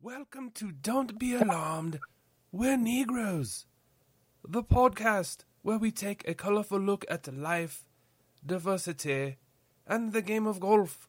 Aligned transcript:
Welcome 0.00 0.52
to 0.52 0.70
Don't 0.70 1.18
Be 1.18 1.34
Alarmed, 1.34 1.98
We're 2.52 2.76
Negroes, 2.76 3.66
the 4.46 4.62
podcast 4.62 5.38
where 5.62 5.76
we 5.76 5.90
take 5.90 6.26
a 6.26 6.34
colorful 6.34 6.78
look 6.78 7.04
at 7.10 7.34
life, 7.34 7.84
diversity, 8.46 9.38
and 9.88 10.12
the 10.12 10.22
game 10.22 10.46
of 10.46 10.60
golf 10.60 11.08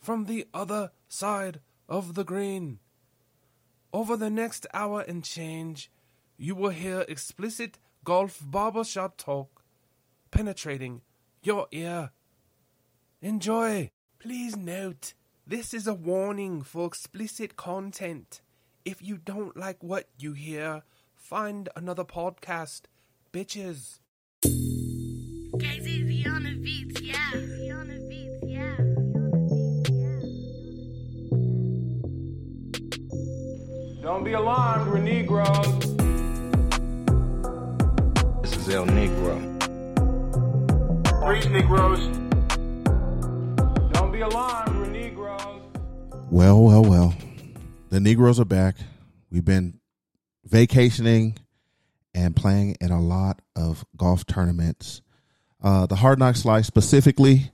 from 0.00 0.24
the 0.24 0.48
other 0.52 0.90
side 1.08 1.60
of 1.88 2.14
the 2.14 2.24
green. 2.24 2.80
Over 3.92 4.16
the 4.16 4.28
next 4.28 4.66
hour 4.74 5.02
and 5.02 5.22
change, 5.22 5.88
you 6.36 6.56
will 6.56 6.70
hear 6.70 7.04
explicit 7.06 7.78
golf 8.02 8.40
barbershop 8.42 9.18
talk 9.18 9.62
penetrating 10.32 11.02
your 11.44 11.68
ear. 11.70 12.10
Enjoy! 13.22 13.92
Please 14.18 14.56
note, 14.56 15.14
this 15.50 15.74
is 15.74 15.88
a 15.88 15.94
warning 15.94 16.62
for 16.62 16.86
explicit 16.86 17.56
content. 17.56 18.40
If 18.84 19.02
you 19.02 19.18
don't 19.18 19.56
like 19.56 19.82
what 19.82 20.08
you 20.16 20.32
hear, 20.32 20.84
find 21.16 21.68
another 21.74 22.04
podcast, 22.04 22.82
bitches. 23.32 23.98
KZZ 24.44 26.26
on 26.28 26.44
the 26.44 26.54
beats, 26.62 27.00
yeah. 27.00 27.32
On 27.34 27.88
the 27.88 27.98
beats, 28.08 28.38
yeah. 28.46 28.76
Don't 34.02 34.22
be 34.22 34.34
alarmed, 34.34 34.92
we're 34.92 35.00
Negroes. 35.00 35.80
This 38.42 38.56
is 38.56 38.68
El 38.68 38.86
Negro. 38.86 39.34
Freeze, 41.20 41.46
Negroes. 41.46 42.06
Don't 43.92 44.12
be 44.12 44.20
alarmed, 44.20 44.68
we're 44.68 44.74
Negroes. 44.74 44.79
Well, 46.30 46.62
well, 46.62 46.82
well. 46.82 47.14
The 47.90 48.00
Negroes 48.00 48.38
are 48.38 48.44
back. 48.44 48.76
We've 49.30 49.44
been 49.44 49.80
vacationing 50.44 51.36
and 52.14 52.34
playing 52.36 52.76
in 52.80 52.90
a 52.90 53.00
lot 53.00 53.40
of 53.56 53.84
golf 53.96 54.26
tournaments. 54.26 55.02
Uh, 55.62 55.86
the 55.86 55.96
Hard 55.96 56.18
Knock 56.18 56.36
Slice 56.36 56.66
specifically. 56.66 57.50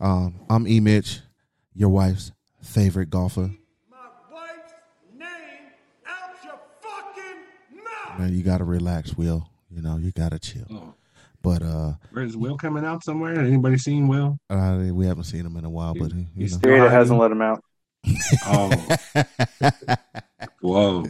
Um, 0.00 0.40
I'm 0.48 0.66
E. 0.66 0.80
Mitch, 0.80 1.20
your 1.74 1.88
wife's 1.90 2.32
favorite 2.62 3.10
golfer. 3.10 3.50
my 3.90 3.96
wife's 4.32 4.72
name 5.16 5.28
out 6.06 6.30
your 6.44 6.58
fucking 6.80 7.82
mouth. 7.84 8.18
Man, 8.18 8.34
you 8.34 8.42
got 8.42 8.58
to 8.58 8.64
relax, 8.64 9.16
Will. 9.16 9.48
You 9.70 9.82
know, 9.82 9.96
you 9.98 10.12
got 10.12 10.32
to 10.32 10.38
chill. 10.38 10.66
Oh. 10.70 10.94
But 11.42 11.62
uh, 11.62 11.92
Where's 12.10 12.36
Will 12.36 12.56
coming 12.56 12.84
out 12.84 13.04
somewhere? 13.04 13.38
Anybody 13.38 13.78
seen 13.78 14.08
Will? 14.08 14.38
uh, 14.50 14.86
we 14.92 15.06
haven't 15.06 15.24
seen 15.24 15.44
him 15.46 15.56
in 15.56 15.64
a 15.64 15.70
while, 15.70 15.94
but 15.94 16.12
he, 16.12 16.20
you 16.20 16.26
He's 16.36 16.52
know. 16.52 16.58
still 16.58 16.68
Spirit 16.70 16.78
hiding? 16.80 16.94
hasn't 16.96 17.18
let 17.20 17.30
him 17.30 17.42
out. 17.42 17.62
Oh, 18.46 18.96
whoa. 20.60 21.04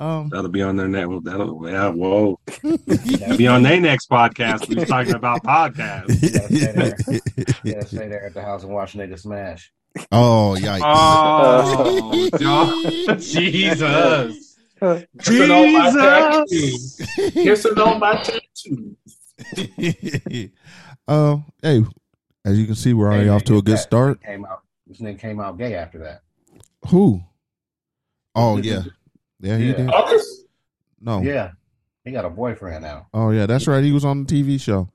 um, 0.00 0.28
That'll 0.30 0.48
be 0.48 0.62
on 0.62 0.76
their 0.76 0.88
net. 0.88 1.08
That'll, 1.22 1.68
yeah, 1.68 1.88
whoa. 1.88 2.38
That'll 2.62 3.36
be 3.36 3.46
on 3.46 3.62
their 3.62 3.80
next 3.80 4.08
podcast. 4.10 4.68
We 4.68 4.76
was 4.76 4.88
talking 4.88 5.14
about 5.14 5.42
podcasts. 5.44 6.20
Yeah, 7.64 7.80
stay 7.84 8.08
there 8.08 8.26
at 8.26 8.34
the 8.34 8.42
house 8.42 8.64
and 8.64 8.72
watch 8.74 8.94
niggas 8.94 9.20
smash. 9.20 9.72
oh, 10.10 10.56
yikes. 10.58 10.80
Oh, 10.84 12.28
God. 12.38 13.18
Jesus. 13.20 14.50
Kissing 15.22 15.50
on 15.52 15.72
my 15.72 15.90
tattoos. 15.92 17.00
Kissing 17.32 17.78
on 17.78 18.00
my 18.00 18.16
tattoos. 18.16 18.96
uh, 21.08 21.36
hey, 21.62 21.84
as 22.44 22.58
you 22.58 22.66
can 22.66 22.74
see, 22.74 22.92
we're 22.92 23.06
already 23.06 23.24
Hey, 23.24 23.28
off 23.30 23.44
to 23.44 23.56
a 23.56 23.62
good 23.62 23.78
start. 23.78 24.20
Came 24.22 24.44
out. 24.44 24.63
This 24.86 25.00
nigga 25.00 25.18
came 25.18 25.40
out 25.40 25.56
gay 25.58 25.74
after 25.74 25.98
that. 26.00 26.20
Who? 26.88 27.22
Oh 28.34 28.58
yeah, 28.58 28.82
yeah, 29.40 29.56
he 29.56 29.68
Yeah. 29.70 29.76
did. 29.76 29.88
August? 29.90 30.44
No, 31.00 31.20
Yeah, 31.22 31.52
he 32.04 32.10
got 32.12 32.24
a 32.24 32.30
boyfriend 32.30 32.82
now. 32.82 33.06
oh 33.14 33.30
yeah, 33.30 33.46
that's 33.46 33.66
right. 33.66 33.82
He 33.84 33.92
was 33.92 34.04
on 34.04 34.24
the 34.24 34.32
TV 34.42 34.60
show. 34.60 34.88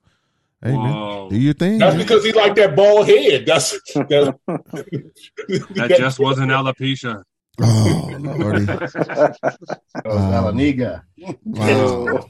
Hey 0.62 0.76
man, 0.76 1.28
do 1.30 1.36
your 1.38 1.54
thing. 1.54 1.78
That's 1.78 1.96
man. 1.96 2.04
because 2.04 2.22
he 2.24 2.32
like 2.32 2.54
that 2.56 2.76
bald 2.76 3.06
head. 3.06 3.46
That's 3.46 3.70
that, 3.94 4.36
That 5.74 5.94
just 5.96 6.18
wasn't 6.18 6.50
alopecia. 6.52 7.22
Oh 7.60 8.16
lordy. 8.20 8.66
It 8.70 10.06
was 10.06 10.22
Um, 10.22 10.32
Alaniga. 10.32 11.02
Wow. 11.44 12.28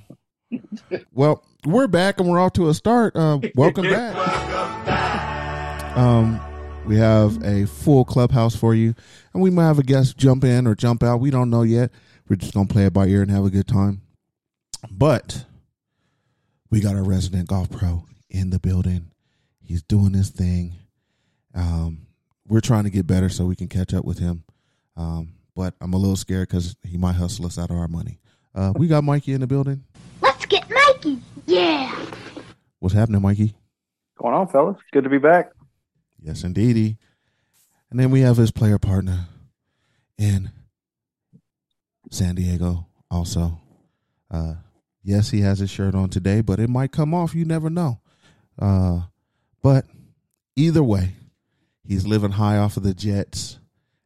well, 1.13 1.45
we're 1.67 1.87
back 1.89 2.19
and 2.21 2.29
we're 2.29 2.41
off 2.41 2.53
to 2.55 2.69
a 2.69 2.75
start. 2.75 3.15
Uh, 3.17 3.39
welcome 3.55 3.85
back. 3.91 4.17
Um, 5.97 6.41
we 6.91 6.97
have 6.97 7.41
a 7.45 7.67
full 7.67 8.05
clubhouse 8.05 8.57
for 8.57 8.75
you, 8.75 8.97
and 9.33 9.41
we 9.41 9.49
might 9.49 9.63
have 9.63 9.79
a 9.79 9.85
guest 9.85 10.19
jump 10.19 10.43
in 10.43 10.67
or 10.67 10.75
jump 10.75 11.05
out. 11.05 11.21
We 11.21 11.31
don't 11.31 11.49
know 11.49 11.63
yet. 11.63 11.93
We're 12.29 12.35
just 12.35 12.53
gonna 12.53 12.67
play 12.67 12.87
it 12.87 12.93
by 12.93 13.07
ear 13.07 13.23
and 13.23 13.31
have 13.31 13.45
a 13.45 13.51
good 13.51 13.69
time. 13.69 14.03
But 14.91 15.45
we 16.69 16.81
got 16.81 16.97
our 16.97 17.05
resident 17.05 17.47
golf 17.47 17.71
pro 17.71 18.07
in 18.29 18.51
the 18.51 18.59
building. 18.59 19.13
He's 19.63 19.85
doing 19.85 20.15
his 20.15 20.31
thing. 20.31 20.75
Um, 21.55 22.09
we're 22.49 22.61
trying 22.61 22.85
to 22.85 22.91
get 22.91 23.07
better 23.07 23.29
so 23.29 23.45
we 23.45 23.55
can 23.55 23.69
catch 23.69 23.95
up 23.95 24.05
with 24.05 24.19
him. 24.19 24.43
Um, 24.97 25.35
but 25.55 25.75
I'm 25.81 25.95
a 25.95 25.97
little 25.97 26.17
scared 26.17 26.49
because 26.49 26.75
he 26.83 26.97
might 26.97 27.15
hustle 27.15 27.47
us 27.47 27.57
out 27.57 27.71
of 27.71 27.77
our 27.77 27.87
money. 27.87 28.19
Uh, 28.53 28.73
we 28.75 28.89
got 28.89 29.05
Mikey 29.05 29.33
in 29.33 29.43
the 29.43 29.47
building. 29.47 29.85
Let's 30.21 30.45
get 30.47 30.69
Mikey. 30.69 31.21
Yeah. 31.47 31.95
What's 32.81 32.97
happening, 32.97 33.23
Mikey? 33.23 33.55
Going 34.19 34.35
on, 34.35 34.49
fellas? 34.49 34.77
Good 34.91 35.05
to 35.05 35.11
be 35.11 35.19
back. 35.19 35.53
Yes, 36.23 36.45
indeedy. 36.45 36.97
And 37.91 37.99
then 37.99 38.11
we 38.11 38.21
have 38.21 38.37
his 38.37 38.51
player 38.51 38.79
partner 38.79 39.27
in 40.19 40.51
San 42.11 42.35
Diego 42.35 42.87
also. 43.11 43.61
Uh, 44.31 44.55
yes, 45.03 45.31
he 45.31 45.41
has 45.41 45.59
his 45.59 45.71
shirt 45.71 45.95
on 45.95 46.09
today, 46.09 46.41
but 46.41 46.61
it 46.61 46.71
might 46.71 46.93
come 46.93 47.15
off. 47.15 47.35
You 47.35 47.45
never 47.45 47.71
know. 47.71 48.01
Uh, 48.59 49.03
but 49.63 49.87
either 50.57 50.83
way, 50.83 51.15
he's 51.85 52.07
living 52.07 52.33
high 52.33 52.59
off 52.59 52.77
of 52.77 52.83
the 52.83 52.95
Jets, 52.95 53.59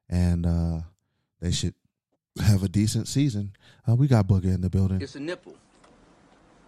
and 0.09 0.47
uh, 0.47 0.81
they 1.41 1.51
should 1.51 1.75
have 2.43 2.63
a 2.63 2.69
decent 2.69 3.09
season. 3.09 3.53
Uh, 3.89 3.95
we 3.95 4.07
got 4.07 4.27
Booger 4.27 4.55
in 4.55 4.61
the 4.61 4.71
building. 4.71 5.01
It's 5.03 5.15
a 5.15 5.21
nipple. 5.21 5.57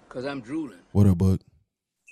Cause 0.09 0.25
I'm 0.25 0.41
drooling. 0.41 0.79
What 0.93 1.07
up, 1.07 1.19
Boog? 1.19 1.41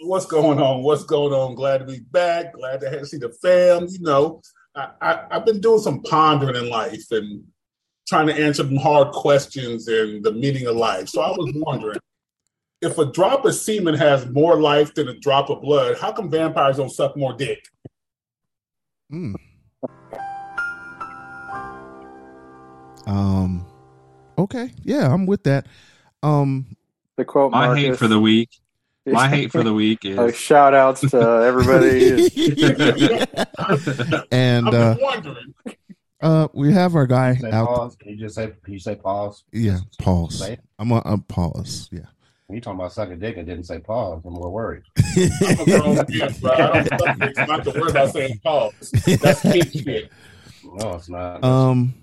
What's 0.07 0.27
going 0.27 0.61
on? 0.61 0.83
What's 0.83 1.05
going 1.05 1.33
on? 1.33 1.55
Glad 1.55 1.79
to 1.79 1.85
be 1.85 2.01
back. 2.01 2.53
Glad 2.55 2.81
to 2.81 2.91
have, 2.91 3.07
see 3.07 3.19
the 3.19 3.31
fam. 3.31 3.87
You 3.89 4.01
know, 4.01 4.43
I, 4.75 4.91
I, 5.01 5.27
I've 5.31 5.47
been 5.47 5.61
doing 5.61 5.81
some 5.81 6.03
pondering 6.03 6.57
in 6.57 6.69
life 6.69 7.11
and 7.11 7.45
trying 8.07 8.27
to 8.27 8.35
answer 8.35 8.65
some 8.65 8.77
hard 8.77 9.13
questions 9.13 9.89
and 9.89 10.23
the 10.25 10.33
meaning 10.33 10.67
of 10.67 10.77
life. 10.77 11.09
So 11.09 11.23
I 11.23 11.31
was 11.31 11.53
wondering 11.57 11.99
if 12.83 12.99
a 12.99 13.07
drop 13.07 13.45
of 13.45 13.55
semen 13.55 13.95
has 13.95 14.29
more 14.29 14.61
life 14.61 14.95
than 14.95 15.09
a 15.09 15.19
drop 15.19 15.49
of 15.49 15.63
blood, 15.63 15.97
how 15.99 16.13
come 16.13 16.31
vampires 16.31 16.77
don't 16.77 16.91
suck 16.91 17.17
more 17.17 17.33
dick? 17.33 17.65
Mm. 19.13 19.35
Um. 23.07 23.67
Okay. 24.39 24.71
Yeah, 24.83 25.13
I'm 25.13 25.27
with 25.27 25.45
that. 25.45 25.67
Um. 26.23 26.77
The 27.17 27.25
quote 27.25 27.53
My 27.53 27.67
Marcus. 27.67 27.85
hate 27.85 27.97
for 27.97 28.09
the 28.09 28.19
week. 28.19 28.51
My 29.07 29.29
hate 29.29 29.53
for 29.53 29.63
the 29.63 29.73
week 29.75 30.01
Uh, 30.05 30.27
is 30.27 30.37
shout 30.37 30.75
outs 30.75 31.01
to 31.03 31.19
everybody. 31.43 32.29
and 34.33 34.69
I've 34.69 34.75
uh, 34.75 34.97
wondering. 35.01 35.55
uh, 36.23 36.49
we 36.55 36.73
have 36.73 36.95
our 36.97 37.07
guy 37.07 37.35
Say 37.35 37.51
out. 37.51 37.67
pause. 37.67 37.97
Can 37.97 38.11
you 38.13 38.17
just 38.17 38.35
say? 38.35 38.53
Can 38.63 38.73
you 38.73 38.79
say 38.79 38.95
pause? 38.97 39.45
Yeah, 39.53 39.79
pause. 40.01 40.39
Say. 40.39 40.59
I'm 40.79 40.91
on 40.93 41.03
I'm 41.05 41.21
pause. 41.23 41.89
Yeah. 41.93 42.01
You 42.51 42.61
talking 42.61 42.79
about 42.79 42.93
sucking 42.93 43.19
dick 43.19 43.37
and 43.37 43.47
didn't 43.47 43.65
say 43.65 43.79
pause? 43.79 44.23
I'm 44.25 44.35
more 44.35 44.51
worried. 44.51 44.83
I'm 44.99 45.61
a 45.61 45.65
grown 45.65 45.95
man, 45.97 46.35
bro. 46.41 46.53
I 46.53 46.83
don't 46.83 46.89
suck 47.01 47.19
dicks, 47.19 47.39
not 47.49 47.65
to 47.65 47.71
worry 47.73 47.91
about 47.91 48.11
saying 48.13 48.41
pause. 48.45 48.91
That's 49.21 49.41
kid 49.43 49.73
shit. 49.73 50.13
No, 50.63 50.95
it's 50.95 51.09
not. 51.09 51.43
um. 51.45 51.95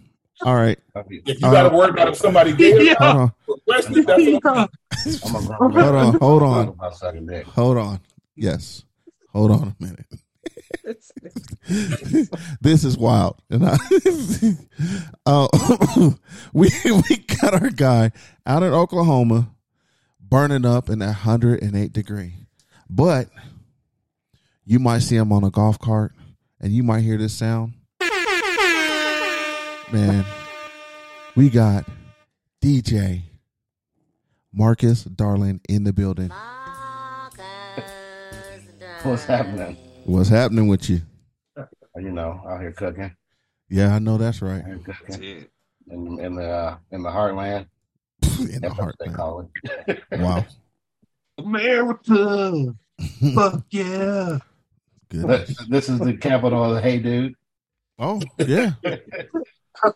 All 0.43 0.55
right. 0.55 0.79
If 0.95 1.35
you 1.35 1.41
got 1.41 1.69
to 1.69 1.75
worry 1.75 1.91
about 1.91 2.07
if 2.09 2.15
somebody 2.17 2.51
did, 2.53 2.97
Hold 2.97 3.31
on. 3.71 3.83
request 3.93 4.69
it. 5.21 5.21
I'm 5.25 5.35
a 5.35 5.47
grown 5.47 5.71
Hold 5.71 5.95
on. 5.95 6.19
Hold 6.19 6.43
on. 6.43 6.67
about 6.69 6.95
sucking 6.95 7.25
dick. 7.25 7.45
Hold 7.45 7.77
on. 7.77 7.99
Yes. 8.35 8.83
Hold 9.29 9.51
on 9.51 9.75
a 9.79 9.83
minute. 9.83 10.05
this 12.61 12.83
is 12.83 12.97
wild. 12.97 13.41
And 13.49 13.65
I, 13.65 13.77
uh, 15.25 15.47
we 16.53 16.69
we 16.85 17.17
got 17.41 17.61
our 17.61 17.69
guy 17.69 18.11
out 18.45 18.63
in 18.63 18.73
Oklahoma 18.73 19.51
burning 20.19 20.65
up 20.65 20.89
in 20.89 20.99
that 20.99 21.25
108 21.25 21.93
degree. 21.93 22.33
But 22.89 23.29
you 24.65 24.79
might 24.79 24.99
see 24.99 25.15
him 25.15 25.31
on 25.31 25.43
a 25.43 25.49
golf 25.49 25.79
cart 25.79 26.13
and 26.59 26.71
you 26.71 26.83
might 26.83 27.01
hear 27.01 27.17
this 27.17 27.33
sound. 27.33 27.73
Man, 29.91 30.25
we 31.35 31.49
got 31.49 31.85
DJ 32.63 33.23
Marcus 34.53 35.03
Darling 35.03 35.61
in 35.69 35.83
the 35.83 35.93
building. 35.93 36.31
What's 39.03 39.25
happening? 39.25 39.77
What's 40.05 40.29
happening 40.29 40.67
with 40.67 40.89
you? 40.89 41.01
You 41.95 42.11
know, 42.11 42.41
out 42.47 42.61
here 42.61 42.71
cooking. 42.71 43.15
Yeah, 43.69 43.95
I 43.95 43.99
know 43.99 44.17
that's 44.17 44.41
right. 44.41 44.63
That's. 44.85 45.17
In, 45.89 46.19
in 46.19 46.35
the 46.35 46.47
uh, 46.47 46.77
in 46.91 47.03
the 47.03 47.09
heartland. 47.09 47.65
In 48.39 48.45
the 48.47 48.59
That's 48.61 48.77
what 48.77 48.95
they 48.99 49.05
heartland. 49.07 49.15
call 49.15 49.49
it. 49.87 50.03
Wow. 50.19 50.45
America. 51.37 52.75
Fuck 53.35 53.63
yeah. 53.71 54.37
Goodness. 55.09 55.47
this, 55.47 55.67
this 55.67 55.89
is 55.89 55.99
the 55.99 56.15
capital 56.15 56.63
of 56.63 56.75
the 56.75 56.81
Hey 56.81 56.99
Dude. 56.99 57.35
Oh, 57.99 58.21
yeah. 58.37 58.71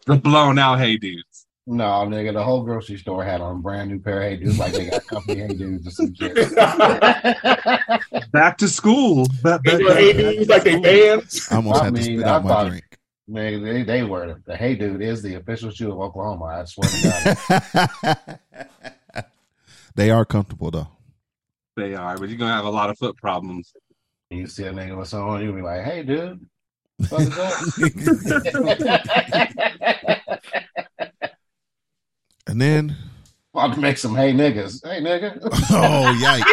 The 0.05 0.15
blown 0.15 0.57
out 0.59 0.79
hey 0.79 0.97
dudes. 0.97 1.45
No, 1.67 1.83
nigga, 2.05 2.31
the 2.33 2.43
whole 2.43 2.63
grocery 2.63 2.97
store 2.97 3.23
had 3.23 3.41
on 3.41 3.55
a 3.55 3.59
brand 3.59 3.89
new 3.89 3.97
pair 3.99 4.21
of 4.21 4.29
Hey 4.29 4.35
Dudes, 4.37 4.59
like 4.59 4.73
they 4.73 4.85
got 4.89 5.03
company 5.07 5.39
Hey 5.39 5.47
Dudes 5.47 5.87
or 5.87 5.91
some 5.91 6.13
shit. 6.13 6.35
Back 8.31 8.57
to 8.59 8.67
school. 8.67 9.25
Ba- 9.41 9.59
ba- 9.63 9.77
They 9.77 10.13
hey 10.13 10.13
dudes 10.35 10.47
like 10.49 10.63
they 10.63 10.79
bands. 10.79 11.47
I 11.51 11.55
almost 11.55 11.81
I 11.81 11.85
had 11.85 11.95
to 11.95 12.01
mean, 12.01 12.19
spit 12.19 12.27
I 12.27 12.35
out 12.35 12.43
my 12.43 12.49
thought- 12.49 12.67
drink. 12.69 12.83
Man, 13.27 13.63
they, 13.63 13.81
they 13.81 14.03
were 14.03 14.39
the 14.45 14.55
Hey 14.55 14.75
Dude 14.75 15.01
is 15.01 15.23
the 15.23 15.33
official 15.33 15.71
shoe 15.71 15.91
of 15.91 15.99
Oklahoma. 15.99 16.45
I 16.45 16.65
swear 16.65 16.87
to 16.87 18.37
God. 19.15 19.25
they 19.95 20.11
are 20.11 20.25
comfortable 20.25 20.69
though. 20.69 20.89
They 21.75 21.95
are, 21.95 22.15
but 22.19 22.29
you're 22.29 22.37
gonna 22.37 22.53
have 22.53 22.65
a 22.65 22.69
lot 22.69 22.91
of 22.91 22.99
foot 22.99 23.17
problems. 23.17 23.73
you 24.29 24.45
see 24.45 24.65
a 24.65 24.71
nigga 24.71 24.95
with 24.95 25.07
something, 25.07 25.41
you 25.43 25.51
be 25.53 25.63
like, 25.63 25.83
"Hey, 25.83 26.03
dude, 26.03 26.47
what 27.09 27.21
is 27.23 27.35
up?" 27.39 27.53
And 32.47 32.61
then, 32.61 32.95
Want 33.53 33.73
to 33.75 33.79
make 33.79 33.97
some 33.97 34.13
hey 34.15 34.33
niggas? 34.33 34.81
Hey 34.85 35.01
nigga. 35.01 35.39
oh 35.71 36.13
yikes! 36.21 36.45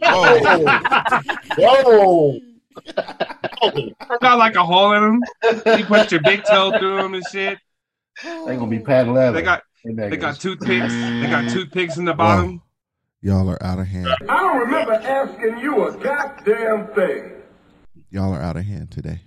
Oh. 1.58 2.38
Whoa. 2.86 4.18
Got 4.20 4.38
like 4.38 4.54
a 4.56 4.62
hole 4.64 4.92
in 4.92 5.02
them. 5.02 5.20
You 5.78 5.84
put 5.86 6.12
your 6.12 6.20
big 6.22 6.44
toe 6.44 6.78
through 6.78 6.96
them 7.02 7.14
and 7.14 7.24
shit. 7.26 7.58
They 8.22 8.56
gonna 8.56 8.66
be 8.68 8.78
patent 8.78 9.14
leather. 9.14 9.32
They 9.38 9.42
got 9.42 9.62
Hey, 9.84 9.92
they 9.94 10.16
niggas. 10.16 10.20
got 10.20 10.36
toothpicks. 10.40 10.92
They 10.92 11.26
got 11.30 11.48
toothpicks 11.50 11.96
in 11.96 12.04
the 12.04 12.12
bottom. 12.14 12.60
Y'all 13.22 13.48
are 13.48 13.62
out 13.62 13.78
of 13.78 13.86
hand. 13.86 14.08
I 14.28 14.36
don't 14.36 14.58
remember 14.58 14.92
asking 14.94 15.58
you 15.58 15.88
a 15.88 15.96
goddamn 15.96 16.88
thing. 16.94 17.32
Y'all 18.10 18.32
are 18.34 18.40
out 18.40 18.56
of 18.56 18.64
hand 18.64 18.90
today. 18.90 19.20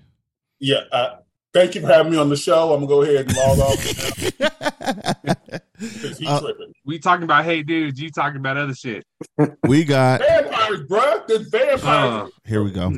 Yeah. 0.60 0.82
Uh, 0.92 1.16
thank 1.54 1.74
you 1.76 1.82
for 1.82 1.88
having 1.88 2.12
me 2.12 2.18
on 2.18 2.30
the 2.30 2.36
show. 2.38 2.74
I'm 2.74 2.86
gonna 2.86 2.88
go 2.88 3.02
ahead 3.02 3.28
and 3.28 3.36
log 3.36 3.60
off 3.60 3.78
because 3.78 4.16
he's 4.16 4.34
Uh. 6.25 6.42
We 6.86 7.00
talking 7.00 7.24
about 7.24 7.45
hey 7.45 7.63
dudes. 7.63 8.00
You 8.00 8.10
talking 8.10 8.38
about 8.38 8.57
other 8.57 8.75
shit. 8.75 9.06
we 9.68 9.83
got 9.83 10.22
Vampires. 10.22 11.25
There's 11.28 11.48
vampires. 11.50 11.81
Uh, 11.83 12.28
here 12.45 12.63
we 12.63 12.72
go. 12.72 12.94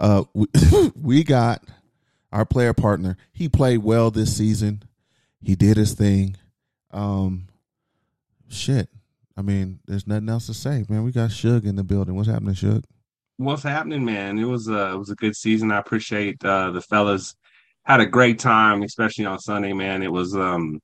Uh, 0.00 0.24
we, 0.34 0.46
we 1.00 1.24
got 1.24 1.62
our 2.32 2.44
player 2.44 2.72
partner. 2.72 3.16
He 3.32 3.48
played 3.48 3.78
well 3.78 4.10
this 4.10 4.36
season. 4.36 4.82
He 5.42 5.54
did 5.54 5.76
his 5.76 5.94
thing. 5.94 6.36
Um, 6.90 7.48
shit. 8.48 8.88
I 9.36 9.42
mean, 9.42 9.80
there's 9.86 10.06
nothing 10.06 10.28
else 10.28 10.46
to 10.46 10.54
say, 10.54 10.84
man. 10.88 11.04
We 11.04 11.12
got 11.12 11.30
Suge 11.30 11.66
in 11.66 11.76
the 11.76 11.84
building. 11.84 12.14
What's 12.14 12.28
happening, 12.28 12.54
Suge? 12.54 12.84
what's 13.38 13.62
happening, 13.62 14.04
man? 14.04 14.38
It 14.38 14.44
was 14.44 14.68
uh, 14.68 14.92
it 14.94 14.98
was 14.98 15.10
a 15.10 15.14
good 15.14 15.36
season. 15.36 15.70
I 15.70 15.78
appreciate 15.78 16.44
uh, 16.44 16.70
the 16.70 16.80
fellas 16.80 17.34
had 17.84 18.00
a 18.00 18.06
great 18.06 18.38
time, 18.38 18.82
especially 18.82 19.26
on 19.26 19.38
Sunday, 19.38 19.72
man. 19.72 20.02
It 20.02 20.10
was 20.12 20.34
um 20.34 20.80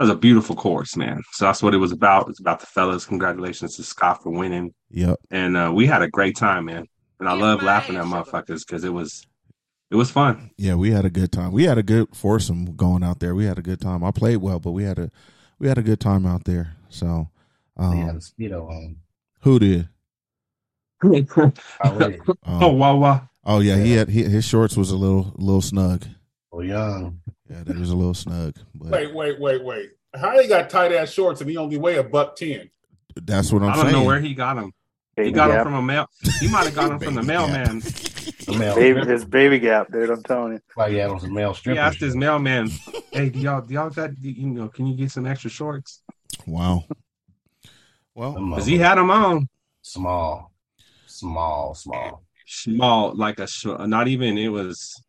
it 0.00 0.04
was 0.04 0.10
a 0.10 0.16
beautiful 0.16 0.56
course, 0.56 0.96
man. 0.96 1.22
So 1.32 1.44
that's 1.44 1.62
what 1.62 1.74
it 1.74 1.78
was 1.78 1.92
about. 1.92 2.28
It's 2.30 2.40
about 2.40 2.60
the 2.60 2.66
fellas. 2.66 3.04
Congratulations 3.04 3.76
to 3.76 3.82
Scott 3.82 4.22
for 4.22 4.30
winning, 4.30 4.72
Yep. 4.90 5.16
and 5.30 5.56
uh, 5.56 5.70
we 5.74 5.86
had 5.86 6.00
a 6.02 6.08
great 6.08 6.36
time, 6.36 6.64
man. 6.64 6.86
And 7.18 7.28
I 7.28 7.34
love 7.34 7.62
laughing 7.62 7.96
at 7.96 8.04
motherfuckers 8.06 8.66
because 8.66 8.82
it 8.82 8.92
was 8.94 9.26
it 9.90 9.96
was 9.96 10.10
fun. 10.10 10.50
Yeah, 10.56 10.76
we 10.76 10.90
had 10.90 11.04
a 11.04 11.10
good 11.10 11.30
time. 11.32 11.52
We 11.52 11.64
had 11.64 11.76
a 11.76 11.82
good 11.82 12.08
foursome 12.14 12.76
going 12.76 13.04
out 13.04 13.20
there. 13.20 13.34
We 13.34 13.44
had 13.44 13.58
a 13.58 13.62
good 13.62 13.80
time. 13.80 14.02
I 14.02 14.10
played 14.10 14.38
well, 14.38 14.58
but 14.58 14.70
we 14.72 14.84
had 14.84 14.98
a 14.98 15.10
we 15.58 15.68
had 15.68 15.76
a 15.78 15.82
good 15.82 16.00
time 16.00 16.24
out 16.24 16.44
there. 16.44 16.76
So, 16.88 17.28
They 17.76 17.84
had 17.98 18.10
um, 18.10 18.16
a 18.16 18.20
speedo 18.20 18.68
on. 18.70 18.96
who 19.40 19.58
did? 19.58 19.88
Already. 21.04 22.18
oh 22.46 22.70
Um, 22.70 22.78
wow 22.78 22.96
wow. 22.96 23.28
oh 23.44 23.60
yeah, 23.60 23.76
he 23.76 23.92
had 23.92 24.08
he, 24.08 24.22
his 24.24 24.44
shorts 24.44 24.76
was 24.76 24.90
a 24.90 24.96
little 24.96 25.32
little 25.36 25.62
snug. 25.62 26.04
Oh 26.52 26.60
young. 26.62 27.20
Yeah, 27.50 27.64
that 27.64 27.76
was 27.78 27.90
a 27.90 27.96
little 27.96 28.14
snug. 28.14 28.54
But 28.74 28.90
Wait, 28.92 29.14
wait, 29.14 29.40
wait, 29.40 29.64
wait. 29.64 29.90
How 30.14 30.40
he 30.40 30.46
got 30.48 30.70
tight 30.70 30.92
ass 30.92 31.10
shorts 31.10 31.40
and 31.40 31.50
he 31.50 31.56
only 31.56 31.78
weigh 31.78 31.96
a 31.96 32.04
buck 32.04 32.36
ten? 32.36 32.70
that's 33.22 33.52
what 33.52 33.62
I'm 33.62 33.68
saying. 33.68 33.72
I 33.72 33.74
don't 33.82 33.90
saying. 33.90 34.02
know 34.02 34.06
where 34.06 34.20
he 34.20 34.34
got 34.34 34.54
them. 34.54 34.72
He 35.16 35.22
Baby 35.24 35.32
got 35.32 35.48
them 35.48 35.64
from 35.64 35.74
a 35.74 35.82
mail. 35.82 36.06
He 36.40 36.48
might 36.48 36.64
have 36.66 36.74
got 36.74 36.88
them 36.90 36.98
from 37.00 37.14
the 37.14 37.20
Baby 37.22 37.32
gap. 37.32 37.48
mailman. 37.50 37.80
The 37.80 38.56
male. 38.58 38.74
Baby, 38.76 39.00
it's 39.12 39.24
baby 39.24 39.58
gap, 39.58 39.90
dude. 39.92 40.08
I'm 40.10 40.22
telling 40.22 40.52
you. 40.54 40.60
Like, 40.76 40.92
yeah, 40.92 41.08
on 41.08 41.20
some 41.20 41.34
male 41.34 41.52
He 41.52 41.58
strippers. 41.58 41.80
asked 41.80 42.00
his 42.00 42.14
mailman, 42.16 42.70
"Hey, 43.12 43.28
do 43.28 43.38
y'all 43.40 43.60
do 43.60 43.74
y'all 43.74 43.90
got 43.90 44.10
you 44.22 44.46
know? 44.46 44.68
Can 44.68 44.86
you 44.86 44.96
get 44.96 45.10
some 45.10 45.26
extra 45.26 45.50
shorts? 45.50 46.02
Wow. 46.46 46.84
Well, 48.14 48.32
Because 48.32 48.66
he 48.66 48.78
had 48.78 48.96
them 48.96 49.10
on." 49.10 49.48
small, 49.82 50.52
small, 51.06 51.74
small. 51.74 52.22
small, 52.46 53.14
like 53.14 53.38
a 53.40 53.46
sh- 53.46 53.66
not 53.66 54.08
even. 54.08 54.38
It 54.38 54.48
was 54.48 55.02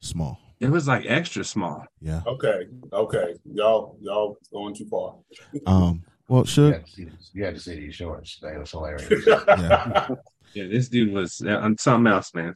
small. 0.00 0.38
It 0.60 0.70
was 0.70 0.86
like 0.88 1.04
extra 1.06 1.44
small. 1.44 1.84
Yeah. 2.00 2.22
Okay, 2.26 2.66
okay. 2.92 3.34
Y'all, 3.52 3.96
y'all 4.00 4.36
going 4.52 4.74
too 4.74 4.86
far. 4.86 5.16
Um. 5.66 6.02
Well, 6.28 6.40
You 6.40 6.44
Suge. 6.46 6.72
had 6.72 6.86
to 6.86 6.90
see, 6.92 7.08
you 7.34 7.44
had 7.44 7.54
to 7.54 7.60
see 7.60 7.74
these 7.74 7.94
shorts. 7.94 8.38
They 8.40 8.56
was 8.56 8.70
hilarious. 8.70 9.08
Yeah. 9.46 10.08
Yeah, 10.54 10.68
this 10.68 10.88
dude 10.88 11.12
was 11.12 11.40
on 11.42 11.76
something 11.78 12.10
else, 12.12 12.32
man. 12.34 12.54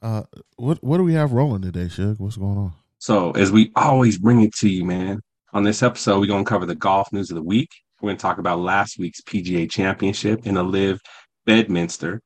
Uh. 0.00 0.22
What 0.56 0.82
What 0.82 0.96
do 0.98 1.02
we 1.04 1.14
have 1.14 1.32
rolling 1.32 1.62
today, 1.62 1.86
Suge? 1.86 2.18
What's 2.18 2.36
going 2.36 2.56
on? 2.56 2.72
So 2.98 3.32
as 3.32 3.52
we 3.52 3.70
always 3.76 4.18
bring 4.18 4.42
it 4.42 4.54
to 4.56 4.68
you, 4.68 4.84
man. 4.84 5.20
On 5.52 5.62
this 5.62 5.82
episode, 5.82 6.20
we're 6.20 6.26
gonna 6.26 6.44
cover 6.44 6.66
the 6.66 6.74
golf 6.74 7.12
news 7.12 7.30
of 7.30 7.34
the 7.36 7.42
week. 7.42 7.68
We're 8.00 8.10
gonna 8.10 8.18
talk 8.18 8.38
about 8.38 8.60
last 8.60 8.98
week's 8.98 9.20
PGA 9.22 9.70
Championship 9.70 10.46
in 10.46 10.54
the 10.54 10.62
LIV 10.62 11.00
Bedminster, 11.46 12.20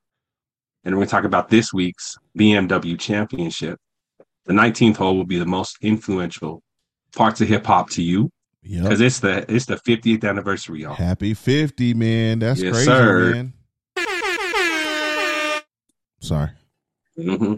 and 0.84 0.94
we're 0.94 1.00
gonna 1.02 1.10
talk 1.10 1.24
about 1.24 1.48
this 1.48 1.72
week's 1.72 2.16
BMW 2.38 2.98
Championship. 2.98 3.78
The 4.50 4.56
19th 4.56 4.96
hole 4.96 5.16
will 5.16 5.24
be 5.24 5.38
the 5.38 5.46
most 5.46 5.76
influential 5.80 6.60
parts 7.14 7.40
of 7.40 7.46
hip 7.46 7.64
hop 7.64 7.88
to 7.90 8.02
you 8.02 8.30
Yep. 8.64 8.82
because 8.82 9.00
it's 9.00 9.20
the 9.20 9.44
it's 9.48 9.66
the 9.66 9.76
50th 9.76 10.28
anniversary, 10.28 10.82
y'all. 10.82 10.94
Happy 10.96 11.34
fifty, 11.34 11.94
man. 11.94 12.40
That's 12.40 12.60
Yes, 12.60 12.72
crazy, 12.72 12.84
sir. 12.86 13.30
man. 13.30 13.52
Sorry. 16.20 16.50
Mm-hmm. 17.16 17.54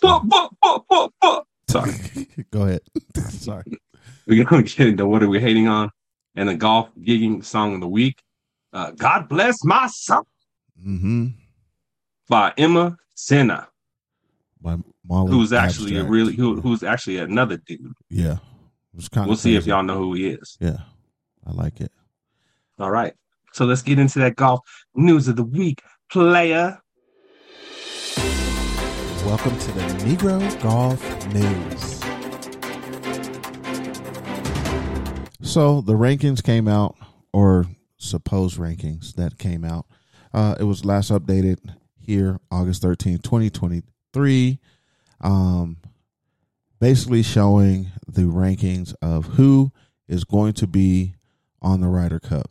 But. 0.00 1.44
Sorry. 1.68 1.92
Go 2.52 2.62
ahead. 2.62 2.80
Sorry. 3.30 3.64
We're 4.28 4.44
going 4.44 4.64
to 4.66 4.76
get 4.76 4.86
into 4.86 5.06
what 5.06 5.24
are 5.24 5.28
we 5.28 5.40
hating 5.40 5.66
on 5.66 5.90
and 6.36 6.48
the 6.48 6.54
golf 6.54 6.88
gigging 7.00 7.44
song 7.44 7.74
of 7.74 7.80
the 7.80 7.88
week. 7.88 8.22
Uh, 8.72 8.92
God 8.92 9.28
Bless 9.28 9.64
My 9.64 9.88
Soul 9.88 10.22
Mm-hmm. 10.86 11.26
by 12.28 12.52
Imma 12.56 12.96
Sinner, 13.16 13.66
By 14.62 14.76
Mally. 15.08 15.32
who's 15.32 15.52
actually 15.52 15.96
a 15.96 16.04
really, 16.04 16.34
who, 16.34 16.60
who's 16.60 16.84
actually 16.84 17.18
another 17.18 17.56
dude. 17.56 17.92
Yeah. 18.08 18.36
Kind 19.10 19.26
We'll 19.26 19.36
see 19.36 19.56
if 19.56 19.66
y'all 19.66 19.82
know 19.82 19.98
who 19.98 20.14
he 20.14 20.28
is. 20.28 20.56
Yeah. 20.60 20.76
I 21.44 21.50
like 21.52 21.80
it. 21.80 21.90
All 22.78 22.90
right. 22.90 23.14
So 23.52 23.64
let's 23.64 23.82
get 23.82 23.98
into 23.98 24.20
that 24.20 24.36
golf 24.36 24.60
news 24.94 25.26
of 25.26 25.36
the 25.36 25.44
week, 25.44 25.82
player. 26.10 26.78
Welcome 29.26 29.58
to 29.58 29.72
the 29.72 29.82
Negro 30.04 30.62
Golf 30.62 31.26
News. 31.32 32.00
So 35.48 35.80
the 35.80 35.94
rankings 35.94 36.42
came 36.42 36.68
out, 36.68 36.96
or 37.32 37.66
supposed 37.98 38.58
rankings 38.58 39.14
that 39.14 39.38
came 39.38 39.64
out. 39.64 39.86
Uh, 40.32 40.54
it 40.58 40.64
was 40.64 40.84
last 40.84 41.10
updated 41.10 41.58
here, 41.98 42.40
August 42.50 42.82
13th, 42.82 43.22
2023. 44.12 44.58
Um, 45.20 45.76
basically 46.80 47.22
showing 47.22 47.92
the 48.08 48.22
rankings 48.22 48.92
of 49.00 49.26
who 49.26 49.70
is 50.08 50.24
going 50.24 50.52
to 50.54 50.66
be 50.66 51.14
on 51.60 51.80
the 51.80 51.86
Ryder 51.86 52.18
Cup. 52.18 52.50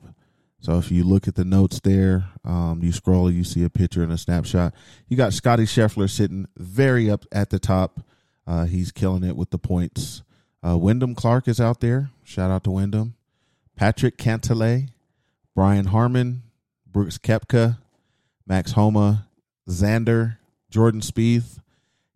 So 0.61 0.77
if 0.77 0.91
you 0.91 1.03
look 1.03 1.27
at 1.27 1.35
the 1.35 1.43
notes 1.43 1.81
there, 1.81 2.29
um, 2.45 2.79
you 2.81 2.91
scroll, 2.91 3.29
you 3.29 3.43
see 3.43 3.63
a 3.63 3.69
picture 3.69 4.03
and 4.03 4.11
a 4.11 4.17
snapshot. 4.17 4.73
You 5.09 5.17
got 5.17 5.33
Scotty 5.33 5.63
Scheffler 5.63 6.09
sitting 6.09 6.47
very 6.55 7.09
up 7.09 7.25
at 7.31 7.49
the 7.49 7.59
top. 7.59 8.01
Uh, 8.47 8.65
he's 8.65 8.91
killing 8.91 9.23
it 9.23 9.35
with 9.35 9.49
the 9.49 9.57
points. 9.57 10.23
Uh, 10.65 10.77
Wyndham 10.77 11.15
Clark 11.15 11.47
is 11.47 11.59
out 11.59 11.81
there. 11.81 12.11
Shout 12.23 12.51
out 12.51 12.63
to 12.65 12.71
Wyndham. 12.71 13.15
Patrick 13.75 14.17
Cantlay, 14.17 14.89
Brian 15.55 15.87
Harman, 15.87 16.43
Brooks 16.85 17.17
Koepka, 17.17 17.79
Max 18.45 18.73
Homa, 18.73 19.27
Xander, 19.67 20.37
Jordan 20.71 21.01
Spieth, 21.01 21.59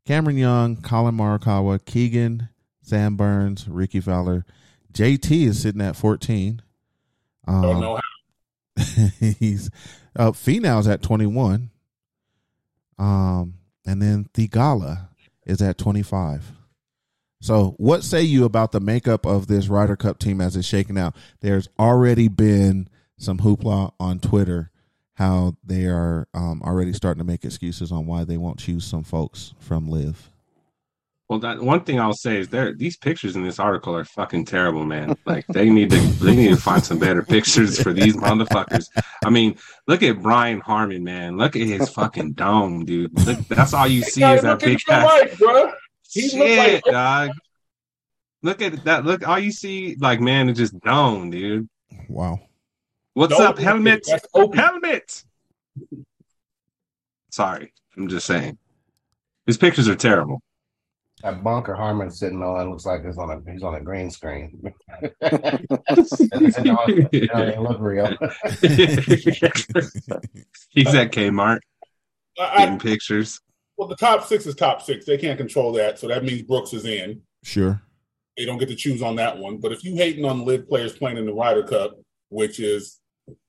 Cameron 0.05 0.37
Young, 0.37 0.77
Collin 0.77 1.15
Morikawa, 1.15 1.83
Keegan, 1.83 2.49
Sam 2.81 3.15
Burns, 3.15 3.67
Rickie 3.67 3.99
Fowler. 3.99 4.45
JT 4.93 5.45
is 5.45 5.61
sitting 5.61 5.81
at 5.81 5.95
14. 5.95 6.61
Um, 7.47 7.61
Don't 7.61 7.81
know 7.81 7.95
how. 7.95 8.01
he's 9.39 9.69
uh 10.17 10.31
Finau's 10.31 10.87
at 10.87 11.01
21. 11.01 11.69
Um 12.97 13.53
and 13.85 14.01
then 14.01 14.25
Theegala 14.33 15.09
is 15.45 15.61
at 15.61 15.77
25. 15.77 16.51
So, 17.41 17.75
what 17.77 18.03
say 18.03 18.23
you 18.23 18.43
about 18.43 18.71
the 18.71 18.79
makeup 18.79 19.25
of 19.25 19.47
this 19.47 19.67
Ryder 19.67 19.95
Cup 19.95 20.17
team 20.17 20.41
as 20.41 20.55
it's 20.55 20.67
shaking 20.67 20.97
out? 20.97 21.15
There's 21.41 21.69
already 21.77 22.27
been 22.27 22.87
some 23.17 23.37
hoopla 23.37 23.93
on 23.99 24.19
Twitter 24.19 24.71
how 25.15 25.55
they 25.63 25.85
are 25.85 26.27
um, 26.33 26.61
already 26.63 26.93
starting 26.93 27.19
to 27.19 27.25
make 27.25 27.43
excuses 27.43 27.91
on 27.91 28.05
why 28.05 28.23
they 28.23 28.37
won't 28.37 28.59
choose 28.59 28.85
some 28.85 29.03
folks 29.03 29.53
from 29.59 29.89
LIV. 29.89 30.29
Well, 31.27 31.39
that 31.39 31.59
one 31.59 31.83
thing 31.83 31.99
I'll 31.99 32.13
say 32.13 32.37
is 32.37 32.49
there 32.49 32.73
these 32.73 32.97
pictures 32.97 33.35
in 33.35 33.43
this 33.43 33.57
article 33.57 33.95
are 33.95 34.05
fucking 34.05 34.45
terrible, 34.45 34.85
man. 34.85 35.15
Like 35.25 35.47
they 35.47 35.71
need 35.71 35.89
to 35.89 35.97
they 35.97 36.35
need 36.35 36.49
to 36.49 36.57
find 36.57 36.83
some 36.83 36.99
better 36.99 37.23
pictures 37.23 37.81
for 37.81 37.93
these 37.93 38.15
motherfuckers. 38.15 38.85
I 39.25 39.31
mean, 39.31 39.57
look 39.87 40.03
at 40.03 40.21
Brian 40.21 40.59
Harman, 40.59 41.03
man. 41.03 41.35
Look 41.35 41.55
at 41.55 41.63
his 41.63 41.89
fucking 41.89 42.33
dome, 42.33 42.85
dude. 42.85 43.11
Look, 43.25 43.39
that's 43.47 43.73
all 43.73 43.87
you 43.87 44.03
see 44.03 44.23
is 44.23 44.43
that 44.43 44.59
big 44.59 44.79
ass 44.87 45.03
Right, 45.03 45.37
bro. 45.39 45.71
Shit, 46.07 46.83
like 46.85 46.93
dog. 46.93 47.31
Look 48.43 48.61
at 48.61 48.83
that. 48.83 49.03
Look, 49.03 49.27
all 49.27 49.39
you 49.39 49.51
see, 49.51 49.95
like 49.99 50.21
man, 50.21 50.49
is 50.49 50.57
just 50.57 50.79
dome, 50.81 51.31
dude. 51.31 51.67
Wow. 52.07 52.39
What's 53.15 53.35
Dome 53.37 53.47
up, 53.47 53.57
helmet? 53.57 54.03
That's 54.05 54.27
Opie. 54.33 54.59
Oh, 54.59 54.61
helmet. 54.61 55.23
Sorry, 57.31 57.73
I'm 57.95 58.09
just 58.09 58.27
saying. 58.27 58.57
His 59.45 59.57
pictures 59.57 59.87
are 59.87 59.95
terrible. 59.95 60.41
That 61.23 61.41
bunker 61.41 61.75
Harman 61.75 62.11
sitting 62.11 62.43
on 62.43 62.67
it 62.67 62.69
looks 62.69 62.85
like 62.85 63.03
it's 63.05 63.17
on 63.17 63.31
a 63.31 63.51
he's 63.51 63.63
on 63.63 63.75
a 63.75 63.79
green 63.79 64.11
screen. 64.11 64.61
it 65.01 65.15
don't, 65.21 67.09
it 67.13 67.29
don't 67.29 67.47
even 67.47 67.63
look 67.63 67.79
real. 67.79 68.07
He's 70.69 70.93
at 70.93 71.13
Kmart 71.13 71.61
I, 72.37 72.57
getting 72.57 72.75
I, 72.75 72.79
pictures. 72.79 73.39
well, 73.77 73.87
the 73.87 73.95
top 73.95 74.25
six 74.25 74.45
is 74.45 74.55
top 74.55 74.81
six. 74.81 75.05
They 75.05 75.17
can't 75.17 75.37
control 75.37 75.71
that, 75.73 75.99
so 75.99 76.09
that 76.09 76.25
means 76.25 76.41
Brooks 76.41 76.73
is 76.73 76.83
in. 76.83 77.21
Sure. 77.43 77.81
They 78.35 78.43
don't 78.43 78.57
get 78.57 78.67
to 78.67 78.75
choose 78.75 79.01
on 79.01 79.15
that 79.15 79.37
one. 79.37 79.59
But 79.59 79.71
if 79.71 79.85
you 79.85 79.95
hating 79.95 80.25
on 80.25 80.43
LIV 80.43 80.67
players 80.67 80.97
playing 80.97 81.15
in 81.17 81.25
the 81.25 81.33
Ryder 81.33 81.63
Cup, 81.63 81.97
which 82.27 82.59
is 82.59 82.99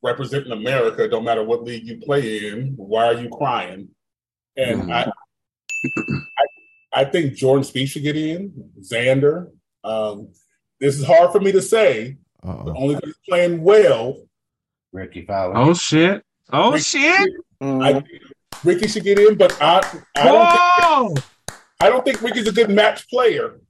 representing 0.03 0.53
America, 0.53 1.09
no 1.09 1.21
matter 1.21 1.43
what 1.45 1.65
league 1.65 1.87
you 1.87 1.99
play 1.99 2.49
in, 2.49 2.75
why 2.77 3.07
are 3.07 3.15
you 3.15 3.29
crying? 3.29 3.89
And 4.57 4.85
Mhm. 4.85 4.93
I, 4.93 5.11
I, 6.95 7.01
I 7.03 7.05
think 7.05 7.35
Jordan 7.35 7.63
Spieth 7.65 7.89
should 7.89 8.03
get 8.03 8.17
in. 8.17 8.71
Xander. 8.81 9.51
Um, 9.85 10.29
this 10.81 10.99
is 10.99 11.05
hard 11.07 11.31
for 11.33 11.41
me 11.41 11.53
to 11.53 11.63
say, 11.63 12.17
but 12.43 12.69
only 12.77 12.95
because 12.97 13.11
he's 13.11 13.29
playing 13.29 13.63
well. 13.63 14.17
Rickie 14.93 15.27
Fowler. 15.27 15.57
Oh 15.57 15.75
shit! 15.75 16.23
Oh 16.53 16.73
Rickie- 16.73 16.83
shit! 16.85 17.31
I 17.61 17.93
think 17.95 18.07
Rickie 18.65 18.89
should 18.89 19.05
get 19.05 19.19
in, 19.19 19.37
but 19.37 19.57
I, 19.61 19.79
I 20.17 20.25
don't, 20.25 21.15
think, 21.15 21.27
I 21.81 21.89
don't 21.91 22.05
think 22.05 22.23
Rickie's 22.23 22.49
a 22.49 22.53
good 22.53 22.71
match 22.71 23.09
player. 23.09 23.61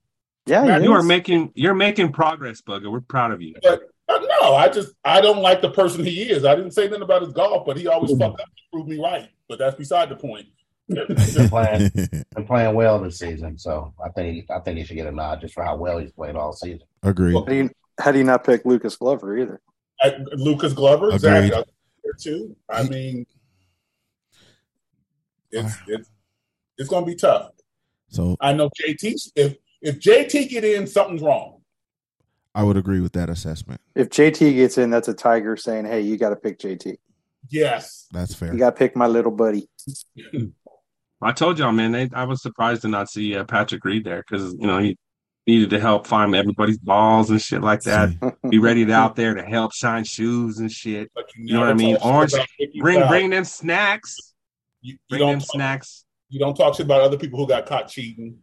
Yeah, 0.46 0.78
he 0.78 0.84
You 0.84 0.92
are 0.92 1.02
making 1.02 1.50
you're 1.56 1.74
making 1.74 2.12
progress, 2.12 2.62
Bugger. 2.62 2.90
We're 2.92 3.00
proud 3.00 3.32
of 3.32 3.42
you. 3.42 3.54
But 3.62 3.82
no, 4.08 4.54
I 4.54 4.68
just 4.68 4.92
I 5.04 5.20
don't 5.20 5.42
like 5.42 5.60
the 5.60 5.70
person 5.70 6.04
he 6.04 6.22
is. 6.22 6.44
I 6.44 6.54
didn't 6.54 6.72
say 6.72 6.86
nothing 6.86 7.02
about 7.02 7.22
his 7.22 7.32
golf, 7.32 7.66
but 7.66 7.76
he 7.76 7.86
always 7.86 8.10
fucked 8.12 8.40
up 8.40 8.46
to 8.46 8.62
prove 8.72 8.86
me 8.86 9.00
right. 9.00 9.28
But 9.48 9.58
that's 9.58 9.76
beside 9.76 10.08
the 10.08 10.16
point. 10.16 10.46
Been 10.88 11.48
playing, 11.48 11.90
been 12.34 12.46
playing 12.46 12.74
well 12.76 13.00
this 13.00 13.18
season, 13.18 13.58
so 13.58 13.92
I 14.04 14.08
think 14.10 14.48
I 14.50 14.60
think 14.60 14.78
he 14.78 14.84
should 14.84 14.96
get 14.96 15.08
a 15.08 15.12
nod 15.12 15.40
just 15.40 15.54
for 15.54 15.64
how 15.64 15.76
well 15.76 15.98
he's 15.98 16.12
played 16.12 16.36
all 16.36 16.52
season. 16.52 16.82
Agreed. 17.02 17.34
How 17.34 17.44
do 17.44 17.54
you, 17.54 17.70
how 17.98 18.12
do 18.12 18.18
you 18.18 18.24
not 18.24 18.44
pick 18.44 18.64
Lucas 18.64 18.94
Glover 18.94 19.36
either? 19.36 19.60
Uh, 20.02 20.12
Lucas 20.34 20.72
Glover, 20.72 21.06
Agreed. 21.06 21.16
exactly. 21.16 21.54
I 21.54 21.64
there 22.04 22.12
too. 22.20 22.56
I 22.70 22.84
mean, 22.84 23.26
it's 25.50 25.74
it's 25.88 26.10
it's 26.78 26.88
gonna 26.88 27.06
be 27.06 27.16
tough. 27.16 27.50
So 28.08 28.36
I 28.40 28.52
know 28.52 28.70
JT. 28.80 29.32
If 29.34 29.56
if 29.82 29.98
JT 29.98 30.48
get 30.48 30.64
in, 30.64 30.86
something's 30.86 31.22
wrong. 31.22 31.55
I 32.56 32.62
would 32.64 32.76
agree 32.78 33.00
with 33.00 33.12
that 33.12 33.28
assessment. 33.30 33.80
If 33.94 34.08
JT 34.08 34.54
gets 34.54 34.78
in, 34.78 34.90
that's 34.90 35.08
a 35.08 35.14
Tiger 35.14 35.56
saying, 35.56 35.84
"Hey, 35.84 36.00
you 36.00 36.16
got 36.16 36.30
to 36.30 36.36
pick 36.36 36.58
JT. 36.58 36.96
Yes, 37.50 38.06
That's 38.10 38.34
fair. 38.34 38.52
You 38.52 38.58
got 38.58 38.70
to 38.70 38.76
pick 38.76 38.96
my 38.96 39.06
little 39.06 39.30
buddy." 39.30 39.68
I 41.22 41.32
told 41.32 41.58
y'all, 41.58 41.72
man. 41.72 41.92
They, 41.92 42.08
I 42.12 42.24
was 42.24 42.42
surprised 42.42 42.82
to 42.82 42.88
not 42.88 43.08
see 43.08 43.36
uh, 43.36 43.44
Patrick 43.44 43.84
Reed 43.84 44.04
there 44.04 44.24
because 44.28 44.52
you 44.54 44.66
know 44.66 44.78
he 44.78 44.98
needed 45.46 45.70
to 45.70 45.78
help 45.80 46.06
find 46.06 46.34
everybody's 46.34 46.78
balls 46.78 47.30
and 47.30 47.40
shit 47.40 47.62
like 47.62 47.82
that. 47.82 48.10
Be 48.50 48.58
ready 48.58 48.84
to 48.84 48.92
out 48.92 49.16
there 49.16 49.34
to 49.34 49.42
help 49.42 49.72
shine 49.72 50.04
shoes 50.04 50.58
and 50.58 50.70
shit. 50.72 51.10
but 51.14 51.24
you, 51.36 51.44
You 51.46 51.54
know 51.54 51.60
what 51.60 51.68
I 51.70 51.74
mean? 51.74 51.96
Orange, 52.02 52.34
bring 52.80 52.98
Fowler. 53.00 53.08
bring 53.08 53.30
them 53.30 53.44
snacks. 53.44 54.16
You, 54.82 54.92
you 54.94 54.98
Bring 55.08 55.20
don't 55.20 55.30
them 55.32 55.40
talk, 55.40 55.48
snacks. 55.50 56.04
you 56.28 56.38
don't 56.40 56.54
talk 56.56 56.74
shit 56.74 56.86
about 56.86 57.00
other 57.02 57.16
people 57.18 57.38
who 57.38 57.46
got 57.48 57.66
caught 57.66 57.88
cheating. 57.88 58.38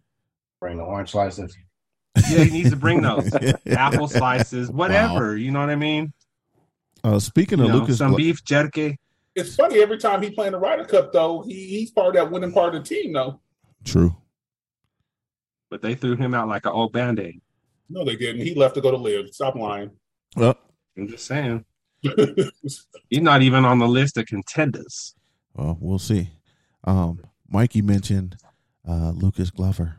Bring 0.59 0.77
the 0.77 0.83
orange 0.83 1.11
slices. 1.11 1.55
Yeah, 2.29 2.43
he 2.43 2.51
needs 2.51 2.69
to 2.69 2.75
bring 2.75 3.01
those 3.01 3.31
apple 3.67 4.07
slices, 4.07 4.69
whatever. 4.69 5.35
You 5.37 5.51
know 5.51 5.59
what 5.59 5.69
I 5.69 5.75
mean? 5.75 6.13
Uh, 7.03 7.19
speaking 7.19 7.59
You 7.59 7.65
of 7.65 7.71
know, 7.71 7.77
Lucas, 7.79 7.97
some 7.97 8.09
Glo- 8.09 8.17
beef 8.17 8.43
jerky. 8.43 8.99
It's 9.35 9.55
funny 9.55 9.81
every 9.81 9.97
time 9.97 10.21
he 10.21 10.29
playing 10.29 10.51
the 10.51 10.59
Ryder 10.59 10.85
Cup 10.85 11.11
though, 11.11 11.41
he 11.41 11.53
he's 11.67 11.91
part 11.91 12.09
of 12.09 12.13
that 12.13 12.31
winning 12.31 12.51
part 12.51 12.75
of 12.75 12.83
the 12.83 12.87
team 12.87 13.13
though. 13.13 13.39
true. 13.83 14.15
But 15.71 15.81
they 15.81 15.95
threw 15.95 16.15
him 16.15 16.35
out 16.35 16.47
like 16.47 16.67
an 16.67 16.71
old 16.71 16.93
band 16.93 17.19
aid. 17.19 17.41
No, 17.89 18.05
they 18.05 18.15
didn't. 18.15 18.45
He 18.45 18.53
left 18.53 18.75
to 18.75 18.81
go 18.81 18.91
to 18.91 18.97
LIV. 18.97 19.33
Stop 19.33 19.55
lying. 19.55 19.89
Well, 20.35 20.55
I'm 20.95 21.07
just 21.07 21.25
saying. 21.25 21.65
He's 23.09 23.21
not 23.21 23.41
even 23.41 23.65
on 23.65 23.79
the 23.79 23.87
list 23.87 24.17
of 24.17 24.25
contenders. 24.27 25.15
well, 25.55 25.77
we'll 25.79 25.97
see. 25.99 26.29
Um, 26.83 27.21
Mikey 27.49 27.81
mentioned 27.81 28.37
uh, 28.87 29.11
Lucas 29.15 29.49
Glover, 29.49 29.97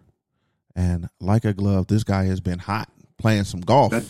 and 0.76 1.08
like 1.20 1.44
a 1.44 1.52
glove, 1.54 1.86
this 1.86 2.04
guy 2.04 2.24
has 2.24 2.40
been 2.40 2.58
hot 2.58 2.88
playing 3.18 3.44
some 3.44 3.60
golf. 3.60 3.90
That 3.92 4.04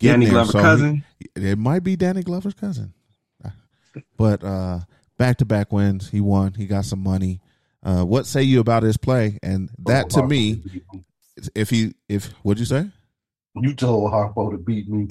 Danny 0.00 0.26
there, 0.26 0.34
Glover 0.34 0.52
so 0.52 0.58
he- 0.58 0.64
cousin. 0.64 1.04
it 1.36 1.58
might 1.58 1.82
be 1.84 1.96
Danny 1.96 2.22
Glover's 2.22 2.54
cousin, 2.54 2.92
but 4.16 4.42
uh, 4.44 4.80
back 5.18 5.38
to 5.38 5.44
back 5.44 5.72
wins. 5.72 6.10
He 6.10 6.20
won. 6.20 6.54
He 6.54 6.66
got 6.66 6.84
some 6.84 7.00
money. 7.02 7.40
Uh, 7.82 8.02
what 8.04 8.26
say 8.26 8.42
you 8.42 8.60
about 8.60 8.82
his 8.82 8.96
play? 8.96 9.38
And 9.42 9.70
that 9.80 10.10
to 10.10 10.26
me, 10.26 10.62
if 11.54 11.70
he 11.70 11.94
if 12.08 12.26
what'd 12.42 12.58
you 12.58 12.66
say? 12.66 12.90
You 13.56 13.72
told 13.74 14.10
Harpo 14.10 14.50
to 14.50 14.58
beat 14.58 14.88
me. 14.88 15.06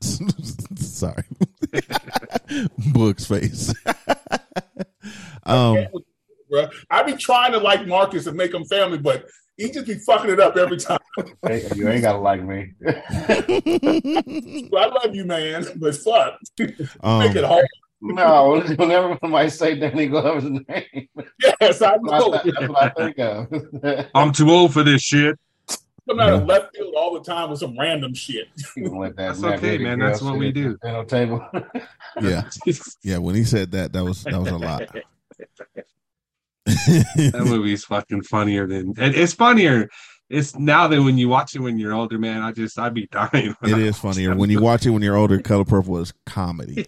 Sorry, 0.76 1.24
Book's 2.92 3.26
face. 3.26 3.74
um, 5.44 5.86
Bruh. 6.52 6.70
I 6.90 7.02
be 7.02 7.14
trying 7.14 7.52
to 7.52 7.58
like 7.58 7.86
Marcus 7.86 8.26
and 8.26 8.36
make 8.36 8.52
him 8.54 8.64
family, 8.64 8.98
but 8.98 9.26
he 9.56 9.70
just 9.70 9.86
be 9.86 9.94
fucking 9.94 10.30
it 10.30 10.40
up 10.40 10.56
every 10.56 10.76
time. 10.76 10.98
Hey, 11.46 11.66
you 11.74 11.88
ain't 11.88 12.02
gotta 12.02 12.18
like 12.18 12.42
me. 12.42 12.72
I 12.86 14.86
love 14.86 15.14
you, 15.14 15.24
man, 15.24 15.64
but 15.76 15.96
fuck, 15.96 16.38
um, 17.02 17.18
make 17.20 17.36
it 17.36 17.44
hard. 17.44 17.66
no, 18.00 18.60
whenever 18.76 19.16
somebody 19.20 19.50
say 19.50 19.78
Danny 19.78 20.06
Glover's 20.08 20.44
name, 20.44 21.08
Yes, 21.60 21.82
I 21.82 21.92
that's 21.92 22.02
know. 22.02 22.28
what 22.28 22.46
I, 22.46 22.50
that's 22.50 22.68
what 22.68 22.82
I 22.82 22.88
think 22.90 23.18
of. 23.18 24.06
I'm 24.14 24.32
too 24.32 24.50
old 24.50 24.72
for 24.72 24.82
this 24.82 25.02
shit. 25.02 25.38
Come 26.08 26.20
out 26.20 26.32
of 26.34 26.46
left 26.46 26.76
field 26.76 26.94
all 26.96 27.14
the 27.14 27.20
time 27.20 27.50
with 27.50 27.58
some 27.58 27.76
random 27.78 28.14
shit. 28.14 28.46
That 28.76 29.14
That's 29.16 29.40
Matt 29.40 29.58
okay, 29.58 29.78
man. 29.78 29.98
That's 29.98 30.22
what 30.22 30.38
we 30.38 30.52
do. 30.52 30.78
the 30.82 31.04
table. 31.08 31.44
yeah, 32.22 32.48
yeah. 33.02 33.18
When 33.18 33.34
he 33.34 33.42
said 33.44 33.72
that, 33.72 33.92
that 33.92 34.04
was 34.04 34.22
that 34.24 34.38
was 34.40 34.48
a 34.48 34.56
lot. 34.58 34.82
that 36.66 37.42
movie's 37.44 37.84
fucking 37.84 38.22
funnier 38.22 38.66
than 38.66 38.90
it, 38.98 39.16
it's 39.16 39.32
funnier. 39.32 39.88
It's 40.28 40.56
now 40.56 40.88
than 40.88 41.04
when 41.04 41.18
you 41.18 41.28
watch 41.28 41.54
it 41.54 41.60
when 41.60 41.78
you're 41.78 41.92
older, 41.94 42.18
man. 42.18 42.42
I 42.42 42.52
just 42.52 42.78
I'd 42.78 42.94
be 42.94 43.06
dying. 43.10 43.54
when 43.60 43.72
It 43.72 43.76
I 43.76 43.80
is 43.80 43.98
funnier 43.98 44.34
when 44.36 44.50
you 44.50 44.60
watch 44.60 44.86
it 44.86 44.90
when 44.90 45.02
you're 45.02 45.16
older. 45.16 45.40
Color 45.40 45.64
Purple 45.64 45.98
is 45.98 46.12
comedy. 46.24 46.86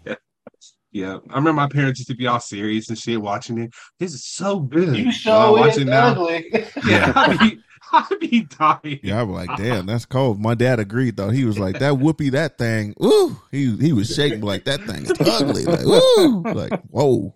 Yeah, 0.90 1.18
I 1.30 1.34
remember 1.36 1.52
my 1.52 1.68
parents 1.68 2.00
used 2.00 2.08
to 2.08 2.16
be 2.16 2.26
all 2.26 2.40
serious 2.40 2.88
and 2.88 2.98
shit 2.98 3.20
watching 3.20 3.58
it. 3.58 3.74
This 3.98 4.14
is 4.14 4.24
so 4.24 4.58
good. 4.58 4.96
you 4.96 5.12
show 5.12 5.32
I 5.32 5.50
watch 5.50 5.72
is 5.72 5.78
it 5.78 5.84
now. 5.86 6.08
ugly. 6.12 6.50
Yeah, 6.86 7.12
I'd 7.14 7.38
be, 7.38 7.60
I'd 7.92 8.18
be 8.20 8.42
dying. 8.42 9.00
Yeah, 9.02 9.20
I 9.20 9.22
was 9.22 9.46
like, 9.46 9.56
damn, 9.58 9.86
that's 9.86 10.04
cold. 10.04 10.40
My 10.40 10.54
dad 10.54 10.78
agreed 10.80 11.16
though. 11.16 11.30
He 11.30 11.44
was 11.44 11.58
like, 11.58 11.78
that 11.78 11.94
Whoopi, 11.94 12.30
that 12.32 12.58
thing. 12.58 12.94
Ooh, 13.02 13.40
he 13.50 13.76
he 13.76 13.92
was 13.92 14.14
shaking 14.14 14.40
like 14.42 14.64
that 14.64 14.80
thing 14.82 15.04
is 15.04 15.12
ugly. 15.20 15.64
Like, 15.64 15.84
ooh, 15.86 16.42
like 16.54 16.80
whoa. 16.90 17.34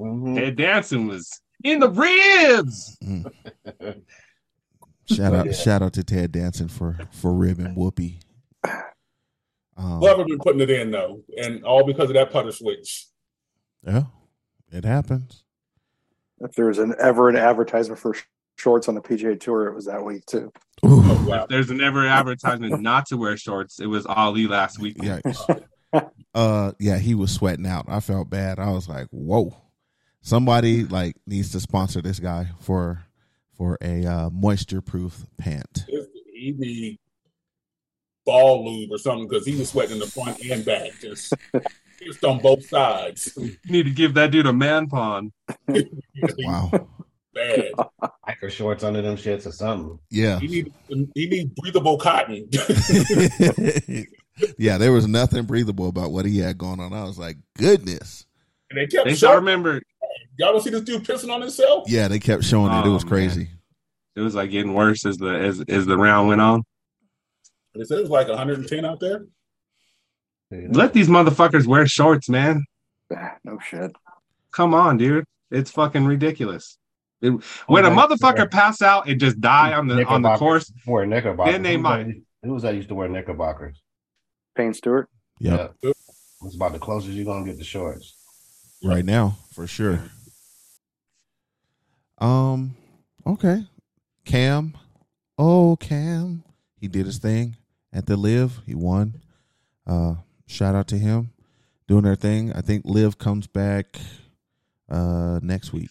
Mhm. 0.00 0.34
Ted 0.36 0.56
Danson 0.56 1.06
was 1.06 1.40
in 1.62 1.78
the 1.80 1.88
ribs. 1.90 2.98
Shout 5.06 5.34
out, 5.34 5.46
Yeah. 5.46 5.52
shout 5.52 5.82
out 5.82 5.92
to 5.94 6.04
Ted 6.04 6.32
Danson 6.32 6.68
for 6.68 6.96
for 7.12 7.32
ribbing 7.34 7.74
Whoopi. 7.74 8.20
Um, 9.76 10.00
Glover 10.00 10.24
been 10.24 10.38
putting 10.38 10.60
it 10.60 10.70
in 10.70 10.90
though, 10.90 11.22
and 11.40 11.64
all 11.64 11.84
because 11.84 12.08
of 12.10 12.14
that 12.14 12.30
putter 12.30 12.52
switch. 12.52 13.06
yeah, 13.86 14.04
it 14.70 14.84
happens. 14.84 15.44
If 16.40 16.52
there's 16.52 16.78
an 16.78 16.94
ever 17.00 17.28
an 17.28 17.36
advertisement 17.36 18.00
for 18.00 18.14
sh- 18.14 18.22
shorts 18.56 18.88
on 18.88 18.94
the 18.94 19.00
PGA 19.00 19.38
Tour, 19.38 19.66
it 19.68 19.74
was 19.74 19.86
that 19.86 20.04
week 20.04 20.24
too. 20.26 20.52
Ooh, 20.84 21.02
Oh, 21.04 21.24
wow. 21.28 21.42
If 21.42 21.48
there's 21.48 21.70
an 21.70 21.80
ever 21.80 22.06
advertisement 22.06 22.80
not 22.80 23.06
to 23.06 23.16
wear 23.16 23.36
shorts, 23.36 23.80
it 23.80 23.86
was 23.86 24.06
Ali 24.06 24.46
last 24.46 24.78
week. 24.78 24.96
yikes. 24.98 25.62
Uh, 26.34 26.72
yeah, 26.78 26.98
he 26.98 27.14
was 27.14 27.30
sweating 27.32 27.66
out. 27.66 27.84
I 27.88 28.00
felt 28.00 28.30
bad. 28.30 28.58
I 28.58 28.70
was 28.70 28.88
like, 28.88 29.08
whoa. 29.10 29.54
Somebody 30.22 30.84
like 30.84 31.16
needs 31.26 31.50
to 31.52 31.60
sponsor 31.60 32.00
this 32.00 32.18
guy 32.20 32.48
for 32.60 33.04
for 33.56 33.76
a 33.82 34.06
uh, 34.06 34.30
moisture 34.30 34.80
proof 34.80 35.26
pant. 35.36 35.84
He 36.32 36.54
need 36.56 36.98
ball 38.24 38.64
lube 38.64 38.90
or 38.92 38.98
something 38.98 39.28
because 39.28 39.44
he 39.44 39.56
was 39.56 39.68
sweating 39.70 39.94
in 39.94 39.98
the 39.98 40.06
front 40.06 40.40
and 40.44 40.64
back, 40.64 40.90
just 41.00 41.34
just 42.00 42.24
on 42.24 42.38
both 42.38 42.64
sides. 42.66 43.32
You 43.36 43.56
need 43.68 43.82
to 43.84 43.90
give 43.90 44.14
that 44.14 44.30
dude 44.30 44.46
a 44.46 44.52
man 44.52 44.86
pond. 44.88 45.32
Wow. 46.38 46.70
Bad. 47.34 47.70
Hiker 48.24 48.50
shorts 48.50 48.84
under 48.84 49.00
them 49.02 49.16
shits 49.16 49.46
or 49.46 49.52
something. 49.52 49.98
Yeah. 50.10 50.38
He 50.38 50.48
need 50.48 50.72
he 51.14 51.26
need 51.28 51.54
breathable 51.54 51.96
cotton. 51.98 52.48
yeah, 54.58 54.78
there 54.78 54.92
was 54.92 55.06
nothing 55.06 55.44
breathable 55.44 55.88
about 55.88 56.12
what 56.12 56.24
he 56.26 56.38
had 56.38 56.58
going 56.58 56.80
on. 56.80 56.92
I 56.92 57.04
was 57.04 57.18
like, 57.18 57.36
goodness. 57.56 58.26
and 58.70 58.78
they 58.78 58.86
kept 58.86 59.06
They 59.06 59.14
showing. 59.14 59.32
I 59.32 59.36
remember 59.36 59.80
Y'all 60.38 60.52
don't 60.52 60.62
see 60.62 60.70
this 60.70 60.82
dude 60.82 61.04
pissing 61.04 61.32
on 61.32 61.40
himself? 61.42 61.84
Yeah, 61.90 62.08
they 62.08 62.18
kept 62.18 62.42
showing 62.44 62.72
it. 62.72 62.80
It 62.80 62.86
Oh, 62.86 62.92
was 62.92 63.04
crazy. 63.04 63.48
it 64.16 64.20
was 64.20 64.34
like 64.34 64.50
getting 64.50 64.72
worse 64.74 65.04
as 65.06 65.16
the 65.18 65.28
as 65.28 65.60
as 65.68 65.86
the 65.86 65.96
round 65.96 66.28
went 66.28 66.40
on. 66.40 66.62
They 67.74 67.84
said 67.84 67.98
it 67.98 68.02
was 68.02 68.10
like 68.10 68.28
110 68.28 68.84
out 68.84 69.00
there. 69.00 69.26
Let 70.50 70.92
these 70.92 71.08
motherfuckers 71.08 71.66
wear 71.66 71.86
shorts, 71.86 72.28
man. 72.28 72.64
No 73.44 73.58
shit. 73.66 73.92
Come 74.52 74.74
on, 74.74 74.98
dude. 74.98 75.24
It's 75.50 75.70
fucking 75.70 76.04
ridiculous. 76.04 76.76
It- 77.22 77.30
when 77.68 77.84
a 77.84 77.88
Oh, 77.90 77.94
that's 77.94 78.20
motherfucker 78.22 78.36
fair. 78.36 78.48
pass 78.48 78.82
out 78.82 79.08
and 79.08 79.18
just 79.20 79.40
die 79.40 79.72
on 79.74 79.86
the 79.86 80.04
on 80.06 80.22
the 80.22 80.36
course, 80.36 80.72
Wear 80.86 81.06
knickerbockers. 81.06 81.52
then 81.54 81.62
they 81.62 81.74
Who 81.76 81.82
might. 81.82 82.04
that- 82.08 82.22
Who 82.42 82.54
was 82.54 82.62
that 82.64 82.74
used 82.74 82.88
to 82.88 82.94
wear 82.96 83.08
knickerbockers? 83.08 83.80
Payne 84.56 84.74
Stewart. 84.74 85.08
Yep. 85.38 85.74
Yeah. 85.82 85.92
It's 86.44 86.56
about 86.56 86.72
the 86.72 86.78
closest 86.80 87.12
you're 87.14 87.24
gonna 87.24 87.44
get 87.46 87.58
to 87.58 87.64
shorts. 87.64 88.14
Right 88.84 89.04
now, 89.04 89.36
for 89.52 89.66
sure. 89.68 90.00
Um, 92.18 92.76
okay. 93.26 93.64
Cam. 94.24 94.74
Oh, 95.38 95.76
Cam. 95.76 96.44
He 96.80 96.88
did 96.88 97.06
his 97.06 97.18
thing 97.18 97.56
at 97.92 98.06
the 98.06 98.16
LIV. 98.16 98.60
He 98.66 98.74
won. 98.74 99.20
Uh 99.86 100.16
shout 100.46 100.74
out 100.74 100.88
to 100.88 100.98
him. 100.98 101.30
Doing 101.88 102.02
their 102.04 102.14
thing. 102.16 102.52
I 102.52 102.60
think 102.60 102.84
LIV 102.84 103.18
comes 103.18 103.46
back 103.46 103.98
uh 104.88 105.38
next 105.42 105.72
week. 105.72 105.90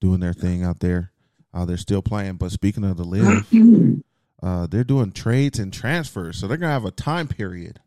Doing 0.00 0.20
their 0.20 0.32
thing 0.32 0.62
out 0.62 0.80
there. 0.80 1.12
Uh 1.52 1.64
they're 1.64 1.76
still 1.76 2.02
playing. 2.02 2.36
But 2.36 2.52
speaking 2.52 2.84
of 2.84 2.96
the 2.96 3.04
LIV, 3.52 4.02
uh 4.42 4.66
they're 4.66 4.84
doing 4.84 5.12
trades 5.12 5.58
and 5.58 5.72
transfers. 5.72 6.38
So 6.38 6.46
they're 6.46 6.56
gonna 6.56 6.72
have 6.72 6.84
a 6.84 6.90
time 6.90 7.28
period 7.28 7.80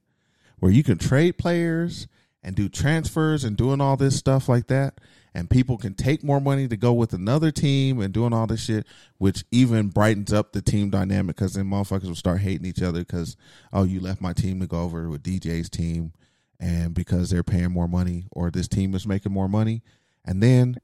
where 0.60 0.72
you 0.72 0.84
can 0.84 0.98
trade 0.98 1.38
players 1.38 2.08
and 2.44 2.56
do 2.56 2.70
transfers 2.70 3.44
and 3.44 3.56
doing 3.56 3.82
all 3.82 3.98
this 3.98 4.18
stuff 4.18 4.50
like 4.50 4.68
that. 4.68 5.00
And 5.34 5.50
people 5.50 5.78
can 5.78 5.94
take 5.94 6.24
more 6.24 6.42
money 6.42 6.68
to 6.68 6.76
go 6.76 6.92
with 6.92 7.14
another 7.14 7.52
team 7.52 8.02
and 8.02 8.14
doing 8.14 8.34
all 8.34 8.48
this 8.48 8.66
shit, 8.66 8.86
which 9.18 9.46
even 9.50 9.88
brightens 9.88 10.34
up 10.34 10.52
the 10.52 10.62
team 10.62 10.90
dynamic 10.90 11.38
because 11.38 11.54
then 11.54 11.66
motherfuckers 11.66 12.08
will 12.08 12.16
start 12.16 12.42
hating 12.42 12.66
each 12.66 12.82
other 12.82 13.00
because, 13.00 13.38
oh, 13.72 13.84
you 13.84 14.02
left 14.02 14.20
my 14.20 14.34
team 14.34 14.60
to 14.60 14.68
go 14.68 14.82
over 14.82 15.08
with 15.10 15.24
DJ's 15.24 15.70
team 15.70 16.12
and 16.60 16.94
because 16.94 17.30
they're 17.30 17.44
paying 17.44 17.72
more 17.72 17.88
money 17.88 18.26
or 18.32 18.52
this 18.52 18.68
team 18.68 18.94
is 18.94 19.08
making 19.08 19.32
more 19.32 19.48
money. 19.48 19.84
And 20.26 20.44
then 20.44 20.78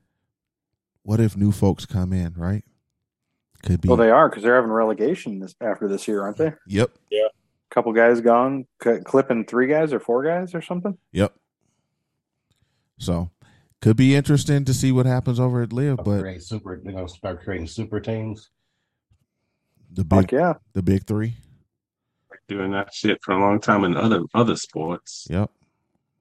what 1.07 1.21
if 1.21 1.37
new 1.37 1.53
folks 1.53 1.85
come 1.85 2.11
in, 2.11 2.33
right? 2.35 2.65
Could 3.63 3.79
be. 3.79 3.87
Well, 3.87 3.95
they 3.95 4.09
are 4.09 4.27
because 4.27 4.43
they're 4.43 4.55
having 4.55 4.71
relegation 4.71 5.39
this, 5.39 5.55
after 5.61 5.87
this 5.87 6.05
year, 6.05 6.21
aren't 6.21 6.35
they? 6.35 6.51
Yep. 6.67 6.91
Yeah. 7.09 7.27
Couple 7.69 7.93
guys 7.93 8.19
gone, 8.19 8.65
c- 8.83 8.99
clipping 9.05 9.45
three 9.45 9.67
guys 9.67 9.93
or 9.93 10.01
four 10.01 10.21
guys 10.25 10.53
or 10.53 10.61
something. 10.61 10.97
Yep. 11.13 11.33
So 12.97 13.31
could 13.81 13.95
be 13.95 14.15
interesting 14.15 14.65
to 14.65 14.73
see 14.73 14.91
what 14.91 15.05
happens 15.05 15.39
over 15.39 15.61
at 15.61 15.71
LIV, 15.71 15.95
but 16.03 16.19
Create 16.19 16.43
super. 16.43 16.81
They're 16.83 16.91
gonna 16.93 17.07
start 17.07 17.41
creating 17.41 17.67
super 17.67 18.01
teams. 18.01 18.49
the 19.89 20.03
big 20.03 20.19
Fuck 20.23 20.31
yeah. 20.33 20.53
the 20.73 20.83
big 20.83 21.05
three. 21.05 21.35
doing 22.49 22.71
that 22.71 22.93
shit 22.93 23.17
for 23.23 23.31
a 23.31 23.39
long 23.39 23.61
time 23.61 23.85
in 23.85 23.95
other 23.95 24.23
other 24.33 24.57
sports. 24.57 25.25
Yep. 25.29 25.51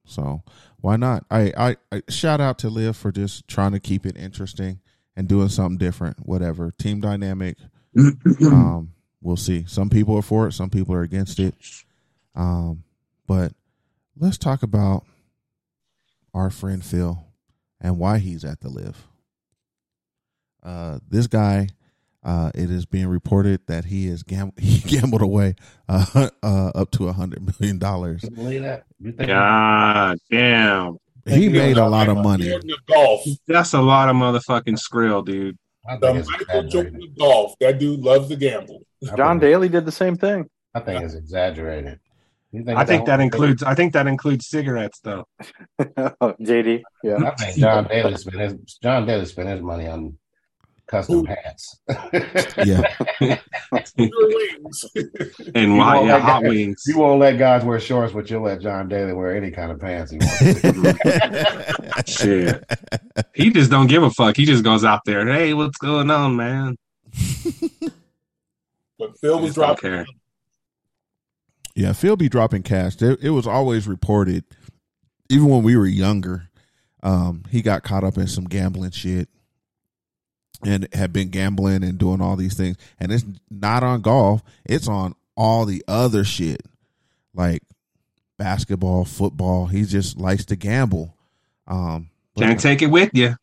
So 0.05 0.45
why 0.87 0.95
not? 0.95 1.25
I, 1.33 1.53
I, 1.59 1.77
I 1.91 2.03
shout 2.09 2.41
out 2.41 2.61
to 2.61 2.71
LIV 2.71 2.97
for 2.97 3.11
just 3.11 3.49
trying 3.49 3.73
to 3.73 3.81
keep 3.81 4.07
it 4.07 4.17
interesting 4.17 4.79
and 5.17 5.27
doing 5.27 5.49
something 5.49 5.79
different. 5.79 6.25
Whatever 6.25 6.71
team 6.79 7.01
dynamic. 7.01 7.57
um, 7.99 8.93
we'll 9.21 9.37
see. 9.37 9.65
Some 9.67 9.91
people 9.91 10.17
are 10.17 10.23
for 10.23 10.47
it. 10.47 10.53
Some 10.53 10.71
people 10.71 10.95
are 10.95 11.03
against 11.03 11.41
it. 11.41 11.57
Um, 12.37 12.85
but 13.27 13.51
let's 14.17 14.39
talk 14.39 14.63
about 14.63 15.05
our 16.33 16.51
friend 16.51 16.85
Phil 16.85 17.21
and 17.81 17.99
why 17.99 18.19
he's 18.19 18.45
at 18.45 18.61
the 18.61 18.69
LIV. 18.69 19.09
Uh, 20.63 21.01
this 21.09 21.27
guy, 21.27 21.67
uh, 22.27 22.51
it 22.55 22.71
is 22.71 22.85
being 22.85 23.07
reported 23.07 23.61
that 23.69 23.87
he 23.87 24.09
is 24.09 24.23
gam- 24.25 24.53
he 24.59 24.81
gambled 24.81 25.23
away 25.23 25.55
uh, 25.89 26.29
uh, 26.43 26.71
up 26.75 26.91
to 26.91 27.09
a 27.09 27.13
hundred 27.13 27.59
million 27.61 27.79
dollars. 27.79 28.25
You 28.25 28.31
believe 28.31 28.63
that? 28.63 28.85
You 29.01 29.13
God 29.13 30.19
damn. 30.31 30.99
He 31.25 31.49
made 31.49 31.77
a 31.77 31.89
lot 31.89 32.09
of 32.09 32.19
money. 32.19 32.53
Golf. 32.87 33.25
That's 33.49 33.73
a 33.73 33.81
lot 33.81 34.09
of 34.09 34.17
motherfucking 34.17 34.79
skrill, 34.79 35.25
dude. 35.25 35.59
The 36.01 36.27
Michael 36.31 36.65
Jordan 36.65 37.01
of 37.03 37.19
golf. 37.19 37.55
That 37.61 37.79
dude 37.79 38.01
loves 38.01 38.29
to 38.29 38.37
gamble. 38.37 38.83
John 39.17 39.39
Daly 39.39 39.69
did 39.69 39.85
the 39.85 39.93
same 39.93 40.17
thing. 40.17 40.49
I 40.75 40.81
think 40.81 41.03
it's 41.05 41.15
exaggerated. 41.15 42.01
You 42.53 42.65
I 42.69 42.85
think 42.85 43.07
that 43.07 43.13
whole 43.13 43.17
thing- 43.19 43.21
includes 43.23 43.63
I 43.63 43.75
think 43.75 43.93
that 43.93 44.07
includes 44.07 44.49
cigarettes 44.49 45.01
though. 45.01 45.27
JD. 45.81 46.83
Yeah. 47.03 47.17
I 47.25 47.31
think 47.35 47.59
John 47.59 47.85
Daly 47.85 48.17
spent 48.17 48.41
his 48.41 48.79
John 48.83 49.07
Daly 49.07 49.27
spent 49.27 49.49
his 49.49 49.61
money 49.61 49.87
on 49.87 50.17
custom 50.89 51.25
hats. 51.27 51.79
Yeah. 52.65 52.83
Wings. 53.97 54.85
And 55.55 55.73
You 55.73 55.77
why 55.77 55.97
won't 55.97 56.07
yeah, 56.09 56.19
hot 56.19 56.43
guys- 56.43 56.51
wings. 56.51 56.83
You 56.87 56.99
won't 56.99 57.21
let 57.21 57.39
guys 57.39 57.65
wear 57.65 57.81
shorts, 57.81 58.13
but 58.13 58.29
you'll 58.31 58.43
let 58.43 58.61
John 58.61 58.89
Daly 58.89 59.13
wear 59.13 59.37
any 59.37 59.51
kind 59.51 59.71
of 59.73 59.81
pants 59.81 60.13
he 60.13 60.19
wants. 60.19 62.11
Shit. 62.11 62.65
He 63.35 63.51
just 63.51 63.71
don't 63.71 63.87
give 63.89 64.03
a 64.03 64.11
fuck. 64.11 64.37
He 64.37 64.45
just 64.45 64.65
goes 64.65 64.85
out 64.85 65.01
there. 65.05 65.27
Hey, 65.27 65.55
what's 65.55 65.79
going 65.79 66.11
on, 66.11 66.37
man? 66.37 66.77
But 68.99 69.19
Phil 69.21 69.41
was 69.41 69.55
dropping. 69.55 70.07
Yeah, 71.75 71.93
Phil 71.93 72.17
be 72.17 72.29
dropping 72.31 72.63
cash. 72.63 73.01
It, 73.03 73.19
it 73.23 73.31
was 73.31 73.47
always 73.47 73.87
reported, 73.87 74.45
even 75.29 75.49
when 75.49 75.63
we 75.63 75.77
were 75.77 75.87
younger. 75.87 76.49
Um, 77.03 77.43
he 77.51 77.61
got 77.61 77.83
caught 77.83 78.05
up 78.05 78.17
in 78.17 78.27
some 78.27 78.45
gambling 78.47 78.93
shit, 78.93 79.29
and 80.65 80.89
had 80.93 81.13
been 81.13 81.29
gambling 81.29 81.83
and 81.85 81.99
doing 81.99 82.21
all 82.21 82.37
these 82.37 82.55
things. 82.55 82.77
And 82.99 83.13
it's 83.13 83.25
not 83.51 83.83
on 83.83 84.01
golf; 84.03 84.43
it's 84.65 84.89
on 84.89 85.15
all 85.37 85.65
the 85.67 85.85
other 85.87 86.25
shit, 86.25 86.63
like 87.35 87.63
basketball, 88.39 89.05
football. 89.05 89.67
He 89.67 89.85
just 89.85 90.19
likes 90.19 90.45
to 90.47 90.57
gamble. 90.57 91.15
Um, 91.67 92.11
Can't 92.39 92.61
take 92.61 92.83
it 92.83 92.87
with 92.87 93.11
you. 93.13 93.37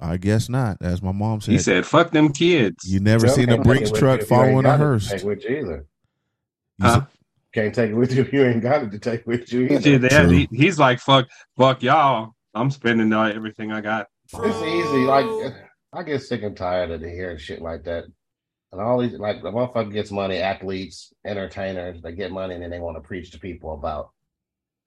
I 0.00 0.18
guess 0.18 0.48
not, 0.48 0.78
as 0.82 1.00
my 1.02 1.12
mom 1.12 1.40
said. 1.40 1.52
He 1.52 1.58
said, 1.58 1.86
"Fuck 1.86 2.10
them 2.10 2.32
kids." 2.32 2.84
you 2.90 3.00
never 3.00 3.26
seen 3.26 3.48
a 3.48 3.54
Can't 3.54 3.64
Brinks 3.64 3.90
truck 3.90 4.18
you 4.18 4.24
if 4.24 4.30
you 4.30 4.36
following 4.36 4.58
a 4.58 4.62
got 4.62 4.74
it 4.74 4.78
to 4.78 4.84
hearse. 4.84 5.10
Take 5.10 5.22
with 5.24 5.44
you 5.44 5.56
either. 5.56 5.86
Huh? 6.80 7.00
Can't 7.54 7.74
take 7.74 7.90
it 7.90 7.94
with 7.94 8.12
you 8.12 8.28
you 8.30 8.44
ain't 8.44 8.62
got 8.62 8.82
it 8.82 8.90
to 8.90 8.98
take 8.98 9.26
with 9.26 9.50
you 9.50 9.62
either. 9.62 9.80
Shit, 9.80 10.00
they 10.02 10.34
he- 10.34 10.48
he's 10.52 10.78
like, 10.78 11.00
"Fuck, 11.00 11.28
fuck 11.56 11.82
y'all. 11.82 12.34
I'm 12.54 12.70
spending 12.70 13.10
uh, 13.14 13.32
everything 13.34 13.72
I 13.72 13.80
got." 13.80 14.08
It's 14.30 14.62
easy. 14.62 15.04
Like 15.06 15.54
I 15.96 16.02
get 16.02 16.22
sick 16.22 16.42
and 16.42 16.56
tired 16.56 16.90
of 16.90 17.00
hearing 17.00 17.38
shit 17.38 17.62
like 17.62 17.84
that. 17.84 18.04
And 18.72 18.80
all 18.80 19.00
these 19.00 19.12
like 19.14 19.42
the 19.42 19.50
motherfucker 19.50 19.92
gets 19.92 20.10
money, 20.10 20.36
athletes, 20.38 21.12
entertainers, 21.24 22.02
they 22.02 22.12
get 22.12 22.30
money 22.32 22.54
and 22.54 22.62
then 22.62 22.70
they 22.70 22.80
want 22.80 22.96
to 22.96 23.00
preach 23.00 23.30
to 23.32 23.38
people 23.38 23.72
about 23.72 24.10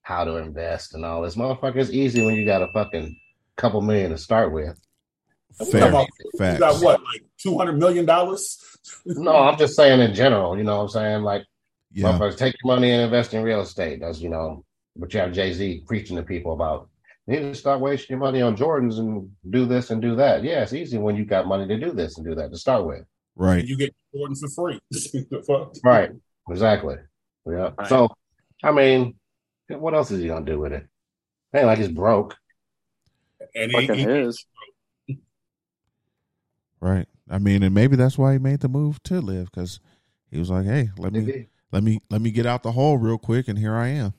how 0.02 0.24
to 0.24 0.36
invest 0.36 0.94
and 0.94 1.04
all 1.06 1.22
this. 1.22 1.36
Motherfucker, 1.36 1.78
it's 1.78 1.90
easy 1.90 2.24
when 2.24 2.36
you 2.36 2.46
got 2.46 2.62
a 2.62 2.68
fucking 2.74 3.18
couple 3.56 3.82
million 3.82 4.12
to 4.12 4.18
start 4.18 4.52
with. 4.52 4.80
Fair 5.72 5.90
about- 5.90 6.08
You 6.24 6.38
facts. 6.38 6.60
got 6.60 6.84
what, 6.84 7.04
like 7.04 7.24
two 7.42 7.58
hundred 7.58 7.80
million 7.80 8.06
dollars? 8.06 8.66
No, 9.06 9.36
I'm 9.36 9.58
just 9.58 9.76
saying 9.76 10.00
in 10.00 10.14
general, 10.16 10.58
you 10.58 10.64
know 10.64 10.78
what 10.78 10.84
I'm 10.84 10.90
saying? 10.90 11.24
Like 11.24 11.44
Yeah, 11.92 12.12
motherfuckers 12.14 12.38
take 12.38 12.56
your 12.64 12.76
money 12.76 12.92
and 12.92 13.02
invest 13.02 13.34
in 13.34 13.44
real 13.44 13.62
estate. 13.62 14.00
That's 14.02 14.20
you 14.20 14.30
know, 14.30 14.64
but 14.96 15.14
you 15.14 15.20
have 15.20 15.32
Jay 15.34 15.54
Z 15.54 15.84
preaching 15.88 16.16
to 16.18 16.24
people 16.24 16.54
about 16.54 16.89
you 17.30 17.40
need 17.40 17.54
to 17.54 17.56
start 17.56 17.80
wasting 17.80 18.16
your 18.16 18.20
money 18.20 18.42
on 18.42 18.58
Jordans 18.58 18.98
and 18.98 19.30
do 19.50 19.66
this 19.66 19.92
and 19.92 20.02
do 20.02 20.16
that. 20.16 20.44
Yeah, 20.44 20.64
it's 20.64 20.74
easy 20.74 20.98
when 20.98 21.16
you 21.16 21.26
got 21.26 21.48
money 21.48 21.68
to 21.68 21.78
do 21.78 21.92
this 21.92 22.18
and 22.18 22.26
do 22.26 22.34
that 22.36 22.50
to 22.52 22.58
start 22.58 22.86
with. 22.86 23.06
right. 23.36 23.64
You 23.64 23.78
get 23.78 23.94
Jordan 24.14 24.36
for 24.36 24.50
free. 24.50 24.80
Right. 25.84 26.10
Exactly. 26.50 26.96
Yeah. 27.46 27.70
Right. 27.78 27.88
So, 27.88 28.10
I 28.64 28.72
mean, 28.72 29.16
what 29.68 29.94
else 29.94 30.10
is 30.12 30.22
he 30.22 30.28
gonna 30.28 30.46
do 30.46 30.60
with 30.60 30.74
it? 30.74 30.88
Ain't 31.56 31.68
like 31.68 31.78
he's 31.78 31.90
broke. 31.90 32.36
And 33.56 33.72
he, 33.72 33.88
Fucking 33.88 33.96
he, 33.96 34.04
his. 34.04 34.46
Right. 36.82 37.08
I 37.30 37.38
mean, 37.38 37.62
and 37.62 37.76
maybe 37.76 37.96
that's 37.96 38.18
why 38.18 38.34
he 38.34 38.40
made 38.40 38.62
the 38.62 38.68
move 38.68 39.02
to 39.04 39.22
LIV 39.22 39.52
because 39.52 39.80
he 40.32 40.40
was 40.40 40.50
like, 40.50 40.66
"Hey, 40.66 40.90
let 40.98 41.14
me 41.14 41.46
let 41.72 41.84
me 41.84 42.00
let 42.10 42.22
me 42.22 42.32
get 42.32 42.46
out 42.46 42.64
the 42.64 42.72
hole 42.72 42.98
real 42.98 43.18
quick," 43.18 43.48
and 43.48 43.60
here 43.60 43.76
I 43.76 43.90
am. 43.90 44.14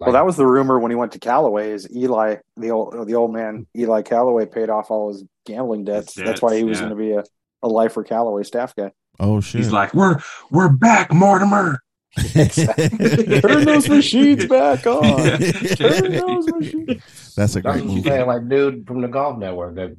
Well, 0.00 0.12
that 0.12 0.24
was 0.24 0.36
the 0.36 0.46
rumor 0.46 0.78
when 0.78 0.90
he 0.90 0.96
went 0.96 1.12
to 1.12 1.18
Callaway. 1.18 1.72
Is 1.72 1.88
Ely 1.94 2.36
the 2.56 2.70
old 2.70 3.06
the 3.06 3.14
old 3.14 3.32
man 3.32 3.66
Ely 3.76 4.02
Callaway 4.02 4.46
paid 4.46 4.70
off 4.70 4.90
all 4.90 5.08
his 5.12 5.24
gambling 5.44 5.84
debts? 5.84 6.14
His 6.14 6.24
That's 6.24 6.40
why 6.42 6.56
he 6.56 6.64
was 6.64 6.78
yeah. 6.78 6.86
going 6.86 6.96
to 6.98 7.02
be 7.04 7.12
a, 7.12 7.24
a 7.62 7.68
lifer 7.68 8.02
Callaway 8.02 8.44
staff 8.44 8.74
guy. 8.74 8.92
Oh 9.18 9.40
shit! 9.40 9.60
He's 9.60 9.72
like, 9.72 9.92
we're 9.92 10.18
we're 10.50 10.70
back, 10.70 11.12
Mortimer. 11.12 11.80
Turn 12.34 13.64
those 13.64 13.88
machines 13.88 14.46
back 14.46 14.86
on. 14.86 15.04
Yeah. 15.04 15.36
Turn 15.74 16.12
those 16.12 16.46
machines. 16.48 17.34
That's 17.36 17.56
a 17.56 17.60
great 17.62 17.72
what 17.72 17.80
I'm 17.82 17.86
movie. 17.86 18.02
saying. 18.02 18.26
Like 18.26 18.48
dude 18.48 18.86
from 18.86 19.02
the 19.02 19.08
golf 19.08 19.38
network 19.38 19.76
that 19.76 19.96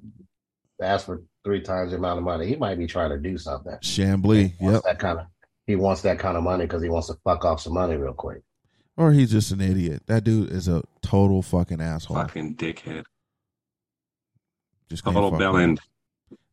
asked 0.81 1.05
for 1.05 1.23
three 1.43 1.61
times 1.61 1.91
the 1.91 1.97
amount 1.97 2.17
of 2.17 2.23
money. 2.25 2.47
He 2.47 2.55
might 2.55 2.77
be 2.77 2.87
trying 2.87 3.11
to 3.11 3.19
do 3.19 3.37
something. 3.37 3.73
Chamblee. 3.83 4.53
Yep. 4.59 4.83
that 4.83 4.99
kind 4.99 5.19
of. 5.19 5.27
He 5.67 5.75
wants 5.75 6.01
that 6.01 6.19
kind 6.19 6.35
of 6.37 6.43
money 6.43 6.65
because 6.65 6.81
he 6.81 6.89
wants 6.89 7.07
to 7.07 7.15
fuck 7.23 7.45
off 7.45 7.61
some 7.61 7.73
money 7.73 7.95
real 7.95 8.13
quick. 8.13 8.41
Or 9.01 9.11
he's 9.11 9.31
just 9.31 9.51
an 9.51 9.61
idiot. 9.61 10.03
That 10.05 10.23
dude 10.23 10.51
is 10.51 10.67
a 10.67 10.83
total 11.01 11.41
fucking 11.41 11.81
asshole. 11.81 12.17
Fucking 12.17 12.53
dickhead. 12.53 13.03
Just 14.89 15.03
can't 15.03 15.15
Total 15.15 15.31
bell 15.31 15.57
end. 15.57 15.79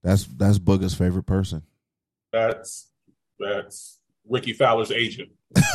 That's 0.02 0.24
that's 0.24 0.58
Booger's 0.58 0.94
favorite 0.94 1.26
person. 1.26 1.62
That's 2.32 2.86
that's 3.38 3.98
Rickie 4.26 4.54
Fowler's 4.54 4.90
agent. 4.90 5.28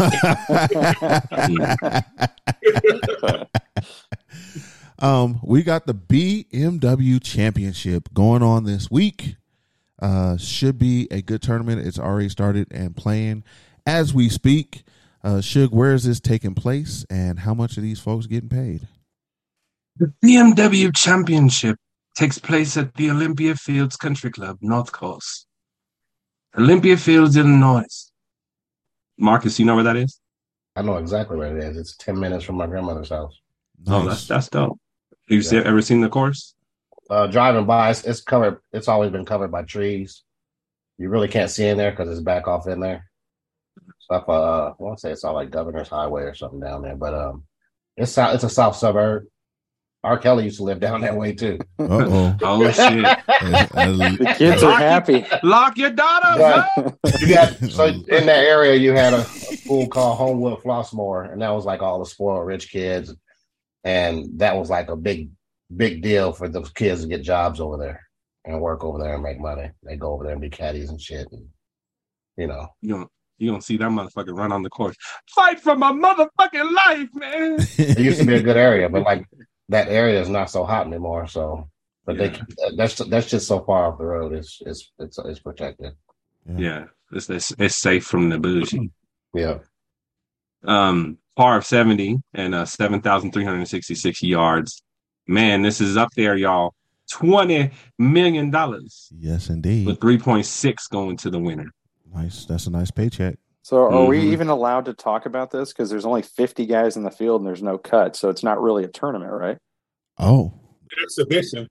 um, 4.98 5.40
we 5.44 5.62
got 5.62 5.86
the 5.86 5.94
BMW 5.94 7.22
Championship 7.22 8.12
going 8.16 8.42
on 8.42 8.64
this 8.64 8.90
week. 8.90 9.36
Uh, 10.02 10.38
should 10.38 10.80
be 10.80 11.08
a 11.12 11.22
good 11.22 11.44
tournament. 11.44 11.86
It's 11.86 12.00
already 12.00 12.30
started 12.30 12.68
and 12.72 12.96
playing 12.96 13.44
as 13.86 14.12
we 14.12 14.28
speak. 14.28 14.86
Uh, 15.24 15.38
Suge, 15.38 15.72
where 15.72 15.94
is 15.94 16.04
this 16.04 16.20
taking 16.20 16.54
place, 16.54 17.06
and 17.10 17.40
how 17.40 17.54
much 17.54 17.78
are 17.78 17.82
these 17.82 18.00
folks 18.00 18.26
getting 18.28 18.50
paid? 18.50 18.88
The 19.98 20.12
BMW 20.24 20.94
Championship 20.94 21.78
takes 22.16 22.38
place 22.38 22.76
at 22.76 22.94
the 22.96 23.10
Olympia 23.10 23.56
Fields 23.56 23.96
Country 23.96 24.32
Club, 24.32 24.58
North 24.62 24.92
Coast. 24.92 25.48
Olympia 26.58 26.98
Fields, 26.98 27.38
Illinois. 27.38 28.12
Marcus, 29.18 29.60
you 29.60 29.66
know 29.66 29.76
where 29.76 29.84
that 29.86 29.96
is? 29.96 30.20
I 30.76 30.82
know 30.82 30.98
exactly 30.98 31.38
where 31.38 31.56
it 31.56 31.64
is. 31.64 31.78
It's 31.78 31.96
ten 31.96 32.20
minutes 32.20 32.44
from 32.44 32.56
my 32.56 32.68
grandmother's 32.68 33.10
house. 33.10 33.40
Oh, 33.88 34.08
that's 34.08 34.28
that's 34.28 34.50
dope. 34.50 34.80
Have 35.30 35.36
you 35.36 35.42
se- 35.42 35.64
ever 35.64 35.82
seen 35.82 36.02
the 36.02 36.10
course? 36.10 36.56
Uh, 37.10 37.28
driving 37.28 37.66
by, 37.66 37.92
it's, 37.92 38.04
it's 38.04 38.22
covered. 38.22 38.58
It's 38.72 38.88
always 38.88 39.12
been 39.12 39.26
covered 39.26 39.52
by 39.52 39.64
trees. 39.64 40.24
You 40.98 41.10
really 41.10 41.28
can't 41.28 41.50
see 41.50 41.68
in 41.68 41.78
there 41.78 41.92
because 41.92 42.10
it's 42.10 42.22
back 42.22 42.48
off 42.48 42.68
in 42.68 42.80
there. 42.80 43.10
Stuff. 44.00 44.26
Uh, 44.28 44.68
I 44.68 44.74
want 44.80 44.98
to 44.98 45.02
say 45.02 45.12
it's 45.12 45.24
all 45.24 45.34
like 45.34 45.50
Governor's 45.50 45.88
Highway 45.88 46.24
or 46.24 46.34
something 46.34 46.60
down 46.60 46.82
there, 46.82 46.96
but 46.96 47.14
um, 47.14 47.44
it's 47.96 48.12
south. 48.12 48.36
It's 48.36 48.44
a 48.44 48.50
south 48.50 48.76
suburb. 48.76 49.26
R. 50.04 50.18
Kelly 50.18 50.44
used 50.44 50.58
to 50.58 50.64
live 50.64 50.82
down 50.82 51.00
that 51.02 51.16
way 51.16 51.32
too. 51.34 51.58
Uh-oh. 51.80 52.36
Oh 52.42 52.70
shit! 52.72 53.04
The 53.04 54.36
kids 54.38 54.62
are 54.62 54.78
happy. 54.78 55.26
Lock 55.44 55.78
your 55.78 55.92
daughters 55.92 56.42
up. 56.42 56.68
But 57.02 57.22
you 57.22 57.34
got 57.34 57.56
so 57.72 57.86
in 57.86 58.26
that 58.26 58.44
area 58.44 58.76
you 58.76 58.92
had 58.92 59.14
a, 59.14 59.20
a 59.20 59.24
school 59.24 59.88
called 59.88 60.18
Homewood 60.18 60.60
Flossmoor, 60.60 61.32
and 61.32 61.42
that 61.42 61.52
was 61.52 61.64
like 61.64 61.82
all 61.82 62.00
the 62.00 62.06
spoiled 62.06 62.46
rich 62.46 62.70
kids, 62.70 63.16
and 63.86 64.40
that 64.40 64.58
was 64.58 64.70
like 64.70 64.90
a 64.90 64.98
big 64.98 65.30
big 65.76 66.02
deal 66.02 66.34
for 66.34 66.50
those 66.50 66.70
kids 66.72 67.02
to 67.02 67.08
get 67.08 67.22
jobs 67.22 67.62
over 67.62 67.78
there 67.78 68.02
and 68.46 68.60
work 68.60 68.84
over 68.84 69.00
there 69.00 69.14
and 69.14 69.24
make 69.24 69.40
money. 69.40 69.72
They 69.84 69.96
go 69.96 70.12
over 70.12 70.26
there 70.26 70.34
and 70.34 70.42
be 70.42 70.50
caddies 70.50 70.90
and 70.90 71.00
shit, 71.00 71.32
and 71.32 71.48
you 72.36 72.48
know. 72.48 72.68
You 72.82 72.90
don't 72.90 73.10
you 73.38 73.50
don't 73.52 73.64
see 73.64 73.78
that 73.78 73.90
motherfucker 73.90 74.36
run 74.38 74.52
on 74.52 74.64
the 74.64 74.70
course. 74.70 74.96
Fight 75.36 75.60
for 75.60 75.76
my 75.76 75.92
motherfucking 75.92 76.72
life, 76.74 77.10
man. 77.14 77.60
It 77.78 78.00
used 78.00 78.20
to 78.20 78.26
be 78.26 78.36
a 78.36 78.44
good 78.44 78.58
area, 78.58 78.88
but 78.90 79.04
like 79.04 79.26
that 79.70 79.88
area 79.90 80.22
is 80.22 80.30
not 80.30 80.50
so 80.50 80.64
hot 80.64 80.88
anymore. 80.88 81.28
So, 81.28 81.68
but 82.06 82.18
they 82.18 82.40
that's 82.78 82.96
that's 82.96 83.30
just 83.30 83.48
so 83.48 83.62
far 83.62 83.86
off 83.92 83.98
the 83.98 84.06
road. 84.06 84.34
It's 84.34 84.62
it's 84.66 84.92
it's 85.00 85.18
it's 85.20 85.40
protected. 85.40 85.94
Yeah, 86.58 86.86
it's 87.12 87.30
it's, 87.30 87.54
it's 87.58 87.76
safe 87.78 88.06
from 88.06 88.30
the 88.30 88.38
bougie. 88.38 88.92
Yeah. 89.36 89.60
Um, 90.64 91.18
par 91.36 91.58
of 91.58 91.66
seventy 91.66 92.18
and 92.34 92.54
uh, 92.54 92.66
seven 92.66 93.02
thousand 93.02 93.32
three 93.32 93.44
hundred 93.44 93.68
sixty 93.68 93.96
six 93.96 94.22
yards. 94.22 94.84
Man, 95.28 95.62
this 95.64 95.82
is 95.82 95.98
up 95.98 96.10
there, 96.16 96.36
y'all. 96.36 96.74
Twenty 97.10 97.72
million 98.00 98.50
dollars 98.52 99.10
Yes, 99.18 99.50
indeed. 99.50 99.88
with 99.88 100.00
three 100.00 100.18
point 100.18 100.46
six 100.46 100.88
going 100.88 101.18
to 101.18 101.30
the 101.30 101.40
winner. 101.40 101.72
Nice. 102.14 102.46
That's 102.46 102.68
a 102.68 102.72
nice 102.72 102.92
paycheck. 102.92 103.38
So 103.64 103.90
are 103.90 104.06
we 104.06 104.20
Mhm. 104.20 104.34
even 104.34 104.50
allowed 104.50 104.86
to 104.86 104.94
talk 104.94 105.26
about 105.26 105.52
this? 105.52 105.72
Because 105.72 105.90
there's 105.90 106.06
only 106.06 106.22
50 106.22 106.66
guys 106.66 106.98
in 106.98 107.04
the 107.04 107.12
field 107.12 107.42
and 107.42 107.48
there's 107.48 107.64
no 107.64 107.78
cut, 107.78 108.16
so 108.16 108.30
it's 108.30 108.44
not 108.44 108.62
really 108.62 108.84
a 108.84 108.88
tournament, 108.90 109.32
right? 109.32 109.58
Oh, 110.20 110.54
Exhibition. 111.02 111.68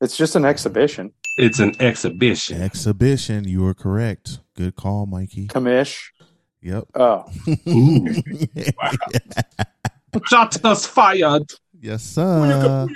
It's 0.00 0.16
just 0.16 0.36
an 0.36 0.44
exhibition. 0.44 1.12
It's 1.38 1.58
an 1.60 1.74
exhibition. 1.80 2.60
exhibition. 2.60 3.44
You 3.44 3.64
are 3.66 3.74
correct. 3.74 4.40
Good 4.56 4.74
call, 4.76 5.06
Mikey. 5.06 5.46
Commish. 5.48 6.10
Yep. 6.60 6.84
Oh, 6.94 7.24
Ooh. 7.68 8.06
Shots 10.26 10.86
fired. 10.86 11.44
yes, 11.80 12.02
sir. 12.02 12.88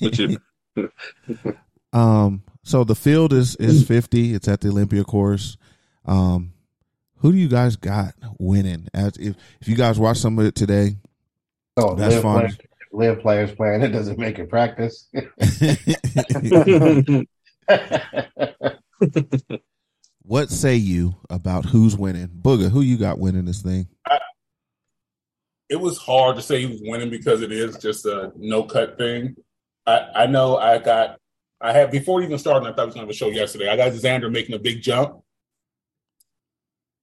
What 0.00 0.18
you- 0.28 0.38
um. 1.94 2.42
So 2.62 2.82
the 2.84 2.94
field 2.94 3.32
is 3.32 3.56
is 3.56 3.86
fifty. 3.86 4.34
It's 4.34 4.48
at 4.48 4.60
the 4.60 4.68
Olympia 4.68 5.04
course. 5.04 5.56
Um. 6.04 6.52
Who 7.18 7.32
do 7.32 7.38
you 7.38 7.48
guys 7.48 7.76
got 7.76 8.14
winning? 8.38 8.88
As 8.92 9.16
if 9.18 9.36
if 9.60 9.68
you 9.68 9.76
guys 9.76 9.98
watch 9.98 10.18
some 10.18 10.38
of 10.38 10.44
it 10.44 10.54
today, 10.54 10.96
So 11.78 11.94
That's 11.94 12.14
live 12.16 12.22
fine. 12.22 12.38
players, 12.40 12.58
LIV 12.92 13.20
players 13.22 13.54
playing 13.54 13.82
it 13.82 13.88
doesn't 13.88 14.18
make 14.18 14.38
it 14.38 14.50
practice. 14.50 15.08
what 20.22 20.50
say 20.50 20.76
you 20.76 21.16
about 21.30 21.64
who's 21.64 21.96
winning? 21.96 22.28
Booger, 22.28 22.70
who 22.70 22.80
you 22.82 22.96
got 22.98 23.18
winning 23.18 23.44
this 23.46 23.62
thing? 23.62 23.88
it 25.70 25.76
was 25.80 25.96
hard 25.96 26.36
to 26.36 26.42
say 26.42 26.60
he 26.60 26.66
was 26.66 26.80
winning 26.82 27.08
because 27.10 27.40
it 27.40 27.50
is 27.50 27.78
just 27.78 28.04
a 28.04 28.32
no 28.36 28.64
cut 28.64 28.98
thing. 28.98 29.34
I, 29.86 30.08
I 30.14 30.26
know 30.26 30.56
I 30.58 30.78
got 30.78 31.18
I 31.64 31.72
had 31.72 31.90
before 31.90 32.22
even 32.22 32.38
starting, 32.38 32.68
I 32.68 32.72
thought 32.72 32.82
I 32.82 32.84
was 32.84 32.94
gonna 32.94 33.06
have 33.06 33.10
a 33.10 33.16
show 33.16 33.28
yesterday. 33.28 33.70
I 33.70 33.76
got 33.76 33.90
Xander 33.92 34.30
making 34.30 34.54
a 34.54 34.58
big 34.58 34.82
jump. 34.82 35.22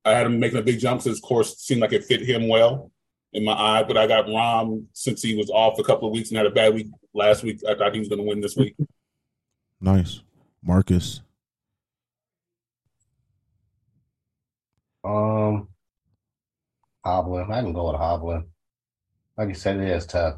I 0.06 0.12
had 0.12 0.28
him 0.28 0.39
making 0.39 0.60
a 0.60 0.62
big 0.62 0.80
jump, 0.80 1.02
since, 1.02 1.15
his 1.15 1.19
course 1.19 1.58
seemed 1.58 1.82
like 1.82 1.93
it 1.93 2.04
fit 2.06 2.21
him 2.21 2.47
well 2.47 2.91
in 3.34 3.43
my 3.43 3.54
eye. 3.54 3.82
But 3.82 3.97
I 3.97 4.06
got 4.06 4.28
Rahm 4.28 4.86
since 4.93 5.24
he 5.24 5.36
was 5.36 5.50
off 5.50 5.80
a 5.80 5.84
couple 5.84 6.08
of 6.08 6.13
weeks 6.13 6.30
and 6.30 6.38
had 6.38 6.45
a 6.45 6.52
bad 6.52 6.76
week 6.76 6.89
last 7.15 7.41
week. 7.41 7.60
I 7.67 7.74
thought 7.74 7.93
he 7.93 8.00
was 8.00 8.08
gonna 8.08 8.21
win 8.21 8.39
this 8.39 8.56
week. 8.56 8.76
Nice, 9.80 10.21
Marcus. 10.62 11.21
um, 15.04 15.69
Hovland. 17.04 17.52
I 17.52 17.62
can 17.62 17.74
go 17.74 17.91
with 17.91 18.00
Hovland. 18.00 18.45
Like 19.38 19.50
you 19.50 19.56
said, 19.56 19.78
it 19.78 19.89
is 19.89 20.06
tough. 20.06 20.36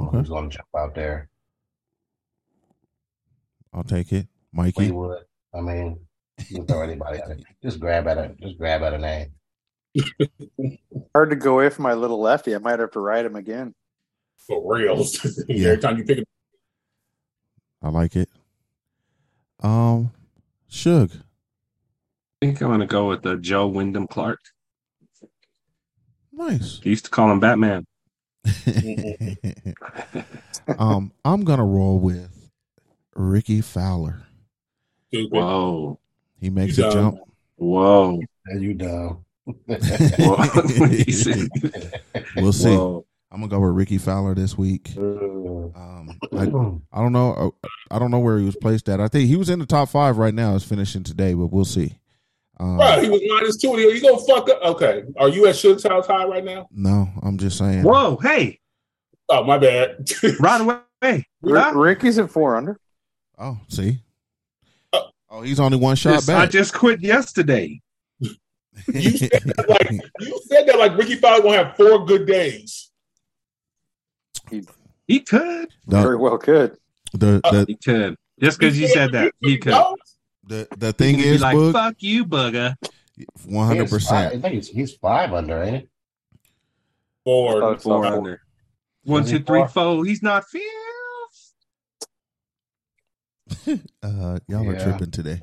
Okay, 0.00 0.16
Who's 0.16 0.30
going 0.30 0.48
to 0.48 0.56
jump 0.56 0.68
out 0.74 0.94
there? 0.94 1.28
I'll 3.72 3.84
take 3.84 4.12
it. 4.12 4.26
Mikey. 4.52 4.72
Fleetwood. 4.72 5.24
I 5.54 5.60
mean, 5.60 5.98
you 6.48 6.56
can 6.56 6.66
throw 6.66 6.82
anybody 6.82 7.18
at 7.18 7.30
it. 7.30 7.44
Just 7.62 7.80
grab 7.80 8.06
at 8.06 8.18
it. 8.18 8.40
Just 8.40 8.58
grab 8.58 8.82
at 8.82 8.94
a 8.94 8.98
name. 8.98 9.32
hard 11.14 11.30
to 11.30 11.36
go 11.36 11.54
away 11.54 11.70
from 11.70 11.84
my 11.84 11.94
little 11.94 12.20
lefty. 12.20 12.54
I 12.54 12.58
might 12.58 12.78
have 12.78 12.90
to 12.92 13.00
ride 13.00 13.26
him 13.26 13.36
again. 13.36 13.74
For 14.46 14.74
real. 14.74 15.04
Yeah. 15.48 15.68
Every 15.70 15.78
time 15.78 15.98
you 15.98 16.04
pick 16.04 16.18
it 16.18 16.28
I 17.82 17.88
like 17.88 18.14
it. 18.16 18.28
Um, 19.60 20.12
Suge. 20.70 21.16
I 21.16 22.46
think 22.46 22.60
I'm 22.60 22.70
gonna 22.70 22.86
go 22.86 23.08
with 23.08 23.26
uh, 23.26 23.36
Joe 23.36 23.66
Wyndham 23.66 24.06
Clark. 24.06 24.40
Nice. 26.32 26.80
He 26.82 26.90
used 26.90 27.04
to 27.06 27.10
call 27.10 27.30
him 27.30 27.40
Batman. 27.40 27.86
um, 30.78 31.12
I'm 31.24 31.44
gonna 31.44 31.64
roll 31.64 31.98
with 31.98 32.31
Rickie 33.14 33.60
Fowler. 33.60 34.22
stupid. 35.08 35.36
Whoa, 35.36 35.98
He 36.40 36.50
makes 36.50 36.78
You 36.78 36.86
a 36.88 36.90
dumb. 36.90 37.14
jump. 37.16 37.18
whoa, 37.56 38.20
And 38.46 38.62
you 38.62 38.74
dumb. 38.74 39.24
whoa. 39.66 40.86
He 40.88 41.12
said- 41.12 41.48
We'll 42.36 42.52
see. 42.52 42.74
Whoa. 42.74 43.04
I'm 43.30 43.40
gonna 43.40 43.50
go 43.50 43.60
with 43.60 43.74
Rickie 43.74 43.96
Fowler 43.98 44.34
this 44.34 44.56
week. 44.58 44.92
Uh, 44.96 45.00
Um, 45.02 46.18
I, 46.32 46.42
I 46.92 47.00
don't 47.00 47.12
know. 47.12 47.32
uh, 47.32 47.68
I 47.90 47.98
don't 47.98 48.10
know 48.10 48.18
where 48.18 48.38
he 48.38 48.44
was 48.44 48.56
placed 48.56 48.88
at. 48.90 49.00
I 49.00 49.08
think 49.08 49.26
he 49.28 49.36
was 49.36 49.48
in 49.48 49.58
the 49.58 49.64
top 49.66 49.88
five 49.88 50.18
right 50.18 50.34
now. 50.34 50.54
Is 50.54 50.64
finishing 50.64 51.02
today, 51.02 51.32
but 51.32 51.46
we'll 51.46 51.64
see. 51.64 51.98
Um, 52.60 52.76
Bro, 52.76 53.00
he 53.00 53.08
was 53.08 53.22
minus 53.26 53.56
two. 53.56 53.68
You 53.80 54.00
go 54.02 54.18
fuck 54.18 54.50
up. 54.50 54.60
Okay. 54.62 55.04
Are 55.18 55.28
you 55.30 55.46
at 55.46 55.56
Suge's 55.56 55.82
house 55.84 56.06
high 56.06 56.26
right 56.26 56.44
now? 56.44 56.68
no, 56.72 57.08
I'm 57.22 57.38
just 57.38 57.56
saying. 57.56 57.84
Whoa, 57.84 58.16
hey, 58.22 58.60
Oh, 59.30 59.44
my 59.44 59.56
bad. 59.56 60.06
right 60.40 60.60
away. 60.60 61.26
R- 61.50 61.76
Rickie's 61.78 62.18
at 62.18 62.30
four 62.30 62.56
under. 62.56 62.78
Oh, 63.42 63.58
see. 63.68 63.98
Oh. 64.92 65.08
Oh, 65.30 65.42
he's 65.42 65.58
only 65.58 65.76
one 65.76 65.96
shot 65.96 66.12
Yes, 66.12 66.28
I 66.28 66.46
just 66.46 66.72
quit 66.74 67.00
yesterday. 67.02 67.80
You 68.88 69.10
said 69.10 69.30
that 69.44 69.68
like 69.68 69.90
you 70.20 70.40
said 70.46 70.66
that 70.66 70.78
like 70.78 70.96
Rickie 70.96 71.16
Fowler 71.16 71.42
gonna 71.42 71.56
have 71.64 71.76
four 71.76 72.06
good 72.06 72.26
days. 72.26 72.90
He 75.06 75.20
could. 75.20 75.68
Very 75.86 76.16
well 76.16 76.38
could. 76.38 76.78
The 77.12 77.40
uh, 77.44 77.50
the 77.50 77.64
He 77.68 77.74
could. 77.76 78.16
Just 78.40 78.58
because 78.58 78.78
you 78.80 78.88
said 78.88 79.12
that, 79.12 79.32
he 79.40 79.58
could. 79.58 79.74
The, 80.44 80.66
the 80.76 80.92
thing 80.94 81.16
He'd 81.16 81.22
be 81.22 81.28
is, 81.28 81.40
like, 81.42 81.54
Boog, 81.56 81.72
fuck 81.72 81.96
you, 82.02 82.24
bugger. 82.24 82.74
one 83.44 83.66
hundred 83.68 83.90
He's 83.90 84.08
five- 84.08 84.26
I 84.26 84.26
percent. 84.30 84.42
think 84.42 84.54
he's, 84.54 84.68
he's 84.68 84.94
five 84.94 85.32
under, 85.34 85.62
ain't 85.62 85.76
he? 85.82 85.88
Four. 87.24 87.62
Oh, 87.62 87.76
Four 87.76 88.02
four. 88.02 88.06
under. 88.06 88.40
One, 89.04 89.22
Is 89.24 89.30
he 89.30 89.38
two, 89.38 89.44
three, 89.44 89.58
four? 89.60 89.68
four. 89.68 90.04
He's 90.06 90.22
not 90.22 90.44
fifth. 90.48 90.62
Uh, 94.02 94.38
y'all 94.48 94.68
are 94.68 94.78
tripping 94.80 95.10
today. 95.10 95.38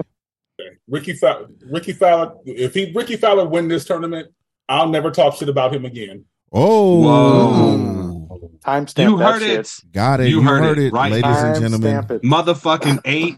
Rickie 0.88 1.14
Fowler. 1.14 1.48
Rickie 1.66 1.94
Fowler. 1.94 2.34
If 2.46 2.74
he 2.74 2.92
Rickie 2.94 3.16
Fowler 3.16 3.48
win 3.48 3.68
this 3.68 3.86
tournament, 3.86 4.34
I'll 4.68 4.90
never 4.90 5.12
talk 5.12 5.36
shit 5.36 5.48
about 5.50 5.74
him 5.74 5.86
again. 5.86 6.26
Oh, 6.52 7.02
Whoa. 7.02 8.30
Timestamp 8.66 9.04
You 9.04 9.18
that 9.18 9.32
heard 9.34 9.42
shit. 9.42 9.60
it. 9.60 9.92
got 9.94 10.20
it. 10.20 10.30
You 10.30 10.38
You, 10.42 10.44
heard 10.44 10.64
heard, 10.64 10.80
it 10.80 10.88
it, 10.88 10.94
right 10.94 11.12
ladies 11.12 11.38
and 11.38 11.62
gentlemen. 11.62 11.98
It. 12.10 12.24
Motherfucking 12.24 13.00
8, 13.06 13.38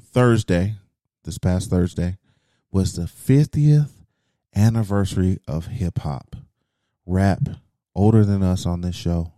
Thursday, 0.00 0.76
this 1.24 1.38
past 1.38 1.68
Thursday, 1.68 2.16
was 2.70 2.94
the 2.94 3.02
50th 3.02 3.90
anniversary 4.54 5.38
of 5.46 5.66
hip 5.66 5.98
hop. 5.98 6.36
Rap, 7.06 7.48
older 7.94 8.24
than 8.24 8.42
us 8.42 8.64
on 8.64 8.80
this 8.80 8.96
show, 8.96 9.33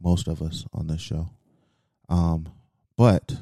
most 0.00 0.28
of 0.28 0.42
us 0.42 0.64
on 0.72 0.86
this 0.86 1.00
show. 1.00 1.30
Um, 2.08 2.48
but 2.96 3.36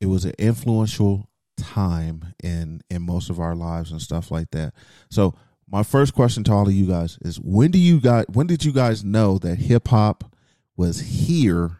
it 0.00 0.06
was 0.06 0.24
an 0.24 0.34
influential 0.38 1.28
time 1.56 2.34
in 2.42 2.80
in 2.88 3.02
most 3.02 3.30
of 3.30 3.40
our 3.40 3.54
lives 3.54 3.90
and 3.90 4.00
stuff 4.00 4.30
like 4.30 4.50
that. 4.52 4.72
So 5.10 5.34
my 5.70 5.82
first 5.82 6.14
question 6.14 6.44
to 6.44 6.52
all 6.52 6.66
of 6.66 6.74
you 6.74 6.86
guys 6.86 7.18
is 7.22 7.38
when 7.38 7.70
do 7.70 7.78
you 7.78 8.00
guys 8.00 8.26
when 8.32 8.46
did 8.46 8.64
you 8.64 8.72
guys 8.72 9.04
know 9.04 9.38
that 9.38 9.56
hip 9.56 9.88
hop 9.88 10.34
was 10.76 11.00
here 11.00 11.78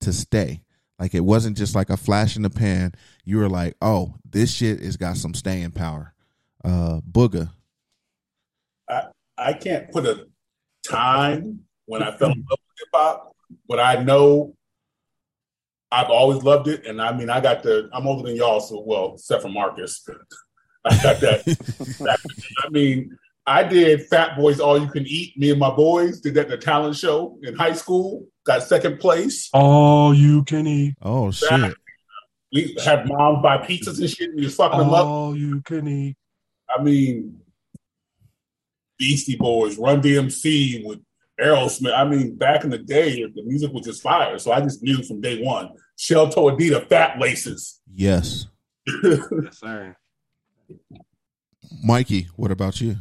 to 0.00 0.12
stay? 0.12 0.62
Like 0.98 1.14
it 1.14 1.20
wasn't 1.20 1.56
just 1.56 1.74
like 1.74 1.90
a 1.90 1.96
flash 1.96 2.36
in 2.36 2.42
the 2.42 2.50
pan. 2.50 2.92
You 3.24 3.38
were 3.38 3.48
like, 3.48 3.76
"Oh, 3.82 4.14
this 4.28 4.52
shit 4.52 4.80
has 4.80 4.96
got 4.96 5.16
some 5.16 5.34
staying 5.34 5.72
power." 5.72 6.14
Uh 6.64 7.00
Booger. 7.00 7.50
I, 8.88 9.08
I 9.36 9.52
can't 9.54 9.90
put 9.90 10.06
a 10.06 10.26
time 10.84 11.65
when 11.86 12.02
I 12.02 12.16
fell 12.16 12.30
in 12.32 12.38
love 12.50 12.58
with 12.60 12.78
hip 12.78 12.88
hop, 12.94 13.32
but 13.68 13.80
I 13.80 14.02
know 14.02 14.54
I've 15.90 16.10
always 16.10 16.42
loved 16.42 16.68
it. 16.68 16.84
And 16.86 17.00
I 17.00 17.16
mean, 17.16 17.30
I 17.30 17.40
got 17.40 17.62
the, 17.62 17.88
I'm 17.92 18.06
older 18.06 18.28
than 18.28 18.36
y'all, 18.36 18.60
so 18.60 18.82
well, 18.84 19.14
except 19.14 19.42
for 19.42 19.48
Marcus. 19.48 20.06
I 20.84 20.90
got 21.02 21.20
that. 21.20 21.44
that- 21.44 22.18
I 22.64 22.68
mean, 22.70 23.16
I 23.46 23.62
did 23.62 24.06
Fat 24.06 24.36
Boys 24.36 24.58
All 24.58 24.76
You 24.80 24.88
Can 24.88 25.06
Eat. 25.06 25.36
Me 25.38 25.50
and 25.50 25.60
my 25.60 25.70
boys 25.70 26.20
did 26.20 26.34
that 26.34 26.46
at 26.46 26.48
the 26.48 26.56
talent 26.58 26.96
show 26.96 27.38
in 27.42 27.54
high 27.54 27.72
school, 27.74 28.26
got 28.44 28.62
second 28.64 28.98
place. 28.98 29.48
All 29.52 30.12
you 30.12 30.42
can 30.44 30.66
eat. 30.66 30.94
Oh 31.02 31.30
shit. 31.30 31.74
We 32.52 32.76
had 32.84 33.06
moms 33.06 33.42
buy 33.42 33.58
pizzas 33.58 34.00
and 34.00 34.10
shit, 34.10 34.30
and 34.30 34.38
we 34.38 34.46
was 34.46 34.54
fucking 34.56 34.78
them 34.78 34.90
up. 34.90 35.06
All 35.06 35.36
you 35.36 35.60
can 35.62 35.86
eat. 35.86 36.16
I 36.68 36.82
mean, 36.82 37.40
Beastie 38.98 39.36
Boys, 39.36 39.78
Run 39.78 40.00
DMC 40.02 40.84
with 40.84 41.00
Aerosmith. 41.40 41.96
I 41.96 42.04
mean, 42.04 42.36
back 42.36 42.64
in 42.64 42.70
the 42.70 42.78
day, 42.78 43.22
the 43.22 43.42
music 43.42 43.72
was 43.72 43.84
just 43.84 44.02
fire. 44.02 44.38
So 44.38 44.52
I 44.52 44.60
just 44.60 44.82
knew 44.82 45.02
from 45.02 45.20
day 45.20 45.42
one. 45.42 45.70
Shell 45.96 46.30
Toe 46.30 46.46
Adidas, 46.46 46.88
Fat 46.88 47.18
Laces. 47.18 47.80
Yes. 47.92 48.46
Yes, 49.02 49.20
sir. 49.52 49.96
Mikey, 51.82 52.28
what 52.36 52.50
about 52.50 52.80
you? 52.80 52.96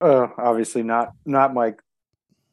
Uh, 0.00 0.28
obviously 0.38 0.82
not 0.82 1.12
not 1.26 1.52
my 1.52 1.74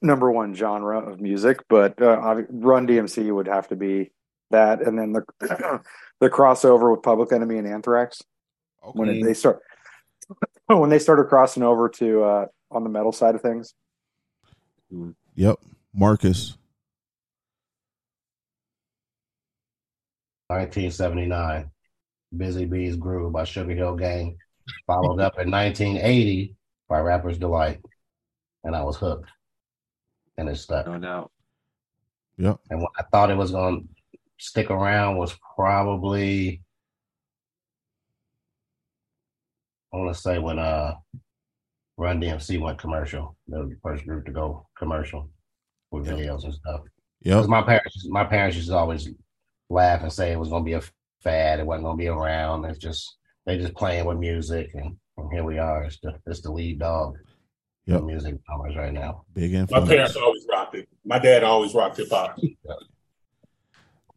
number 0.02 0.32
one 0.32 0.56
genre 0.56 1.00
of 1.00 1.22
music, 1.22 1.60
but 1.70 2.02
uh, 2.02 2.44
Run 2.50 2.88
DMC 2.88 3.34
would 3.34 3.48
have 3.48 3.68
to 3.68 3.76
be 3.76 4.12
that, 4.52 4.82
and 4.82 4.98
then 4.98 5.14
the 5.14 5.24
the 6.20 6.30
crossover 6.30 6.92
with 6.92 7.04
Public 7.04 7.32
Enemy 7.32 7.58
and 7.58 7.68
Anthrax 7.68 8.22
when 8.94 9.20
they 9.22 9.34
start 9.34 9.62
when 10.68 10.90
they 10.90 11.00
started 11.00 11.26
crossing 11.26 11.64
over 11.64 11.90
to 11.90 12.24
uh, 12.24 12.46
on 12.72 12.84
the 12.84 12.90
metal 12.90 13.12
side 13.12 13.36
of 13.36 13.42
things. 13.42 13.74
Yep. 15.36 15.60
Marcus. 15.94 16.58
1979, 20.48 21.72
Busy 22.38 22.66
Bees 22.66 22.96
Groove 22.96 23.34
by 23.34 23.46
Sugar 23.46 23.74
Hill 23.74 23.96
Gang, 23.96 24.38
followed 24.86 25.20
up 25.20 25.40
in 25.40 25.50
1980 25.50 26.56
by 26.88 27.00
Rapper's 27.00 27.38
Delight. 27.38 27.82
And 28.64 28.76
I 28.76 28.84
was 28.84 28.98
hooked. 28.98 29.30
And 30.38 30.50
it 30.50 30.58
stuck. 30.58 30.86
No 30.86 31.00
doubt. 31.00 31.32
Yep. 32.38 32.60
And 32.70 32.82
what 32.82 32.92
I 33.00 33.04
thought 33.04 33.32
it 33.32 33.38
was 33.38 33.52
going 33.52 33.82
to 33.82 34.20
stick 34.38 34.70
around 34.70 35.18
was 35.18 35.36
probably, 35.56 36.62
I 39.94 39.98
want 39.98 40.14
to 40.14 40.22
say 40.22 40.40
when 40.40 40.60
uh 40.60 40.96
Run 41.98 42.22
DMC 42.22 42.60
went 42.60 42.78
commercial. 42.78 43.38
They 43.48 43.58
were 43.58 43.68
the 43.68 43.78
first 43.82 44.06
group 44.06 44.26
to 44.26 44.32
go 44.32 44.68
commercial 44.78 45.30
with 45.92 46.08
videos 46.08 46.44
and 46.44 46.54
stuff. 46.54 46.82
Yeah. 47.22 47.42
my 47.48 47.62
parents, 47.62 48.06
my 48.10 48.26
parents 48.26 48.58
used 48.58 48.70
to 48.70 48.76
always 48.76 49.10
laugh 49.70 50.02
and 50.02 50.12
say 50.12 50.32
it 50.32 50.40
was 50.40 50.50
going 50.50 50.64
to 50.64 50.66
be 50.66 50.74
a 50.74 50.82
fad. 51.22 51.60
It 51.60 51.66
wasn't 51.66 51.86
going 51.86 51.98
to 51.98 52.02
be 52.02 52.08
around. 52.08 52.66
It's 52.66 52.80
just 52.80 53.18
they 53.46 53.58
just 53.58 53.76
playing 53.76 54.06
with 54.06 54.18
music, 54.18 54.72
and, 54.74 54.98
and 55.18 55.32
here 55.32 55.44
we 55.44 55.58
are. 55.58 55.84
It's 55.84 56.00
the 56.02 56.20
it's 56.28 56.42
the 56.42 56.52
lead 56.52 56.80
dog. 56.80 57.18
Yep. 57.88 58.02
music 58.02 58.36
genres 58.50 58.76
right 58.76 58.92
now. 58.92 59.26
Big 59.36 59.54
influence. 59.54 59.88
My 59.88 59.96
parents 59.96 60.16
always 60.16 60.46
rocked 60.50 60.76
it. 60.76 60.90
My 61.06 61.20
dad 61.20 61.44
always 61.44 61.76
rocked 61.76 61.98
hip 61.98 62.08
hop. 62.10 62.40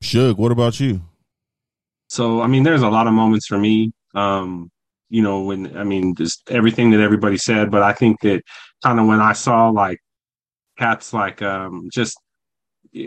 Suge, 0.02 0.38
what 0.38 0.52
about 0.52 0.80
you? 0.80 1.02
So 2.08 2.40
I 2.40 2.46
mean, 2.46 2.62
there's 2.62 2.82
a 2.82 2.88
lot 2.88 3.06
of 3.06 3.12
moments 3.12 3.46
for 3.46 3.58
me. 3.58 3.92
Um, 4.14 4.70
you 5.10 5.22
know, 5.22 5.42
when 5.42 5.76
I 5.76 5.84
mean, 5.84 6.14
just 6.14 6.50
everything 6.50 6.90
that 6.90 7.00
everybody 7.00 7.38
said, 7.38 7.70
but 7.70 7.82
I 7.82 7.92
think 7.92 8.20
that 8.20 8.42
kind 8.82 9.00
of 9.00 9.06
when 9.06 9.20
I 9.20 9.32
saw 9.32 9.68
like 9.70 9.98
cats 10.78 11.12
like 11.12 11.42
um 11.42 11.88
just 11.92 12.16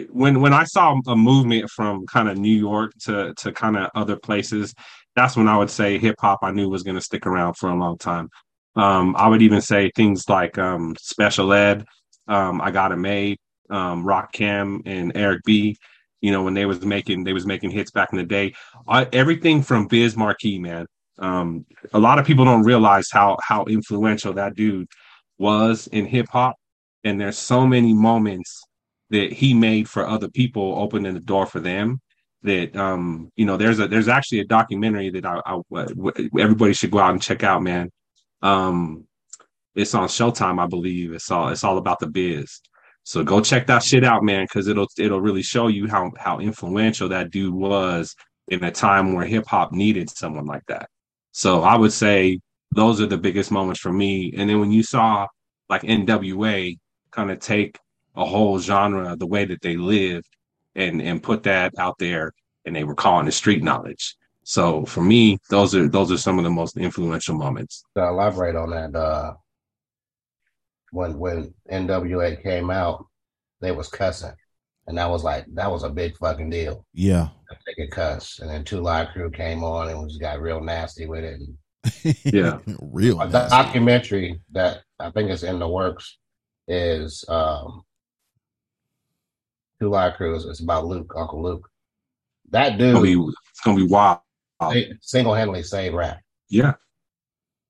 when 0.10 0.42
when 0.42 0.54
I 0.54 0.64
saw 0.66 1.00
a 1.08 1.16
movement 1.16 1.70
from 1.70 2.06
kind 2.08 2.30
of 2.30 2.38
New 2.38 2.56
York 2.56 2.92
to 3.06 3.34
to 3.38 3.52
kind 3.52 3.78
of 3.78 3.90
other 3.96 4.16
places, 4.16 4.74
that's 5.16 5.36
when 5.36 5.48
I 5.48 5.58
would 5.58 5.70
say 5.70 5.98
hip 5.98 6.16
hop 6.20 6.40
I 6.42 6.52
knew 6.52 6.70
was 6.70 6.84
going 6.84 6.96
to 6.96 7.02
stick 7.02 7.26
around 7.26 7.56
for 7.56 7.70
a 7.70 7.76
long 7.76 7.98
time. 7.98 8.30
Um, 8.76 9.16
I 9.18 9.28
would 9.28 9.42
even 9.42 9.62
say 9.62 9.92
things 9.96 10.30
like 10.30 10.58
um, 10.58 10.96
Special 11.00 11.52
Ed, 11.52 11.86
um, 12.28 12.62
I 12.62 12.72
Got 12.72 12.94
It 12.94 12.98
Made, 12.98 13.38
um, 13.70 14.06
Rakim, 14.06 14.82
and 14.86 15.12
Eric 15.16 15.42
B. 15.46 15.78
You 16.22 16.32
know 16.32 16.44
when 16.44 16.54
they 16.54 16.66
was 16.66 16.86
making 16.86 17.24
they 17.24 17.34
was 17.34 17.48
making 17.48 17.72
hits 17.72 17.92
back 17.92 18.10
in 18.12 18.18
the 18.18 18.24
day. 18.24 18.54
I, 18.88 19.08
everything 19.12 19.64
from 19.64 19.88
Biz 19.88 20.16
Markie, 20.16 20.60
man. 20.60 20.86
Um, 21.22 21.66
a 21.94 22.00
lot 22.00 22.20
of 22.20 22.26
people 22.26 22.46
don't 22.46 22.64
realize 22.64 23.08
how 23.12 23.38
how 23.44 23.66
influential 23.66 24.34
that 24.34 24.56
dude 24.56 24.88
was 25.38 25.88
in 25.88 26.06
hip 26.06 26.28
hop, 26.30 26.56
and 27.04 27.22
there's 27.22 27.38
so 27.38 27.66
many 27.66 27.94
moments 27.94 28.64
that 29.12 29.32
he 29.32 29.54
made 29.54 29.88
for 29.88 30.08
other 30.08 30.30
people, 30.30 30.76
opening 30.78 31.14
the 31.14 31.20
door 31.20 31.46
for 31.46 31.60
them. 31.60 32.02
That 32.44 32.76
um, 32.76 33.32
you 33.36 33.46
know, 33.46 33.56
there's 33.56 33.80
a 33.80 33.88
there's 33.88 34.08
actually 34.08 34.40
a 34.40 34.46
documentary 34.46 35.12
that 35.12 35.62
everybody 36.40 36.74
should 36.74 36.92
go 36.92 37.00
out 37.00 37.12
and 37.12 37.22
check 37.22 37.44
out, 37.44 37.62
man. 37.62 37.92
Um, 38.42 39.06
it's 39.76 39.94
on 39.94 40.08
Showtime, 40.08 40.60
I 40.60 40.68
believe. 40.68 41.14
It's 41.14 41.30
all 41.30 41.50
it's 41.50 41.64
all 41.64 41.78
about 41.78 42.00
the 42.00 42.08
biz. 42.08 42.62
So 43.04 43.24
go 43.24 43.42
check 43.42 43.68
that 43.68 43.84
shit 43.84 44.04
out, 44.04 44.24
man, 44.24 44.46
because 44.46 44.68
it'll 44.68 44.88
it'll 44.98 45.22
really 45.22 45.44
show 45.44 45.68
you 45.68 45.88
how 45.88 46.12
how 46.18 46.40
influential 46.40 47.10
that 47.10 47.32
dude 47.32 47.54
was 47.54 48.16
in 48.48 48.64
a 48.64 48.72
time 48.72 49.14
where 49.14 49.26
hip 49.26 49.46
hop 49.48 49.72
needed 49.72 50.10
someone 50.10 50.46
like 50.46 50.64
that. 50.68 50.90
So 51.32 51.64
I 51.64 51.76
would 51.76 51.94
say 51.94 52.40
those 52.72 53.02
are 53.02 53.08
the 53.08 53.18
biggest 53.18 53.52
moments 53.52 53.80
for 53.80 53.92
me. 53.92 54.34
And 54.38 54.50
then 54.50 54.60
when 54.60 54.72
you 54.72 54.84
saw 54.84 55.28
like 55.70 55.84
NWA 55.84 56.78
kind 57.12 57.32
of 57.32 57.40
take 57.40 57.78
a 58.16 58.26
whole 58.26 58.60
genre, 58.60 59.16
the 59.16 59.28
way 59.28 59.46
that 59.46 59.62
they 59.62 59.78
lived, 59.78 60.28
and 60.76 61.02
and 61.02 61.22
put 61.22 61.44
that 61.44 61.74
out 61.78 61.98
there, 61.98 62.34
and 62.66 62.76
they 62.76 62.84
were 62.84 62.96
calling 62.96 63.28
it 63.28 63.32
street 63.32 63.64
knowledge. 63.64 64.16
So 64.44 64.86
for 64.86 65.02
me, 65.02 65.38
those 65.50 65.76
are 65.76 65.88
those 65.88 66.12
are 66.12 66.18
some 66.18 66.38
of 66.38 66.44
the 66.44 66.50
most 66.50 66.78
influential 66.78 67.36
moments. 67.36 67.84
To 67.96 68.08
elaborate 68.08 68.56
on 68.56 68.72
that, 68.72 68.96
uh, 68.96 69.34
when 70.92 71.18
when 71.18 71.54
NWA 71.72 72.42
came 72.42 72.70
out, 72.70 73.06
they 73.60 73.72
was 73.72 73.88
cussing, 73.88 74.34
and 74.92 74.98
that 74.98 75.10
was 75.10 75.24
like 75.24 75.46
that 75.54 75.72
was 75.72 75.84
a 75.84 75.90
big 75.90 76.18
fucking 76.18 76.50
deal. 76.50 76.86
Yeah. 76.94 77.30
They 77.66 77.74
could 77.74 77.92
cuss, 77.92 78.40
and 78.40 78.50
then 78.50 78.64
Two 78.66 78.82
Live 78.82 79.08
Crew 79.14 79.32
came 79.32 79.64
on 79.64 79.88
and 79.90 80.08
just 80.10 80.20
got 80.22 80.42
real 80.42 80.62
nasty 80.62 81.06
with 81.08 81.24
it. 81.24 81.40
And 81.40 82.16
Yeah. 82.26 82.60
Real 82.82 83.22
a 83.22 83.28
nasty. 83.30 83.50
documentary 83.50 84.42
that 84.52 84.82
I 85.00 85.10
think 85.12 85.30
is 85.32 85.44
in 85.44 85.60
the 85.60 85.68
works 85.68 86.18
is 86.68 87.24
um, 87.30 87.84
Two 89.80 89.90
Live 89.90 90.16
Crew. 90.16 90.36
It's 90.36 90.60
about 90.60 90.86
Luke, 90.86 91.14
Uncle 91.18 91.42
Luke. 91.42 91.68
That 92.50 92.74
It's 92.74 92.82
gonna 92.82 92.94
dude 92.94 93.04
be, 93.04 93.32
it's 93.50 93.60
gonna 93.64 93.78
be 93.78 93.88
wild. 93.88 94.20
single 95.02 95.34
handedly 95.34 95.64
saved 95.64 95.96
rap. 95.96 96.20
Yeah. 96.50 96.74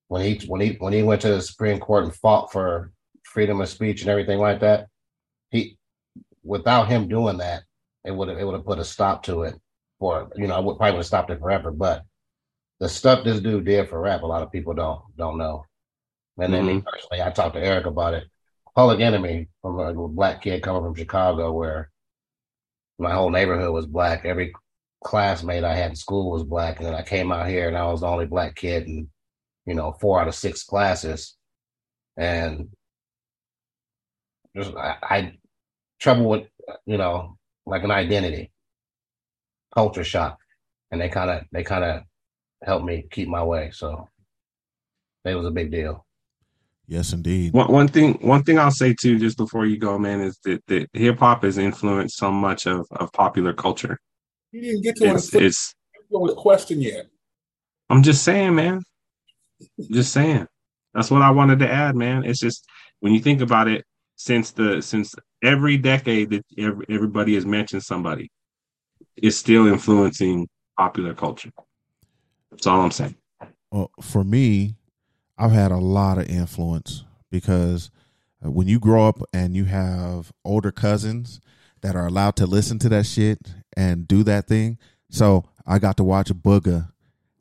when 0.08 0.24
he 0.24 0.46
when 0.48 0.60
he 0.62 0.72
when 0.80 0.94
he 0.94 1.04
went 1.04 1.22
to 1.22 1.30
the 1.30 1.42
Supreme 1.42 1.80
Court 1.80 2.04
and 2.04 2.16
fought 2.16 2.52
for 2.52 2.92
freedom 3.24 3.62
of 3.62 3.70
speech 3.70 4.02
and 4.02 4.10
everything 4.10 4.40
like 4.40 4.60
that, 4.62 4.88
he 5.52 5.78
without 6.44 6.88
him 6.88 7.08
doing 7.08 7.38
that, 7.38 7.64
it 8.04 8.12
would 8.12 8.30
have 8.30 8.38
it 8.38 8.44
would 8.44 8.56
have 8.56 8.66
put 8.66 8.80
a 8.80 8.86
stop 8.86 9.24
to 9.24 9.44
it 9.44 9.56
for 10.00 10.32
you 10.36 10.48
know, 10.48 10.56
I 10.56 10.60
would 10.60 10.78
probably 10.78 10.94
would 10.94 11.00
have 11.00 11.06
stopped 11.06 11.30
it 11.30 11.40
forever. 11.40 11.72
But 11.72 12.04
the 12.80 12.90
stuff 12.90 13.24
this 13.24 13.40
dude 13.40 13.66
did 13.66 13.90
for 13.90 14.02
rap, 14.02 14.24
a 14.24 14.26
lot 14.26 14.42
of 14.42 14.52
people 14.52 14.74
don't 14.74 15.02
don't 15.18 15.38
know. 15.38 15.66
And 16.40 16.54
then 16.54 16.66
me 16.66 16.82
personally, 16.82 17.22
I 17.22 17.30
talked 17.30 17.56
to 17.56 17.64
Eric 17.64 17.86
about 17.86 18.16
it. 18.16 18.24
Public 18.76 19.02
Enemy 19.02 19.48
from 19.62 19.80
a 19.80 19.94
black 20.08 20.42
kid 20.42 20.64
coming 20.64 20.82
from 20.82 20.96
Chicago, 20.96 21.52
where 21.52 21.92
my 22.98 23.12
whole 23.12 23.30
neighborhood 23.30 23.74
was 23.74 23.86
black. 23.86 24.26
Every 24.26 24.54
classmate 25.04 25.64
I 25.64 25.76
had 25.76 25.92
in 25.92 25.96
school 25.96 26.32
was 26.32 26.44
black, 26.44 26.78
and 26.78 26.88
then 26.88 26.96
I 26.96 27.04
came 27.04 27.32
out 27.32 27.48
here 27.48 27.68
and 27.68 27.78
I 27.78 27.86
was 27.86 28.02
the 28.02 28.08
only 28.08 28.26
black 28.26 28.56
kid 28.56 28.88
in 28.88 29.10
you 29.66 29.76
know 29.76 29.92
four 30.00 30.20
out 30.20 30.28
of 30.28 30.36
six 30.36 30.64
classes, 30.64 31.36
and 32.18 32.70
just 34.56 34.74
I, 34.76 34.98
I 35.04 35.34
trouble 36.02 36.28
with 36.28 36.48
you 36.86 36.98
know 36.98 37.38
like 37.66 37.84
an 37.84 37.92
identity, 37.92 38.52
culture 39.74 40.04
shock, 40.04 40.40
and 40.90 41.00
they 41.00 41.08
kind 41.08 41.30
of 41.30 41.44
they 41.52 41.64
kind 41.64 41.86
of 41.86 42.02
helped 42.64 42.86
me 42.86 43.08
keep 43.10 43.30
my 43.30 43.44
way. 43.44 43.72
So 43.72 44.10
it 45.24 45.36
was 45.36 45.46
a 45.46 45.52
big 45.52 45.72
deal. 45.72 46.06
Yes, 46.88 47.14
indeed. 47.14 47.54
One 47.54 47.72
one 47.72 47.88
thing 47.88 48.16
one 48.16 48.44
thing 48.44 48.60
I'll 48.60 48.72
say 48.72 48.94
too, 48.94 49.18
just 49.18 49.38
before 49.38 49.66
you 49.66 49.78
go, 49.78 49.98
man, 49.98 50.20
is 50.20 50.38
that, 50.44 50.66
that 50.68 50.90
hip 50.94 51.20
hop 51.20 51.44
has 51.44 51.58
influenced 51.58 52.18
so 52.18 52.32
much 52.32 52.66
of, 52.66 52.86
of 52.92 53.14
popular 53.14 53.54
culture. 53.54 53.98
He 54.52 54.60
didn't 54.60 54.82
get 54.82 54.98
to 54.98 55.06
It's 55.14 55.32
his 55.32 55.74
it's 55.94 56.06
his 56.12 56.34
question 56.36 56.82
yet. 56.82 57.06
I'm 57.90 58.04
just 58.04 58.24
saying, 58.24 58.56
man. 58.56 58.82
Just 59.92 60.12
saying. 60.12 60.48
That's 60.94 61.12
what 61.12 61.22
I 61.22 61.30
wanted 61.30 61.60
to 61.60 61.72
add, 61.72 61.96
man. 61.96 62.26
It's 62.26 62.40
just 62.40 62.66
when 63.00 63.14
you 63.14 63.22
think 63.22 63.40
about 63.40 63.70
it, 63.70 63.86
since 64.22 64.52
the 64.52 64.82
since 64.82 65.16
every 65.42 65.78
decade 65.78 66.30
that 66.30 66.46
every, 66.56 66.86
everybody 66.90 67.34
has 67.34 67.46
mentioned 67.46 67.82
somebody, 67.82 68.30
is 69.18 69.36
still 69.36 69.66
influencing 69.68 70.48
popular 70.78 71.16
culture. 71.16 71.50
That's 72.52 72.68
all 72.68 72.82
I'm 72.82 72.92
saying. 72.92 73.16
Well, 73.72 73.90
for 74.00 74.24
me, 74.24 74.76
I've 75.40 75.52
had 75.52 75.72
a 75.72 75.78
lot 75.78 76.20
of 76.20 76.30
influence 76.30 77.04
because 77.32 77.90
uh, 78.46 78.52
when 78.52 78.68
you 78.68 78.80
grow 78.80 79.08
up 79.08 79.24
and 79.34 79.56
you 79.56 79.66
have 79.66 80.32
older 80.46 80.72
cousins 80.72 81.42
that 81.82 81.96
are 81.96 82.06
allowed 82.06 82.36
to 82.36 82.46
listen 82.46 82.78
to 82.80 82.90
that 82.90 83.08
shit 83.08 83.40
and 83.76 84.08
do 84.08 84.22
that 84.24 84.48
thing. 84.48 84.78
So 85.10 85.46
I 85.66 85.80
got 85.80 85.98
to 85.98 86.04
watch 86.04 86.28
Booga, 86.28 86.92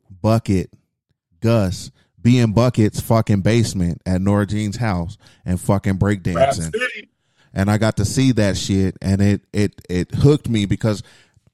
Bucket, 0.09 0.71
Gus 1.41 1.91
be 2.21 2.39
in 2.39 2.53
Bucket's 2.53 2.99
fucking 3.01 3.41
basement 3.41 4.01
at 4.05 4.21
Nora 4.21 4.45
Jean's 4.45 4.77
house 4.77 5.17
and 5.45 5.59
fucking 5.59 5.97
breakdancing. 5.97 6.73
And 7.53 7.69
I 7.69 7.77
got 7.77 7.97
to 7.97 8.05
see 8.05 8.31
that 8.33 8.57
shit 8.57 8.97
and 9.01 9.21
it 9.21 9.41
it 9.51 9.81
it 9.89 10.13
hooked 10.15 10.47
me 10.47 10.65
because 10.65 11.03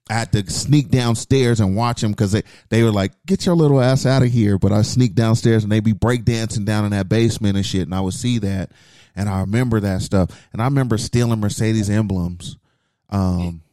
I 0.10 0.14
had 0.14 0.32
to 0.34 0.50
sneak 0.50 0.90
downstairs 0.90 1.60
and 1.60 1.76
watch 1.76 2.02
them 2.02 2.12
because 2.12 2.32
they, 2.32 2.44
they 2.70 2.84
were 2.84 2.92
like, 2.92 3.12
get 3.26 3.46
your 3.46 3.56
little 3.56 3.82
ass 3.82 4.06
out 4.06 4.24
of 4.24 4.30
here. 4.30 4.58
But 4.58 4.72
I 4.72 4.82
sneak 4.82 5.16
downstairs 5.16 5.64
and 5.64 5.72
they 5.72 5.80
be 5.80 5.94
breakdancing 5.94 6.66
down 6.66 6.86
in 6.86 6.92
that 6.92 7.10
basement 7.10 7.58
and 7.58 7.66
shit. 7.66 7.84
And 7.84 7.94
I 7.94 8.00
would 8.00 8.14
see 8.14 8.40
that. 8.40 8.72
And 9.16 9.28
I 9.28 9.42
remember 9.42 9.80
that 9.82 10.02
stuff. 10.02 10.30
And 10.54 10.62
I 10.62 10.66
remember 10.66 10.98
stealing 10.98 11.40
Mercedes 11.40 11.90
emblems. 11.90 12.58
Um, 13.10 13.64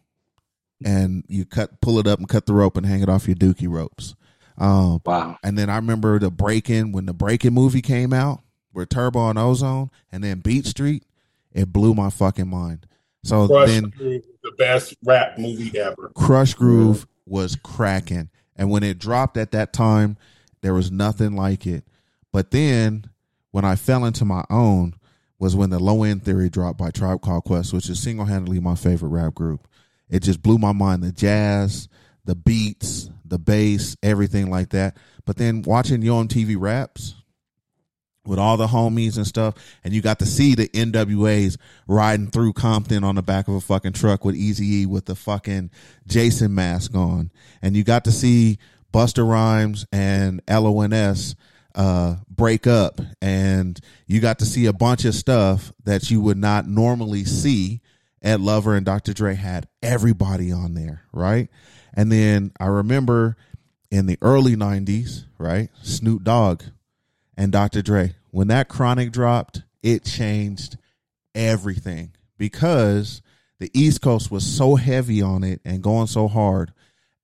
and 0.84 1.24
you 1.28 1.44
cut, 1.44 1.80
pull 1.80 1.98
it 1.98 2.06
up 2.06 2.18
and 2.18 2.28
cut 2.28 2.46
the 2.46 2.54
rope 2.54 2.76
and 2.76 2.86
hang 2.86 3.02
it 3.02 3.08
off 3.08 3.28
your 3.28 3.36
dookie 3.36 3.68
ropes. 3.68 4.14
Um, 4.56 5.00
wow. 5.04 5.38
And 5.42 5.58
then 5.58 5.68
I 5.70 5.76
remember 5.76 6.18
the 6.18 6.30
breaking 6.30 6.92
when 6.92 7.06
the 7.06 7.12
breaking 7.12 7.54
movie 7.54 7.82
came 7.82 8.12
out 8.12 8.42
with 8.72 8.88
Turbo 8.88 9.28
and 9.30 9.38
Ozone 9.38 9.90
and 10.12 10.22
then 10.22 10.40
Beat 10.40 10.66
Street. 10.66 11.04
It 11.52 11.72
blew 11.72 11.94
my 11.94 12.10
fucking 12.10 12.48
mind. 12.48 12.86
So 13.22 13.48
Krush 13.48 13.66
then 13.66 13.84
Groove, 13.84 14.24
the 14.42 14.52
best 14.52 14.94
rap 15.04 15.38
movie 15.38 15.78
ever. 15.78 16.12
Krush 16.14 16.54
Groove 16.54 17.06
was 17.26 17.56
cracking. 17.56 18.28
And 18.56 18.70
when 18.70 18.82
it 18.82 18.98
dropped 18.98 19.36
at 19.36 19.52
that 19.52 19.72
time, 19.72 20.16
there 20.60 20.74
was 20.74 20.90
nothing 20.90 21.34
like 21.34 21.66
it. 21.66 21.84
But 22.32 22.50
then 22.50 23.06
when 23.50 23.64
I 23.64 23.76
fell 23.76 24.04
into 24.04 24.24
my 24.24 24.44
own 24.50 24.94
was 25.38 25.56
when 25.56 25.70
the 25.70 25.78
low 25.78 26.02
end 26.02 26.24
theory 26.24 26.48
dropped 26.48 26.78
by 26.78 26.90
Tribe 26.90 27.20
Called 27.20 27.44
Quest, 27.44 27.72
which 27.72 27.88
is 27.88 28.00
single 28.00 28.26
handedly 28.26 28.60
my 28.60 28.74
favorite 28.74 29.10
rap 29.10 29.34
group. 29.34 29.66
It 30.08 30.22
just 30.22 30.42
blew 30.42 30.58
my 30.58 30.72
mind. 30.72 31.02
The 31.02 31.12
jazz, 31.12 31.88
the 32.24 32.34
beats, 32.34 33.10
the 33.24 33.38
bass, 33.38 33.96
everything 34.02 34.50
like 34.50 34.70
that. 34.70 34.96
But 35.24 35.36
then 35.36 35.62
watching 35.62 36.02
Yo 36.02 36.22
MTV 36.22 36.56
raps 36.58 37.14
with 38.26 38.38
all 38.38 38.56
the 38.56 38.66
homies 38.66 39.16
and 39.16 39.26
stuff, 39.26 39.54
and 39.82 39.92
you 39.92 40.00
got 40.00 40.18
to 40.20 40.26
see 40.26 40.54
the 40.54 40.68
NWAs 40.68 41.56
riding 41.86 42.30
through 42.30 42.54
Compton 42.54 43.04
on 43.04 43.16
the 43.16 43.22
back 43.22 43.48
of 43.48 43.54
a 43.54 43.60
fucking 43.60 43.92
truck 43.92 44.24
with 44.24 44.34
Easy 44.34 44.82
E 44.82 44.86
with 44.86 45.06
the 45.06 45.14
fucking 45.14 45.70
Jason 46.06 46.54
mask 46.54 46.94
on, 46.94 47.30
and 47.60 47.76
you 47.76 47.84
got 47.84 48.04
to 48.04 48.12
see 48.12 48.58
Busta 48.92 49.28
Rhymes 49.28 49.86
and 49.92 50.40
LONS 50.48 51.36
uh, 51.74 52.16
break 52.30 52.66
up, 52.66 53.00
and 53.20 53.78
you 54.06 54.20
got 54.20 54.38
to 54.38 54.46
see 54.46 54.66
a 54.66 54.72
bunch 54.72 55.04
of 55.04 55.14
stuff 55.14 55.72
that 55.84 56.10
you 56.10 56.20
would 56.20 56.38
not 56.38 56.66
normally 56.66 57.24
see. 57.24 57.80
Ed 58.22 58.40
Lover 58.40 58.74
and 58.74 58.86
Dr. 58.86 59.12
Dre 59.12 59.34
had 59.34 59.68
everybody 59.82 60.50
on 60.50 60.72
there, 60.72 61.02
right? 61.12 61.50
And 61.94 62.10
then 62.10 62.52
I 62.60 62.66
remember 62.66 63.36
in 63.90 64.06
the 64.06 64.18
early 64.20 64.56
90s, 64.56 65.24
right? 65.38 65.70
Snoop 65.82 66.24
Dogg 66.24 66.62
and 67.36 67.52
Dr. 67.52 67.82
Dre. 67.82 68.14
When 68.30 68.48
that 68.48 68.68
chronic 68.68 69.12
dropped 69.12 69.62
it 69.84 70.02
changed 70.02 70.78
everything 71.34 72.12
because 72.38 73.20
the 73.60 73.70
East 73.74 74.00
Coast 74.00 74.30
was 74.30 74.44
so 74.44 74.76
heavy 74.76 75.20
on 75.20 75.44
it 75.44 75.60
and 75.64 75.82
going 75.82 76.06
so 76.06 76.26
hard. 76.26 76.72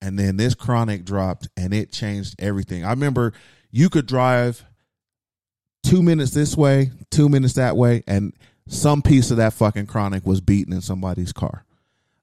And 0.03 0.18
then 0.18 0.37
this 0.37 0.55
chronic 0.55 1.05
dropped 1.05 1.49
and 1.57 1.73
it 1.73 1.91
changed 1.91 2.37
everything. 2.39 2.85
I 2.85 2.91
remember 2.91 3.33
you 3.71 3.89
could 3.89 4.07
drive 4.07 4.64
two 5.83 6.03
minutes 6.03 6.33
this 6.33 6.55
way, 6.55 6.93
two 7.11 7.31
minutes 7.31 7.55
that 7.55 7.79
way, 7.79 8.05
and 8.07 8.35
some 8.68 9.01
piece 9.01 9.31
of 9.31 9.39
that 9.39 9.55
fucking 9.55 9.87
chronic 9.87 10.27
was 10.27 10.43
beaten 10.43 10.75
in 10.75 10.83
somebody's 10.83 11.33
car. 11.33 11.64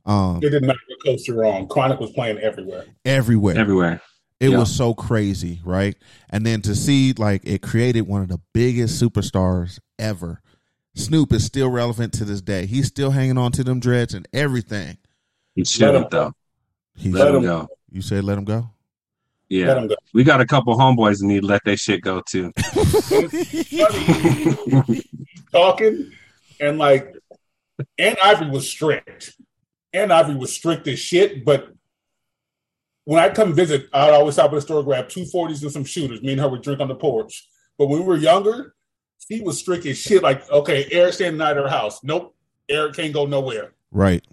Um, 0.07 0.37
It 0.37 0.49
didn't 0.49 0.67
matter 0.67 0.79
what 0.87 1.03
coast 1.05 1.27
you're 1.27 1.45
on. 1.45 1.67
Chronic 1.67 1.99
was 1.99 2.11
playing 2.11 2.39
everywhere. 2.39 2.85
everywhere. 3.05 3.57
Everywhere. 3.57 4.01
It 4.39 4.51
Yeah. 4.51 4.59
was 4.59 4.73
so 4.73 4.93
crazy, 4.93 5.59
right? 5.65 5.95
And 6.29 6.45
then 6.45 6.61
to 6.61 6.75
see 6.75 7.13
like 7.13 7.41
it 7.45 7.61
created 7.61 8.01
one 8.07 8.21
of 8.21 8.29
the 8.29 8.39
biggest 8.53 9.01
superstars 9.01 9.79
ever. 9.99 10.41
Snoop 10.95 11.31
is 11.33 11.43
still 11.45 11.69
relevant 11.69 12.13
to 12.13 12.25
this 12.25 12.41
day. 12.41 12.65
He's 12.65 12.87
still 12.87 13.11
hanging 13.11 13.37
on 13.37 13.51
to 13.53 13.63
them 13.63 13.79
dreads 13.79 14.13
and 14.13 14.27
everything. 14.33 14.97
He 15.55 15.65
shouldn't 15.65 16.09
though. 16.09 16.33
He 16.95 17.11
Let 17.11 17.29
him 17.29 17.41
should- 17.41 17.47
go. 17.47 17.67
You 17.91 18.01
said 18.01 18.23
let 18.23 18.37
him 18.37 18.45
go. 18.45 18.69
Yeah. 19.49 19.67
Let 19.67 19.77
him 19.77 19.87
go. 19.87 19.95
We 20.13 20.23
got 20.23 20.41
a 20.41 20.45
couple 20.45 20.75
homeboys 20.77 21.19
that 21.19 21.25
need 21.25 21.41
to 21.41 21.47
let 21.47 21.63
their 21.65 21.77
shit 21.77 22.01
go 22.01 22.21
too. 22.21 22.51
talking, 25.51 26.11
and 26.59 26.77
like, 26.77 27.15
and 27.97 28.17
Ivory 28.23 28.49
was 28.49 28.69
strict. 28.69 29.33
Aunt 29.93 30.11
Ivory 30.11 30.35
was 30.35 30.53
strict 30.53 30.87
as 30.87 30.99
shit. 30.99 31.45
But 31.45 31.69
when 33.05 33.23
I 33.23 33.29
come 33.29 33.53
visit, 33.53 33.87
I'd 33.93 34.13
always 34.13 34.35
stop 34.35 34.51
at 34.51 34.55
the 34.55 34.61
store, 34.61 34.83
grab 34.83 35.09
two 35.09 35.25
forties 35.25 35.63
and 35.63 35.71
some 35.71 35.85
shooters. 35.85 36.21
Me 36.21 36.33
and 36.33 36.41
her 36.41 36.49
would 36.49 36.61
drink 36.61 36.81
on 36.81 36.87
the 36.87 36.95
porch. 36.95 37.47
But 37.77 37.87
when 37.87 37.99
we 37.99 38.05
were 38.05 38.17
younger, 38.17 38.75
she 39.19 39.41
was 39.41 39.57
strict 39.57 39.85
as 39.85 39.97
shit. 39.97 40.23
Like, 40.23 40.49
okay, 40.49 40.87
Eric 40.91 41.13
standing 41.13 41.41
of 41.41 41.57
her 41.57 41.67
house. 41.67 42.03
Nope, 42.03 42.35
Eric 42.69 42.95
can't 42.95 43.13
go 43.13 43.25
nowhere. 43.25 43.73
Right. 43.91 44.25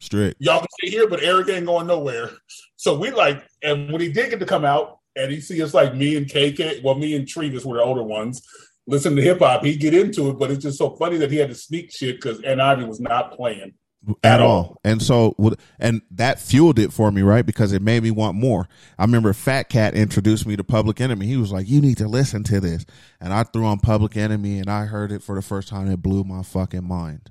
Strict. 0.00 0.36
Y'all 0.40 0.60
can 0.60 0.68
stay 0.80 0.90
here, 0.90 1.08
but 1.08 1.22
Eric 1.22 1.48
ain't 1.48 1.66
going 1.66 1.86
nowhere. 1.86 2.30
So 2.76 2.98
we 2.98 3.10
like, 3.10 3.44
and 3.62 3.90
when 3.90 4.00
he 4.00 4.12
did 4.12 4.30
get 4.30 4.40
to 4.40 4.46
come 4.46 4.64
out, 4.64 4.98
and 5.16 5.30
he 5.30 5.40
see 5.40 5.62
us 5.62 5.74
like 5.74 5.94
me 5.94 6.16
and 6.16 6.26
KK, 6.26 6.82
well, 6.82 6.94
me 6.94 7.14
and 7.14 7.26
Trevis 7.26 7.64
were 7.64 7.76
the 7.76 7.82
older 7.82 8.02
ones, 8.02 8.46
listen 8.86 9.14
to 9.16 9.22
hip 9.22 9.38
hop. 9.38 9.64
He 9.64 9.76
get 9.76 9.94
into 9.94 10.28
it, 10.30 10.38
but 10.38 10.50
it's 10.50 10.62
just 10.62 10.78
so 10.78 10.90
funny 10.96 11.16
that 11.18 11.30
he 11.30 11.36
had 11.36 11.50
to 11.50 11.54
sneak 11.54 11.92
shit 11.92 12.16
because 12.16 12.42
Aunt 12.42 12.60
Ivy 12.60 12.84
was 12.84 13.00
not 13.00 13.32
playing. 13.32 13.74
At 14.22 14.40
all. 14.40 14.80
And 14.84 15.00
so, 15.02 15.34
would- 15.38 15.58
and 15.78 16.02
that 16.10 16.38
fueled 16.40 16.78
it 16.78 16.92
for 16.92 17.10
me, 17.10 17.22
right? 17.22 17.44
Because 17.44 17.72
it 17.72 17.82
made 17.82 18.02
me 18.02 18.10
want 18.10 18.36
more. 18.36 18.68
I 18.98 19.04
remember 19.04 19.32
Fat 19.32 19.68
Cat 19.68 19.94
introduced 19.94 20.46
me 20.46 20.56
to 20.56 20.64
Public 20.64 21.00
Enemy. 21.00 21.26
He 21.26 21.36
was 21.36 21.52
like, 21.52 21.68
"You 21.68 21.80
need 21.80 21.96
to 21.98 22.08
listen 22.08 22.42
to 22.44 22.60
this," 22.60 22.84
and 23.20 23.32
I 23.32 23.42
threw 23.44 23.64
on 23.64 23.78
Public 23.78 24.16
Enemy, 24.16 24.58
and 24.58 24.68
I 24.68 24.84
heard 24.84 25.12
it 25.12 25.22
for 25.22 25.34
the 25.34 25.42
first 25.42 25.68
time. 25.68 25.90
It 25.90 26.02
blew 26.02 26.24
my 26.24 26.42
fucking 26.42 26.84
mind. 26.86 27.30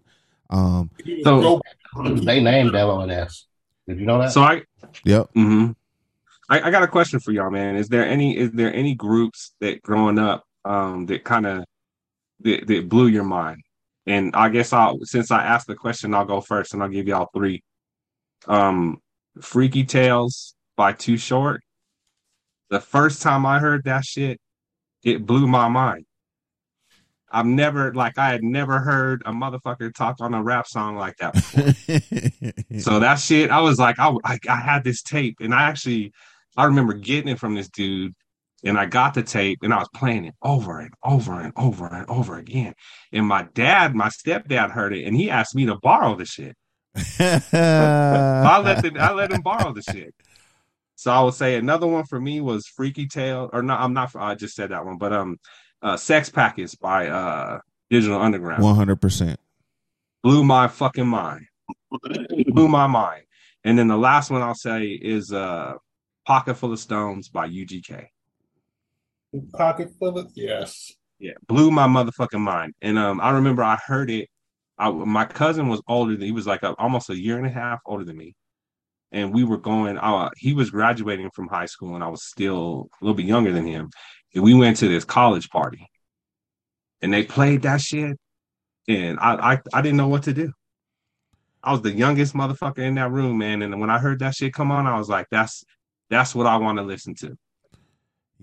Um, 0.50 0.92
So 1.24 1.62
they 1.96 2.42
named 2.42 2.72
LONS. 2.74 3.48
Did 3.88 4.00
you 4.00 4.06
know 4.06 4.20
that? 4.20 4.32
So 4.32 4.42
I 4.42 4.64
Yep. 5.06 5.30
hmm 5.34 5.72
I, 6.50 6.62
I 6.62 6.72
got 6.72 6.84
a 6.84 6.88
question 6.88 7.20
for 7.20 7.32
y'all, 7.32 7.50
man. 7.50 7.76
Is 7.76 7.90
there 7.90 8.06
any 8.06 8.38
is 8.38 8.52
there 8.52 8.74
any 8.74 8.96
groups 8.96 9.54
that 9.62 9.82
growing 9.82 10.20
up 10.20 10.44
um 10.66 11.06
that 11.08 11.24
kind 11.24 11.46
of 11.46 11.66
that, 12.42 12.68
that 12.68 12.90
blew 12.90 13.08
your 13.08 13.24
mind? 13.24 13.62
And 14.06 14.36
I 14.36 14.50
guess 14.50 14.74
I'll 14.74 15.00
since 15.04 15.32
I 15.32 15.44
asked 15.44 15.68
the 15.68 15.76
question, 15.76 16.14
I'll 16.14 16.26
go 16.26 16.42
first 16.42 16.74
and 16.74 16.84
I'll 16.84 16.90
give 16.90 17.08
y'all 17.08 17.30
three. 17.34 17.64
Um 18.48 18.98
Freaky 19.42 19.84
Tales 19.84 20.56
by 20.76 20.94
Too 20.94 21.18
Short. 21.18 21.62
The 22.70 22.80
first 22.80 23.22
time 23.22 23.46
I 23.46 23.60
heard 23.60 23.84
that 23.86 24.04
shit, 24.04 24.40
it 25.04 25.26
blew 25.26 25.48
my 25.48 25.68
mind. 25.68 26.06
I've 27.34 27.48
never 27.48 27.94
like 27.96 28.20
I 28.20 28.30
had 28.30 28.44
never 28.44 28.80
heard 28.80 29.24
a 29.26 29.32
motherfucker 29.32 29.94
talk 29.94 30.18
on 30.20 30.36
a 30.36 30.44
rap 30.44 30.68
song 30.68 30.96
like 30.96 31.18
that 31.18 31.34
before. 31.34 32.80
So 32.80 33.00
that 33.00 33.16
shit, 33.16 33.50
I 33.50 33.60
was 33.62 33.80
like, 33.80 33.98
I, 34.00 34.14
I, 34.24 34.38
I 34.48 34.58
had 34.58 34.84
this 34.84 35.02
tape, 35.02 35.38
and 35.40 35.54
I 35.54 35.64
actually, 35.64 36.12
I 36.58 36.66
remember 36.66 36.94
getting 36.94 37.30
it 37.30 37.40
from 37.40 37.56
this 37.56 37.70
dude, 37.70 38.14
and 38.64 38.78
I 38.78 38.86
got 38.86 39.14
the 39.14 39.24
tape, 39.24 39.60
and 39.62 39.74
I 39.74 39.80
was 39.80 39.90
playing 39.94 40.26
it 40.26 40.36
over 40.42 40.80
and 40.80 40.94
over 41.04 41.40
and 41.40 41.54
over 41.56 41.88
and 41.88 42.10
over 42.10 42.38
again. 42.38 42.74
And 43.12 43.26
my 43.26 43.48
dad, 43.54 43.96
my 43.96 44.10
stepdad, 44.10 44.72
heard 44.72 44.94
it, 44.94 45.06
and 45.06 45.16
he 45.16 45.30
asked 45.30 45.56
me 45.56 45.66
to 45.66 45.76
borrow 45.76 46.16
the 46.16 46.26
shit. 46.26 46.56
I 46.96 48.62
let 48.64 48.82
the, 48.84 48.94
I 49.00 49.12
let 49.14 49.32
him 49.32 49.42
borrow 49.42 49.74
the 49.74 49.82
shit. 49.82 50.14
So 50.96 51.12
I 51.12 51.22
would 51.22 51.34
say 51.34 51.56
another 51.56 51.88
one 51.88 52.06
for 52.06 52.20
me 52.20 52.40
was 52.40 52.66
Freaky 52.68 53.08
Tale, 53.08 53.50
or 53.52 53.62
no, 53.62 53.74
I'm 53.74 53.94
not. 53.94 54.16
I 54.16 54.36
just 54.36 54.56
said 54.56 54.70
that 54.70 54.86
one, 54.86 54.98
but 54.98 55.12
um, 55.12 55.38
uh, 55.82 55.98
Sex 55.98 56.30
Packets 56.30 56.76
by 56.76 57.08
uh 57.08 57.60
Digital 57.90 58.22
Underground 58.22 58.64
One 58.64 58.76
hundred 58.76 59.02
percent. 59.02 59.40
blew 60.24 60.44
my 60.44 60.68
fucking 60.68 61.08
mind. 61.08 61.46
blew 62.48 62.68
my 62.68 62.88
mind. 62.88 63.24
And 63.66 63.78
then 63.78 63.88
the 63.88 63.98
last 63.98 64.30
one 64.30 64.42
I'll 64.42 64.56
say 64.56 64.88
is 64.88 65.34
uh 65.34 65.74
Pocket 66.26 66.56
Full 66.56 66.72
of 66.72 66.80
Stones 66.80 67.28
by 67.30 67.50
UGK. 67.50 68.08
Pocket 69.54 69.90
full 70.00 70.18
of 70.18 70.32
yes. 70.36 70.92
Yeah, 71.20 71.34
blew 71.48 71.72
my 71.72 71.88
motherfucking 71.88 72.40
mind. 72.40 72.74
And 72.82 72.98
um 72.98 73.20
I 73.22 73.32
remember 73.32 73.64
I 73.64 73.76
heard 73.76 74.10
it. 74.10 74.30
I, 74.78 74.90
my 74.92 75.26
cousin 75.26 75.70
was 75.70 75.82
older 75.88 76.14
than 76.14 76.26
he 76.26 76.32
was 76.32 76.48
like 76.48 76.64
a, 76.64 76.74
almost 76.76 77.10
a 77.10 77.20
year 77.20 77.38
and 77.38 77.46
a 77.46 77.50
half 77.50 77.80
older 77.86 78.04
than 78.04 78.18
me. 78.18 78.36
And 79.12 79.34
we 79.34 79.44
were 79.44 79.58
going, 79.58 79.98
uh, 80.00 80.32
he 80.36 80.54
was 80.54 80.72
graduating 80.72 81.30
from 81.36 81.48
high 81.48 81.68
school 81.68 81.94
and 81.94 82.04
I 82.04 82.08
was 82.08 82.24
still 82.24 82.90
a 83.00 83.06
little 83.06 83.16
bit 83.16 83.28
younger 83.28 83.52
than 83.52 83.68
him. 83.68 83.92
And 84.34 84.44
we 84.44 84.56
went 84.56 84.78
to 84.78 84.88
this 84.88 85.06
college 85.06 85.50
party 85.50 85.88
and 87.02 87.14
they 87.14 87.24
played 87.24 87.62
that 87.62 87.82
shit. 87.82 88.18
And 88.88 89.20
I, 89.20 89.54
I, 89.54 89.60
I 89.74 89.82
didn't 89.82 89.98
know 89.98 90.08
what 90.08 90.24
to 90.24 90.34
do. 90.34 90.52
I 91.64 91.72
was 91.72 91.82
the 91.82 91.92
youngest 91.92 92.34
motherfucker 92.34 92.80
in 92.80 92.96
that 92.96 93.12
room, 93.12 93.38
man. 93.38 93.62
And 93.62 93.80
when 93.80 93.90
I 93.90 94.00
heard 94.00 94.20
that 94.20 94.36
shit 94.36 94.54
come 94.54 94.72
on, 94.72 94.88
I 94.88 94.98
was 94.98 95.08
like, 95.08 95.28
that's, 95.32 95.64
that's 96.10 96.34
what 96.36 96.48
I 96.48 96.58
want 96.58 96.80
to 96.80 96.84
listen 96.84 97.16
to. 97.16 97.38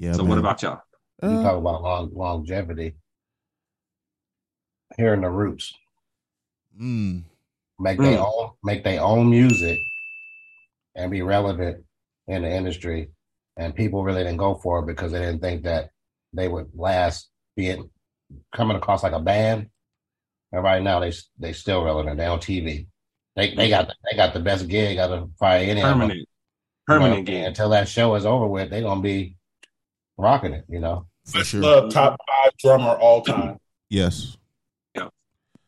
Yeah. 0.00 0.12
so 0.12 0.22
man. 0.22 0.30
what 0.30 0.38
about 0.38 0.62
y'all? 0.62 0.80
You 1.22 1.42
talk 1.42 1.58
about 1.58 1.82
long, 1.82 2.10
longevity. 2.14 2.94
Hearing 4.96 5.20
the 5.20 5.28
roots. 5.28 5.74
Mm. 6.80 7.24
Make 7.78 7.98
their 7.98 8.18
Mm. 8.18 8.24
own 8.24 8.50
make 8.64 8.82
their 8.82 9.02
own 9.02 9.28
music 9.30 9.78
and 10.94 11.10
be 11.10 11.20
relevant 11.22 11.84
in 12.26 12.42
the 12.42 12.50
industry. 12.50 13.10
And 13.58 13.74
people 13.74 14.02
really 14.02 14.22
didn't 14.24 14.38
go 14.38 14.54
for 14.54 14.78
it 14.80 14.86
because 14.86 15.12
they 15.12 15.18
didn't 15.20 15.40
think 15.42 15.64
that 15.64 15.90
they 16.32 16.48
would 16.48 16.70
last 16.74 17.28
being 17.56 17.90
coming 18.54 18.76
across 18.76 19.02
like 19.02 19.12
a 19.12 19.20
band. 19.20 19.68
And 20.52 20.64
right 20.64 20.82
now 20.82 21.00
they 21.00 21.12
they 21.38 21.52
still 21.52 21.84
relevant. 21.84 22.16
They 22.16 22.26
on 22.26 22.38
TV. 22.40 22.86
They 23.36 23.54
they 23.54 23.68
got 23.68 23.88
the, 23.88 23.94
they 24.10 24.16
got 24.16 24.32
the 24.32 24.40
best 24.40 24.66
gig 24.68 24.96
out 24.96 25.12
of 25.12 25.30
probably 25.36 25.68
any 25.68 25.82
of 25.82 25.86
them. 25.88 25.98
Permanent. 25.98 26.18
You 26.18 26.24
know, 26.24 26.26
Permanent 26.86 27.26
game. 27.26 27.44
Until 27.44 27.68
that 27.70 27.88
show 27.88 28.14
is 28.14 28.24
over 28.24 28.46
with, 28.46 28.70
they're 28.70 28.80
gonna 28.82 29.02
be 29.02 29.36
rocking 30.20 30.52
it, 30.52 30.64
you 30.68 30.80
know. 30.80 31.06
For 31.26 31.44
sure. 31.44 31.60
Love 31.60 31.92
top 31.92 32.18
five 32.28 32.52
drummer 32.58 32.90
all 32.90 33.22
time. 33.22 33.58
Yes. 33.92 34.36
Yeah. 34.94 35.08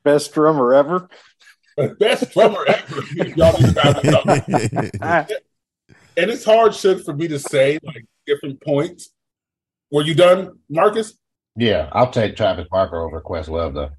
Best 0.05 0.33
drummer 0.33 0.73
ever. 0.73 1.09
Best 1.99 2.33
drummer 2.33 2.65
ever. 2.69 3.03
Y'all 3.35 3.53
need 3.59 3.67
to 3.67 4.93
back 5.01 5.29
it. 5.29 5.45
And 6.17 6.31
it's 6.31 6.45
hard 6.45 6.73
shit 6.73 7.05
for 7.05 7.15
me 7.15 7.27
to 7.27 7.41
say 7.41 7.81
like 7.83 8.07
different 8.25 8.63
points. 8.63 9.11
Were 9.91 10.03
you 10.03 10.15
done, 10.15 10.61
Marcus? 10.71 11.19
Yeah, 11.57 11.89
I'll 11.91 12.13
take 12.13 12.37
Travis 12.37 12.69
Barker 12.71 13.01
over 13.03 13.21
Questlove 13.21 13.75
though. 13.75 13.91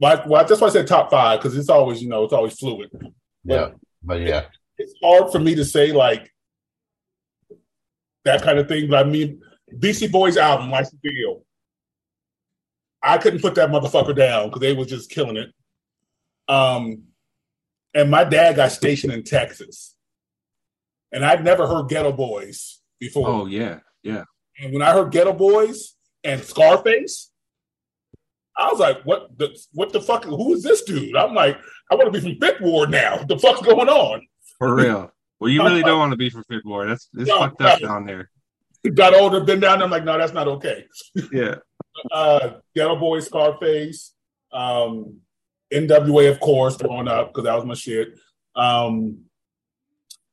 Like, 0.00 0.26
well, 0.26 0.44
that's 0.44 0.60
why 0.60 0.66
I 0.66 0.70
said 0.70 0.88
top 0.88 1.12
five 1.12 1.38
because 1.40 1.56
it's 1.56 1.68
always, 1.68 2.02
you 2.02 2.08
know, 2.08 2.24
it's 2.24 2.32
always 2.32 2.54
fluid. 2.58 2.90
Yeah. 3.44 3.70
But 4.02 4.22
yeah. 4.22 4.46
It's 4.78 4.94
hard 5.02 5.30
for 5.30 5.38
me 5.38 5.54
to 5.54 5.64
say 5.64 5.92
like 5.92 6.28
that 8.24 8.42
kind 8.42 8.58
of 8.58 8.66
thing. 8.66 8.90
But 8.90 9.06
I 9.06 9.08
mean, 9.08 9.40
Beastie 9.78 10.08
Boys 10.08 10.36
album, 10.36 10.70
License 10.70 11.00
Ill. 11.04 11.44
I 13.02 13.18
couldn't 13.18 13.42
put 13.42 13.54
that 13.56 13.70
motherfucker 13.70 14.16
down 14.16 14.48
because 14.48 14.60
they 14.60 14.72
was 14.72 14.88
just 14.88 15.10
killing 15.10 15.36
it. 15.36 15.50
Um, 16.48 17.04
and 17.92 18.10
my 18.10 18.24
dad 18.24 18.56
got 18.56 18.72
stationed 18.72 19.12
in 19.12 19.22
Texas, 19.24 19.94
and 21.12 21.24
I'd 21.24 21.44
never 21.44 21.66
heard 21.66 21.86
Geto 21.88 22.16
Boys 22.16 22.80
before. 22.98 23.28
Oh 23.28 23.46
yeah, 23.46 23.80
yeah. 24.02 24.24
And 24.58 24.72
when 24.72 24.82
I 24.82 24.92
heard 24.92 25.12
Geto 25.12 25.36
Boys 25.36 25.94
and 26.22 26.42
Scarface, 26.42 27.30
I 28.56 28.70
was 28.70 28.80
like, 28.80 29.02
"What 29.04 29.36
the 29.38 29.56
what 29.72 29.92
the 29.92 30.00
fuck? 30.00 30.24
Who 30.24 30.54
is 30.54 30.62
this 30.62 30.82
dude?" 30.82 31.16
I'm 31.16 31.34
like, 31.34 31.58
"I 31.90 31.94
want 31.94 32.12
to 32.12 32.20
be 32.20 32.20
from 32.20 32.40
Fifth 32.40 32.60
Ward 32.62 32.90
now. 32.90 33.18
What 33.18 33.28
the 33.28 33.38
fuck's 33.38 33.62
going 33.62 33.88
on?" 33.88 34.26
For 34.58 34.74
real. 34.74 35.10
Well, 35.40 35.50
you 35.50 35.62
really 35.62 35.82
don't 35.84 35.98
want 35.98 36.12
to 36.12 36.16
be 36.16 36.30
from 36.30 36.44
Fifth 36.44 36.64
Ward. 36.64 36.88
That's 36.90 37.08
it's 37.14 37.28
No, 37.28 37.38
fucked 37.38 37.60
up 37.62 37.80
no. 37.80 37.88
down 37.88 38.06
there. 38.06 38.30
Got 38.92 39.14
older, 39.14 39.40
been 39.40 39.60
down 39.60 39.78
there. 39.78 39.86
I'm 39.86 39.90
like, 39.90 40.04
"No, 40.04 40.18
that's 40.18 40.32
not 40.34 40.46
okay." 40.48 40.84
Yeah. 41.32 41.56
uh, 42.12 42.54
Geto 42.76 43.00
Boy, 43.00 43.20
Scarface, 43.20 44.12
um, 44.52 45.20
NWA, 45.72 46.30
of 46.30 46.40
course, 46.40 46.76
growing 46.76 47.08
up 47.08 47.28
because 47.28 47.44
that 47.44 47.54
was 47.54 47.64
my 47.64 47.74
shit. 47.74 48.18
Um, 48.54 49.24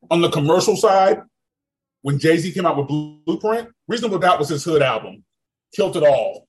on 0.09 0.21
the 0.21 0.29
commercial 0.29 0.75
side, 0.75 1.21
when 2.01 2.19
Jay 2.19 2.37
Z 2.37 2.51
came 2.51 2.65
out 2.65 2.77
with 2.77 2.87
Blueprint, 2.87 3.69
Reasonable 3.87 4.19
Doubt 4.19 4.39
was 4.39 4.49
his 4.49 4.63
hood 4.63 4.81
album. 4.81 5.23
Killed 5.73 5.95
it 5.95 6.03
all. 6.03 6.47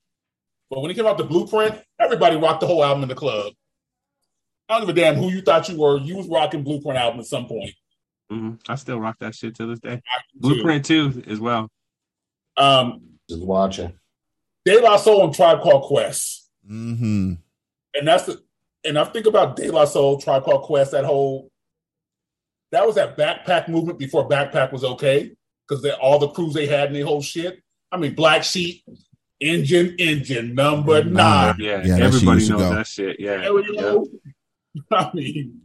But 0.71 0.81
when 0.81 0.91
he 0.91 0.97
came 0.97 1.07
out 1.07 1.19
the 1.19 1.25
Blueprint, 1.25 1.81
everybody 2.01 2.37
rocked 2.37 2.61
the 2.61 2.67
whole 2.67 2.83
album 2.85 3.03
in 3.03 3.09
the 3.09 3.15
club. 3.15 3.53
I 4.69 4.79
don't 4.79 4.87
give 4.87 4.97
a 4.97 5.01
damn 5.01 5.17
who 5.17 5.31
you 5.31 5.43
thought 5.43 5.69
you 5.69 5.79
were. 5.79 5.99
You 5.99 6.17
was 6.17 6.27
rocking 6.27 6.65
Blueprint 6.65 6.99
album 6.99 7.21
at 7.21 7.27
some 7.27 7.47
point. 7.47 7.73
hmm 8.31 8.55
I 8.69 8.77
still 8.77 8.99
rock 8.99 9.17
that 9.21 9.35
shit 9.35 9.55
to 9.57 9.67
this 9.67 9.81
day. 9.81 10.01
Blueprint 10.35 10.87
too, 10.87 11.23
as 11.27 11.39
well. 11.39 11.69
Um, 12.57 13.01
Just 13.29 13.43
watching. 13.43 13.93
De 14.65 14.81
La 14.81 14.97
Soul 14.97 15.25
and 15.25 15.35
Tribe 15.35 15.61
Called 15.61 15.85
Quest, 15.85 16.49
Mm-hmm. 16.71 17.33
and 17.95 18.09
that's 18.09 18.27
the. 18.27 18.41
And 18.85 18.99
I 18.99 19.05
think 19.05 19.27
about 19.27 19.57
De 19.57 19.71
La 19.71 19.85
Soul, 19.85 20.21
Tribe 20.21 20.45
Called 20.45 20.63
Quest, 20.65 20.93
that 20.93 21.05
whole. 21.05 21.51
That 22.71 22.87
was 22.87 22.95
that 22.95 23.17
backpack 23.19 23.69
movement 23.69 23.99
before 23.99 24.29
backpack 24.29 24.73
was 24.73 24.85
okay, 24.85 25.33
because 25.69 25.85
all 26.01 26.19
the 26.19 26.29
crews 26.29 26.55
they 26.55 26.67
had 26.67 26.89
and 26.89 26.97
the 26.97 27.03
whole 27.03 27.21
shit. 27.23 27.63
I 27.91 27.97
mean, 27.97 28.15
Black 28.15 28.43
Sheep, 28.45 28.83
Engine, 29.41 29.95
Engine, 29.99 30.55
Number 30.55 31.03
Nine. 31.05 31.57
Yeah, 31.59 31.83
Yeah, 31.85 31.97
that 31.99 32.01
everybody 32.03 32.39
used 32.41 32.51
knows 32.53 32.61
go. 32.63 32.75
that 32.75 32.87
shit. 32.87 33.21
Yeah, 33.21 33.43
Hell, 33.43 33.61
you 33.63 33.73
know, 33.75 34.07
I 34.91 35.11
mean, 35.13 35.61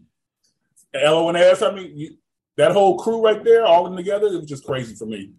L 0.93 1.29
and 1.29 1.37
S. 1.37 1.61
I 1.61 1.71
mean, 1.73 1.91
you, 1.95 2.17
that 2.57 2.71
whole 2.71 2.97
crew 2.97 3.23
right 3.23 3.41
there, 3.43 3.65
all 3.65 3.85
of 3.85 3.91
them 3.91 3.97
together, 3.97 4.27
it 4.27 4.37
was 4.37 4.45
just 4.49 4.65
crazy 4.65 4.95
for 4.95 5.05
me. 5.05 5.31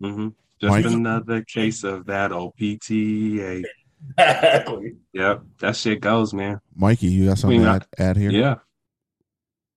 hmm 0.00 0.28
Just 0.60 0.70
Mike? 0.70 0.84
another 0.86 1.42
case 1.42 1.84
of 1.84 2.06
that 2.06 2.32
old 2.32 2.54
PTA. 2.56 3.62
Exactly. 4.18 4.96
Yep, 5.12 5.42
that 5.60 5.76
shit 5.76 6.00
goes, 6.00 6.32
man. 6.34 6.60
Mikey, 6.74 7.08
you 7.08 7.26
got 7.26 7.38
something 7.38 7.64
I 7.66 7.78
to 7.80 7.86
add, 7.98 8.10
add 8.10 8.16
here? 8.16 8.30
Yeah, 8.30 8.54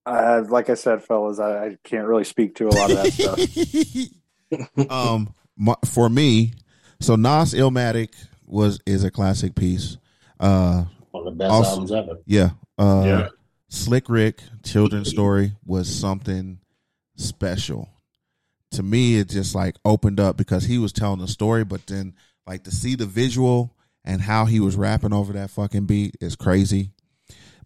Uh, 0.06 0.44
like 0.50 0.70
I 0.70 0.74
said, 0.76 1.04
fellas, 1.04 1.40
I, 1.40 1.66
I 1.66 1.78
can't 1.84 2.08
really 2.08 2.24
speak 2.24 2.56
to 2.56 2.68
a 2.68 2.70
lot 2.70 2.92
of 2.92 2.98
that 2.98 4.10
stuff. 4.74 4.90
um, 4.92 5.34
my, 5.58 5.76
for 5.86 6.10
me, 6.10 6.54
so 7.00 7.16
Nas 7.16 7.54
Illmatic 7.54 8.10
was 8.46 8.80
is 8.86 9.04
a 9.04 9.12
classic 9.12 9.56
piece. 9.56 9.98
Uh, 10.40 10.86
One 11.12 11.28
of 11.28 11.34
the 11.34 11.38
best 11.38 11.52
Also- 11.52 11.70
albums 11.72 11.92
ever. 11.92 12.20
yeah. 12.26 12.52
Uh, 12.78 13.04
Yeah. 13.06 13.28
Slick 13.72 14.10
Rick 14.10 14.42
Children's 14.64 15.10
Story 15.10 15.54
was 15.66 15.88
something 15.94 16.60
special. 17.16 17.88
To 18.72 18.84
me, 18.84 19.16
it 19.18 19.30
just 19.30 19.56
like 19.56 19.76
opened 19.84 20.20
up 20.20 20.38
because 20.38 20.66
he 20.66 20.78
was 20.78 20.94
telling 20.94 21.20
the 21.20 21.28
story, 21.28 21.64
but 21.64 21.88
then 21.88 22.14
like 22.46 22.64
to 22.66 22.72
see 22.72 22.96
the 22.96 23.06
visual 23.06 23.76
and 24.06 24.22
how 24.22 24.46
he 24.46 24.60
was 24.60 24.76
rapping 24.76 25.14
over 25.14 25.34
that 25.34 25.50
fucking 25.50 25.86
beat 25.86 26.16
is 26.22 26.36
crazy. 26.36 26.92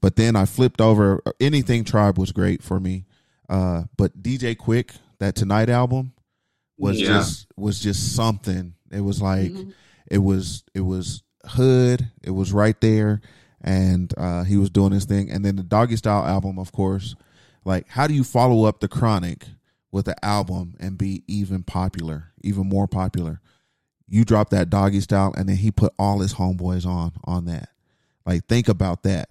But 0.02 0.16
then 0.16 0.36
I 0.36 0.46
flipped 0.46 0.82
over. 0.82 1.22
Anything 1.40 1.84
Tribe 1.84 2.18
was 2.18 2.32
great 2.32 2.62
for 2.64 2.80
me, 2.80 3.06
uh, 3.50 3.84
but 3.98 4.22
DJ 4.22 4.56
Quik 4.56 4.92
that 5.20 5.36
Tonight 5.36 5.70
album 5.70 6.14
was 6.78 7.00
Yeah. 7.00 7.08
just 7.08 7.48
was 7.56 7.80
just 7.80 8.16
something. 8.16 8.74
It 8.92 9.02
was 9.02 9.22
like 9.22 9.54
it 10.10 10.18
was 10.20 10.64
it 10.74 10.82
was 10.82 11.24
hood. 11.46 12.10
It 12.22 12.32
was 12.32 12.52
right 12.54 12.80
there, 12.82 13.22
and 13.62 14.14
uh, 14.18 14.44
he 14.44 14.58
was 14.58 14.70
doing 14.70 14.92
his 14.92 15.06
thing. 15.06 15.30
And 15.30 15.44
then 15.46 15.56
the 15.56 15.64
Doggy 15.64 15.96
Style 15.98 16.26
album, 16.26 16.60
of 16.60 16.72
course. 16.72 17.16
Like, 17.66 17.88
how 17.88 18.08
do 18.08 18.14
you 18.14 18.24
follow 18.26 18.66
up 18.66 18.82
the 18.82 18.90
Chronic 18.90 19.46
with 19.94 20.10
an 20.10 20.16
album 20.22 20.76
and 20.82 20.98
be 20.98 21.24
even 21.28 21.64
popular, 21.64 22.32
even 22.42 22.68
more 22.68 22.88
popular? 22.88 23.40
You 24.10 24.26
drop 24.26 24.50
that 24.50 24.70
Doggy 24.70 25.00
Style, 25.00 25.34
and 25.38 25.48
then 25.48 25.56
he 25.56 25.72
put 25.72 25.94
all 25.98 26.20
his 26.20 26.34
homeboys 26.34 26.86
on 26.86 27.14
on 27.24 27.46
that. 27.46 27.70
Like, 28.26 28.46
think 28.48 28.68
about 28.68 29.04
that. 29.04 29.30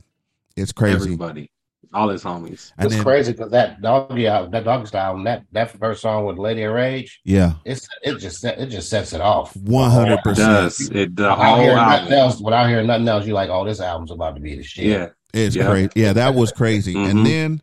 It's 0.57 0.73
crazy. 0.73 0.95
everybody, 0.97 1.51
all 1.95 2.09
his 2.09 2.23
homies. 2.25 2.73
And 2.79 2.87
it's 2.87 2.95
then- 2.97 3.05
crazy 3.05 3.33
because 3.33 3.51
that 3.53 3.81
doggy 3.83 4.25
that 4.25 4.65
doggy 4.65 4.87
style 4.87 5.23
that 5.25 5.45
that 5.53 5.71
first 5.79 6.01
song 6.03 6.25
with 6.27 6.39
Lady 6.39 6.63
of 6.63 6.73
Rage, 6.75 7.21
Yeah, 7.25 7.55
it's 7.65 7.87
it 8.03 8.19
just 8.19 8.43
it 8.45 8.67
just 8.67 8.89
sets 8.89 9.13
it 9.13 9.21
off. 9.21 9.55
One 9.57 9.91
hundred 9.91 10.19
percent. 10.23 10.73
it? 10.95 11.17
The 11.17 11.23
Without 11.23 11.39
whole 11.39 11.57
hearing 11.61 11.77
nothing 11.77 12.01
album. 12.01 12.13
else, 12.15 12.41
without 12.41 12.69
hearing 12.69 12.87
nothing 12.87 13.09
else, 13.09 13.27
you're 13.27 13.35
like, 13.35 13.51
oh, 13.51 13.65
this 13.65 13.81
album's 13.81 14.11
about 14.11 14.35
to 14.37 14.41
be 14.41 14.57
the 14.57 14.63
shit. 14.63 14.85
Yeah, 14.87 15.09
It's 15.35 15.55
Yeah. 15.55 15.67
crazy. 15.69 15.91
Yeah, 15.97 16.13
that 16.15 16.35
was 16.35 16.51
crazy. 16.53 16.95
Mhm. 16.95 17.11
And 17.11 17.27
then 17.27 17.63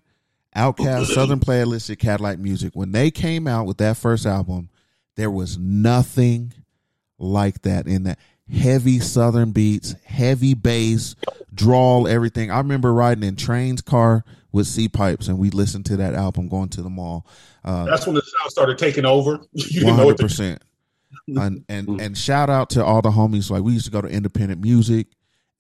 OutKast, 0.60 1.06
Southern 1.08 1.40
Playlist, 1.40 1.90
and 1.90 2.00
Cadillac 2.00 2.40
Music, 2.40 2.76
when 2.76 2.92
they 2.92 3.12
came 3.12 3.48
out 3.48 3.66
with 3.66 3.78
that 3.78 3.98
first 3.98 4.26
album, 4.26 4.70
there 5.16 5.32
was 5.32 5.58
nothing 5.58 6.54
like 7.18 7.62
that 7.64 7.88
in 7.88 8.04
that 8.04 8.20
heavy 8.52 9.00
Southern 9.00 9.52
beats, 9.52 9.96
heavy 10.04 10.54
bass, 10.54 11.16
drawl, 11.54 12.08
everything. 12.08 12.52
I 12.52 12.58
remember 12.58 12.94
riding 12.94 13.24
in 13.24 13.36
Train's 13.36 13.82
car 13.82 14.24
with 14.52 14.68
C 14.68 14.90
pipes, 14.90 15.28
and 15.28 15.38
we 15.38 15.50
listened 15.50 15.86
to 15.88 15.98
that 15.98 16.16
album 16.16 16.48
going 16.48 16.70
to 16.70 16.82
the 16.82 16.90
mall. 16.90 17.28
Uh, 17.64 17.86
That's 17.86 18.06
when 18.06 18.16
the 18.16 18.22
sound 18.22 18.52
started 18.52 18.78
taking 18.78 19.06
over. 19.06 19.40
one 19.82 19.96
hundred 19.96 20.18
percent. 20.18 20.64
And 21.28 21.64
and 21.70 22.02
and 22.02 22.18
shout 22.18 22.50
out 22.50 22.72
to 22.72 22.84
all 22.84 23.02
the 23.02 23.12
homies. 23.12 23.50
Like 23.50 23.64
we 23.64 23.74
used 23.74 23.86
to 23.86 23.92
go 23.92 24.02
to 24.02 24.08
independent 24.08 24.62
music 24.62 25.08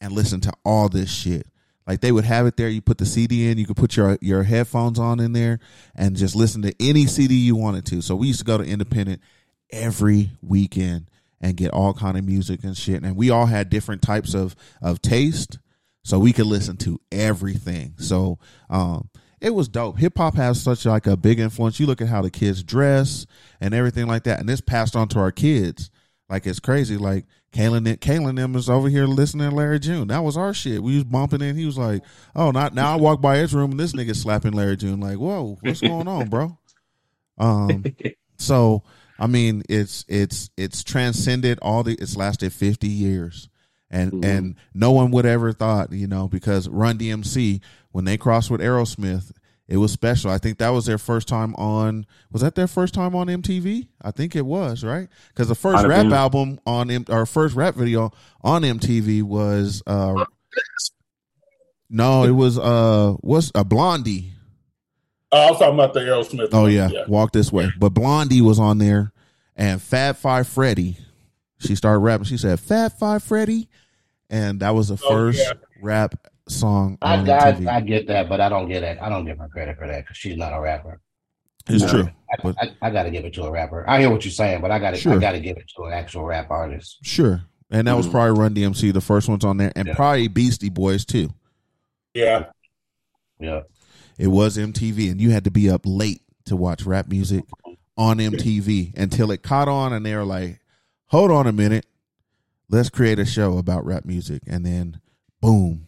and 0.01 0.13
listen 0.13 0.41
to 0.41 0.53
all 0.63 0.89
this 0.89 1.11
shit. 1.11 1.47
Like 1.89 2.01
they 2.01 2.11
would 2.11 2.25
have 2.25 2.45
it 2.45 2.55
there. 2.55 2.69
You 2.69 2.81
put 2.81 2.99
the 2.99 3.05
CD 3.07 3.49
in. 3.49 3.57
You 3.57 3.65
could 3.65 3.75
put 3.75 3.97
your 3.97 4.19
your 4.21 4.43
headphones 4.43 4.99
on 4.99 5.19
in 5.19 5.33
there 5.33 5.57
and 5.95 6.15
just 6.15 6.35
listen 6.35 6.61
to 6.61 6.75
any 6.79 7.07
CD 7.07 7.33
you 7.33 7.55
wanted 7.55 7.83
to. 7.87 8.03
So 8.03 8.15
we 8.15 8.27
used 8.27 8.37
to 8.37 8.45
go 8.45 8.59
to 8.59 8.63
independent 8.63 9.21
every 9.71 10.29
weekend 10.43 11.09
and 11.41 11.57
get 11.57 11.71
all 11.71 11.95
kind 11.95 12.15
of 12.15 12.23
music 12.23 12.63
and 12.63 12.77
shit. 12.77 13.01
And 13.01 13.15
we 13.15 13.31
all 13.31 13.47
had 13.47 13.71
different 13.71 14.03
types 14.03 14.35
of 14.35 14.55
of 14.83 15.01
taste, 15.01 15.57
so 16.03 16.19
we 16.19 16.31
could 16.31 16.45
listen 16.45 16.77
to 16.77 17.01
everything. 17.11 17.95
So 17.97 18.37
um, 18.69 19.09
it 19.41 19.55
was 19.55 19.67
dope. 19.67 19.97
Hip 19.97 20.15
hop 20.15 20.35
has 20.35 20.61
such 20.61 20.85
like 20.85 21.07
a 21.07 21.17
big 21.17 21.39
influence. 21.39 21.79
You 21.79 21.87
look 21.87 22.01
at 22.01 22.07
how 22.07 22.21
the 22.21 22.29
kids 22.29 22.61
dress 22.61 23.25
and 23.59 23.73
everything 23.73 24.05
like 24.05 24.25
that, 24.25 24.39
and 24.39 24.47
this 24.47 24.61
passed 24.61 24.95
on 24.95 25.07
to 25.07 25.19
our 25.19 25.31
kids. 25.31 25.89
Like 26.29 26.45
it's 26.45 26.59
crazy. 26.59 26.97
Like 26.97 27.25
Kalen, 27.51 27.97
Kalen 27.97 28.35
them 28.35 28.55
is 28.55 28.69
over 28.69 28.89
here 28.89 29.05
listening 29.05 29.49
to 29.49 29.55
Larry 29.55 29.79
June. 29.79 30.09
That 30.09 30.23
was 30.23 30.37
our 30.37 30.53
shit. 30.53 30.83
We 30.83 30.95
was 30.95 31.03
bumping 31.03 31.41
in. 31.41 31.55
He 31.55 31.65
was 31.65 31.77
like, 31.77 32.03
"Oh, 32.35 32.51
not 32.51 32.75
now." 32.75 32.93
I 32.93 32.95
walk 32.97 33.21
by 33.21 33.37
his 33.37 33.53
room 33.53 33.71
and 33.71 33.79
this 33.79 33.93
nigga 33.93 34.15
slapping 34.15 34.53
Larry 34.53 34.77
June. 34.77 34.99
Like, 34.99 35.17
whoa, 35.17 35.57
what's 35.61 35.81
going 35.81 36.07
on, 36.07 36.29
bro? 36.29 36.57
Um, 37.37 37.85
so 38.37 38.83
I 39.17 39.27
mean, 39.27 39.63
it's 39.67 40.05
it's 40.07 40.49
it's 40.57 40.83
transcended 40.83 41.59
all 41.61 41.83
the. 41.83 41.93
It's 41.95 42.15
lasted 42.15 42.53
fifty 42.53 42.87
years, 42.87 43.49
and 43.89 44.23
and 44.23 44.55
no 44.73 44.91
one 44.91 45.09
would 45.11 45.25
ever 45.25 45.51
thought, 45.51 45.91
you 45.91 46.07
know, 46.07 46.27
because 46.27 46.69
Run 46.69 46.99
DMC 46.99 47.61
when 47.91 48.05
they 48.05 48.17
crossed 48.17 48.51
with 48.51 48.61
Aerosmith, 48.61 49.31
it 49.69 49.77
was 49.77 49.91
special. 49.93 50.31
I 50.31 50.37
think 50.39 50.57
that 50.57 50.69
was 50.69 50.85
their 50.87 50.97
first 50.97 51.27
time 51.29 51.53
on. 51.55 52.05
Was 52.31 52.41
that 52.41 52.55
their 52.55 52.67
first 52.67 52.93
time 52.93 53.15
on 53.15 53.27
MTV? 53.27 53.87
I 54.01 54.11
think 54.11 54.35
it 54.35 54.45
was 54.45 54.83
right 54.83 55.07
because 55.29 55.47
the 55.47 55.55
first 55.55 55.85
rap 55.85 56.03
been. 56.03 56.11
album 56.13 56.59
on 56.65 56.89
M- 56.91 57.05
our 57.09 57.25
first 57.25 57.55
rap 57.55 57.75
video 57.75 58.11
on 58.41 58.63
MTV 58.63 59.21
was 59.23 59.81
uh 59.87 60.25
no, 61.89 62.23
it 62.23 62.31
was 62.31 62.57
uh 62.59 63.13
what's 63.21 63.51
a 63.55 63.63
Blondie. 63.63 64.33
Oh, 65.31 65.37
I 65.47 65.49
was 65.51 65.59
talking 65.59 65.73
about 65.75 65.93
the 65.93 65.99
Aerosmith. 66.01 66.49
Oh 66.51 66.63
one. 66.63 66.71
yeah, 66.71 66.89
walk 67.07 67.31
this 67.31 67.51
way. 67.51 67.69
But 67.77 67.89
Blondie 67.89 68.41
was 68.41 68.59
on 68.59 68.77
there, 68.79 69.11
and 69.55 69.81
Fab 69.81 70.17
Five 70.17 70.47
Freddy. 70.47 70.97
She 71.59 71.75
started 71.75 71.99
rapping. 71.99 72.25
She 72.25 72.37
said 72.37 72.59
"Fab 72.59 72.93
Five 72.93 73.23
Freddy," 73.23 73.69
and 74.29 74.59
that 74.61 74.71
was 74.75 74.87
the 74.89 74.99
Oh, 75.05 75.09
first 75.09 75.39
yeah. 75.39 75.53
rap 75.81 76.15
song 76.51 76.97
I, 77.01 77.17
on 77.17 77.29
I, 77.29 77.51
MTV. 77.53 77.67
I 77.67 77.81
get 77.81 78.07
that, 78.07 78.27
but 78.29 78.41
I 78.41 78.49
don't 78.49 78.67
get 78.67 78.83
it. 78.83 78.97
I 79.01 79.09
don't 79.09 79.25
give 79.25 79.37
her 79.37 79.47
credit 79.47 79.77
for 79.77 79.87
that 79.87 80.01
because 80.03 80.17
she's 80.17 80.37
not 80.37 80.53
a 80.53 80.59
rapper. 80.59 80.99
It's 81.67 81.83
No. 81.83 81.89
true. 81.89 82.09
I, 82.43 82.49
I, 82.61 82.71
I 82.83 82.89
got 82.91 83.03
to 83.03 83.11
give 83.11 83.25
it 83.25 83.33
to 83.35 83.43
a 83.43 83.51
rapper. 83.51 83.87
I 83.87 83.99
hear 83.99 84.09
what 84.09 84.23
you're 84.25 84.31
saying, 84.31 84.61
but 84.61 84.71
I 84.71 84.79
got 84.79 84.91
to 84.91 84.97
Sure. 84.97 85.13
I 85.13 85.17
got 85.19 85.33
to 85.33 85.39
give 85.39 85.57
it 85.57 85.69
to 85.75 85.83
an 85.83 85.93
actual 85.93 86.23
rap 86.25 86.49
artist. 86.49 86.97
Sure, 87.03 87.41
and 87.69 87.87
that 87.87 87.95
was 87.97 88.07
Mhm. 88.07 88.11
probably 88.11 88.39
Run 88.39 88.53
DMC, 88.55 88.91
the 88.91 89.01
first 89.01 89.29
ones 89.29 89.43
on 89.45 89.57
there, 89.57 89.71
and 89.75 89.87
Yeah. 89.87 89.93
probably 89.95 90.27
Beastie 90.27 90.69
Boys 90.69 91.05
too. 91.05 91.29
Yeah. 92.13 92.45
Yeah. 93.39 93.61
It 94.17 94.27
was 94.27 94.57
MTV, 94.57 95.09
and 95.11 95.21
you 95.21 95.31
had 95.31 95.43
to 95.45 95.51
be 95.51 95.69
up 95.69 95.81
late 95.85 96.21
to 96.45 96.55
watch 96.55 96.85
rap 96.85 97.07
music 97.07 97.43
on 97.97 98.17
MTV 98.19 98.93
until 98.97 99.31
it 99.31 99.43
caught 99.43 99.67
on, 99.67 99.93
and 99.93 100.05
they 100.05 100.15
were 100.15 100.25
like, 100.25 100.59
"Hold 101.07 101.31
on 101.31 101.45
a 101.47 101.51
minute, 101.51 101.85
let's 102.69 102.89
create 102.89 103.19
a 103.19 103.25
show 103.25 103.57
about 103.57 103.85
rap 103.85 104.05
music," 104.05 104.41
and 104.47 104.65
then 104.65 104.99
boom. 105.41 105.87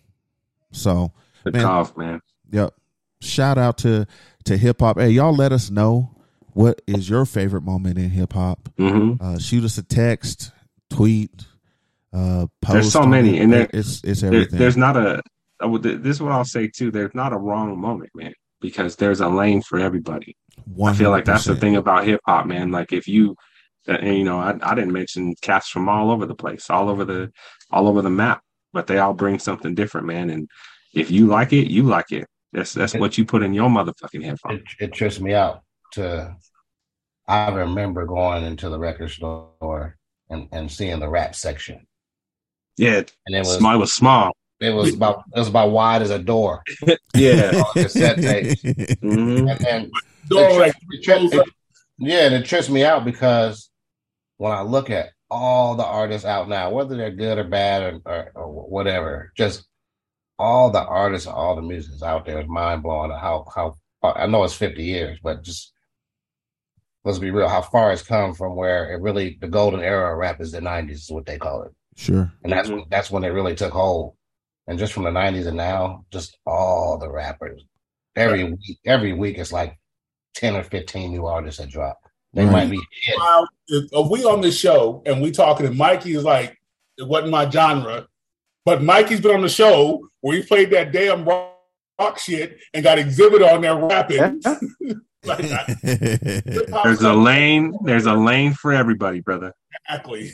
So, 0.72 1.12
Took 1.46 1.56
off, 1.58 1.98
man. 1.98 2.22
Yep. 2.52 2.74
Shout 3.22 3.58
out 3.58 3.78
to 3.80 4.06
to 4.46 4.58
hip 4.58 4.80
hop. 4.80 4.98
Hey, 5.00 5.10
y'all, 5.10 5.36
let 5.36 5.52
us 5.52 5.70
know 5.70 6.16
what 6.54 6.82
is 6.88 7.10
your 7.10 7.26
favorite 7.26 7.62
moment 7.64 7.98
in 7.98 8.10
hip 8.10 8.34
hop. 8.34 8.70
Mhm. 8.80 9.22
Uh, 9.22 9.40
shoot 9.40 9.64
us 9.64 9.78
a 9.78 9.84
text, 9.84 10.52
tweet, 10.90 11.32
uh, 12.14 12.48
post. 12.62 12.74
There's 12.74 12.92
so 12.92 13.06
many, 13.06 13.38
it. 13.38 13.44
and 13.44 13.54
there, 13.54 13.70
it's 13.74 14.02
it's 14.04 14.22
there- 14.22 14.34
everything. 14.34 14.60
there's 14.60 14.78
not 14.78 14.98
a. 14.98 15.22
This 15.80 16.16
is 16.18 16.22
what 16.22 16.32
I'll 16.32 16.44
say 16.46 16.68
too. 16.68 16.90
There's 16.90 17.14
not 17.14 17.34
a 17.34 17.38
wrong 17.38 17.80
moment, 17.80 18.10
man, 18.16 18.34
because 18.60 18.96
there's 18.96 19.22
a 19.22 19.30
lane 19.30 19.62
for 19.62 19.80
everybody. 19.80 20.36
I 20.84 20.94
feel 20.94 21.12
like 21.12 21.26
that's 21.26 21.46
the 21.46 21.56
thing 21.56 21.76
about 21.76 22.06
hip 22.06 22.20
hop, 22.26 22.48
man. 22.48 22.72
Like 22.72 22.92
if 22.92 23.08
you, 23.08 23.36
and, 23.88 24.18
you 24.18 24.24
know, 24.24 24.40
I, 24.40 24.58
I 24.64 24.74
didn't 24.74 24.92
mention 24.92 25.36
cats 25.42 25.70
from 25.70 25.88
all 25.88 26.10
over 26.10 26.26
the 26.26 26.34
place, 26.36 26.70
all 26.72 26.90
over 26.90 27.06
the, 27.06 27.32
all 27.70 27.88
over 27.88 28.02
the 28.02 28.10
map, 28.10 28.42
but 28.74 28.88
they 28.88 28.98
all 29.00 29.14
bring 29.14 29.40
something 29.40 29.76
different, 29.76 30.08
man. 30.08 30.30
And 30.30 30.50
if 30.94 31.12
you 31.12 31.28
like 31.28 31.54
it, 31.54 31.70
you 31.72 31.84
like 31.84 32.12
it. 32.12 32.28
That's 32.54 32.74
that's 32.74 32.94
what 32.96 33.18
you 33.18 33.26
put 33.26 33.44
in 33.44 33.54
your 33.54 33.70
motherfucking 33.70 34.24
headphones. 34.24 34.62
It, 34.80 34.86
it 34.86 34.94
trips 34.94 35.20
me 35.20 35.34
out 35.34 35.64
to. 35.94 36.36
I 37.28 37.50
remember 37.50 38.06
going 38.06 38.44
into 38.44 38.68
the 38.70 38.78
record 38.80 39.10
store 39.12 39.96
and, 40.30 40.50
and 40.52 40.70
seeing 40.70 41.00
the 41.00 41.08
rap 41.08 41.34
section, 41.36 41.88
Yeah, 42.78 43.04
and 43.26 43.36
it 43.36 43.40
was 43.40 43.56
small. 43.58 43.76
It 43.76 43.78
was 43.78 43.94
small. 43.94 44.32
It 44.60 44.72
was 44.72 44.94
about 44.94 45.24
it 45.34 45.40
was 45.40 45.48
about 45.48 45.72
wide 45.72 46.02
as 46.02 46.10
a 46.10 46.20
door. 46.20 46.62
Yeah. 47.16 47.52
on 47.66 47.74
cassette 47.74 48.18
tapes. 48.18 48.62
Mhm. 48.64 49.50
And, 49.52 49.68
and 49.68 49.92
Door 50.28 50.50
it, 50.50 50.60
like 50.60 50.74
it, 50.92 51.04
tri- 51.04 51.30
it- 51.32 51.50
yeah, 52.00 52.26
and 52.26 52.36
it 52.36 52.46
trips 52.46 52.70
me 52.70 52.84
out 52.84 53.06
because 53.06 53.70
when 54.38 54.52
I 54.52 54.62
look 54.62 54.90
at 54.90 55.10
all 55.32 55.76
the 55.76 55.86
artists 55.86 56.28
out 56.28 56.50
now, 56.50 56.72
whether 56.72 56.98
they're 56.98 57.12
good 57.12 57.40
or 57.40 57.46
bad 57.46 57.84
or, 57.84 58.02
or, 58.06 58.32
or 58.36 58.70
whatever, 58.70 59.32
just 59.38 59.66
all 60.38 60.70
the 60.72 60.84
artists, 60.84 61.28
all 61.28 61.56
the 61.56 61.62
musicians 61.64 62.04
out 62.04 62.26
there 62.26 62.42
is 62.42 62.48
mind 62.50 62.84
blowing. 62.84 63.12
How 63.12 63.46
how 63.56 63.76
I 64.04 64.28
know 64.28 64.44
it's 64.44 64.54
fifty 64.54 64.84
years, 64.84 65.20
but 65.24 65.44
just 65.44 65.74
let's 67.06 67.20
be 67.20 67.32
real, 67.32 67.48
how 67.50 67.62
far 67.62 67.92
it's 67.94 68.04
come 68.04 68.34
from 68.36 68.56
where 68.56 68.92
it 68.94 69.02
really 69.02 69.38
the 69.42 69.48
golden 69.48 69.82
era 69.82 70.12
of 70.12 70.18
rap 70.20 70.42
is 70.42 70.52
the 70.52 70.62
nineties, 70.62 71.04
is 71.04 71.12
what 71.12 71.26
they 71.26 71.38
call 71.40 71.64
it, 71.64 71.72
Sure. 71.96 72.32
and 72.44 72.52
that's 72.54 72.70
when 72.70 72.84
that's 72.90 73.12
when 73.12 73.24
it 73.24 73.30
really 73.30 73.56
took 73.56 73.74
hold. 73.74 74.16
And 74.68 74.78
just 74.80 74.94
from 74.94 75.04
the 75.04 75.12
nineties 75.12 75.48
and 75.48 75.58
now, 75.58 76.06
just 76.12 76.38
all 76.46 76.98
the 77.00 77.10
rappers, 77.12 77.64
every 78.16 78.44
week, 78.46 78.80
every 78.86 79.14
week 79.14 79.38
it's 79.38 79.52
like 79.54 79.78
ten 80.36 80.56
or 80.56 80.64
fifteen 80.64 81.12
new 81.12 81.26
artists 81.26 81.60
that 81.62 81.70
drop. 81.70 82.00
They 82.34 82.44
Right. 82.46 82.52
might 82.52 82.70
be 82.72 82.78
hit. 83.04 83.18
Wow, 83.18 83.46
if, 83.68 83.90
if 83.92 84.10
we 84.10 84.24
on 84.24 84.42
the 84.42 84.52
show 84.52 85.02
and 85.06 85.22
we 85.22 85.32
talking, 85.32 85.66
and 85.66 85.78
Mikey 85.78 86.14
is 86.16 86.24
like, 86.24 86.58
it 86.98 87.08
wasn't 87.08 87.32
my 87.32 87.50
genre, 87.50 88.08
but 88.66 88.82
Mikey's 88.82 89.20
been 89.22 89.36
on 89.36 89.42
the 89.42 89.50
show 89.50 90.08
where 90.22 90.38
he 90.38 90.44
played 90.44 90.70
that 90.72 90.92
damn 90.92 91.26
rock, 91.26 91.58
rock 92.00 92.20
shit 92.20 92.58
and 92.74 92.84
got 92.84 92.98
Xzibit 93.00 93.46
on 93.54 93.62
there 93.62 93.76
rapping. 93.76 94.42
like, 95.26 95.46
I- 95.52 95.76
There's 96.84 97.02
a 97.02 97.14
lane. 97.14 97.74
There's 97.84 98.06
a 98.06 98.14
lane 98.14 98.54
for 98.54 98.72
everybody, 98.72 99.20
brother. 99.20 99.54
exactly. 99.90 100.32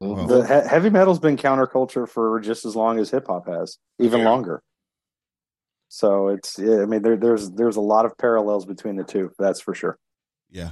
The 0.00 0.44
he- 0.64 0.68
heavy 0.68 0.90
metal's 0.90 1.18
been 1.20 1.36
counterculture 1.36 2.08
for 2.08 2.40
just 2.40 2.64
as 2.64 2.74
long 2.74 2.98
as 2.98 3.10
hip 3.10 3.26
hop 3.28 3.46
has, 3.46 3.78
even 4.00 4.20
Yeah. 4.20 4.28
longer. 4.30 4.62
So 5.88 6.28
it's, 6.28 6.58
yeah, 6.58 6.80
I 6.82 6.86
mean, 6.86 7.02
there, 7.02 7.16
there's 7.16 7.50
there's 7.50 7.76
a 7.76 7.80
lot 7.82 8.06
of 8.06 8.16
parallels 8.16 8.64
between 8.64 8.96
the 8.96 9.04
two. 9.04 9.30
That's 9.38 9.60
for 9.60 9.74
sure. 9.74 9.98
Yeah. 10.52 10.70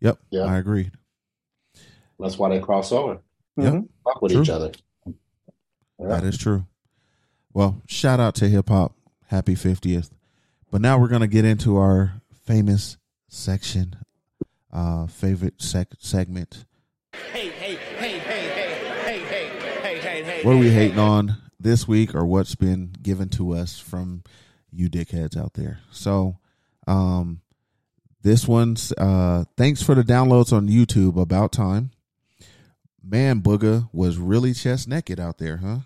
Yep. 0.00 0.18
Yeah. 0.30 0.44
I 0.44 0.56
agree. 0.56 0.90
That's 2.18 2.38
why 2.38 2.48
they 2.48 2.60
cross 2.60 2.92
over. 2.92 3.18
Yep. 3.56 3.82
Fuck 4.04 4.22
with 4.22 4.32
True. 4.32 4.42
each 4.42 4.48
other. 4.48 4.70
Yeah. 5.06 5.12
That 6.08 6.24
is 6.24 6.38
true. 6.38 6.64
Well, 7.52 7.82
shout 7.86 8.20
out 8.20 8.34
to 8.36 8.48
hip 8.48 8.68
hop. 8.68 8.94
Happy 9.26 9.54
50th. 9.54 10.10
But 10.70 10.80
now 10.80 10.98
we're 10.98 11.08
going 11.08 11.22
to 11.22 11.26
get 11.26 11.44
into 11.44 11.76
our 11.76 12.22
famous 12.44 12.96
section, 13.28 13.96
uh, 14.72 15.06
favorite 15.06 15.60
sec- 15.60 15.94
segment. 15.98 16.64
Hey, 17.32 17.48
hey, 17.48 17.74
hey, 17.74 18.18
hey, 18.18 18.18
hey, 18.18 18.78
hey, 18.98 19.18
hey, 19.18 19.48
hey, 19.82 19.98
hey, 19.98 20.22
hey. 20.22 20.42
What 20.44 20.52
are 20.52 20.58
we 20.58 20.70
hating 20.70 20.98
on 20.98 21.36
this 21.58 21.88
week 21.88 22.14
or 22.14 22.24
what's 22.24 22.54
been 22.54 22.92
given 23.02 23.28
to 23.30 23.54
us 23.54 23.78
from 23.78 24.22
you 24.70 24.88
dickheads 24.88 25.36
out 25.36 25.54
there? 25.54 25.80
So, 25.90 26.38
um, 26.86 27.40
this 28.22 28.46
one's, 28.48 28.92
uh, 28.92 29.44
thanks 29.56 29.82
for 29.82 29.94
the 29.94 30.02
downloads 30.02 30.52
on 30.52 30.68
YouTube. 30.68 31.20
About 31.20 31.52
time. 31.52 31.90
Man, 33.02 33.40
Booga 33.40 33.88
was 33.92 34.18
really 34.18 34.52
chest 34.52 34.86
naked 34.88 35.18
out 35.18 35.38
there, 35.38 35.56
huh? 35.58 35.78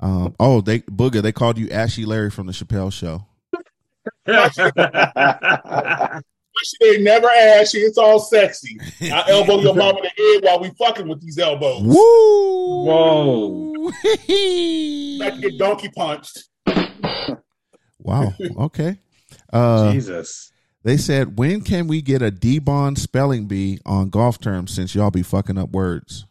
Um, 0.00 0.34
oh, 0.40 0.60
they 0.60 0.80
Booga, 0.80 1.22
they 1.22 1.32
called 1.32 1.58
you 1.58 1.68
Ashy 1.70 2.04
Larry 2.04 2.30
from 2.30 2.46
the 2.46 2.52
Chappelle 2.52 2.92
Show. 2.92 3.26
My 4.26 4.48
shit 6.64 6.94
ain't 6.94 7.02
never 7.02 7.28
ashy. 7.28 7.78
It's 7.78 7.98
all 7.98 8.18
sexy. 8.18 8.78
I 9.02 9.24
elbow 9.28 9.60
your 9.60 9.74
mom 9.74 9.96
in 9.96 10.02
the 10.02 10.10
head 10.16 10.44
while 10.44 10.60
we 10.60 10.70
fucking 10.78 11.08
with 11.08 11.20
these 11.20 11.38
elbows. 11.38 11.82
Woo! 11.82 12.84
Whoa. 12.84 13.72
Like 15.18 15.40
get 15.40 15.58
donkey 15.58 15.88
punched. 15.94 16.44
Wow. 17.98 18.34
Okay. 18.58 18.98
Uh, 19.52 19.92
Jesus. 19.92 20.51
They 20.82 20.96
said, 20.96 21.38
when 21.38 21.60
can 21.60 21.86
we 21.86 22.02
get 22.02 22.22
a 22.22 22.30
D 22.30 22.58
bond 22.58 22.98
spelling 22.98 23.46
bee 23.46 23.78
on 23.86 24.10
golf 24.10 24.40
terms 24.40 24.72
since 24.72 24.94
y'all 24.94 25.10
be 25.10 25.22
fucking 25.22 25.58
up 25.58 25.70
words? 25.70 26.26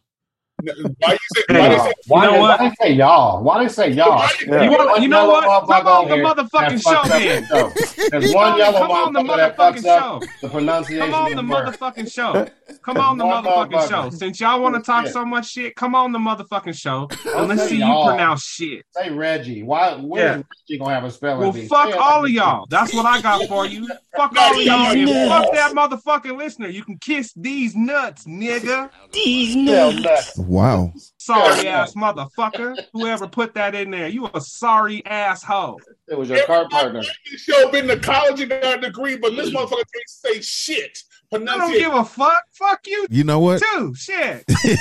Why 0.98 1.12
you 1.12 1.18
say? 1.34 1.42
Why 1.48 1.68
they 1.68 1.78
say? 1.78 1.92
Why, 2.06 2.24
You 2.24 2.30
know 2.30 2.32
they, 2.34 2.40
what? 2.40 2.60
why 2.60 2.68
they 2.68 2.74
say 2.86 2.92
y'all? 2.92 3.42
Why 3.42 3.62
they 3.64 3.68
say 3.68 3.90
y'all? 3.90 4.28
Yeah. 4.46 4.62
You 4.62 4.70
want- 4.70 5.02
you 5.02 5.08
know 5.08 5.26
what? 5.28 5.66
Come 5.68 5.86
on 5.86 6.08
the 6.08 6.16
motherfucking 6.16 6.82
show, 6.82 6.90
fucks 6.90 7.04
up 7.04 7.08
then. 7.08 7.42
the 7.42 7.48
show. 7.48 8.08
There's 8.10 8.24
Come 8.26 8.34
one 8.34 8.52
on- 8.52 8.58
yellow 8.58 8.78
come 8.78 8.90
on 8.90 9.12
the 9.12 9.20
motherfucking 9.20 9.82
show. 9.82 10.20
the 10.42 10.48
pronunciation 10.48 11.10
Come 11.10 11.14
on 11.14 11.30
the 11.30 11.36
the 11.36 11.42
motherfucking 11.42 12.12
show. 12.12 12.46
Come 12.82 12.96
on 12.98 13.18
the 13.18 13.24
motherfucking 13.24 13.88
show. 13.88 14.10
Since 14.10 14.40
y'all 14.40 14.60
want 14.60 14.74
to 14.74 14.80
talk 14.82 15.06
so 15.08 15.24
much 15.24 15.48
shit, 15.50 15.74
come 15.76 15.94
on 15.94 16.12
the 16.12 16.18
motherfucking 16.18 16.78
show. 16.78 17.08
And 17.36 17.48
let's 17.48 17.68
see 17.68 17.76
you 17.76 18.02
pronounce 18.04 18.42
shit. 18.44 18.84
Say 18.90 19.10
Reggie. 19.10 19.62
Why? 19.62 19.94
When 19.94 20.20
Yeah. 20.20 20.38
is 20.38 20.44
Reggie 20.68 20.78
gonna 20.78 20.94
have 20.94 21.04
a 21.04 21.10
spelling 21.10 21.40
Well, 21.40 21.52
bee? 21.52 21.66
fuck 21.68 21.94
all 21.96 22.24
of 22.24 22.30
y'all. 22.30 22.66
That's 22.68 22.94
what 22.94 23.06
I 23.06 23.20
got 23.20 23.46
for 23.48 23.66
you. 23.66 23.86
Fuck 24.16 24.36
all 24.38 24.58
of 24.58 24.62
y'all 24.64 24.86
and 24.86 25.28
fuck 25.28 25.52
that 25.54 25.72
motherfucking 25.72 26.36
listener. 26.36 26.68
You 26.68 26.84
can 26.84 26.98
kiss 26.98 27.32
these 27.36 27.74
nuts, 27.74 28.24
nigga. 28.24 28.90
These 29.12 29.56
nuts. 29.56 30.38
Nuts. 30.52 31.12
Wow. 31.18 31.44
Sorry 31.44 31.68
ass 31.68 31.94
motherfucker. 31.94 32.76
Whoever 32.92 33.26
put 33.28 33.54
that 33.54 33.74
in 33.74 33.90
there, 33.90 34.08
you 34.08 34.28
a 34.34 34.40
sorry 34.40 35.04
asshole. 35.06 35.80
It 36.08 36.18
was 36.18 36.28
your 36.28 36.44
car 36.46 36.68
partner. 36.68 37.02
This 37.30 37.40
show 37.42 37.70
been 37.70 37.86
to 37.88 37.98
college 37.98 38.40
and 38.40 38.50
got 38.50 38.78
a 38.78 38.80
degree, 38.80 39.16
but 39.16 39.34
this 39.36 39.50
motherfucker 39.50 39.70
can't 39.70 40.08
say 40.08 40.40
shit. 40.40 40.98
I 41.34 41.38
don't 41.38 41.72
give 41.72 41.94
a 41.94 42.04
fuck. 42.04 42.42
Fuck 42.52 42.80
you 42.86 43.06
You 43.08 43.24
know 43.24 43.38
what? 43.40 43.62
too. 43.72 43.94
Shit. 43.94 44.44
you 44.64 44.76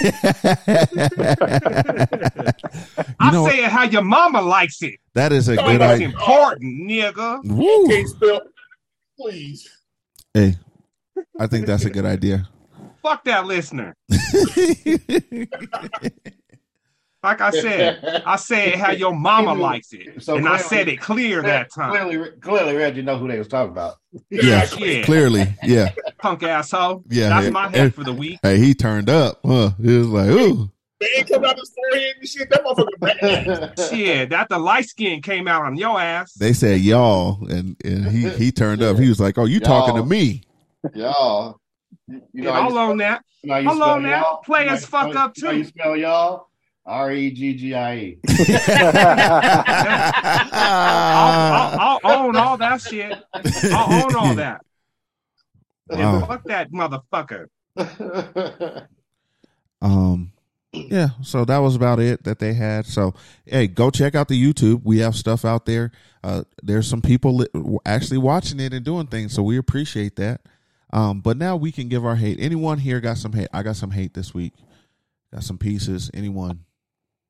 I 3.19 3.31
know 3.31 3.43
what? 3.43 3.51
say 3.51 3.63
it 3.63 3.69
how 3.71 3.83
your 3.83 4.01
mama 4.01 4.41
likes 4.41 4.81
it. 4.81 4.95
that 5.13 5.31
is 5.31 5.47
a 5.47 5.55
Don't 5.55 5.65
good 5.71 5.81
That's 5.81 5.95
idea. 5.95 6.07
important, 6.09 6.89
nigga. 6.89 7.41
Woo. 7.45 7.87
Can't 7.87 8.09
spell. 8.09 8.41
Please. 9.17 9.69
Hey, 10.33 10.55
I 11.39 11.47
think 11.47 11.65
that's 11.67 11.85
a 11.85 11.89
good 11.89 12.05
idea. 12.05 12.49
Fuck 13.01 13.23
that 13.25 13.45
listener. 13.45 13.95
Like 17.23 17.39
I 17.39 17.51
said, 17.61 18.23
I 18.25 18.35
said 18.35 18.75
how 18.75 18.91
your 18.91 19.15
mama 19.15 19.53
likes 19.53 19.93
it. 19.93 20.23
So 20.23 20.37
and 20.37 20.47
I 20.47 20.57
said 20.57 20.87
it 20.87 20.99
clear 20.99 21.41
that 21.43 21.71
time. 21.71 21.91
Clearly, 21.91 22.31
clearly, 22.41 22.75
Reggie 22.75 23.01
know 23.03 23.17
who 23.17 23.27
they 23.27 23.37
was 23.37 23.47
talking 23.47 23.71
about. 23.71 23.97
yeah, 24.29 24.67
Yeah. 24.77 25.03
clearly. 25.03 25.45
Yeah. 25.63 25.89
Punk 26.17 26.43
asshole. 26.43 27.03
Yeah. 27.09 27.29
That's 27.29 27.45
hey, 27.45 27.51
my 27.51 27.69
hey, 27.69 27.77
head 27.77 27.95
for 27.95 28.03
the 28.03 28.13
week. 28.13 28.39
Hey, 28.41 28.57
he 28.57 28.73
turned 28.73 29.09
up. 29.09 29.39
Huh? 29.45 29.71
He 29.81 29.97
was 29.97 30.07
like, 30.07 30.29
ooh. 30.29 30.69
Man 30.99 31.09
ain't 31.17 31.29
coming 31.29 31.49
out 31.49 31.57
his 31.59 31.71
forehead 31.75 32.15
and 32.19 32.27
shit. 32.27 32.49
That 32.49 32.63
motherfucker 32.63 32.99
bad. 32.99 33.79
Shit, 33.89 34.29
that 34.29 34.49
the 34.49 34.59
light 34.59 34.85
skin 34.85 35.21
came 35.21 35.47
out 35.47 35.65
on 35.65 35.75
your 35.75 35.99
ass. 35.99 36.33
They 36.33 36.53
said 36.53 36.81
y'all, 36.81 37.47
and, 37.49 37.75
and 37.83 38.05
he, 38.05 38.29
he 38.29 38.51
turned 38.51 38.83
up. 38.83 38.97
He 38.99 39.09
was 39.09 39.19
like, 39.19 39.37
oh, 39.39 39.45
you 39.45 39.59
talking 39.59 39.95
to 39.95 40.05
me. 40.05 40.43
y'all. 40.93 41.59
You 42.11 42.21
You 42.33 42.43
know, 42.43 42.53
how 42.53 42.61
all 42.63 42.71
you, 42.71 42.77
on 42.77 42.97
that. 42.97 43.23
you 43.43 43.51
how 43.53 43.57
you 43.59 43.69
Hold 43.69 43.81
on 43.81 44.03
now. 44.03 44.21
y'all? 44.21 44.37
Play 44.43 44.61
You 44.61 44.65
know 44.67 44.73
as 44.73 44.83
how 44.83 44.89
fuck 44.89 45.15
up, 45.15 45.37
you 45.37 45.43
know 45.43 45.49
how 45.49 45.53
too. 45.53 45.57
You 45.57 45.63
spell 45.65 45.97
y'all? 45.97 46.47
R 46.85 47.11
E 47.13 47.31
G 47.31 47.53
G 47.55 47.73
I 47.75 47.95
E. 47.95 48.17
I'll, 50.53 51.79
I'll, 51.79 51.99
I'll 52.03 52.25
own 52.25 52.35
all 52.35 52.57
that 52.57 52.81
shit. 52.81 53.17
I'll 53.33 54.05
own 54.05 54.15
all 54.15 54.35
that. 54.35 54.61
Wow. 55.89 56.15
And 56.17 56.27
fuck 56.27 56.43
that 56.45 56.71
motherfucker. 56.71 57.47
Um, 59.83 60.31
yeah. 60.73 61.09
So 61.23 61.43
that 61.45 61.57
was 61.57 61.75
about 61.75 61.99
it 61.99 62.23
that 62.23 62.37
they 62.37 62.53
had. 62.53 62.85
So 62.85 63.15
hey, 63.45 63.65
go 63.65 63.89
check 63.89 64.13
out 64.13 64.27
the 64.27 64.39
YouTube. 64.41 64.81
We 64.83 64.99
have 64.99 65.15
stuff 65.15 65.43
out 65.43 65.65
there. 65.65 65.91
Uh, 66.23 66.43
there's 66.61 66.87
some 66.87 67.01
people 67.01 67.37
li- 67.37 67.77
actually 67.83 68.19
watching 68.19 68.59
it 68.59 68.73
and 68.73 68.85
doing 68.85 69.07
things, 69.07 69.33
so 69.33 69.41
we 69.41 69.57
appreciate 69.57 70.17
that. 70.17 70.41
Um, 70.93 71.21
but 71.21 71.37
now 71.37 71.55
we 71.55 71.71
can 71.71 71.87
give 71.87 72.05
our 72.05 72.15
hate. 72.15 72.37
Anyone 72.39 72.79
here 72.79 72.99
got 72.99 73.17
some 73.17 73.33
hate? 73.33 73.47
I 73.53 73.63
got 73.63 73.75
some 73.75 73.91
hate 73.91 74.13
this 74.13 74.33
week. 74.33 74.53
Got 75.33 75.43
some 75.43 75.57
pieces. 75.57 76.11
Anyone? 76.13 76.65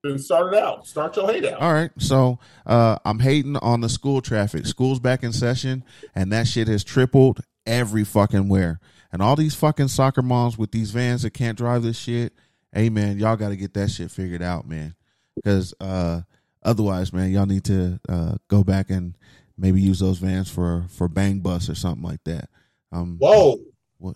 Then 0.03 0.18
start 0.18 0.53
it 0.53 0.64
out. 0.64 0.88
Start 0.88 1.16
your 1.16 1.32
hate 1.32 1.45
out. 1.45 1.62
All 1.62 1.74
right. 1.74 1.91
So 1.99 2.39
uh, 2.66 2.97
I'm 3.05 3.20
hating 3.20 3.57
on 3.57 3.82
the 3.82 3.89
school 3.89 4.22
traffic. 4.22 4.66
School's 4.66 4.99
back 4.99 5.24
in 5.24 5.32
session, 5.32 5.84
and 6.16 6.32
that 6.32 6.47
shit 6.47 6.68
has 6.68 6.84
tripled 6.84 7.41
every 7.68 8.03
fucking 8.03 8.49
where. 8.49 8.80
And 9.12 9.22
all 9.22 9.36
these 9.36 9.55
fucking 9.55 9.89
soccer 9.89 10.24
moms 10.24 10.57
with 10.57 10.72
these 10.72 10.91
vans 10.91 11.22
that 11.22 11.32
can't 11.32 11.57
drive 11.57 11.84
this 11.84 11.97
shit. 11.97 12.34
Hey 12.74 12.89
man, 12.89 13.20
y'all 13.20 13.36
got 13.36 13.49
to 13.49 13.57
get 13.57 13.74
that 13.76 13.91
shit 13.91 14.09
figured 14.09 14.41
out, 14.41 14.68
man. 14.68 14.95
Because 15.36 15.74
uh, 15.80 16.22
otherwise, 16.64 17.14
man, 17.14 17.30
y'all 17.30 17.45
need 17.45 17.66
to 17.66 17.99
uh, 18.09 18.36
go 18.47 18.64
back 18.64 18.89
and 18.89 19.16
maybe 19.57 19.82
use 19.82 19.99
those 19.99 20.18
vans 20.18 20.49
for 20.49 20.86
for 20.89 21.07
bang 21.07 21.39
bus 21.39 21.70
or 21.70 21.76
something 21.76 22.03
like 22.03 22.24
that. 22.24 22.49
Um, 22.91 23.17
Whoa. 23.19 23.59
What? 23.97 24.15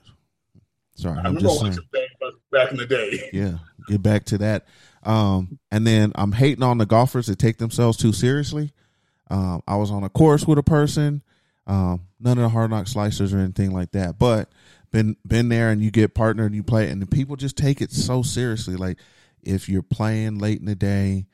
Sorry, 0.96 1.16
I 1.18 1.20
I'm 1.20 1.36
remember 1.36 1.42
just 1.42 1.60
saying. 1.60 1.78
Back 2.52 2.72
in 2.72 2.78
the 2.78 2.86
day. 2.86 3.30
Yeah, 3.34 3.58
get 3.88 4.02
back 4.02 4.26
to 4.26 4.38
that. 4.40 4.66
Um, 5.04 5.60
and 5.72 5.86
then 5.86 6.14
I'm 6.16 6.32
hating 6.32 6.64
on 6.64 6.78
the 6.78 6.86
golfers 6.86 7.28
that 7.28 7.38
take 7.38 7.58
themselves 7.58 7.98
too 7.98 8.14
seriously. 8.14 8.72
Um, 9.30 9.62
I 9.68 9.76
was 9.76 9.92
on 9.92 10.04
a 10.04 10.10
course 10.10 10.46
with 10.46 10.58
a 10.58 10.64
person, 10.64 11.22
um, 11.68 12.08
none 12.20 12.38
of 12.38 12.44
the 12.44 12.50
hard 12.50 12.70
knock 12.70 12.86
slicers 12.86 13.34
or 13.34 13.40
anything 13.40 13.72
like 13.72 13.92
that, 13.92 14.18
but 14.18 14.50
been 14.92 15.18
been 15.28 15.50
there 15.50 15.70
and 15.72 15.82
you 15.82 15.92
get 15.92 16.14
partnered 16.14 16.48
and 16.48 16.56
you 16.56 16.64
play 16.64 16.90
and 16.90 17.02
the 17.02 17.08
people 17.08 17.36
just 17.36 17.58
take 17.58 17.82
it 17.82 17.92
so 17.92 18.22
seriously. 18.22 18.76
Like 18.76 18.98
if 19.44 19.68
you're 19.68 19.84
playing 19.84 20.40
late 20.40 20.60
in 20.60 20.66
the 20.66 20.76
day, 20.76 21.26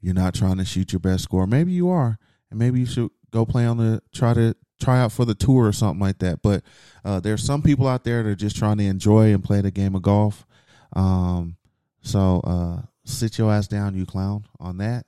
you're 0.00 0.14
not 0.14 0.34
trying 0.34 0.58
to 0.58 0.64
shoot 0.64 0.92
your 0.92 1.00
best 1.00 1.24
score. 1.24 1.46
Maybe 1.46 1.72
you 1.72 1.90
are, 1.90 2.18
and 2.50 2.58
maybe 2.58 2.80
you 2.80 2.86
should 2.86 3.10
go 3.30 3.44
play 3.44 3.66
on 3.66 3.76
the 3.76 4.00
try 4.14 4.32
to 4.32 4.54
try 4.80 5.00
out 5.00 5.12
for 5.12 5.24
the 5.24 5.34
tour 5.34 5.66
or 5.66 5.72
something 5.72 6.00
like 6.00 6.18
that. 6.18 6.42
But 6.42 6.62
uh, 7.04 7.20
there's 7.20 7.44
some 7.44 7.62
people 7.62 7.88
out 7.88 8.04
there 8.04 8.22
that 8.22 8.28
are 8.28 8.34
just 8.34 8.56
trying 8.56 8.78
to 8.78 8.84
enjoy 8.84 9.32
and 9.32 9.42
play 9.42 9.60
the 9.60 9.70
game 9.70 9.94
of 9.94 10.02
golf. 10.02 10.46
Um, 10.94 11.56
so 12.00 12.40
uh, 12.44 12.82
sit 13.04 13.38
your 13.38 13.52
ass 13.52 13.68
down, 13.68 13.94
you 13.94 14.06
clown, 14.06 14.46
on 14.58 14.78
that. 14.78 15.06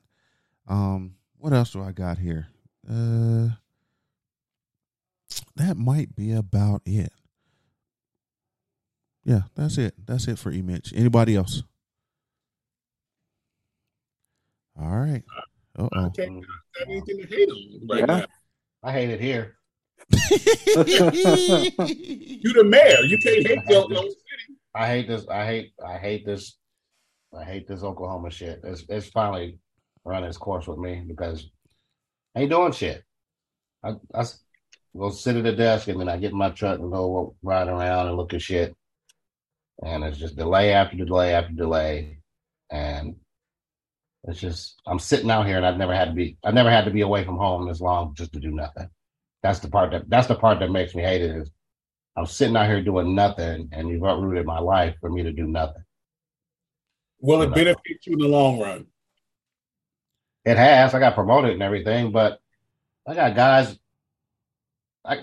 Um, 0.69 1.15
what 1.39 1.53
else 1.53 1.73
do 1.73 1.83
I 1.83 1.93
got 1.93 2.19
here? 2.19 2.49
Uh, 2.89 3.49
that 5.57 5.77
might 5.77 6.15
be 6.15 6.33
about 6.33 6.83
it. 6.85 7.13
Yeah, 9.25 9.43
that's 9.55 9.79
it. 9.79 9.95
That's 10.07 10.29
it 10.29 10.39
for 10.39 10.51
E-Mitch. 10.51 10.93
Anybody 10.95 11.37
else? 11.37 11.63
All 14.81 14.99
right. 14.99 15.23
Uh 15.79 15.89
I 15.93 15.99
oh. 16.07 16.11
can't 16.11 16.35
have 16.79 16.89
anything 16.89 17.19
to 17.19 17.27
hate 17.27 17.49
on 17.49 17.87
right 17.89 18.05
Yeah. 18.09 18.27
I 18.83 18.93
hate 18.93 19.11
it 19.11 19.21
here. 19.21 19.57
You 22.43 22.55
the 22.55 22.65
mayor. 22.65 23.01
You 23.03 23.19
can't 23.19 23.47
hate 23.47 23.59
your 23.69 23.83
own 23.83 23.91
city. 23.91 24.59
I 24.75 24.87
hate 24.87 25.09
this. 25.09 25.27
I 25.29 25.45
hate. 25.45 25.73
I 25.87 25.99
hate 25.99 26.25
this. 26.25 26.57
I 27.39 27.45
hate 27.45 27.69
this 27.69 27.83
Oklahoma 27.83 28.31
shit. 28.31 28.61
It's 28.65 28.85
it's 28.89 29.09
finally 29.09 29.59
running 30.05 30.29
its 30.29 30.39
course 30.39 30.67
with 30.67 30.79
me 30.79 31.05
because 31.07 31.51
I 32.35 32.41
ain't 32.41 32.51
doing 32.51 32.73
shit. 32.73 33.05
I, 33.85 33.95
I 34.15 34.25
go 34.97 35.11
sit 35.11 35.37
at 35.37 35.45
the 35.45 35.53
desk 35.53 35.89
and 35.89 36.01
then 36.01 36.09
I 36.09 36.17
get 36.17 36.33
in 36.33 36.39
my 36.39 36.51
truck 36.51 36.79
and 36.79 36.91
go 36.91 37.35
ride 37.43 37.69
around 37.69 38.09
and 38.09 38.17
look 38.17 38.35
at 38.35 38.43
shit. 38.43 38.75
And 39.83 40.05
it's 40.05 40.19
just 40.19 40.37
delay 40.37 40.73
after 40.73 40.97
delay 40.97 41.35
after 41.35 41.53
delay, 41.53 42.19
and 42.71 43.17
it's 44.25 44.41
just 44.41 44.81
I'm 44.87 44.99
sitting 44.99 45.31
out 45.31 45.47
here 45.47 45.57
and 45.57 45.67
I've 45.67 45.79
never 45.79 45.95
had 45.95 46.07
to 46.07 46.15
be. 46.15 46.37
I've 46.45 46.55
never 46.55 46.71
had 46.71 46.85
to 46.85 46.91
be 46.91 47.01
away 47.03 47.25
from 47.25 47.37
home 47.37 47.69
this 47.69 47.81
long 47.81 48.15
just 48.15 48.33
to 48.33 48.41
do 48.41 48.51
nothing. 48.51 48.89
That's 49.43 49.61
the 49.61 49.69
part 49.69 49.93
that 49.93 50.11
that's 50.11 50.27
the 50.27 50.35
part 50.35 50.61
that 50.61 50.71
makes 50.71 50.95
me 50.95 51.03
hate 51.03 51.23
it 51.23 51.31
is 51.31 51.51
I'm 52.17 52.27
sitting 52.27 52.57
out 52.57 52.67
here 52.67 52.83
doing 52.83 53.15
nothing, 53.15 53.69
and 53.73 53.89
you've 53.89 54.03
uprooted 54.03 54.45
my 54.45 54.59
life 54.59 54.97
for 55.01 55.09
me 55.09 55.23
to 55.23 55.33
do 55.33 55.47
nothing. 55.47 55.83
Will 57.21 57.43
it 57.43 57.55
benefit 57.55 58.05
you 58.05 58.15
in 58.15 58.19
the 58.19 58.29
long 58.29 58.61
run? 58.61 58.87
It 60.45 60.57
has. 60.57 60.95
I 60.95 60.99
got 60.99 61.15
promoted 61.15 61.53
and 61.53 61.63
everything, 61.63 62.13
but 62.13 62.41
I 63.07 63.15
got 63.15 63.37
guys. 63.37 63.79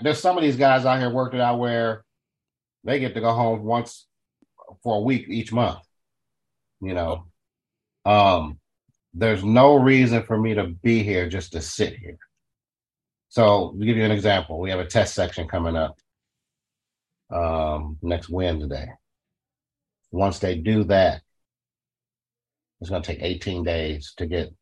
There's 0.02 0.20
some 0.20 0.36
of 0.36 0.42
these 0.42 0.56
guys 0.56 0.84
out 0.84 0.98
here 0.98 1.10
worked 1.10 1.34
it 1.34 1.40
out 1.40 1.58
where 1.58 2.04
they 2.84 2.98
get 2.98 3.14
to 3.14 3.20
go 3.20 3.32
home 3.32 3.62
once 3.62 4.06
for 4.82 4.96
a 4.96 5.00
week 5.00 5.28
each 5.28 5.52
month. 5.52 5.80
You 6.80 6.94
know, 6.94 7.26
um, 8.04 8.58
there's 9.14 9.44
no 9.44 9.74
reason 9.74 10.22
for 10.22 10.38
me 10.38 10.54
to 10.54 10.68
be 10.68 11.02
here 11.02 11.28
just 11.28 11.52
to 11.52 11.60
sit 11.60 11.96
here. 11.96 12.18
So, 13.28 13.74
to 13.78 13.84
give 13.84 13.96
you 13.96 14.04
an 14.04 14.10
example, 14.10 14.58
we 14.58 14.70
have 14.70 14.80
a 14.80 14.86
test 14.86 15.14
section 15.14 15.48
coming 15.48 15.76
up 15.76 15.98
um, 17.30 17.98
next 18.02 18.28
Wednesday. 18.28 18.90
Once 20.10 20.38
they 20.38 20.56
do 20.56 20.84
that, 20.84 21.22
it's 22.80 22.90
going 22.90 23.02
to 23.02 23.06
take 23.06 23.22
18 23.22 23.64
days 23.64 24.14
to 24.16 24.26
get 24.26 24.54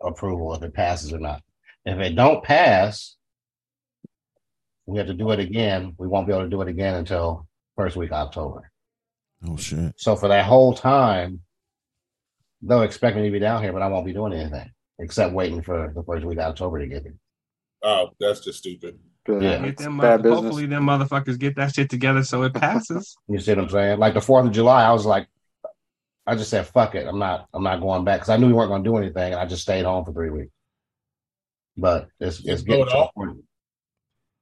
approval 0.00 0.54
if 0.54 0.62
it 0.62 0.74
passes 0.74 1.12
or 1.12 1.18
not. 1.18 1.42
If 1.84 1.98
it 1.98 2.14
don't 2.14 2.42
pass, 2.44 3.16
we 4.86 4.98
have 4.98 5.06
to 5.08 5.14
do 5.14 5.30
it 5.32 5.40
again. 5.40 5.94
We 5.98 6.08
won't 6.08 6.26
be 6.26 6.32
able 6.32 6.44
to 6.44 6.50
do 6.50 6.62
it 6.62 6.68
again 6.68 6.94
until 6.94 7.46
first 7.76 7.96
week 7.96 8.10
of 8.10 8.26
October. 8.26 8.70
Oh 9.46 9.56
shit. 9.56 9.94
So 9.96 10.16
for 10.16 10.28
that 10.28 10.46
whole 10.46 10.74
time, 10.74 11.40
they'll 12.62 12.82
expect 12.82 13.16
me 13.16 13.24
to 13.24 13.30
be 13.30 13.38
down 13.38 13.62
here, 13.62 13.72
but 13.72 13.82
I 13.82 13.88
won't 13.88 14.06
be 14.06 14.12
doing 14.12 14.32
anything 14.32 14.70
except 14.98 15.32
waiting 15.32 15.62
for 15.62 15.92
the 15.94 16.02
first 16.02 16.24
week 16.24 16.38
of 16.38 16.44
October 16.44 16.80
to 16.80 16.86
get 16.86 17.02
here. 17.02 17.14
Oh, 17.82 18.10
that's 18.18 18.40
just 18.40 18.58
stupid. 18.58 18.98
Yeah. 19.28 19.58
Get 19.62 19.76
them 19.76 19.98
bad 19.98 20.02
mother- 20.02 20.22
business. 20.22 20.40
hopefully 20.40 20.66
them 20.66 20.84
motherfuckers 20.84 21.38
get 21.38 21.56
that 21.56 21.74
shit 21.74 21.90
together 21.90 22.24
so 22.24 22.42
it 22.44 22.54
passes. 22.54 23.14
You 23.28 23.38
see 23.38 23.52
what 23.52 23.64
I'm 23.64 23.68
saying? 23.70 23.98
Like 23.98 24.14
the 24.14 24.20
Fourth 24.22 24.46
of 24.46 24.52
July, 24.52 24.84
I 24.84 24.92
was 24.92 25.04
like, 25.04 25.28
I 26.26 26.34
just 26.34 26.50
said, 26.50 26.66
"Fuck 26.66 26.94
it, 26.94 27.06
I'm 27.06 27.18
not, 27.18 27.46
I'm 27.54 27.62
not 27.62 27.80
going 27.80 28.04
back," 28.04 28.20
because 28.20 28.28
I 28.30 28.36
knew 28.36 28.46
we 28.48 28.52
weren't 28.52 28.68
going 28.70 28.84
to 28.84 28.88
do 28.90 28.96
anything, 28.96 29.32
and 29.32 29.40
I 29.40 29.46
just 29.46 29.62
stayed 29.62 29.84
home 29.84 30.04
for 30.04 30.12
three 30.12 30.30
weeks. 30.30 30.50
But 31.76 32.08
it's 32.20 32.40
it's 32.44 32.62
blow 32.62 32.84
getting. 32.84 33.00
it 33.00 33.10
to 33.16 33.34
the 33.34 33.42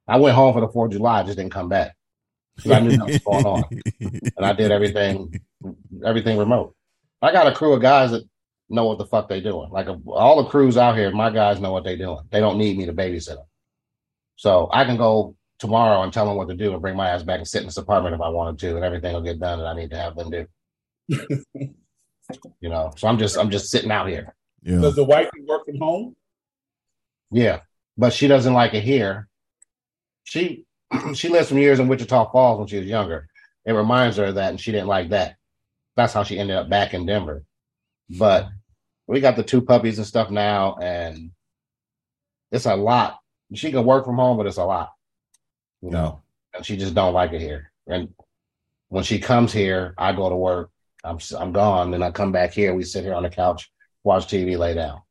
I 0.07 0.17
went 0.17 0.35
home 0.35 0.53
for 0.53 0.61
the 0.61 0.67
Fourth 0.69 0.89
of 0.91 0.97
July, 0.97 1.19
I 1.19 1.23
just 1.23 1.37
didn't 1.37 1.51
come 1.53 1.69
back 1.69 1.95
because 2.55 2.71
I 2.71 2.79
knew 2.79 2.91
something 2.91 3.13
was 3.13 3.23
going 3.23 3.45
on, 3.45 3.63
and 4.01 4.45
I 4.45 4.53
did 4.53 4.71
everything, 4.71 5.39
everything 6.05 6.37
remote. 6.37 6.75
I 7.21 7.31
got 7.31 7.47
a 7.47 7.51
crew 7.53 7.73
of 7.73 7.81
guys 7.81 8.11
that 8.11 8.23
know 8.69 8.85
what 8.85 8.97
the 8.97 9.05
fuck 9.05 9.29
they 9.29 9.41
doing. 9.41 9.69
Like 9.69 9.87
all 10.07 10.41
the 10.41 10.49
crews 10.49 10.77
out 10.77 10.97
here, 10.97 11.11
my 11.11 11.29
guys 11.29 11.59
know 11.59 11.71
what 11.71 11.83
they 11.83 11.95
doing. 11.95 12.19
They 12.29 12.39
don't 12.39 12.57
need 12.57 12.77
me 12.77 12.85
to 12.85 12.93
babysit 12.93 13.35
them, 13.35 13.45
so 14.35 14.69
I 14.71 14.85
can 14.85 14.97
go 14.97 15.35
tomorrow 15.59 16.03
and 16.03 16.13
tell 16.13 16.25
them 16.25 16.37
what 16.37 16.49
to 16.49 16.55
do 16.55 16.73
and 16.73 16.81
bring 16.81 16.95
my 16.95 17.09
ass 17.09 17.23
back 17.23 17.39
and 17.39 17.47
sit 17.47 17.61
in 17.61 17.67
this 17.67 17.77
apartment 17.77 18.15
if 18.15 18.21
I 18.21 18.29
wanted 18.29 18.59
to, 18.59 18.75
and 18.75 18.85
everything 18.85 19.13
will 19.13 19.21
get 19.21 19.39
done 19.39 19.59
that 19.59 19.67
I 19.67 19.75
need 19.75 19.89
to 19.91 19.97
have 19.97 20.15
them 20.15 20.29
do. 20.29 20.47
you 22.59 22.69
know, 22.69 22.91
so 22.97 23.07
I'm 23.07 23.17
just 23.17 23.37
I'm 23.37 23.49
just 23.49 23.69
sitting 23.69 23.91
out 23.91 24.07
here. 24.07 24.35
Yeah. 24.63 24.81
Does 24.81 24.95
the 24.95 25.03
wife 25.03 25.29
work 25.45 25.65
from 25.65 25.77
home? 25.77 26.15
Yeah, 27.31 27.61
but 27.97 28.13
she 28.13 28.27
doesn't 28.27 28.53
like 28.53 28.73
it 28.73 28.83
here. 28.83 29.27
She 30.23 30.65
she 31.13 31.29
lived 31.29 31.49
some 31.49 31.57
years 31.57 31.79
in 31.79 31.87
Wichita 31.87 32.31
Falls 32.31 32.59
when 32.59 32.67
she 32.67 32.77
was 32.77 32.87
younger. 32.87 33.27
It 33.65 33.73
reminds 33.73 34.17
her 34.17 34.25
of 34.25 34.35
that, 34.35 34.49
and 34.49 34.59
she 34.59 34.71
didn't 34.71 34.87
like 34.87 35.09
that. 35.09 35.35
That's 35.95 36.13
how 36.13 36.23
she 36.23 36.39
ended 36.39 36.55
up 36.55 36.69
back 36.69 36.93
in 36.93 37.05
Denver. 37.05 37.43
But 38.09 38.47
we 39.07 39.19
got 39.21 39.35
the 39.35 39.43
two 39.43 39.61
puppies 39.61 39.97
and 39.97 40.07
stuff 40.07 40.29
now, 40.29 40.75
and 40.81 41.31
it's 42.51 42.65
a 42.65 42.75
lot. 42.75 43.19
She 43.53 43.71
can 43.71 43.85
work 43.85 44.05
from 44.05 44.17
home, 44.17 44.37
but 44.37 44.45
it's 44.45 44.57
a 44.57 44.63
lot, 44.65 44.91
you 45.81 45.89
know. 45.89 46.21
And 46.53 46.65
she 46.65 46.75
just 46.77 46.93
don't 46.93 47.13
like 47.13 47.31
it 47.33 47.41
here. 47.41 47.71
And 47.87 48.09
when 48.89 49.03
she 49.03 49.19
comes 49.19 49.53
here, 49.53 49.93
I 49.97 50.11
go 50.13 50.29
to 50.29 50.35
work. 50.35 50.69
I'm 51.03 51.19
I'm 51.37 51.51
gone, 51.53 51.91
then 51.91 52.03
I 52.03 52.11
come 52.11 52.31
back 52.31 52.51
here. 52.53 52.73
We 52.73 52.83
sit 52.83 53.03
here 53.03 53.13
on 53.13 53.23
the 53.23 53.29
couch, 53.29 53.71
watch 54.03 54.27
TV, 54.27 54.57
lay 54.57 54.73
down. 54.73 55.01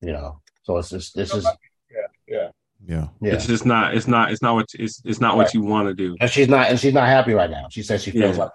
You 0.00 0.12
know, 0.12 0.40
so 0.64 0.78
it's 0.78 0.90
just 0.90 1.16
it's 1.16 1.32
just 1.32 1.46
Yeah, 1.90 2.06
yeah. 2.26 2.48
Yeah. 2.84 3.08
yeah. 3.20 3.34
It's 3.34 3.46
just 3.46 3.64
not. 3.64 3.94
It's 3.94 4.08
not. 4.08 4.32
It's 4.32 4.42
not 4.42 4.54
what. 4.54 4.66
It's 4.74 5.00
it's 5.04 5.20
not 5.20 5.36
what 5.36 5.54
you 5.54 5.62
want 5.62 5.86
to 5.86 5.94
do. 5.94 6.16
and 6.20 6.28
she's 6.28 6.48
not 6.48 6.68
and 6.68 6.80
she's 6.80 6.94
not 6.94 7.06
happy 7.06 7.34
right 7.34 7.50
now. 7.50 7.66
She 7.70 7.84
says 7.84 8.02
she 8.02 8.10
feels 8.10 8.36
Yeah. 8.36 8.44
like 8.44 8.52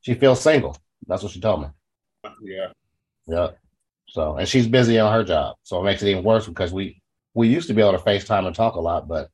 she 0.00 0.14
feels 0.14 0.40
single. 0.40 0.76
That's 1.06 1.22
what 1.22 1.30
she 1.30 1.40
told 1.40 1.62
me. 1.62 1.68
Yeah. 2.42 2.68
Yeah. 3.28 3.50
So 4.10 4.36
and 4.36 4.48
she's 4.48 4.66
busy 4.66 4.98
on 4.98 5.12
her 5.12 5.24
job, 5.24 5.56
so 5.62 5.80
it 5.80 5.84
makes 5.84 6.02
it 6.02 6.08
even 6.10 6.24
worse 6.24 6.46
because 6.46 6.72
we 6.72 7.00
we 7.34 7.48
used 7.48 7.68
to 7.68 7.74
be 7.74 7.82
able 7.82 7.92
to 7.92 7.98
FaceTime 7.98 8.46
and 8.46 8.54
talk 8.56 8.74
a 8.74 8.80
lot, 8.80 9.06
but 9.06 9.28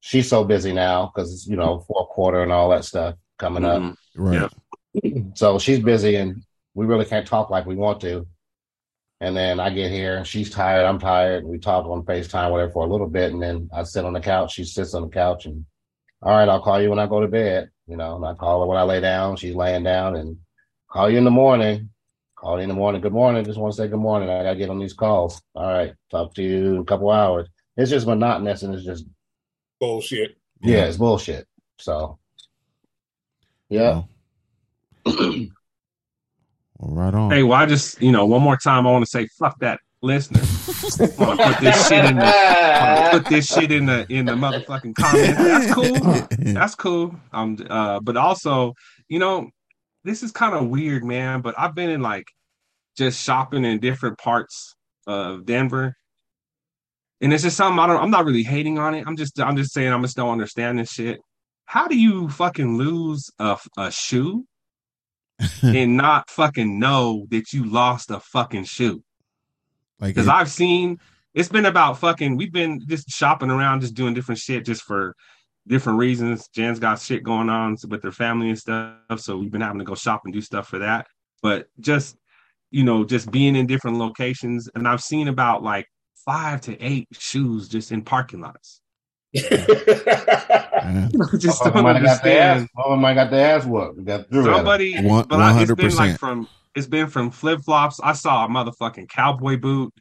she's 0.00 0.28
so 0.28 0.44
busy 0.44 0.72
now 0.72 1.10
because 1.12 1.46
you 1.46 1.56
know 1.56 1.80
fourth 1.80 2.08
quarter 2.10 2.42
and 2.42 2.52
all 2.52 2.70
that 2.70 2.84
stuff 2.84 3.16
coming 3.38 3.62
Mhm. 3.64 3.94
Right. 4.16 4.42
up. 4.42 4.52
So 5.34 5.58
she's 5.58 5.80
busy 5.80 6.16
and 6.16 6.42
we 6.74 6.86
really 6.86 7.04
can't 7.04 7.26
talk 7.26 7.50
like 7.50 7.66
we 7.66 7.76
want 7.76 8.00
to. 8.02 8.26
And 9.20 9.36
then 9.36 9.58
I 9.58 9.70
get 9.70 9.90
here 9.90 10.16
and 10.18 10.26
she's 10.26 10.48
tired, 10.50 10.84
I'm 10.86 11.00
tired. 11.00 11.44
We 11.44 11.58
talk 11.58 11.84
on 11.86 12.04
FaceTime, 12.04 12.52
whatever, 12.52 12.70
for 12.70 12.84
a 12.84 12.88
little 12.88 13.08
bit, 13.08 13.32
and 13.32 13.42
then 13.42 13.68
I 13.74 13.82
sit 13.82 14.04
on 14.04 14.12
the 14.12 14.20
couch. 14.20 14.52
She 14.54 14.64
sits 14.64 14.94
on 14.94 15.02
the 15.02 15.08
couch 15.08 15.46
and 15.46 15.64
all 16.22 16.36
right, 16.36 16.48
I'll 16.48 16.62
call 16.62 16.80
you 16.80 16.90
when 16.90 16.98
I 17.00 17.06
go 17.06 17.20
to 17.20 17.28
bed. 17.28 17.70
You 17.88 17.96
know, 17.96 18.16
and 18.16 18.24
I 18.24 18.34
call 18.34 18.60
her 18.60 18.66
when 18.66 18.78
I 18.78 18.82
lay 18.82 19.00
down. 19.00 19.36
She's 19.36 19.54
laying 19.54 19.82
down 19.82 20.14
and 20.14 20.36
call 20.88 21.10
you 21.10 21.18
in 21.18 21.24
the 21.24 21.30
morning. 21.30 21.90
Call 22.40 22.58
in 22.58 22.68
the 22.68 22.74
morning. 22.74 23.00
Good 23.00 23.12
morning. 23.12 23.44
Just 23.44 23.58
want 23.58 23.74
to 23.74 23.76
say 23.76 23.88
good 23.88 23.98
morning. 23.98 24.30
I 24.30 24.44
gotta 24.44 24.56
get 24.56 24.70
on 24.70 24.78
these 24.78 24.92
calls. 24.92 25.42
All 25.56 25.66
right, 25.66 25.92
talk 26.08 26.34
to 26.34 26.42
you 26.42 26.74
in 26.76 26.78
a 26.78 26.84
couple 26.84 27.10
hours. 27.10 27.48
It's 27.76 27.90
just 27.90 28.06
monotonous 28.06 28.62
and 28.62 28.74
it's 28.74 28.84
just 28.84 29.06
Bullshit. 29.80 30.36
yeah, 30.62 30.84
it's 30.84 30.96
bullshit. 30.96 31.48
So 31.78 32.18
yeah. 33.68 34.02
Well, 35.04 35.46
right 36.78 37.12
on. 37.12 37.30
Hey, 37.32 37.42
well, 37.42 37.58
I 37.58 37.66
just 37.66 38.00
you 38.00 38.12
know 38.12 38.24
one 38.26 38.42
more 38.42 38.56
time 38.56 38.86
I 38.86 38.92
want 38.92 39.04
to 39.04 39.10
say 39.10 39.26
fuck 39.38 39.58
that 39.58 39.80
listener. 40.00 40.40
I 40.40 41.24
want 41.24 41.40
to 41.40 41.46
put 41.46 41.60
this 41.60 41.88
shit 41.88 42.04
in 42.04 42.16
the 42.16 42.24
I 42.24 43.00
wanna 43.00 43.18
put 43.18 43.28
this 43.30 43.46
shit 43.52 43.72
in 43.72 43.86
the 43.86 44.06
in 44.08 44.26
the 44.26 44.32
motherfucking 44.32 44.94
comments. 44.94 45.38
That's 45.38 45.74
cool. 45.74 46.26
That's 46.54 46.74
cool. 46.76 47.16
Um, 47.32 47.58
uh, 47.68 47.98
but 47.98 48.16
also, 48.16 48.74
you 49.08 49.18
know, 49.18 49.50
this 50.08 50.22
is 50.22 50.32
kind 50.32 50.54
of 50.54 50.68
weird, 50.68 51.04
man. 51.04 51.40
But 51.40 51.54
I've 51.58 51.74
been 51.74 51.90
in 51.90 52.02
like 52.02 52.26
just 52.96 53.22
shopping 53.22 53.64
in 53.64 53.78
different 53.78 54.18
parts 54.18 54.74
of 55.06 55.44
Denver, 55.44 55.94
and 57.20 57.32
it's 57.32 57.42
just 57.42 57.56
something 57.56 57.78
I 57.78 57.86
don't. 57.86 58.02
I'm 58.02 58.10
not 58.10 58.24
really 58.24 58.42
hating 58.42 58.78
on 58.78 58.94
it. 58.94 59.04
I'm 59.06 59.16
just 59.16 59.38
I'm 59.40 59.56
just 59.56 59.72
saying 59.72 59.92
I'm 59.92 60.02
just 60.02 60.16
don't 60.16 60.30
understand 60.30 60.78
this 60.78 60.90
shit. 60.90 61.20
How 61.66 61.86
do 61.86 61.98
you 61.98 62.28
fucking 62.28 62.76
lose 62.76 63.30
a 63.38 63.58
a 63.76 63.92
shoe 63.92 64.46
and 65.62 65.96
not 65.96 66.30
fucking 66.30 66.78
know 66.78 67.26
that 67.30 67.52
you 67.52 67.64
lost 67.64 68.10
a 68.10 68.20
fucking 68.20 68.64
shoe? 68.64 69.02
Like 70.00 70.14
Because 70.14 70.28
I've 70.28 70.50
seen 70.50 70.98
it's 71.34 71.48
been 71.48 71.66
about 71.66 71.98
fucking. 71.98 72.36
We've 72.36 72.52
been 72.52 72.80
just 72.88 73.10
shopping 73.10 73.50
around, 73.50 73.82
just 73.82 73.94
doing 73.94 74.14
different 74.14 74.40
shit, 74.40 74.64
just 74.64 74.82
for 74.82 75.14
different 75.68 75.98
reasons. 75.98 76.48
Jan's 76.48 76.78
got 76.78 77.00
shit 77.00 77.22
going 77.22 77.48
on 77.48 77.76
with 77.88 78.02
their 78.02 78.12
family 78.12 78.48
and 78.48 78.58
stuff, 78.58 78.96
so 79.18 79.36
we've 79.38 79.50
been 79.50 79.60
having 79.60 79.78
to 79.78 79.84
go 79.84 79.94
shop 79.94 80.22
and 80.24 80.32
do 80.34 80.40
stuff 80.40 80.68
for 80.68 80.78
that. 80.80 81.06
But 81.42 81.68
just 81.78 82.16
you 82.70 82.84
know, 82.84 83.04
just 83.04 83.30
being 83.30 83.56
in 83.56 83.66
different 83.66 83.98
locations, 83.98 84.68
and 84.74 84.86
I've 84.86 85.02
seen 85.02 85.28
about 85.28 85.62
like 85.62 85.86
five 86.24 86.60
to 86.62 86.78
eight 86.82 87.08
shoes 87.12 87.68
just 87.68 87.92
in 87.92 88.02
parking 88.02 88.40
lots. 88.40 88.80
I 89.36 91.08
just 91.38 91.62
don't 91.62 91.74
Motherfucker 91.74 91.82
might 91.82 91.96
have 91.96 92.04
got 92.04 92.22
their 92.22 92.40
ass. 92.40 92.56
understand. 92.56 92.68
Motherfucker 92.76 93.00
might 93.00 93.14
got 93.14 93.30
their 93.30 93.56
ass 93.56 93.64
whooped. 93.66 94.04
Got 94.04 94.28
through. 94.30 94.44
Somebody, 94.44 95.02
One- 95.02 95.26
but 95.28 95.40
I, 95.40 95.62
it's 95.62 95.74
been 95.74 95.94
like 95.94 96.18
from 96.18 96.48
it's 96.74 96.86
been 96.86 97.08
from 97.08 97.30
flip 97.30 97.60
flops. 97.64 98.00
I 98.02 98.12
saw 98.12 98.44
a 98.44 98.48
motherfucking 98.48 99.08
cowboy 99.08 99.58
boot, 99.58 99.92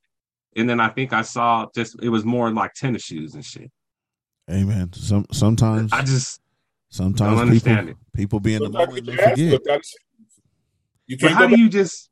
and 0.56 0.70
then 0.70 0.80
I 0.80 0.90
think 0.90 1.14
I 1.14 1.22
saw 1.22 1.68
just 1.76 2.02
it 2.02 2.10
was 2.10 2.26
more 2.26 2.52
like 2.52 2.74
tennis 2.74 3.04
shoes 3.04 3.36
and 3.36 3.44
shit. 3.44 3.72
Amen. 4.50 4.94
Some 4.94 5.26
sometimes 5.32 5.92
I 5.92 6.04
just 6.04 6.42
sometimes 6.90 7.32
don't 7.32 7.40
understand 7.48 7.88
people 7.88 8.00
people 8.14 8.40
be 8.40 8.54
in 8.56 8.60
the 8.60 8.66
Sometimes 8.68 8.88
moment 8.88 9.06
get 9.06 9.18
they 9.18 9.24
forget. 9.32 9.52
whipped 9.52 9.68
out 9.68 9.80
of 9.80 9.86
shit. 9.86 10.00
You 11.08 11.18
But 11.18 11.28
can't 11.28 11.40
how 11.40 11.48
do 11.48 11.60
you 11.60 11.70
just 11.70 12.10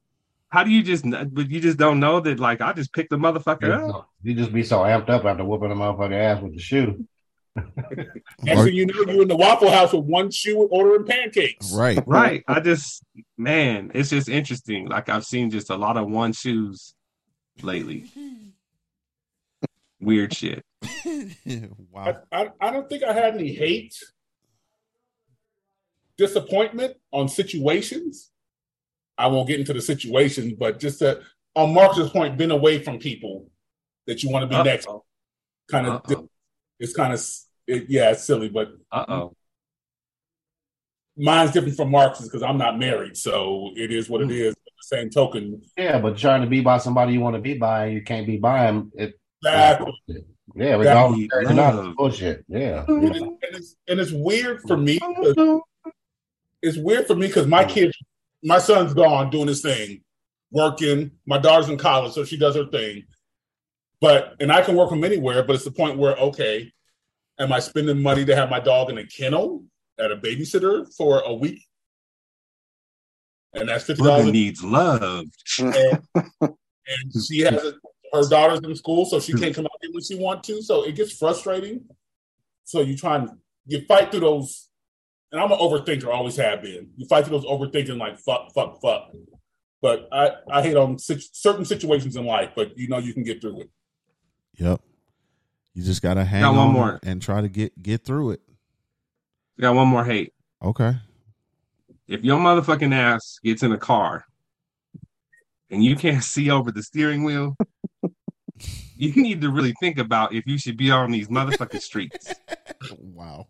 how 0.50 0.64
do 0.64 0.72
you 0.72 0.84
just 0.84 1.06
but 1.34 1.50
you 1.50 1.60
just 1.60 1.78
don't 1.78 2.00
know 2.00 2.20
that 2.20 2.40
like 2.40 2.62
I 2.62 2.74
just 2.74 2.94
picked 2.94 3.10
the 3.10 3.18
motherfucker 3.18 3.90
up? 3.90 4.10
You 4.22 4.34
just 4.36 4.52
be 4.54 4.64
so 4.64 4.80
amped 4.80 5.10
up 5.10 5.26
after 5.26 5.44
whooping 5.46 5.72
a 5.72 5.76
motherfucker 5.76 6.14
ass 6.14 6.42
with 6.42 6.54
the 6.54 6.60
shoe. 6.62 7.06
Next 8.44 8.64
thing 8.64 8.74
you 8.74 8.86
know, 8.86 8.94
you're 9.14 9.22
in 9.22 9.28
the 9.30 9.36
Waffle 9.38 9.72
House 9.72 9.94
with 9.94 10.04
one 10.04 10.30
shoe 10.30 10.58
ordering 10.70 11.06
pancakes. 11.06 11.72
Right. 11.74 12.02
Right. 12.06 12.44
I 12.50 12.60
just 12.60 13.02
man, 13.38 13.92
it's 13.94 14.10
just 14.10 14.28
interesting. 14.28 14.88
Like 14.88 15.08
I've 15.08 15.26
seen 15.26 15.50
just 15.52 15.70
a 15.70 15.76
lot 15.78 15.96
of 15.96 16.10
one 16.10 16.34
shoes 16.34 16.94
lately. 17.62 18.06
Weird 20.02 20.34
shit. 20.34 20.64
wow. 21.91 22.18
I, 22.32 22.43
I, 22.43 22.50
I 22.62 22.72
don't 22.72 22.88
think 22.89 23.04
I 23.04 23.14
had 23.14 23.36
any 23.36 23.54
hate, 23.54 23.96
disappointment 26.18 26.96
on 27.12 27.28
situations. 27.28 28.32
I 29.18 29.28
won't 29.28 29.48
get 29.48 29.60
into 29.60 29.74
the 29.74 29.82
situations, 29.82 30.54
but 30.54 30.80
just 30.80 31.00
that 31.00 31.20
on 31.56 31.74
Marcus's 31.74 32.10
point, 32.10 32.38
been 32.38 32.52
away 32.52 32.84
from 32.84 33.00
people 33.00 33.50
that 34.08 34.24
you 34.24 34.30
want 34.30 34.50
to 34.50 34.58
be 34.58 34.62
next. 34.64 34.88
Uh-oh. 34.88 35.04
Kind 35.72 35.88
of, 35.88 35.93
Uh-oh. 35.93 36.30
it's 36.80 36.93
kind 36.93 37.14
of, 37.14 37.26
it, 37.68 37.86
yeah, 37.89 38.12
it's 38.12 38.26
silly, 38.26 38.50
but 38.50 38.70
Uh 38.91 39.06
oh. 39.08 39.36
mine's 41.18 41.52
different 41.52 41.78
from 41.78 41.89
Marcus's 41.91 42.28
because 42.28 42.43
I'm 42.43 42.58
not 42.58 42.78
married, 42.78 43.18
so 43.18 43.72
it 43.76 43.91
is 43.91 44.10
what 44.10 44.22
it 44.22 44.32
is. 44.32 44.54
But 44.54 44.74
the 44.82 44.98
same 44.98 45.10
token, 45.10 45.62
Yeah, 45.78 46.00
but 46.00 46.18
trying 46.18 46.41
to 46.41 46.48
be 46.48 46.62
by 46.62 46.78
somebody 46.78 47.14
you 47.14 47.22
want 47.22 47.36
to 47.36 47.41
be 47.41 47.56
by 47.56 47.88
you 47.88 48.04
can't 48.04 48.28
be 48.28 48.38
by 48.38 48.64
them, 48.66 48.91
it, 48.96 49.20
Exactly. 49.44 49.94
yeah, 50.56 50.76
regardless 50.76 51.18
Need 51.20 51.26
of 51.26 51.30
marriage 51.32 51.52
or 51.52 51.54
not, 51.54 51.86
it's 51.86 51.96
bullshit. 51.96 52.46
Yeah. 52.48 52.86
and, 52.88 53.04
it's, 53.06 53.20
and, 53.20 53.38
it's, 53.42 53.76
and 53.88 54.00
it's 54.00 54.12
weird 54.12 54.62
for 54.62 54.78
me. 54.78 55.00
It's 56.62 56.78
weird 56.78 57.06
for 57.06 57.16
me 57.16 57.28
because 57.28 57.46
my 57.48 57.64
kids, 57.64 57.96
my 58.44 58.58
son's 58.58 58.94
gone 58.94 59.30
doing 59.30 59.48
his 59.48 59.62
thing, 59.62 60.02
working. 60.52 61.12
My 61.26 61.38
daughter's 61.38 61.70
in 61.70 61.78
college, 61.78 62.14
so 62.14 62.24
she 62.24 62.38
does 62.38 62.56
her 62.56 62.66
thing. 62.66 63.04
But 64.02 64.36
and 64.40 64.52
I 64.52 64.62
can 64.62 64.76
work 64.76 64.90
from 64.90 65.04
anywhere. 65.04 65.44
But 65.44 65.56
it's 65.56 65.66
the 65.66 65.72
point 65.72 65.98
where 65.98 66.16
okay, 66.18 66.72
am 67.40 67.54
I 67.54 67.60
spending 67.60 68.02
money 68.02 68.26
to 68.26 68.36
have 68.36 68.50
my 68.50 68.60
dog 68.60 68.90
in 68.90 68.98
a 68.98 69.06
kennel 69.06 69.64
at 70.00 70.12
a 70.12 70.18
babysitter 70.18 70.92
for 70.96 71.20
a 71.20 71.34
week? 71.34 71.62
And 73.54 73.70
that's 73.70 73.86
fifty 73.86 74.02
Brother 74.02 74.20
dollars. 74.20 74.34
needs 74.34 74.64
love. 74.64 75.26
And, 75.60 75.76
and 76.14 77.24
she 77.28 77.40
has 77.42 77.64
a, 77.64 77.74
her 78.16 78.30
daughter's 78.30 78.59
in 78.59 78.76
school, 78.76 79.05
so 79.05 79.20
she 79.20 79.34
hmm. 79.34 79.39
can't 79.39 79.55
come 79.55 79.66
out 79.66 79.72
here 79.82 79.91
when 79.91 80.03
she 80.03 80.16
want 80.16 80.43
to. 80.45 80.61
So 80.61 80.84
it 80.84 80.95
gets 80.95 81.18
frustrating. 81.18 81.86
So 82.63 82.82
you 82.82 82.97
try 82.97 83.18
and 83.18 83.30
you 83.66 83.82
fight 83.88 84.11
through 84.11 84.22
those. 84.22 84.70
And 85.32 85.41
I'm 85.41 85.51
an 85.51 85.57
overthinker, 85.57 86.07
always 86.07 86.38
have 86.38 86.61
been. 86.61 86.91
You 86.95 87.05
fight 87.07 87.26
through 87.26 87.39
those 87.39 87.49
overthinking, 87.49 87.97
like 87.97 88.18
fuck, 88.20 88.53
fuck, 88.53 88.80
fuck. 88.82 89.11
But 89.82 90.07
I, 90.11 90.32
I 90.49 90.61
hate 90.61 90.78
on 90.78 90.97
sit- 90.97 91.36
certain 91.36 91.66
situations 91.66 92.16
in 92.16 92.26
life, 92.26 92.51
but 92.55 92.78
you 92.78 92.88
know 92.88 92.99
you 92.99 93.13
can 93.13 93.24
get 93.24 93.41
through 93.41 93.61
it. 93.61 93.70
Yep. 94.57 94.82
You 95.74 95.84
just 95.84 96.01
gotta 96.01 96.24
hang 96.24 96.41
Got 96.41 96.55
one 96.55 96.68
on 96.68 96.74
more. 96.74 96.99
and 97.03 97.22
try 97.22 97.41
to 97.41 97.49
get 97.49 97.82
get 97.82 98.05
through 98.05 98.32
it. 98.32 98.41
Got 99.59 99.76
one 99.76 99.88
more 99.88 100.05
hate. 100.05 100.34
Okay. 100.63 100.95
If 102.07 102.24
your 102.24 102.39
motherfucking 102.39 102.93
ass 102.93 103.39
gets 103.43 103.63
in 103.63 103.72
a 103.72 103.78
car 103.78 104.26
and 105.70 105.84
you 105.84 105.95
can't 105.95 106.24
see 106.24 106.49
over 106.49 106.72
the 106.72 106.84
steering 106.84 107.24
wheel, 107.24 107.57
you 108.98 109.22
need 109.22 109.41
to 109.41 109.50
really 109.52 109.74
think 109.80 109.98
about 109.98 110.34
if 110.34 110.46
you 110.48 110.58
should 110.58 110.78
be 110.78 110.91
on 110.91 111.12
these 111.12 111.28
motherfucking 111.28 111.82
streets. 111.82 112.34
Wow. 113.00 113.48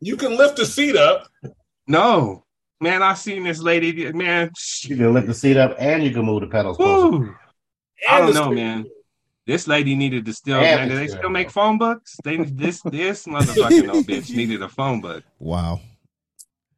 You 0.00 0.16
can 0.16 0.36
lift 0.36 0.56
the 0.56 0.64
seat 0.64 0.96
up. 0.96 1.26
No, 1.86 2.44
man, 2.80 3.02
I 3.02 3.14
seen 3.14 3.42
this 3.44 3.60
lady. 3.60 4.10
Man, 4.12 4.50
You 4.84 4.96
can 4.96 5.12
lift 5.12 5.26
the 5.26 5.34
seat 5.34 5.56
up 5.56 5.74
and 5.78 6.02
you 6.02 6.10
can 6.12 6.24
move 6.24 6.40
the 6.42 6.46
pedals 6.46 6.78
I 8.08 8.20
don't 8.20 8.34
know, 8.34 8.52
man. 8.52 8.86
This 9.46 9.66
lady 9.66 9.94
needed 9.94 10.24
to 10.26 10.32
still. 10.32 10.60
Man, 10.60 10.88
do 10.88 10.96
they 10.96 11.08
still 11.08 11.28
make 11.30 11.50
phone 11.50 11.76
books? 11.78 12.16
They 12.24 12.36
this 12.38 12.80
this 12.82 13.26
motherfucking 13.26 13.92
old 13.92 14.06
bitch 14.06 14.34
needed 14.34 14.62
a 14.62 14.68
phone 14.68 15.00
book 15.02 15.22
Wow. 15.38 15.80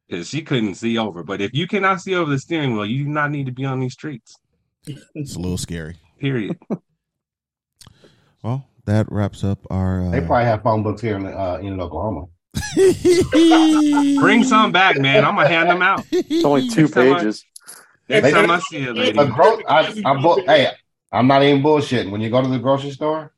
because 0.08 0.28
she 0.28 0.42
couldn't 0.42 0.74
see 0.74 0.98
over. 0.98 1.22
But 1.22 1.40
if 1.40 1.52
you 1.54 1.68
cannot 1.68 2.00
see 2.00 2.14
over 2.16 2.30
the 2.30 2.38
steering 2.38 2.72
wheel, 2.72 2.86
you 2.86 3.04
do 3.04 3.10
not 3.10 3.30
need 3.30 3.46
to 3.46 3.52
be 3.52 3.64
on 3.64 3.78
these 3.80 3.92
streets. 3.92 4.34
It's 5.14 5.36
a 5.36 5.38
little 5.38 5.58
scary. 5.58 5.96
Period. 6.18 6.58
Well, 8.46 8.64
that 8.84 9.10
wraps 9.10 9.42
up 9.42 9.58
our 9.70 10.02
uh, 10.06 10.10
They 10.10 10.20
probably 10.20 10.44
have 10.44 10.62
phone 10.62 10.84
books 10.84 11.02
here 11.02 11.16
in 11.16 11.26
uh, 11.26 11.58
in 11.60 11.80
Oklahoma. 11.80 12.26
Bring 14.20 14.44
some 14.44 14.70
back, 14.70 14.98
man. 14.98 15.24
I'm 15.24 15.34
gonna 15.34 15.48
hand 15.48 15.68
them 15.68 15.82
out. 15.82 16.06
It's 16.12 16.44
only 16.44 16.68
two 16.68 16.82
Next 16.82 16.96
I- 16.96 17.14
pages. 17.14 17.44
Next 18.08 18.30
time 18.30 18.50
I 18.52 18.60
see 18.60 18.86
a 18.86 18.92
lady. 18.92 19.18
A 19.18 19.26
gro- 19.26 19.60
I, 19.68 19.92
I 20.04 20.22
bu- 20.22 20.44
hey, 20.46 20.70
I'm 21.10 21.26
not 21.26 21.42
even 21.42 21.60
bullshitting. 21.60 22.12
When 22.12 22.20
you 22.20 22.30
go 22.30 22.40
to 22.40 22.46
the 22.46 22.60
grocery 22.60 22.92
store, 22.92 23.32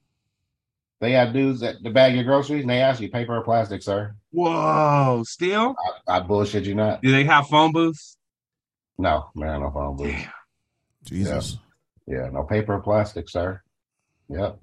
they 1.00 1.12
have 1.12 1.32
dudes 1.32 1.60
that 1.60 1.82
to 1.82 1.88
bag 1.90 2.14
your 2.14 2.24
groceries 2.24 2.60
and 2.60 2.70
they 2.70 2.82
ask 2.82 3.00
you 3.00 3.08
paper 3.08 3.34
or 3.34 3.42
plastic, 3.42 3.82
sir. 3.82 4.14
Whoa, 4.30 5.22
still? 5.26 5.74
I, 6.06 6.18
I 6.18 6.20
bullshit 6.20 6.66
you 6.66 6.74
not. 6.74 7.00
Do 7.00 7.10
they 7.12 7.24
have 7.24 7.46
phone 7.46 7.72
booths? 7.72 8.18
No, 8.98 9.30
man, 9.34 9.62
no 9.62 9.70
phone 9.70 9.96
booth. 9.96 10.14
Jesus. 11.04 11.56
Yeah, 12.06 12.28
no 12.30 12.42
paper 12.42 12.74
or 12.74 12.80
plastic, 12.80 13.30
sir. 13.30 13.62
Yep. 14.28 14.60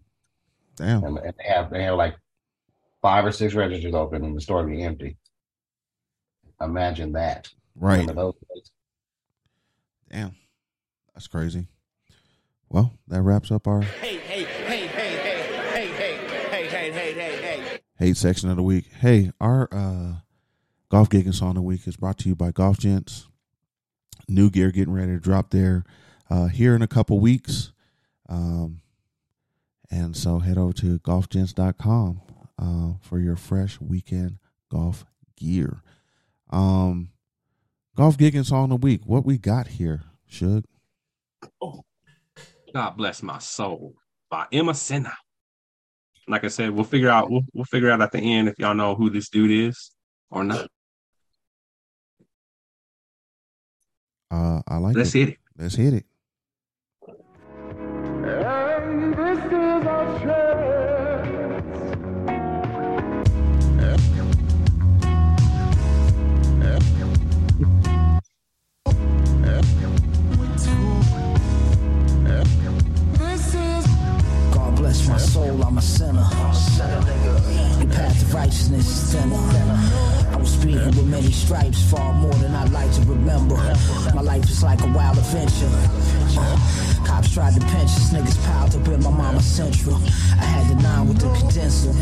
Damn. 0.75 1.03
And, 1.03 1.17
and 1.17 1.33
they 1.37 1.47
have 1.47 1.69
they 1.69 1.83
have 1.83 1.95
like 1.95 2.15
five 3.01 3.25
or 3.25 3.31
six 3.31 3.53
registers 3.53 3.93
open 3.93 4.23
and 4.23 4.35
the 4.35 4.41
store 4.41 4.65
be 4.65 4.83
empty. 4.83 5.17
Imagine 6.61 7.13
that. 7.13 7.49
Right. 7.75 8.07
Those. 8.13 8.33
Damn. 10.11 10.35
That's 11.13 11.27
crazy. 11.27 11.67
Well, 12.69 12.93
that 13.07 13.21
wraps 13.21 13.51
up 13.51 13.67
our 13.67 13.81
Hey, 13.81 14.17
hey, 14.17 14.43
hey, 14.43 14.87
hey, 14.87 14.87
hey, 14.87 15.87
hey, 15.87 15.87
hey, 15.87 16.17
hey, 16.49 16.67
hey, 16.67 16.91
hey, 16.91 17.13
hey, 17.13 17.35
hey. 17.41 17.79
hate 17.99 18.17
section 18.17 18.49
of 18.49 18.55
the 18.55 18.63
week. 18.63 18.85
Hey, 18.99 19.31
our 19.39 19.69
uh 19.71 20.15
golf 20.89 21.09
gigging 21.09 21.33
song 21.33 21.49
of 21.49 21.55
the 21.55 21.61
week 21.61 21.87
is 21.87 21.97
brought 21.97 22.17
to 22.19 22.29
you 22.29 22.35
by 22.35 22.51
Golf 22.51 22.79
Gents. 22.79 23.27
New 24.27 24.49
gear 24.49 24.71
getting 24.71 24.93
ready 24.93 25.11
to 25.11 25.19
drop 25.19 25.51
there 25.51 25.83
uh 26.29 26.47
here 26.47 26.75
in 26.75 26.81
a 26.81 26.87
couple 26.87 27.19
weeks. 27.19 27.71
Um 28.27 28.81
and 29.95 30.15
so 30.15 30.39
head 30.39 30.57
over 30.57 30.73
to 30.73 30.99
golfgents.com 30.99 32.21
uh 32.59 32.93
for 33.01 33.17
your 33.19 33.37
fresh 33.37 33.79
weekend 33.79 34.37
golf 34.69 35.05
gear. 35.37 35.81
Um 36.49 37.09
golf 37.95 38.17
gigging 38.17 38.45
song 38.45 38.65
of 38.65 38.81
the 38.81 38.85
week. 38.85 39.01
What 39.05 39.25
we 39.25 39.37
got 39.37 39.67
here, 39.67 40.03
Shug? 40.27 40.65
God 42.73 42.97
bless 42.97 43.23
my 43.23 43.39
soul 43.39 43.95
by 44.29 44.47
Imma 44.51 44.73
Sinner. 44.73 45.13
Like 46.27 46.43
I 46.43 46.49
said, 46.49 46.71
we'll 46.71 46.83
figure 46.83 47.09
out 47.09 47.31
we'll, 47.31 47.45
we'll 47.53 47.65
figure 47.65 47.89
out 47.89 48.01
at 48.01 48.11
the 48.11 48.19
end 48.19 48.49
if 48.49 48.55
y'all 48.59 48.73
know 48.73 48.95
who 48.95 49.09
this 49.09 49.29
dude 49.29 49.51
is 49.51 49.91
or 50.29 50.43
not. 50.43 50.67
Uh 54.29 54.61
I 54.67 54.77
like 54.77 54.95
it. 54.95 54.97
Let's 54.97 55.15
it. 55.15 55.19
hit 55.19 55.29
it. 55.29 55.37
Let's 55.57 55.75
hit 55.75 55.93
it. 55.93 56.05
Thinner. 79.23 79.79
I 80.31 80.37
was 80.37 80.55
beaten 80.57 80.87
with 80.87 81.07
many 81.07 81.31
stripes, 81.31 81.81
far 81.89 82.13
more 82.13 82.33
than 82.33 82.53
I'd 82.53 82.71
like 82.71 82.91
to 82.93 83.01
remember. 83.01 83.55
My 84.13 84.21
life 84.21 84.43
is 84.43 84.63
like 84.63 84.81
a 84.81 84.87
wild 84.91 85.17
adventure. 85.17 85.71
Cops 87.05 87.33
tried 87.33 87.53
to 87.53 87.61
pinch 87.61 87.91
us, 87.91 88.11
niggas 88.11 88.43
piled 88.45 88.75
up 88.75 88.87
in 88.87 89.03
my 89.03 89.11
mama's 89.11 89.45
central. 89.45 89.95
I 89.95 90.45
had 90.45 90.67
the 90.69 90.81
nine 90.81 91.07
with 91.07 91.19
the 91.19 91.29
condenser. 91.39 91.93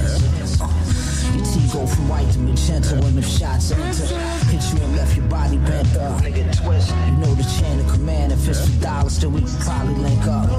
Your 1.34 1.45
T 1.45 1.68
go 1.72 1.86
from 1.88 2.09
white 2.09 2.30
to 2.32 2.39
magenta 2.39 2.95
when 3.01 3.16
the 3.16 3.22
shots 3.22 3.72
enter. 3.72 4.05
Hit 4.47 4.64
you 4.74 4.84
and 4.84 4.95
left 4.95 5.16
your 5.16 5.26
body 5.28 5.57
bent 5.57 5.95
up. 5.97 6.24
You 6.24 6.32
know 6.34 7.36
the 7.36 7.43
chain 7.59 7.80
of 7.80 7.88
command 7.91 8.32
if 8.32 8.47
it's 8.47 8.68
for 8.68 8.82
dollars, 8.82 9.20
then 9.20 9.34
we 9.34 9.41
could 9.41 9.59
probably 9.59 9.95
link 9.95 10.26
up. 10.28 10.49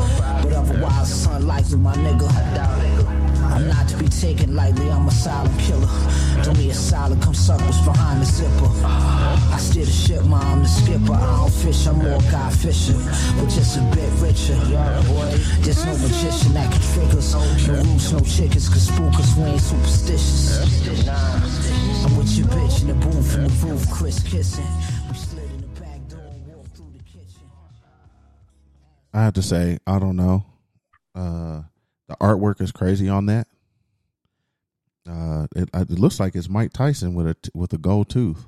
But 0.43 0.53
otherwise, 0.53 1.11
it's 1.11 1.27
unlikely, 1.27 1.79
my 1.79 1.95
nigga. 1.95 2.94
I'm 3.53 3.69
not 3.69 3.89
to 3.89 3.97
be 3.97 4.09
taken 4.09 4.55
lightly, 4.57 4.91
I'm 4.91 5.07
a 5.07 5.11
silent 5.11 5.59
killer. 5.61 5.89
Don't 6.43 6.57
be 6.57 6.71
a 6.71 6.75
solid, 6.75 7.21
come 7.23 7.35
suck 7.35 7.61
what's 7.61 7.81
behind 7.81 8.21
the 8.21 8.27
zipper. 8.27 8.71
I 8.85 9.59
steer 9.59 9.85
the 9.85 9.91
ship, 9.91 10.25
ma, 10.25 10.39
I'm 10.39 10.63
the 10.63 10.69
skipper. 10.69 11.13
I 11.13 11.37
don't 11.37 11.53
fish, 11.53 11.87
I'm 11.87 11.99
more 11.99 12.21
guy 12.31 12.51
fishing. 12.51 13.01
But 13.37 13.49
just 13.49 13.77
a 13.77 13.81
bit 13.95 14.11
richer. 14.21 14.55
There's 15.63 15.85
no 15.85 15.93
magician 15.99 16.55
that 16.55 16.73
can 16.73 16.83
trick 16.93 17.15
us. 17.15 17.35
No 17.35 17.75
roots, 17.75 18.13
no 18.13 18.21
chickens, 18.21 18.69
cause 18.69 18.87
spook 18.89 19.15
us, 19.15 19.37
we 19.37 19.45
ain't 19.45 19.61
superstitious. 19.61 20.59
I'm 22.05 22.17
with 22.17 22.37
your 22.37 22.47
bitch 22.49 22.83
in 22.83 22.89
the 22.89 22.95
booth, 22.95 23.35
in 23.37 23.45
the 23.45 23.51
roof, 23.67 23.91
Chris 23.91 24.23
kissing. 24.23 24.67
I 29.13 29.23
have 29.23 29.35
to 29.35 29.43
say, 29.43 29.79
I 29.87 30.01
don't 30.01 30.17
know. 30.17 30.45
Uh, 31.15 31.63
the 32.19 32.25
artwork 32.25 32.61
is 32.61 32.73
crazy 32.73 33.09
on 33.09 33.27
that. 33.27 33.47
Uh, 35.09 35.47
it, 35.55 35.69
it 35.75 35.91
looks 35.91 36.19
like 36.19 36.35
it's 36.35 36.49
Mike 36.49 36.73
Tyson 36.73 37.15
with 37.15 37.27
a 37.27 37.37
with 37.55 37.73
a 37.73 37.79
gold 37.79 38.09
tooth. 38.09 38.47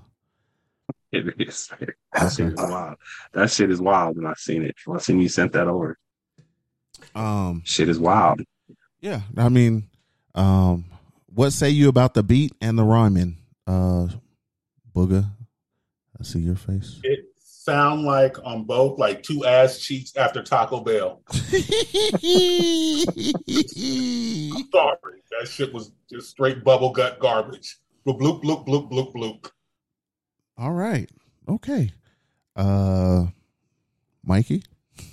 It 1.13 1.35
is. 1.39 1.71
That 2.13 2.33
shit 2.33 2.53
is 2.53 2.55
wild. 2.57 2.97
That 3.33 3.51
shit 3.51 3.71
is 3.71 3.81
wild 3.81 4.17
when 4.17 4.27
I 4.27 4.35
seen 4.37 4.63
it. 4.65 4.77
When 4.85 4.99
I 4.99 5.01
seen 5.01 5.21
you 5.21 5.29
sent 5.29 5.53
that 5.53 5.69
over. 5.69 5.99
Um, 7.15 7.63
shit 7.65 7.89
is 7.89 7.99
wild. 7.99 8.41
Yeah, 9.01 9.21
I 9.37 9.49
mean, 9.49 9.89
um, 10.35 10.87
what 11.27 11.53
say 11.53 11.71
you 11.71 11.89
about 11.89 12.15
the 12.15 12.23
beat 12.23 12.53
and 12.61 12.79
the 12.79 12.85
rhyming? 12.85 13.37
Uh, 13.67 14.09
Booga, 14.95 15.31
I 16.19 16.23
see 16.23 16.39
your 16.41 16.57
face. 16.57 17.01
It 17.03 17.27
sound 17.67 18.03
like 18.05 18.37
on 18.45 18.63
both 18.63 18.97
like 18.99 19.23
two 19.25 19.45
ass 19.45 19.79
cheeks 19.81 20.17
after 20.17 20.41
Taco 20.43 20.81
Bell. 20.81 21.21
I'm 21.31 21.41
sorry, 24.71 25.23
that 25.33 25.49
shit 25.49 25.75
was 25.75 25.91
just 26.09 26.31
straight 26.31 26.63
bubble 26.63 26.93
gut 26.93 27.19
garbage. 27.19 27.77
Bloop 28.07 28.21
bloop 28.21 28.43
bloop 28.43 28.67
bloop 28.67 28.89
bloop 28.91 29.13
bloop. 29.13 29.51
All 30.57 30.73
right, 30.73 31.11
okay. 31.49 31.91
Uh, 32.55 33.27
Mikey, 34.25 34.63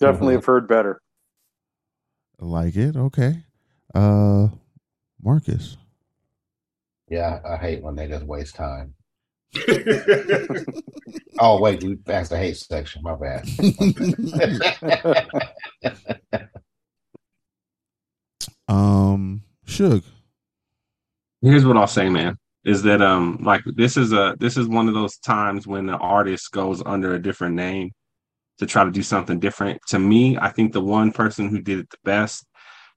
Definitely 0.00 0.34
have 0.34 0.44
heard 0.44 0.68
better. 0.68 1.00
like 2.38 2.76
it. 2.76 2.96
Okay. 2.96 3.40
Uh, 3.94 4.48
Marcus. 5.22 5.76
Yeah, 7.08 7.40
I 7.44 7.56
hate 7.56 7.82
when 7.82 7.96
they 7.96 8.06
just 8.08 8.24
waste 8.24 8.54
time. 8.54 8.94
oh 11.40 11.60
wait, 11.60 11.82
you 11.82 11.96
passed 11.96 12.30
the 12.30 12.38
hate 12.38 12.56
section. 12.56 13.02
My 13.02 13.14
bad. 13.14 13.48
Um, 18.68 19.42
Suge. 19.66 20.04
Here's 21.42 21.66
what 21.66 21.76
I'll 21.76 21.86
say, 21.86 22.08
man. 22.08 22.38
Is 22.64 22.82
that 22.84 23.02
um 23.02 23.38
like 23.42 23.60
this 23.76 23.98
is 23.98 24.12
a 24.12 24.36
this 24.40 24.56
is 24.56 24.66
one 24.66 24.88
of 24.88 24.94
those 24.94 25.18
times 25.18 25.66
when 25.66 25.84
the 25.86 25.98
artist 25.98 26.50
goes 26.52 26.82
under 26.86 27.14
a 27.14 27.22
different 27.22 27.54
name 27.54 27.92
to 28.58 28.64
try 28.66 28.84
to 28.84 28.90
do 28.90 29.02
something 29.02 29.38
different. 29.38 29.82
To 29.88 29.98
me, 29.98 30.38
I 30.38 30.48
think 30.48 30.72
the 30.72 30.80
one 30.80 31.12
person 31.12 31.50
who 31.50 31.60
did 31.60 31.80
it 31.80 31.90
the 31.90 31.98
best, 32.04 32.46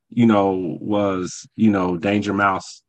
you 0.09 0.25
know, 0.25 0.77
was 0.79 1.45
you 1.57 1.69
know 1.69 1.97
Danger 1.97 2.33
Mouse. 2.33 2.81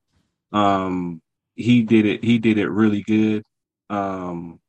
Um, 0.52 1.20
he 1.56 1.82
did 1.82 2.06
it. 2.06 2.22
He 2.22 2.38
did 2.38 2.58
it 2.58 2.68
really 2.68 3.02
good. 3.02 3.42
Um, 3.90 4.60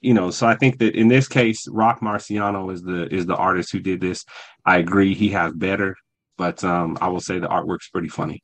you 0.00 0.14
know, 0.14 0.30
so 0.30 0.46
I 0.46 0.56
think 0.56 0.78
that 0.78 0.94
in 0.94 1.08
this 1.08 1.28
case, 1.28 1.66
Roc 1.68 2.00
Marciano 2.00 2.72
is 2.72 2.82
the 2.82 3.12
is 3.12 3.26
the 3.26 3.36
artist 3.36 3.72
who 3.72 3.80
did 3.80 4.00
this. 4.00 4.24
I 4.66 4.78
agree, 4.78 5.14
he 5.14 5.30
has 5.30 5.52
better, 5.54 5.96
but 6.36 6.62
um, 6.64 6.98
I 7.00 7.08
will 7.08 7.20
say 7.20 7.38
the 7.38 7.48
artwork's 7.48 7.88
pretty 7.88 8.08
funny. 8.08 8.42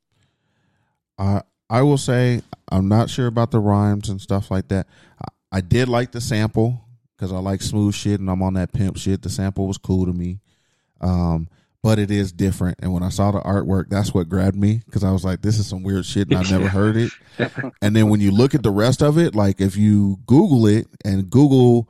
I 1.17 1.41
I 1.69 1.81
will 1.81 1.97
say 1.97 2.41
I'm 2.69 2.87
not 2.87 3.09
sure 3.09 3.27
about 3.27 3.51
the 3.51 3.59
rhymes 3.59 4.09
and 4.09 4.19
stuff 4.21 4.49
like 4.49 4.67
that. 4.69 4.87
I, 5.23 5.57
I 5.57 5.61
did 5.61 5.89
like 5.89 6.11
the 6.11 6.21
sample 6.21 6.81
because 7.15 7.31
I 7.31 7.37
like 7.37 7.61
smooth 7.61 7.93
shit 7.93 8.19
and 8.19 8.29
I'm 8.29 8.41
on 8.41 8.53
that 8.55 8.73
pimp 8.73 8.97
shit. 8.97 9.21
The 9.21 9.29
sample 9.29 9.67
was 9.67 9.77
cool 9.77 10.05
to 10.05 10.13
me, 10.13 10.39
um, 11.01 11.49
but 11.83 11.99
it 11.99 12.11
is 12.11 12.31
different. 12.31 12.77
And 12.81 12.91
when 12.93 13.03
I 13.03 13.09
saw 13.09 13.31
the 13.31 13.39
artwork, 13.41 13.89
that's 13.89 14.13
what 14.13 14.27
grabbed 14.29 14.57
me 14.57 14.81
because 14.85 15.03
I 15.03 15.11
was 15.11 15.23
like, 15.23 15.41
"This 15.41 15.59
is 15.59 15.67
some 15.67 15.83
weird 15.83 16.05
shit," 16.05 16.27
and 16.29 16.37
I've 16.37 16.51
never 16.51 16.67
heard 16.67 16.97
it. 16.97 17.11
And 17.81 17.95
then 17.95 18.09
when 18.09 18.19
you 18.19 18.31
look 18.31 18.55
at 18.55 18.63
the 18.63 18.71
rest 18.71 19.01
of 19.03 19.17
it, 19.17 19.35
like 19.35 19.61
if 19.61 19.77
you 19.77 20.17
Google 20.25 20.65
it 20.67 20.87
and 21.05 21.29
Google, 21.29 21.87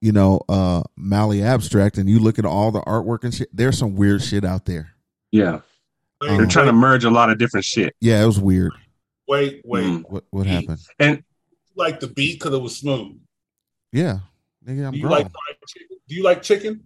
you 0.00 0.12
know, 0.12 0.40
uh 0.48 0.82
Mally 0.96 1.42
Abstract, 1.42 1.98
and 1.98 2.08
you 2.08 2.18
look 2.20 2.38
at 2.38 2.44
all 2.44 2.70
the 2.70 2.80
artwork 2.82 3.24
and 3.24 3.34
shit, 3.34 3.48
there's 3.52 3.78
some 3.78 3.96
weird 3.96 4.22
shit 4.22 4.44
out 4.44 4.66
there. 4.66 4.92
Yeah, 5.32 5.60
Um, 6.20 6.36
they're 6.36 6.46
trying 6.46 6.66
to 6.66 6.72
merge 6.72 7.04
a 7.04 7.10
lot 7.10 7.30
of 7.30 7.38
different 7.38 7.64
shit. 7.64 7.94
Yeah, 8.00 8.22
it 8.22 8.26
was 8.26 8.38
weird. 8.40 8.72
Wait, 9.26 9.62
wait. 9.64 9.84
Mm. 9.84 10.04
What 10.08 10.24
what 10.30 10.46
happened? 10.46 10.78
And 10.98 11.22
Like 11.76 12.00
the 12.00 12.08
beat 12.08 12.38
because 12.38 12.54
it 12.54 12.62
was 12.62 12.76
smooth. 12.76 13.18
Yeah, 13.92 14.18
nigga, 14.66 14.86
I'm 14.86 14.92
Do 14.92 14.98
you 14.98 15.06
grown. 15.06 15.18
like? 15.22 15.32
Do 16.08 16.14
you 16.14 16.22
like 16.22 16.42
chicken? 16.42 16.84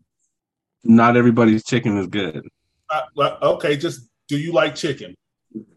Not 0.85 1.17
everybody's 1.17 1.65
chicken 1.65 1.97
is 1.99 2.07
good. 2.07 2.47
Uh, 2.91 3.01
well, 3.17 3.39
okay, 3.43 3.77
just 3.77 4.09
do 4.29 4.39
you 4.39 4.53
like 4.53 4.75
chicken? 4.75 5.15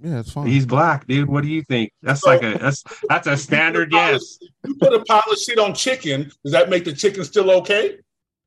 Yeah, 0.01 0.20
it's 0.22 0.32
fine. 0.32 0.47
He's 0.47 0.66
black, 0.66 1.06
dude. 1.08 1.28
What 1.28 1.41
do 1.43 1.49
you 1.49 1.62
think? 1.64 1.91
That's 2.01 2.24
like 2.24 2.43
a 2.43 2.58
that's 2.58 2.84
that's 3.10 3.28
a 3.28 3.36
standard 3.36 3.91
yes. 3.91 4.38
You 4.66 4.76
put 4.76 4.93
a 4.93 5.03
pile 5.03 5.22
of 5.32 5.38
shit 5.38 5.60
on 5.60 5.74
chicken. 5.74 6.32
Does 6.43 6.53
that 6.53 6.70
make 6.70 6.86
the 6.86 6.93
chicken 6.93 7.24
still 7.26 7.51
okay? 7.51 7.97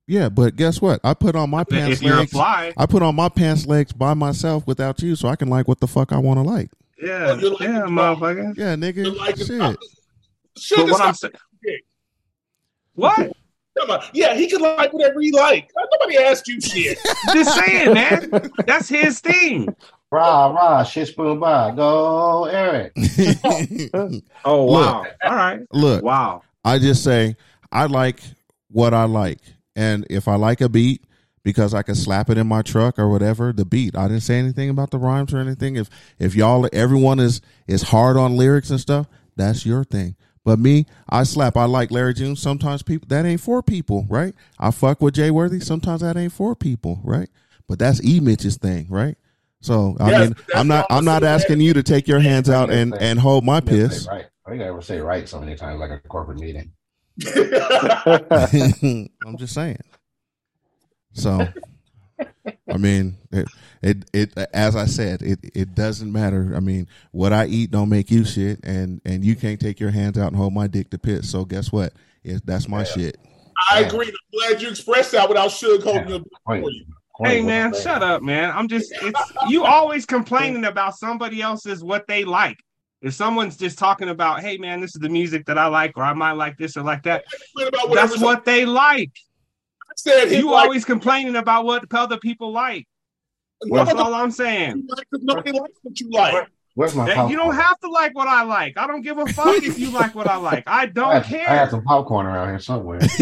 Yeah, 0.07 0.31
but 0.31 0.57
guess 0.57 0.81
what? 0.81 1.01
I 1.05 1.13
put 1.13 1.37
on 1.37 1.51
my 1.51 1.65
pants 1.65 1.99
If 1.99 2.03
you're 2.03 2.15
a 2.15 2.21
legs. 2.21 2.33
fly, 2.33 2.73
I 2.79 2.87
put 2.87 3.03
on 3.03 3.15
my 3.15 3.29
pants 3.29 3.67
legs 3.67 3.93
by 3.93 4.15
myself 4.15 4.67
without 4.67 5.03
you, 5.03 5.17
so 5.17 5.29
I 5.29 5.37
can 5.37 5.49
like 5.49 5.69
what 5.69 5.81
the 5.81 5.87
fuck 5.87 6.13
I 6.13 6.19
want 6.19 6.39
to 6.39 6.43
like. 6.43 6.71
yeah, 7.03 7.35
yeah, 7.35 7.83
motherfucker. 7.87 8.57
Yeah, 8.57 8.75
nigga. 8.77 9.05
Shit. 9.37 9.79
Sugar 10.57 10.83
But 10.85 10.91
what 10.93 11.01
I'm 11.03 11.15
stop- 11.15 11.33
saying, 11.63 11.81
what? 12.95 13.33
Come 13.79 13.91
on. 13.91 14.03
Yeah, 14.13 14.35
he 14.35 14.49
could 14.49 14.61
like 14.61 14.93
whatever 14.93 15.21
he 15.21 15.31
like. 15.33 15.71
Nobody 15.93 16.19
asked 16.19 16.49
you 16.49 16.61
shit. 16.61 16.99
Just 17.33 17.55
saying, 17.59 17.95
man. 17.95 18.51
That's 18.67 18.89
his 18.89 19.21
thing. 19.21 19.75
Rah 20.11 20.47
rah, 20.49 20.83
shit 20.85 21.09
spoon 21.09 21.39
by. 21.39 21.75
Go 21.75 22.47
Eric. 22.47 22.93
Oh 24.45 24.65
wow! 24.65 25.03
Look. 25.03 25.07
All 25.25 25.35
right. 25.35 25.61
Look, 25.73 26.03
Wow. 26.03 26.43
I 26.65 26.79
just 26.79 27.05
say 27.05 27.37
I 27.71 27.87
like 27.87 28.21
what 28.71 28.95
I 28.95 29.05
like, 29.05 29.41
and 29.77 30.07
if 30.09 30.27
I 30.29 30.37
like 30.37 30.61
a 30.61 30.69
beat 30.69 31.05
because 31.45 31.75
I 31.75 31.83
can 31.83 31.95
slap 31.95 32.31
it 32.31 32.39
in 32.39 32.47
my 32.47 32.63
truck 32.63 32.99
or 32.99 33.09
whatever, 33.09 33.53
the 33.53 33.65
beat. 33.65 33.97
I 33.97 34.09
didn't 34.09 34.23
say 34.23 34.39
anything 34.39 34.71
about 34.71 34.91
the 34.91 34.99
rhymes 34.99 35.33
or 35.35 35.39
anything. 35.39 35.77
If 35.77 35.89
if 36.19 36.35
y'all 36.35 36.69
everyone 36.73 37.21
is 37.21 37.41
is 37.67 37.83
hard 37.83 38.17
on 38.17 38.37
lyrics 38.37 38.71
and 38.71 38.81
stuff, 38.81 39.07
that's 39.37 39.67
your 39.67 39.85
thing. 39.85 40.17
But 40.49 40.59
me, 40.59 40.87
I 41.11 41.25
slap. 41.25 41.59
I 41.59 41.67
like 41.67 41.91
Larry 41.91 42.15
June. 42.15 42.35
Sometimes 42.35 42.83
people 42.83 43.07
that 43.09 43.27
ain't 43.27 43.43
for 43.43 43.63
people, 43.63 44.07
right? 44.09 44.35
I 44.59 44.71
fuck 44.71 45.03
with 45.03 45.13
Jay 45.13 45.31
Worthy. 45.31 45.61
Sometimes 45.61 46.01
that 46.01 46.17
ain't 46.17 46.33
for 46.33 46.57
people, 46.57 47.03
right? 47.05 47.29
But 47.69 47.79
that's 47.79 48.03
E 48.03 48.19
Mitch's 48.19 48.57
thing, 48.57 48.87
right? 48.89 49.19
So 49.61 49.99
I 50.01 50.11
Yes, 50.11 50.31
mean, 50.31 50.37
I'm 50.55 50.67
not 50.67 50.87
I'm 50.89 51.05
not 51.05 51.23
asking 51.23 51.61
you 51.61 51.75
to 51.75 51.83
take 51.83 52.09
your 52.09 52.21
hands 52.21 52.49
out 52.49 52.71
and 52.71 52.97
and 52.99 53.21
hold 53.21 53.45
my 53.45 53.61
piss. 53.61 54.09
Right. 54.09 54.25
I 54.47 54.51
think 54.51 54.63
I 54.63 54.69
ever 54.69 54.81
say 54.81 55.01
right 55.01 55.29
so 55.29 55.39
many 55.39 55.55
times 55.55 55.81
like 55.81 55.91
a 55.91 55.99
corporate 56.09 56.39
meeting. 56.39 56.73
I'm 59.27 59.37
just 59.37 59.53
saying. 59.53 59.77
So, 61.13 61.47
I 62.71 62.77
mean, 62.77 63.17
it, 63.33 63.49
it, 63.83 64.11
it, 64.13 64.39
as 64.53 64.77
I 64.77 64.87
said, 64.87 65.23
it, 65.23 65.39
it 65.55 65.75
doesn't 65.75 66.13
matter. 66.13 66.53
I 66.55 66.61
mean, 66.61 66.89
what 67.13 67.33
I 67.33 67.47
eat 67.47 67.71
don't 67.71 67.89
make 67.89 68.11
you 68.11 68.25
shit, 68.25 68.61
and, 68.65 69.01
and 69.05 69.25
you 69.25 69.37
can't 69.37 69.61
take 69.61 69.81
your 69.81 69.91
hands 69.91 70.19
out 70.19 70.29
and 70.29 70.37
hold 70.37 70.53
my 70.53 70.67
dick 70.67 70.91
to 70.91 70.99
piss. 70.99 71.31
So 71.31 71.45
guess 71.45 71.73
what? 71.73 71.93
It, 72.25 72.45
that's 72.45 72.69
my 72.69 72.85
shit. 72.85 73.17
I 73.71 73.81
agree. 73.81 74.09
I'm 74.09 74.15
glad 74.51 74.63
you 74.63 74.69
expressed 74.69 75.13
that 75.13 75.29
without 75.29 75.51
Suge 75.51 75.83
holding 75.83 76.09
your 76.09 76.21
for 76.45 76.71
you. 76.71 76.85
Hey 77.21 77.43
man, 77.43 77.75
shut 77.75 78.03
up, 78.03 78.23
man. 78.23 78.53
I'm 78.55 78.69
just 78.69 78.93
it's 79.03 79.33
you 79.49 79.65
always 79.65 80.07
complaining 80.07 80.65
about 80.65 80.97
somebody 80.97 81.43
else's 81.43 81.83
what 81.83 82.07
they 82.07 82.25
like. 82.25 82.59
If 83.03 83.15
someone's 83.15 83.57
just 83.57 83.79
talking 83.79 84.09
about, 84.09 84.41
hey 84.41 84.57
man, 84.57 84.81
this 84.81 84.95
is 84.95 85.01
the 85.01 85.09
music 85.09 85.47
that 85.47 85.59
I 85.59 85.67
like, 85.67 85.97
or 85.97 86.05
I 86.05 86.13
might 86.13 86.33
like 86.33 86.57
this 86.59 86.77
or 86.77 86.83
like 86.83 87.03
that, 87.05 87.25
that's 87.93 88.21
what 88.21 88.45
they 88.45 88.65
like. 88.65 89.11
I 90.07 90.11
said 90.11 90.31
You 90.33 90.51
liked- 90.51 90.65
always 90.67 90.85
complaining 90.85 91.37
about 91.37 91.65
what 91.65 91.85
other 91.93 92.19
people 92.19 92.53
like. 92.53 92.87
That's 93.63 93.93
all 93.95 94.15
I'm 94.15 94.31
saying. 94.31 94.87
Nobody 95.13 95.51
likes 95.53 95.75
what 95.83 95.99
you 96.01 96.11
like. 96.11 96.47
Where's 96.75 96.95
my 96.95 97.07
popcorn? 97.07 97.31
you 97.31 97.37
don't 97.37 97.57
have 97.57 97.77
to 97.81 97.91
like 97.91 98.15
what 98.15 98.29
I 98.29 98.45
like. 98.45 98.79
I 98.79 98.87
don't 98.87 99.01
give 99.03 99.19
a 99.19 99.27
fuck 99.27 99.57
if 99.65 99.81
you 99.81 99.91
like 99.91 100.15
what 100.15 100.29
I 100.29 100.37
like. 100.37 100.63
I 100.69 100.83
I 100.83 100.87
don't 100.87 101.11
had, 101.15 101.25
care. 101.25 101.51
I 101.51 101.55
had 101.57 101.71
some 101.71 101.83
popcorn 101.83 102.27
around 102.27 102.51
here 102.51 102.61
somewhere. 102.61 103.01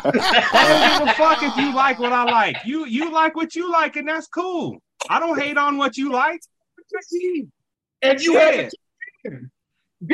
I 0.00 0.98
don't 0.98 0.98
give 0.98 1.08
a 1.08 1.12
fuck 1.14 1.42
if 1.42 1.54
you 1.58 1.74
like 1.74 1.98
what 1.98 2.12
I 2.14 2.24
like. 2.24 2.56
You 2.64 2.86
you 2.86 3.12
like 3.12 3.36
what 3.36 3.54
you 3.54 3.70
like, 3.70 3.96
and 3.96 4.08
that's 4.08 4.26
cool. 4.28 4.78
I 5.10 5.20
don't 5.20 5.38
hate 5.38 5.58
on 5.58 5.76
what 5.76 5.98
you 5.98 6.10
like. 6.12 6.40
And 8.00 8.18
you 8.22 8.34
Yeah. 8.34 8.50
have 8.62 8.70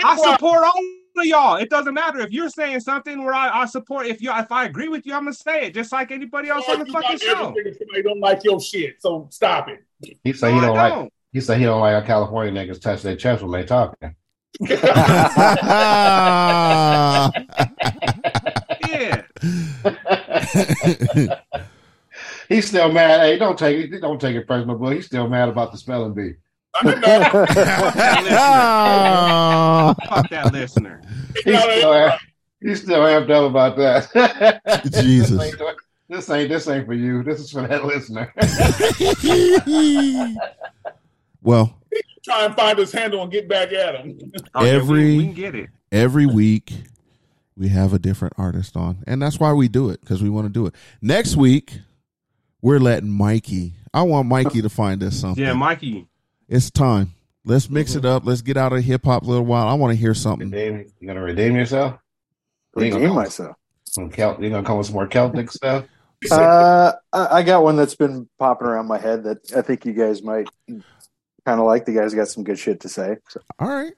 I 0.04 0.16
support 0.16 0.64
all 0.64 0.82
of 1.16 1.24
y'all. 1.26 1.56
It 1.56 1.70
doesn't 1.70 1.94
matter 1.94 2.20
if 2.20 2.30
you're 2.30 2.48
saying 2.50 2.80
something 2.80 3.24
where 3.24 3.34
I, 3.34 3.62
I 3.62 3.66
support. 3.66 4.06
If 4.06 4.20
you, 4.22 4.32
if 4.32 4.50
I 4.50 4.64
agree 4.64 4.88
with 4.88 5.06
you, 5.06 5.14
I'm 5.14 5.22
gonna 5.24 5.34
say 5.34 5.66
it, 5.66 5.74
just 5.74 5.92
like 5.92 6.10
anybody 6.10 6.48
else 6.48 6.68
on 6.68 6.80
the 6.80 6.86
fucking 6.86 7.18
show. 7.18 7.50
everything 7.50 7.74
somebody 7.78 8.02
don't 8.02 8.20
like 8.20 8.42
your 8.44 8.60
shit, 8.60 9.00
so 9.00 9.28
stop 9.30 9.68
it. 9.68 9.84
He 10.24 10.32
say 10.32 10.52
he 10.52 10.60
No, 10.60 10.62
I 10.62 10.66
don't 10.66 10.76
like. 10.76 10.92
don't. 10.94 11.12
He 11.32 11.40
say 11.40 11.58
he 11.58 11.64
don't 11.64 11.80
like 11.80 11.94
how 11.94 12.06
California 12.06 12.52
niggas 12.52 12.80
touch 12.80 13.02
their 13.02 13.16
chest 13.16 13.42
when 13.42 13.52
they 13.52 13.64
talking. 13.66 14.14
Yeah. 18.88 19.22
He's 22.48 22.68
still 22.68 22.92
mad. 22.92 23.20
Hey, 23.20 23.38
don't 23.38 23.58
take 23.58 23.90
it. 23.92 24.00
Don't 24.00 24.20
take 24.20 24.36
it 24.36 24.46
personal, 24.46 24.76
but 24.76 24.94
he's 24.94 25.06
still 25.06 25.26
mad 25.28 25.48
about 25.48 25.72
the 25.72 25.78
spelling 25.78 26.14
bee. 26.14 26.34
Fuck 26.80 27.00
that 30.30 30.50
listener. 30.52 31.00
He's 31.44 31.58
still, 31.60 32.10
he's 32.60 32.82
still 32.82 33.00
amped 33.00 33.30
up 33.30 33.50
about 33.50 33.76
that. 33.76 34.82
Jesus. 35.02 35.54
This 36.08 36.28
ain't 36.30 36.48
this 36.50 36.68
ain't 36.68 36.86
for 36.86 36.94
you. 36.94 37.22
This 37.22 37.40
is 37.40 37.50
for 37.50 37.66
that 37.66 37.84
listener. 37.84 38.32
well, 41.42 41.78
Try 42.24 42.44
and 42.44 42.54
find 42.54 42.78
his 42.78 42.92
handle 42.92 43.22
and 43.22 43.32
get 43.32 43.48
back 43.48 43.72
at 43.72 43.96
him. 43.96 44.18
Oh, 44.54 44.64
yeah, 44.64 44.70
we- 44.72 44.76
every 44.76 45.16
we 45.16 45.24
can 45.26 45.34
get 45.34 45.54
it. 45.54 45.70
every 45.90 46.26
week 46.26 46.72
we 47.56 47.68
have 47.68 47.92
a 47.92 47.98
different 47.98 48.34
artist 48.38 48.76
on, 48.76 49.02
and 49.06 49.20
that's 49.22 49.40
why 49.40 49.52
we 49.52 49.68
do 49.68 49.90
it 49.90 50.00
because 50.00 50.22
we 50.22 50.30
want 50.30 50.46
to 50.46 50.52
do 50.52 50.66
it. 50.66 50.74
Next 51.00 51.36
week 51.36 51.80
we're 52.60 52.78
letting 52.78 53.10
Mikey. 53.10 53.74
I 53.94 54.02
want 54.02 54.28
Mikey 54.28 54.62
to 54.62 54.68
find 54.68 55.02
us 55.02 55.16
something. 55.16 55.42
Yeah, 55.42 55.52
Mikey. 55.54 56.06
It's 56.52 56.70
time. 56.70 57.14
Let's 57.46 57.70
mix 57.70 57.94
it 57.94 58.04
up. 58.04 58.26
Let's 58.26 58.42
get 58.42 58.58
out 58.58 58.74
of 58.74 58.84
hip 58.84 59.06
hop 59.06 59.22
a 59.22 59.26
little 59.26 59.46
while. 59.46 59.66
I 59.66 59.72
want 59.74 59.90
to 59.92 59.96
hear 59.96 60.12
something. 60.12 60.50
Redeem, 60.50 60.92
you 61.00 61.06
gonna 61.08 61.22
redeem 61.22 61.56
yourself? 61.56 61.98
You 62.76 62.82
ain't 62.84 62.94
Redeem 62.94 63.08
gonna- 63.08 63.20
myself. 63.22 63.56
Some 63.84 64.10
Celt, 64.10 64.40
you 64.40 64.50
gonna 64.50 64.62
come 64.66 64.76
with 64.78 64.86
some 64.86 64.94
more 64.94 65.06
Celtic 65.06 65.50
stuff? 65.50 65.86
Uh, 66.30 66.92
I 67.12 67.26
I 67.38 67.42
got 67.42 67.62
one 67.62 67.76
that's 67.76 67.94
been 67.94 68.28
popping 68.38 68.68
around 68.68 68.86
my 68.86 68.98
head 68.98 69.24
that 69.24 69.38
I 69.56 69.62
think 69.62 69.84
you 69.86 69.92
guys 69.94 70.22
might 70.22 70.46
kind 70.68 71.58
of 71.58 71.64
like. 71.66 71.86
The 71.86 71.92
guys 71.94 72.12
got 72.14 72.28
some 72.28 72.44
good 72.44 72.58
shit 72.58 72.80
to 72.80 72.88
say. 72.90 73.16
So. 73.28 73.40
All 73.58 73.68
right. 73.68 73.94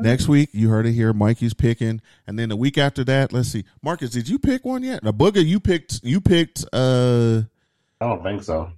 Next 0.00 0.28
week, 0.28 0.50
you 0.52 0.68
heard 0.68 0.84
it 0.86 0.92
here. 0.92 1.12
Mikey's 1.12 1.54
picking, 1.54 2.02
and 2.26 2.38
then 2.38 2.48
the 2.50 2.56
week 2.56 2.76
after 2.76 3.04
that, 3.04 3.32
let's 3.32 3.48
see. 3.48 3.64
Marcus, 3.82 4.10
did 4.10 4.28
you 4.28 4.38
pick 4.38 4.64
one 4.64 4.82
yet? 4.82 5.02
Now, 5.02 5.12
Booger, 5.12 5.44
you 5.44 5.60
picked. 5.60 6.00
You 6.02 6.20
picked. 6.20 6.64
uh 6.72 7.42
I 8.00 8.06
don't 8.06 8.22
think 8.22 8.42
so. 8.42 8.72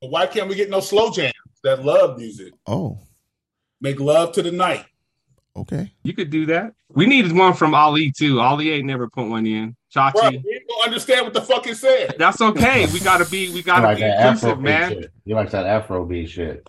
But 0.00 0.10
why 0.10 0.26
can't 0.26 0.48
we 0.48 0.54
get 0.54 0.70
no 0.70 0.80
slow 0.80 1.10
jams 1.10 1.32
that 1.64 1.84
love 1.84 2.18
music? 2.18 2.52
Oh, 2.66 2.98
Make 3.80 4.00
love 4.00 4.32
to 4.32 4.42
the 4.42 4.50
night. 4.50 4.84
okay. 5.56 5.92
You 6.02 6.12
could 6.12 6.30
do 6.30 6.46
that. 6.46 6.74
We 6.90 7.06
needed 7.06 7.32
one 7.32 7.54
from 7.54 7.74
Ali 7.74 8.10
too. 8.10 8.40
Ali 8.40 8.70
ain't 8.70 8.86
never 8.86 9.08
put 9.08 9.28
one 9.28 9.46
in. 9.46 9.76
Bro, 9.94 10.02
Chachi. 10.12 10.42
we 10.44 10.64
don't 10.68 10.84
understand 10.86 11.24
what 11.24 11.32
the 11.34 11.40
fuck 11.42 11.66
it 11.66 11.76
said. 11.76 12.14
That's 12.18 12.40
okay. 12.40 12.86
We 12.92 13.00
gotta 13.00 13.24
be. 13.30 13.52
We 13.52 13.62
gotta 13.62 13.82
like 13.86 13.96
be 13.98 14.02
that 14.02 14.18
Afro 14.20 14.50
inclusive, 14.50 14.60
man. 14.60 14.92
shit. 15.02 15.12
You 15.24 15.34
like 15.34 15.50
that 15.50 15.66
Afro 15.66 16.04
beat 16.04 16.28
shit. 16.30 16.66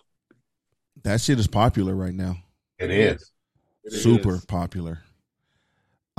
That 1.03 1.19
shit 1.21 1.39
is 1.39 1.47
popular 1.47 1.95
right 1.95 2.13
now. 2.13 2.35
It 2.77 2.91
is. 2.91 3.31
It 3.83 3.93
Super 3.93 4.35
is. 4.35 4.45
popular. 4.45 4.99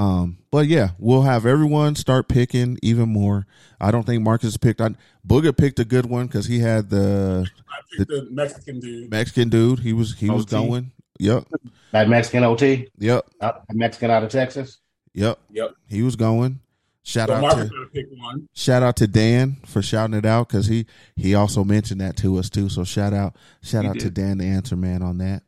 Um, 0.01 0.39
but 0.51 0.67
yeah, 0.67 0.91
we'll 0.99 1.23
have 1.23 1.45
everyone 1.45 1.95
start 1.95 2.27
picking 2.27 2.79
even 2.83 3.11
more. 3.11 3.47
I 3.79 3.91
don't 3.91 4.05
think 4.05 4.23
Marcus 4.23 4.57
picked. 4.57 4.81
I, 4.81 4.95
Booger 5.27 5.55
picked 5.55 5.79
a 5.79 5.85
good 5.85 6.07
one 6.07 6.27
because 6.27 6.47
he 6.47 6.59
had 6.61 6.89
the 6.89 7.47
I 7.69 7.81
picked 7.99 8.09
the 8.09 8.27
Mexican 8.31 8.81
dude. 8.81 9.11
Mexican 9.11 9.49
dude. 9.51 9.81
He 9.81 9.93
was 9.93 10.17
he 10.19 10.31
was 10.31 10.47
going. 10.47 10.93
Yep, 11.19 11.45
That 11.93 12.09
Mexican 12.09 12.45
OT, 12.45 12.89
yep, 12.99 13.27
uh, 13.43 13.53
Mexican 13.75 14.11
out 14.11 14.23
of 14.23 14.31
Texas. 14.31 14.79
yep. 15.13 15.39
Yep. 15.51 15.73
He 15.87 16.03
was 16.03 16.17
going. 16.17 16.61
Shout 17.03 17.29
So 17.29 17.35
out 17.35 17.43
Marcus 17.43 17.69
to 17.69 17.75
gotta 17.75 17.91
pick 17.93 18.07
one. 18.17 18.49
shout 18.55 18.83
out 18.83 18.97
to 18.97 19.07
Dan 19.07 19.59
for 19.67 19.83
shouting 19.83 20.15
it 20.17 20.25
out 20.25 20.49
because 20.49 20.67
he 20.67 20.87
he 21.17 21.35
also 21.35 21.63
mentioned 21.63 22.01
that 22.01 22.17
to 22.19 22.39
us 22.39 22.49
too. 22.49 22.71
So 22.71 22.85
shout 22.85 23.13
out 23.13 23.37
shout 23.63 23.85
He 23.85 23.89
out 23.91 23.99
to. 23.99 24.11
Dan 24.11 24.39
the 24.39 24.47
answer 24.47 24.77
man 24.77 25.03
on 25.03 25.19
that. 25.19 25.43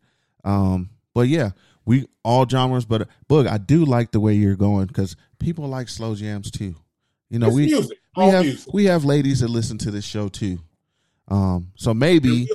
Um, 0.44 0.90
but 1.14 1.28
yeah, 1.28 1.52
we 1.84 2.06
all 2.22 2.48
genres, 2.48 2.84
but 2.84 3.08
Boog, 3.28 3.48
I 3.48 3.58
do 3.58 3.84
like 3.84 4.12
the 4.12 4.20
way 4.20 4.34
you're 4.34 4.56
going 4.56 4.86
because 4.86 5.16
people 5.38 5.66
like 5.68 5.88
slow 5.88 6.14
jams 6.14 6.50
too. 6.50 6.74
You 7.30 7.38
know, 7.38 7.46
It's 7.48 7.56
we 7.56 7.66
music. 7.66 7.98
we 8.16 8.22
All 8.22 8.30
have 8.30 8.44
music. 8.44 8.72
we 8.74 8.84
have 8.86 9.04
ladies 9.04 9.40
that 9.40 9.48
listen 9.48 9.78
to 9.78 9.90
this 9.90 10.04
show 10.04 10.28
too. 10.28 10.58
Um, 11.28 11.72
so 11.76 11.94
maybe 11.94 12.48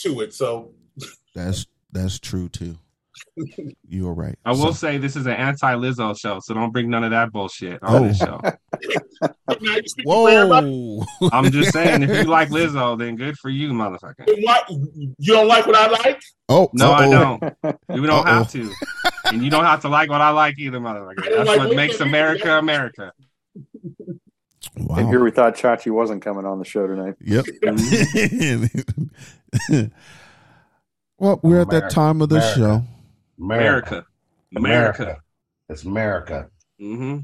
to 0.00 0.20
it. 0.20 0.34
So 0.34 0.72
that's 1.34 1.66
that's 1.92 2.18
true 2.18 2.48
too. 2.48 2.76
You 3.88 4.08
are 4.08 4.14
right. 4.14 4.38
I 4.44 4.54
So- 4.54 4.64
will 4.64 4.74
say 4.74 4.98
this 4.98 5.16
is 5.16 5.26
an 5.26 5.32
anti 5.34 5.74
Lizzo 5.74 6.18
show, 6.18 6.40
so 6.40 6.54
don't 6.54 6.72
bring 6.72 6.90
none 6.90 7.04
of 7.04 7.10
that 7.12 7.32
bullshit 7.32 7.82
on 7.82 8.08
this 8.08 8.18
show. 8.18 8.40
now 9.60 9.76
you 9.76 9.82
speak 9.86 10.04
for 10.06 10.28
everybody. 10.30 11.00
Whoa! 11.20 11.28
I'm 11.32 11.50
just 11.50 11.72
saying, 11.72 12.02
if 12.02 12.10
you 12.10 12.24
like 12.24 12.48
Lizzo, 12.50 12.98
then 12.98 13.16
good 13.16 13.36
for 13.38 13.50
you, 13.50 13.70
motherfucker. 13.70 14.26
What? 14.42 14.68
You 14.70 15.32
don't 15.32 15.48
like 15.48 15.66
what 15.66 15.76
I 15.76 15.88
like? 15.88 16.20
oh 16.48 16.70
No, 16.72 16.92
I 16.92 17.06
uh-oh. 17.06 17.38
don't. 17.62 17.78
You 17.94 18.06
don't 18.06 18.26
Uh-oh. 18.26 18.34
have 18.34 18.50
to, 18.52 18.70
and 19.24 19.42
you 19.42 19.50
don't 19.50 19.64
have 19.64 19.82
to 19.82 19.88
like 19.88 20.10
what 20.10 20.20
I 20.20 20.30
like 20.30 20.58
either, 20.58 20.78
motherfucker. 20.78 21.24
That's 21.36 21.48
like 21.48 21.58
what 21.58 21.70
Lizzo 21.70 21.76
makes 21.76 21.94
either. 21.96 22.04
America 22.04 22.58
America. 22.58 23.12
Wow. 24.76 24.96
And 24.96 25.08
here 25.08 25.22
we 25.22 25.30
thought 25.30 25.56
Chachi 25.56 25.90
wasn't 25.90 26.22
coming 26.22 26.44
on 26.44 26.58
the 26.58 26.64
show 26.64 26.86
tonight. 26.86 27.14
Yep. 27.20 27.46
well, 31.18 31.40
we're 31.42 31.60
at 31.60 31.70
that 31.70 31.90
time 31.90 32.20
of 32.20 32.28
the 32.28 32.36
America. 32.36 32.58
show. 32.58 32.82
America, 33.38 34.04
America. 34.54 35.20
It's 35.68 35.84
America. 35.84 36.48
Mm-hmm. 36.80 37.18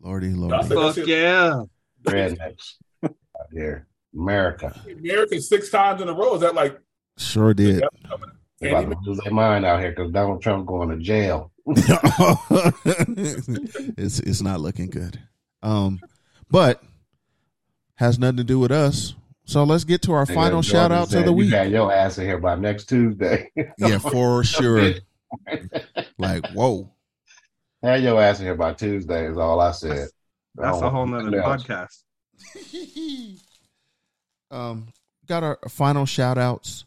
Lordy, 0.00 0.30
lordy. 0.34 0.66
said 0.68 0.76
that 0.76 0.94
Fuck 0.94 1.06
yeah. 1.06 1.62
Rednecks 2.04 2.74
out 3.04 3.14
here. 3.52 3.86
America. 4.14 4.78
American 4.90 5.40
six 5.40 5.68
times 5.70 6.00
in 6.00 6.08
a 6.08 6.12
row. 6.12 6.34
Is 6.34 6.40
that 6.42 6.54
like 6.54 6.78
Sure 7.18 7.54
did. 7.54 7.82
They're 8.60 8.70
about 8.78 8.90
to 8.90 8.98
lose 9.10 9.18
their 9.24 9.32
mind 9.32 9.64
out 9.64 9.80
here 9.80 9.90
because 9.90 10.12
Donald 10.12 10.42
Trump 10.42 10.66
going 10.66 10.88
to 10.90 10.96
jail. 10.98 11.52
it's 12.96 14.18
it's 14.20 14.40
not 14.42 14.60
looking 14.60 14.88
good. 14.88 15.18
Um, 15.62 16.00
but 16.50 16.82
has 17.96 18.18
nothing 18.18 18.36
to 18.38 18.44
do 18.44 18.58
with 18.58 18.70
us. 18.70 19.14
So 19.44 19.64
let's 19.64 19.84
get 19.84 20.02
to 20.02 20.12
our 20.12 20.26
Nigga, 20.26 20.34
final 20.34 20.62
Jordan 20.62 20.90
shout 20.90 20.92
out 20.92 21.02
of 21.04 21.08
said, 21.10 21.24
the 21.24 21.30
You 21.30 21.36
week. 21.36 21.50
got 21.50 21.70
your 21.70 21.92
ass 21.92 22.18
in 22.18 22.24
here 22.26 22.38
by 22.38 22.54
next 22.56 22.86
Tuesday. 22.88 23.50
Yeah, 23.78 23.98
for 23.98 24.44
sure. 24.44 24.94
Like, 26.18 26.46
whoa. 26.52 26.90
Have 27.86 28.02
your 28.02 28.20
ass 28.20 28.40
in 28.40 28.46
here 28.46 28.56
by 28.56 28.72
Tuesday 28.72 29.28
is 29.28 29.38
all 29.38 29.60
I 29.60 29.70
said. 29.70 30.08
That's 30.56 30.82
I 30.82 30.86
a 30.86 30.90
whole 30.90 31.06
nother 31.06 31.40
podcast. 31.40 32.02
um, 34.50 34.88
got 35.28 35.44
our 35.44 35.58
final 35.68 36.04
shout 36.04 36.36
outs. 36.36 36.84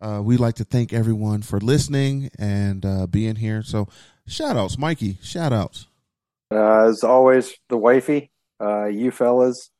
Uh, 0.00 0.20
we'd 0.22 0.38
like 0.38 0.54
to 0.56 0.64
thank 0.64 0.92
everyone 0.92 1.42
for 1.42 1.58
listening 1.58 2.30
and 2.38 2.86
uh, 2.86 3.08
being 3.08 3.34
here. 3.34 3.64
So, 3.64 3.88
shout 4.28 4.56
outs, 4.56 4.78
Mikey, 4.78 5.18
shout 5.20 5.52
outs. 5.52 5.88
Uh, 6.52 6.86
as 6.86 7.02
always, 7.02 7.52
the 7.68 7.76
wifey, 7.76 8.30
uh, 8.60 8.84
you 8.84 9.10
fellas. 9.10 9.72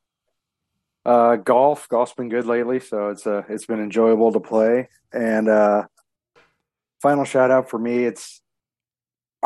Uh, 1.04 1.36
golf, 1.36 1.88
golf's 1.88 2.14
been 2.14 2.28
good 2.28 2.46
lately, 2.46 2.80
so 2.80 3.10
it's 3.10 3.24
uh, 3.24 3.44
it's 3.48 3.66
been 3.66 3.78
enjoyable 3.78 4.32
to 4.32 4.40
play. 4.40 4.88
And 5.12 5.48
uh, 5.48 5.84
final 7.00 7.24
shout 7.24 7.52
out 7.52 7.70
for 7.70 7.78
me, 7.78 8.04
it's 8.04 8.42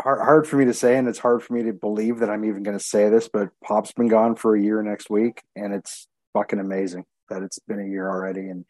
hard, 0.01 0.21
hard 0.21 0.47
for 0.47 0.57
me 0.57 0.65
to 0.65 0.73
say, 0.73 0.97
and 0.97 1.07
it's 1.07 1.19
hard 1.19 1.43
for 1.43 1.53
me 1.53 1.63
to 1.63 1.73
believe 1.73 2.19
that 2.19 2.29
I'm 2.29 2.45
even 2.45 2.63
going 2.63 2.77
to 2.77 2.83
say 2.83 3.09
this, 3.09 3.29
but 3.31 3.49
Pop's 3.63 3.91
been 3.91 4.07
gone 4.07 4.35
for 4.35 4.55
a 4.55 4.61
year 4.61 4.81
next 4.81 5.09
week, 5.09 5.41
and 5.55 5.73
it's 5.73 6.07
fucking 6.33 6.59
amazing 6.59 7.05
that 7.29 7.43
it's 7.43 7.59
been 7.59 7.79
a 7.79 7.87
year 7.87 8.09
already. 8.09 8.49
And 8.49 8.65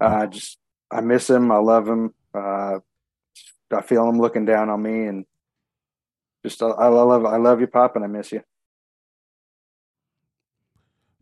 uh, 0.00 0.26
just 0.26 0.58
I 0.90 1.00
miss 1.00 1.28
him, 1.28 1.50
I 1.50 1.58
love 1.58 1.88
him. 1.88 2.14
Uh, 2.34 2.78
I 3.72 3.82
feel 3.82 4.08
him 4.08 4.20
looking 4.20 4.44
down 4.44 4.70
on 4.70 4.82
me, 4.82 5.06
and 5.06 5.24
just 6.44 6.62
I, 6.62 6.68
I 6.68 6.88
love 6.88 7.24
I 7.24 7.36
love 7.36 7.60
you, 7.60 7.66
Pop, 7.66 7.96
and 7.96 8.04
I 8.04 8.08
miss 8.08 8.32
you. 8.32 8.42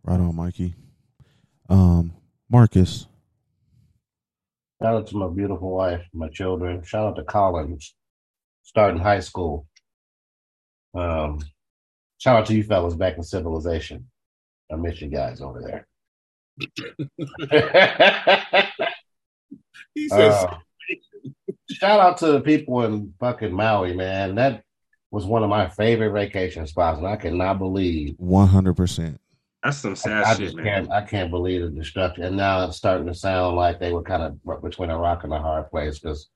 Right 0.04 0.20
on, 0.20 0.36
Mikey. 0.36 0.74
Um, 1.68 2.12
Marcus. 2.48 3.08
Shout 4.80 4.94
out 4.94 5.06
to 5.08 5.16
my 5.16 5.28
beautiful 5.28 5.74
wife, 5.74 6.06
my 6.12 6.28
children. 6.28 6.82
Shout 6.84 7.08
out 7.08 7.16
to 7.16 7.24
Collins, 7.24 7.95
starting 8.66 9.00
high 9.00 9.20
school. 9.20 9.66
Um, 10.94 11.40
shout 12.18 12.40
out 12.40 12.46
to 12.46 12.54
you 12.54 12.64
fellas 12.64 12.94
back 12.94 13.16
in 13.16 13.22
civilization. 13.22 14.10
I 14.70 14.76
miss 14.76 15.00
you 15.00 15.08
guys 15.08 15.40
over 15.40 15.62
there. 15.62 15.86
he 19.94 20.08
says? 20.08 20.34
Uh, 20.34 20.56
shout 21.70 22.00
out 22.00 22.18
to 22.18 22.32
the 22.32 22.40
people 22.40 22.84
in 22.84 23.14
fucking 23.20 23.52
Maui, 23.52 23.94
man. 23.94 24.34
That 24.34 24.64
was 25.12 25.24
one 25.24 25.44
of 25.44 25.48
my 25.48 25.68
favorite 25.68 26.12
vacation 26.12 26.66
spots, 26.66 26.98
and 26.98 27.06
I 27.06 27.16
cannot 27.16 27.58
believe 27.58 28.16
One 28.18 28.48
hundred 28.48 28.74
percent. 28.74 29.20
That's 29.62 29.78
some 29.78 29.94
sad 29.94 30.24
I 30.24 30.34
shit, 30.34 30.40
just 30.40 30.56
man. 30.56 30.64
can't. 30.64 30.90
I 30.90 31.02
can't 31.02 31.30
believe 31.30 31.62
the 31.62 31.68
destruction. 31.68 32.24
And 32.24 32.36
now 32.36 32.66
it's 32.66 32.76
starting 32.76 33.06
to 33.06 33.14
sound 33.14 33.56
like 33.56 33.78
they 33.78 33.92
were 33.92 34.02
kind 34.02 34.22
of 34.22 34.62
between 34.62 34.90
a 34.90 34.98
rock 34.98 35.22
and 35.22 35.32
a 35.32 35.38
hard 35.38 35.70
place 35.70 36.00
because 36.00 36.28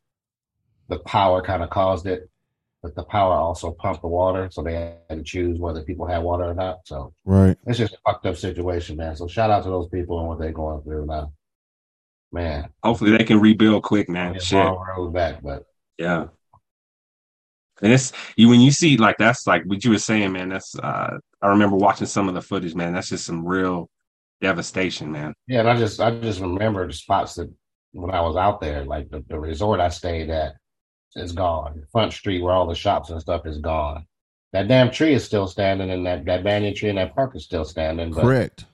the 0.90 0.98
power 1.00 1.40
kind 1.42 1.62
of 1.62 1.70
caused 1.70 2.06
it. 2.06 2.28
but 2.82 2.94
the 2.94 3.04
power 3.04 3.34
also 3.34 3.72
pumped 3.72 4.00
the 4.00 4.08
water, 4.08 4.48
so 4.50 4.62
they 4.62 4.72
had 5.08 5.18
to 5.18 5.22
choose 5.22 5.58
whether 5.58 5.82
people 5.82 6.06
had 6.06 6.22
water 6.22 6.44
or 6.44 6.54
not. 6.54 6.78
So 6.86 7.12
Right. 7.26 7.54
it's 7.66 7.76
just 7.78 7.92
a 7.92 7.98
fucked 8.06 8.24
up 8.24 8.36
situation, 8.36 8.96
man. 8.96 9.14
So 9.16 9.26
shout 9.28 9.50
out 9.50 9.64
to 9.64 9.68
those 9.68 9.88
people 9.90 10.18
and 10.18 10.28
what 10.28 10.38
they're 10.38 10.50
going 10.52 10.80
through 10.82 11.04
now. 11.04 11.32
Man, 12.32 12.70
Hopefully 12.82 13.10
they 13.16 13.24
can 13.24 13.38
rebuild 13.40 13.82
quick, 13.82 14.08
man. 14.08 14.34
it's 14.36 14.46
Shit. 14.46 14.64
long 14.64 14.82
road 14.96 15.12
back, 15.12 15.42
but 15.42 15.64
Yeah. 15.98 16.28
And 17.82 17.92
it's 17.92 18.12
you 18.36 18.48
when 18.48 18.60
you 18.60 18.70
see 18.70 18.96
like 18.96 19.16
that's 19.18 19.46
like 19.46 19.64
what 19.64 19.84
you 19.84 19.90
were 19.90 19.98
saying, 19.98 20.32
man. 20.32 20.48
That's 20.50 20.74
uh 20.78 21.18
I 21.42 21.46
remember 21.48 21.76
watching 21.76 22.06
some 22.06 22.28
of 22.28 22.34
the 22.34 22.42
footage, 22.42 22.74
man. 22.74 22.92
That's 22.94 23.08
just 23.10 23.24
some 23.26 23.44
real 23.46 23.88
devastation, 24.40 25.10
man. 25.12 25.34
yeah, 25.46 25.60
and 25.60 25.68
I 25.68 25.76
just 25.78 26.00
I 26.00 26.18
just 26.18 26.40
remember 26.40 26.86
the 26.86 26.92
spots 26.92 27.34
that 27.34 27.52
when 27.92 28.10
I 28.10 28.20
was 28.22 28.36
out 28.36 28.60
there, 28.60 28.84
like 28.84 29.10
the, 29.10 29.24
the 29.28 29.38
resort 29.38 29.80
I 29.80 29.88
stayed 29.88 30.30
at 30.30 30.54
is 31.16 31.32
gone. 31.32 31.84
Front 31.92 32.12
Street 32.12 32.42
where 32.42 32.52
all 32.52 32.66
the 32.66 32.74
shops 32.74 33.10
and 33.10 33.20
stuff 33.20 33.46
is 33.46 33.58
gone. 33.58 34.06
That 34.52 34.68
damn 34.68 34.90
tree 34.90 35.14
is 35.14 35.24
still 35.24 35.46
standing, 35.46 35.90
and 35.90 36.04
that, 36.06 36.24
that 36.24 36.42
banyan 36.42 36.74
tree 36.74 36.88
in 36.88 36.96
that 36.96 37.14
park 37.14 37.36
is 37.36 37.44
still 37.44 37.64
standing. 37.64 38.12
But 38.12 38.22
Correct. 38.22 38.64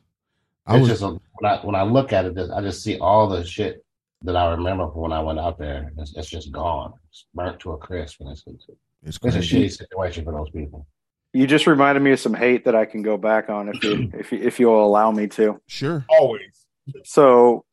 I 0.67 0.77
it's 0.77 0.81
was 0.81 0.89
just 0.89 1.03
a, 1.03 1.09
when 1.09 1.53
I 1.53 1.57
when 1.59 1.75
I 1.75 1.83
look 1.83 2.13
at 2.13 2.25
it, 2.25 2.39
I 2.51 2.61
just 2.63 2.83
see 2.83 2.99
all 2.99 3.29
the 3.29 3.45
shit 3.45 3.85
that 4.23 4.37
I 4.37 4.53
remember 4.53 4.91
from 4.91 5.03
when 5.03 5.13
I 5.13 5.21
went 5.21 5.39
out 5.39 5.59
there. 5.59 5.93
It's, 5.99 6.17
it's 6.17 6.31
just 6.31 6.51
gone. 6.51 6.95
It's 7.11 7.27
burnt 7.35 7.61
to 7.61 7.73
a 7.73 7.79
crisp, 7.79 8.21
and 8.21 8.31
it's 8.31 8.43
it's, 8.47 8.67
it's, 9.05 9.19
it's 9.23 9.37
a 9.37 9.39
shitty 9.39 9.77
situation 9.77 10.25
for 10.25 10.33
those 10.33 10.51
people. 10.51 10.87
You 11.35 11.47
just 11.47 11.67
reminded 11.67 12.03
me 12.03 12.13
of 12.13 12.21
some 12.21 12.33
hate 12.33 12.65
that 12.65 12.75
I 12.75 12.87
can 12.87 13.03
go 13.03 13.19
back 13.19 13.51
on 13.51 13.69
if 13.69 13.85
you 13.85 14.11
if 14.15 14.33
you, 14.33 14.39
if 14.39 14.59
you'll 14.59 14.83
allow 14.83 15.11
me 15.11 15.27
to. 15.29 15.61
Sure. 15.67 16.07
Always. 16.09 16.67
So 17.05 17.66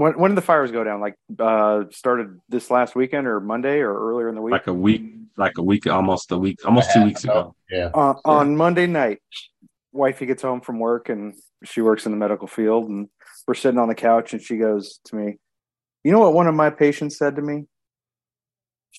when 0.00 0.18
when 0.18 0.30
did 0.30 0.36
the 0.36 0.42
fires 0.42 0.72
go 0.72 0.82
down? 0.82 1.00
Like 1.00 1.16
uh 1.38 1.84
started 1.90 2.40
this 2.48 2.70
last 2.70 2.96
weekend 2.96 3.26
or 3.26 3.38
Monday 3.38 3.80
or 3.80 3.92
earlier 3.92 4.30
in 4.30 4.34
the 4.34 4.40
week? 4.40 4.52
Like 4.52 4.66
a 4.66 4.72
week, 4.72 5.02
like 5.36 5.58
a 5.58 5.62
week, 5.62 5.86
almost 5.86 6.32
a 6.32 6.38
week, 6.38 6.64
almost 6.64 6.90
two 6.94 7.04
weeks 7.04 7.22
ago. 7.24 7.54
Yeah. 7.70 7.90
on, 7.92 8.16
on 8.24 8.56
Monday 8.56 8.86
night, 8.86 9.18
wifey 9.92 10.24
gets 10.24 10.42
home 10.42 10.62
from 10.62 10.78
work 10.78 11.10
and 11.10 11.34
she 11.64 11.82
works 11.82 12.06
in 12.06 12.12
the 12.12 12.18
medical 12.18 12.48
field, 12.48 12.88
and 12.88 13.10
we're 13.46 13.54
sitting 13.54 13.78
on 13.78 13.88
the 13.88 13.94
couch, 13.94 14.32
and 14.32 14.40
she 14.40 14.56
goes 14.56 15.00
to 15.04 15.16
me, 15.16 15.36
"You 16.02 16.12
know 16.12 16.20
what? 16.20 16.32
One 16.32 16.46
of 16.46 16.54
my 16.54 16.70
patients 16.70 17.18
said 17.18 17.36
to 17.36 17.42
me. 17.42 17.66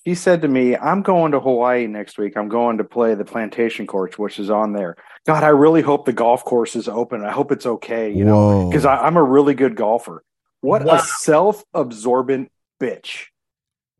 She 0.06 0.14
said 0.14 0.42
to 0.42 0.48
me, 0.48 0.76
"I'm 0.76 1.02
going 1.02 1.32
to 1.32 1.40
Hawaii 1.40 1.88
next 1.88 2.16
week. 2.16 2.36
I'm 2.36 2.48
going 2.48 2.78
to 2.78 2.84
play 2.84 3.16
the 3.16 3.24
plantation 3.24 3.88
course, 3.88 4.16
which 4.16 4.38
is 4.38 4.50
on 4.50 4.72
there. 4.72 4.94
God, 5.26 5.42
I 5.42 5.48
really 5.48 5.82
hope 5.82 6.06
the 6.06 6.12
golf 6.12 6.44
course 6.44 6.76
is 6.76 6.86
open. 6.86 7.24
I 7.24 7.32
hope 7.32 7.50
it's 7.50 7.66
okay. 7.66 8.12
You 8.12 8.24
know, 8.24 8.70
because 8.70 8.86
I'm 8.86 9.16
a 9.16 9.22
really 9.24 9.54
good 9.54 9.74
golfer. 9.74 10.22
What 10.62 10.84
Wow. 10.84 10.94
a 10.94 10.98
self-absorbent 11.00 12.50
bitch." 12.80 13.26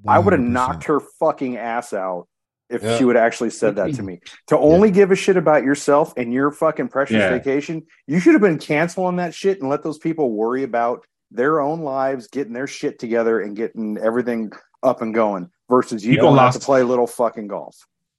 I 0.08 0.18
would 0.18 0.32
have 0.32 0.40
knocked 0.42 0.84
her 0.84 0.98
fucking 1.20 1.56
ass 1.58 1.92
out 1.92 2.26
if 2.68 2.82
Yeah. 2.82 2.96
she 2.96 3.04
would 3.04 3.14
have 3.16 3.24
actually 3.24 3.50
said 3.50 3.76
that 3.76 3.94
to 3.94 4.02
me. 4.02 4.20
To 4.48 4.58
only 4.58 4.90
give 4.90 5.10
a 5.12 5.14
shit 5.14 5.36
about 5.36 5.62
yourself 5.62 6.12
and 6.16 6.32
your 6.32 6.50
fucking 6.50 6.88
precious 6.88 7.18
Yeah. 7.18 7.30
vacation, 7.30 7.84
you 8.08 8.18
should 8.18 8.32
have 8.32 8.42
been 8.42 8.58
canceling 8.58 9.16
that 9.16 9.34
shit 9.34 9.60
and 9.60 9.68
let 9.70 9.82
those 9.84 9.98
people 9.98 10.32
worry 10.32 10.62
about 10.64 11.04
their 11.30 11.60
own 11.60 11.80
lives, 11.82 12.26
getting 12.28 12.52
their 12.52 12.66
shit 12.66 12.98
together 12.98 13.38
and 13.40 13.54
getting 13.56 13.96
everything 13.98 14.50
up 14.82 15.02
and 15.02 15.14
going 15.14 15.48
versus 15.70 16.04
you 16.04 16.14
People 16.14 16.28
don't 16.28 16.36
lost- 16.36 16.60
to 16.60 16.64
play 16.66 16.82
little 16.82 17.06
fucking 17.06 17.46
golf. 17.46 17.76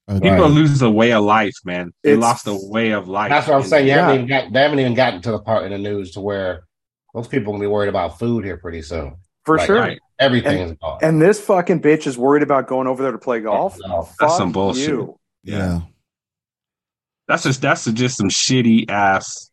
Agreed. 0.07 0.31
People 0.31 0.49
lose 0.49 0.81
a 0.81 0.89
way 0.89 1.11
of 1.13 1.23
life, 1.23 1.53
man. 1.65 1.91
They 2.03 2.11
It's- 2.13 2.21
lost 2.21 2.47
a 2.47 2.57
way 2.69 2.91
of 2.91 3.07
life. 3.07 3.29
That's 3.29 3.47
what 3.47 3.55
I'm 3.57 3.63
saying. 3.63 3.85
You 3.87 3.91
Yeah. 3.93 4.01
haven't 4.07 4.15
even 4.15 4.27
got 4.27 4.53
they 4.53 4.61
haven't 4.61 4.79
even 4.79 4.93
gotten 4.95 5.21
to 5.21 5.31
the 5.31 5.39
part 5.39 5.63
in 5.65 5.71
the 5.71 5.77
news 5.77 6.11
to 6.11 6.21
where 6.21 6.63
those 7.13 7.27
people 7.27 7.53
will 7.53 7.59
be 7.59 7.67
worried 7.67 7.89
about 7.89 8.17
food 8.19 8.43
here 8.45 8.57
pretty 8.57 8.81
soon. 8.81 9.15
For 9.45 9.57
Like, 9.57 9.67
sure. 9.67 9.75
right. 9.79 9.99
Everything 10.19 10.59
is 10.59 10.71
gone. 10.81 10.99
And 11.01 11.21
this 11.21 11.39
fucking 11.41 11.81
bitch 11.81 12.07
is 12.07 12.17
worried 12.17 12.43
about 12.43 12.67
going 12.67 12.87
over 12.87 13.03
there 13.03 13.11
to 13.11 13.17
play 13.17 13.41
golf. 13.41 13.77
No, 13.85 14.03
Fuck 14.03 14.15
that's 14.19 14.37
some 14.37 14.51
bullshit. 14.51 14.87
You. 14.89 15.19
yeah. 15.43 15.81
That's 17.27 17.43
just 17.43 17.61
that's 17.61 17.85
just 17.85 18.17
some 18.17 18.29
shitty 18.29 18.89
ass. 18.89 19.49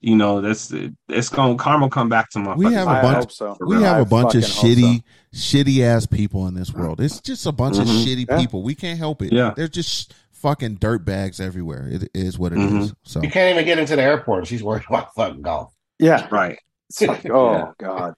You 0.00 0.16
know, 0.16 0.42
that's 0.42 0.70
it's 1.08 1.30
going 1.30 1.56
to 1.56 1.62
karma 1.62 1.88
come 1.88 2.10
back 2.10 2.28
to 2.30 2.38
my. 2.38 2.54
We 2.54 2.72
have 2.74 2.86
a 2.86 3.00
bunch- 3.00 3.16
hope 3.16 3.32
so. 3.32 3.56
We 3.66 3.76
have 3.82 3.96
I 3.96 4.00
a 4.00 4.04
bunch 4.04 4.34
of 4.34 4.44
fucking 4.46 4.54
hope 4.78 4.78
shitty, 4.78 5.02
shitty 5.34 5.80
ass 5.82 6.04
people 6.06 6.46
in 6.46 6.54
this 6.54 6.72
world. 6.74 7.00
It's 7.00 7.20
just 7.20 7.46
a 7.46 7.52
bunch 7.52 7.78
of 7.78 7.86
Mhm. 7.86 8.04
shitty 8.04 8.26
Yeah. 8.28 8.38
people. 8.38 8.62
We 8.62 8.74
can't 8.74 8.98
help 8.98 9.22
it. 9.22 9.32
Yeah. 9.32 9.54
They're 9.56 9.66
just 9.68 10.12
fucking 10.32 10.74
dirt 10.74 11.06
bags 11.06 11.40
everywhere. 11.40 11.88
It 11.90 12.10
is 12.12 12.38
what 12.38 12.52
it 12.52 12.58
is. 12.58 12.90
Mhm. 12.92 12.94
So 13.04 13.22
You 13.22 13.30
can't 13.30 13.54
even 13.54 13.64
get 13.64 13.78
into 13.78 13.96
the 13.96 14.02
airport. 14.02 14.46
She's 14.46 14.62
worried 14.62 14.84
about 14.88 15.14
fucking 15.14 15.40
golf. 15.40 15.72
Yeah. 15.98 16.28
Right. 16.30 16.58
It's 16.88 17.02
like, 17.02 17.26
oh 17.30 17.52
Yeah. 17.52 17.72
god, 17.78 18.14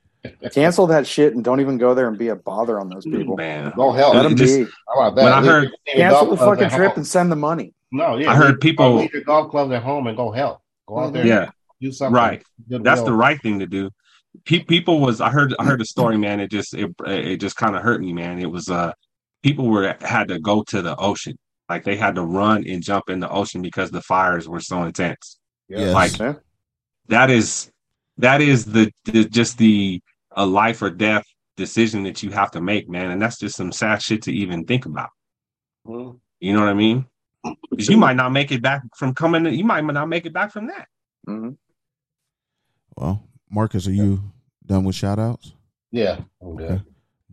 cancel 0.52 0.86
that 0.88 1.06
shit 1.06 1.34
and 1.34 1.44
don't 1.44 1.60
even 1.60 1.78
go 1.78 1.94
there 1.94 2.08
and 2.08 2.18
be 2.18 2.28
a 2.28 2.36
bother 2.36 2.80
on 2.80 2.88
those 2.88 3.04
people. 3.04 3.36
Man. 3.36 3.72
Go 3.76 3.92
help. 3.92 4.14
Let 4.14 4.22
them 4.24 4.36
just- 4.36 4.56
be. 4.58 4.66
How 4.88 5.00
about 5.00 5.14
that? 5.16 5.24
When 5.24 5.32
I 5.32 5.40
Leave- 5.40 5.50
heard- 5.50 5.70
Cancel 5.86 6.30
the 6.30 6.36
fucking 6.36 6.70
trip 6.70 6.88
home. 6.90 6.96
and 6.98 7.06
send 7.06 7.30
the 7.32 7.36
money. 7.36 7.72
No, 7.92 8.16
yeah. 8.16 8.30
I 8.30 8.34
heard 8.36 8.52
leave- 8.52 8.60
people- 8.60 8.94
leave 8.96 9.12
your 9.12 9.22
golf 9.22 9.50
clubs 9.50 9.72
at 9.72 9.82
home 9.82 10.06
and 10.08 10.16
go 10.16 10.30
help. 10.32 10.60
Go 10.86 10.98
out 10.98 11.12
there. 11.12 11.22
and 11.22 11.28
Yeah. 11.28 11.50
Do 11.80 11.92
something. 11.92 12.14
Right. 12.14 12.42
That's 12.68 13.02
the 13.02 13.12
right 13.12 13.40
thing 13.40 13.58
to 13.60 13.66
do. 13.66 13.90
Pe- 14.44 14.64
people 14.64 15.00
was 15.00 15.20
I 15.20 15.30
heard 15.30 15.54
I 15.58 15.64
heard 15.64 15.80
a 15.80 15.84
story, 15.84 16.16
man. 16.18 16.40
It 16.40 16.50
just 16.50 16.74
it 16.74 16.90
it 17.06 17.36
just 17.38 17.56
kind 17.56 17.74
of 17.76 17.82
hurt 17.82 18.00
me, 18.00 18.12
man. 18.12 18.38
It 18.38 18.50
was 18.50 18.68
uh 18.68 18.92
people 19.42 19.68
were 19.68 19.94
had 20.00 20.28
to 20.28 20.38
go 20.40 20.62
to 20.64 20.82
the 20.82 20.96
ocean, 20.96 21.36
like 21.68 21.84
they 21.84 21.96
had 21.96 22.14
to 22.16 22.22
run 22.22 22.64
and 22.66 22.82
jump 22.82 23.08
in 23.08 23.20
the 23.20 23.30
ocean 23.30 23.62
because 23.62 23.90
the 23.90 24.00
fires 24.02 24.48
were 24.48 24.60
so 24.60 24.82
intense. 24.84 25.38
yes. 25.68 25.92
Like 25.94 26.18
Yeah. 26.18 26.34
that 27.08 27.30
is 27.30 27.70
that 28.18 28.40
is 28.40 28.64
the, 28.64 28.90
the 29.04 29.24
just 29.28 29.58
the 29.58 30.00
a 30.32 30.44
life 30.46 30.82
or 30.82 30.90
death 30.90 31.24
decision 31.56 32.02
that 32.04 32.22
you 32.22 32.30
have 32.30 32.50
to 32.52 32.60
make, 32.60 32.88
man. 32.88 33.10
And 33.10 33.20
that's 33.22 33.38
just 33.38 33.56
some 33.56 33.72
sad 33.72 34.02
shit 34.02 34.22
to 34.22 34.32
even 34.32 34.64
think 34.64 34.84
about. 34.86 35.10
Mhm. 35.86 36.18
You 36.40 36.52
know 36.52 36.60
what 36.60 36.68
I 36.68 36.74
mean? 36.74 37.06
'Cause 37.44 37.88
you 37.88 37.96
might 37.96 38.16
not 38.16 38.32
make 38.32 38.50
it 38.52 38.60
back 38.60 38.82
from 38.96 39.14
coming. 39.14 39.46
You 39.54 39.64
might 39.64 39.84
not 39.84 40.08
make 40.08 40.26
it 40.26 40.32
back 40.32 40.50
from 40.52 40.66
that. 40.66 40.88
hmm 41.26 41.50
well, 42.96 43.22
Marcus, 43.50 43.86
are 43.86 43.92
you 43.92 44.22
done 44.64 44.84
with 44.84 44.94
shout 44.96 45.18
outs? 45.18 45.52
Yeah. 45.90 46.20
I'm 46.42 46.56
good. 46.56 46.70
Okay. 46.70 46.82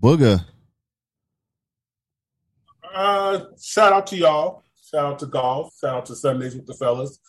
Booger. 0.02 0.46
Uh, 2.94 3.46
shout 3.62 3.94
out 3.94 4.08
to 4.08 4.18
y'all. 4.18 4.64
Shout 4.92 5.06
out 5.14 5.20
to 5.20 5.26
golf. 5.26 5.74
Shout 5.80 5.96
out 5.96 6.06
to 6.08 6.16
Sundays 6.16 6.56
with 6.56 6.66
the 6.68 6.74
fellas. 6.74 7.20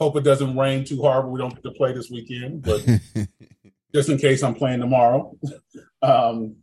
Hope 0.00 0.16
it 0.16 0.22
doesn't 0.24 0.56
rain 0.56 0.84
too 0.84 1.02
hard, 1.02 1.24
but 1.24 1.30
we 1.30 1.40
don't 1.40 1.54
get 1.54 1.64
to 1.64 1.72
play 1.72 1.92
this 1.92 2.08
weekend. 2.10 2.62
But 2.62 2.86
just 3.94 4.08
in 4.08 4.18
case 4.18 4.42
I'm 4.42 4.54
playing 4.54 4.80
tomorrow. 4.80 5.36
Um, 6.02 6.56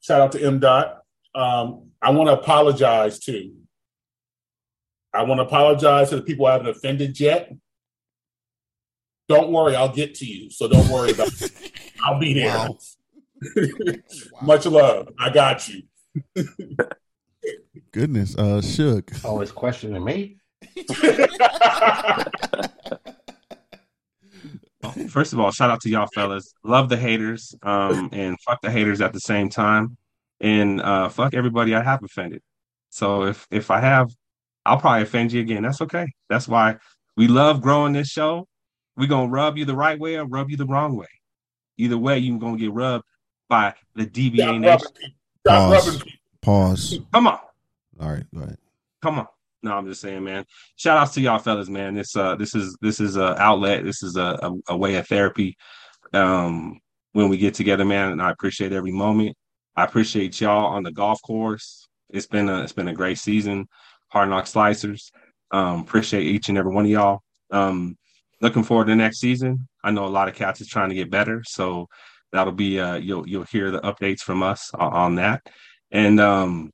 shout 0.00 0.20
out 0.20 0.32
to 0.32 0.42
M. 0.42 0.60
Dot. 0.60 1.02
Um, 1.34 1.90
I 2.00 2.10
want 2.10 2.28
to 2.28 2.34
apologize 2.34 3.18
too. 3.18 3.54
I 5.12 5.22
want 5.22 5.38
to 5.38 5.44
apologize 5.44 6.10
to 6.10 6.16
the 6.16 6.22
people 6.22 6.46
I 6.46 6.52
haven't 6.52 6.68
offended 6.68 7.18
yet. 7.18 7.52
Don't 9.28 9.50
worry, 9.50 9.74
I'll 9.74 9.92
get 9.92 10.14
to 10.16 10.26
you. 10.26 10.50
So 10.50 10.68
don't 10.68 10.88
worry 10.88 11.12
about 11.12 11.40
it. 11.40 11.52
I'll 12.04 12.18
be 12.18 12.34
there. 12.34 12.48
Wow. 12.48 12.78
Much 14.42 14.66
love. 14.66 15.08
I 15.18 15.30
got 15.30 15.68
you. 15.68 15.82
Goodness, 17.92 18.36
uh, 18.36 18.60
shook. 18.60 19.10
Always 19.24 19.50
questioning 19.50 20.04
me. 20.04 20.36
First 25.08 25.32
of 25.32 25.40
all, 25.40 25.50
shout 25.50 25.70
out 25.70 25.80
to 25.82 25.88
y'all 25.88 26.08
fellas. 26.14 26.52
Love 26.62 26.88
the 26.88 26.96
haters, 26.96 27.54
um, 27.62 28.10
and 28.12 28.38
fuck 28.40 28.60
the 28.60 28.70
haters 28.70 29.00
at 29.00 29.12
the 29.12 29.20
same 29.20 29.48
time, 29.48 29.96
and 30.40 30.80
uh, 30.82 31.08
fuck 31.08 31.34
everybody 31.34 31.74
I 31.74 31.82
have 31.82 32.02
offended. 32.02 32.42
So 32.90 33.24
if 33.24 33.46
if 33.50 33.70
I 33.70 33.80
have, 33.80 34.10
I'll 34.66 34.78
probably 34.78 35.02
offend 35.02 35.32
you 35.32 35.40
again. 35.40 35.62
That's 35.62 35.80
okay. 35.80 36.06
That's 36.28 36.46
why 36.46 36.76
we 37.16 37.28
love 37.28 37.62
growing 37.62 37.92
this 37.94 38.08
show. 38.08 38.46
We're 38.96 39.08
gonna 39.08 39.30
rub 39.30 39.56
you 39.56 39.64
the 39.64 39.74
right 39.74 39.98
way 39.98 40.16
or 40.16 40.26
rub 40.26 40.50
you 40.50 40.56
the 40.56 40.66
wrong 40.66 40.96
way. 40.96 41.06
Either 41.78 41.98
way, 41.98 42.18
you're 42.18 42.38
gonna 42.38 42.58
get 42.58 42.72
rubbed 42.72 43.04
by 43.48 43.74
the 43.94 44.06
DBA 44.06 44.42
Stop 44.42 44.60
Nation. 44.60 44.62
rubbing. 44.62 44.86
Stop 45.40 45.72
Pause. 45.72 45.98
rubbing. 45.98 46.12
Pause. 46.42 46.98
Come 47.12 47.26
on. 47.26 47.38
All 48.00 48.12
right, 48.12 48.24
go 48.34 48.42
ahead. 48.42 48.58
Come 49.02 49.18
on. 49.20 49.26
No, 49.64 49.72
I'm 49.72 49.86
just 49.86 50.02
saying, 50.02 50.22
man. 50.22 50.44
Shout 50.76 50.98
outs 50.98 51.14
to 51.14 51.22
y'all 51.22 51.38
fellas, 51.38 51.70
man. 51.70 51.94
This 51.94 52.14
uh 52.14 52.36
this 52.36 52.54
is 52.54 52.76
this 52.82 53.00
is 53.00 53.16
a 53.16 53.40
outlet. 53.40 53.82
This 53.82 54.02
is 54.02 54.16
a, 54.16 54.38
a, 54.42 54.52
a 54.74 54.76
way 54.76 54.96
of 54.96 55.08
therapy. 55.08 55.56
Um 56.12 56.78
when 57.12 57.30
we 57.30 57.38
get 57.38 57.54
together, 57.54 57.84
man, 57.84 58.12
and 58.12 58.20
I 58.20 58.30
appreciate 58.30 58.72
every 58.74 58.92
moment. 58.92 59.34
I 59.74 59.84
appreciate 59.84 60.38
y'all 60.38 60.66
on 60.66 60.82
the 60.82 60.92
golf 60.92 61.18
course. 61.22 61.88
It's 62.10 62.26
been 62.26 62.50
a 62.50 62.62
it's 62.62 62.74
been 62.74 62.88
a 62.88 62.94
great 62.94 63.16
season. 63.16 63.66
Hard 64.08 64.28
knock 64.28 64.44
slicers. 64.44 65.10
Um, 65.50 65.80
appreciate 65.80 66.26
each 66.26 66.50
and 66.50 66.58
every 66.58 66.74
one 66.74 66.84
of 66.84 66.90
y'all. 66.90 67.20
Um, 67.50 67.96
looking 68.42 68.64
forward 68.64 68.88
to 68.88 68.96
next 68.96 69.18
season. 69.18 69.66
I 69.82 69.92
know 69.92 70.04
a 70.04 70.08
lot 70.08 70.28
of 70.28 70.34
cats 70.34 70.60
is 70.60 70.68
trying 70.68 70.90
to 70.90 70.94
get 70.94 71.10
better, 71.10 71.42
so 71.46 71.86
that'll 72.32 72.52
be 72.52 72.78
uh 72.78 72.96
you'll 72.96 73.26
you'll 73.26 73.44
hear 73.44 73.70
the 73.70 73.80
updates 73.80 74.20
from 74.20 74.42
us 74.42 74.70
on, 74.74 74.92
on 74.92 75.14
that. 75.14 75.40
And 75.90 76.20
um, 76.20 76.70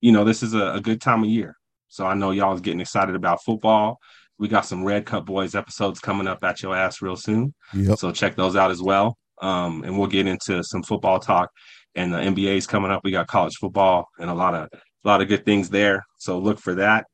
you 0.00 0.10
know, 0.10 0.24
this 0.24 0.42
is 0.42 0.54
a, 0.54 0.72
a 0.72 0.80
good 0.80 1.00
time 1.00 1.22
of 1.22 1.28
year. 1.28 1.54
So 1.92 2.06
I 2.06 2.14
know 2.14 2.30
y'all 2.30 2.54
is 2.54 2.62
getting 2.62 2.80
excited 2.80 3.14
about 3.14 3.44
football. 3.44 4.00
We 4.38 4.48
got 4.48 4.64
some 4.64 4.82
Red 4.82 5.04
Cup 5.04 5.26
Boys 5.26 5.54
episodes 5.54 6.00
coming 6.00 6.26
up 6.26 6.42
at 6.42 6.62
your 6.62 6.74
ass 6.74 7.02
real 7.02 7.16
soon. 7.16 7.52
Yep. 7.74 7.98
So 7.98 8.12
check 8.12 8.34
those 8.34 8.56
out 8.56 8.70
as 8.70 8.80
well. 8.80 9.18
Um, 9.42 9.84
and 9.84 9.98
we'll 9.98 10.08
get 10.08 10.26
into 10.26 10.64
some 10.64 10.82
football 10.82 11.18
talk. 11.18 11.50
And 11.94 12.14
the 12.14 12.16
NBA 12.16 12.56
is 12.56 12.66
coming 12.66 12.90
up. 12.90 13.02
We 13.04 13.10
got 13.10 13.26
college 13.26 13.56
football 13.60 14.08
and 14.18 14.30
a 14.30 14.34
lot 14.34 14.54
of 14.54 14.70
a 14.72 15.08
lot 15.08 15.20
of 15.20 15.28
good 15.28 15.44
things 15.44 15.68
there. 15.68 16.06
So 16.16 16.38
look 16.38 16.58
for 16.60 16.76
that. 16.76 17.04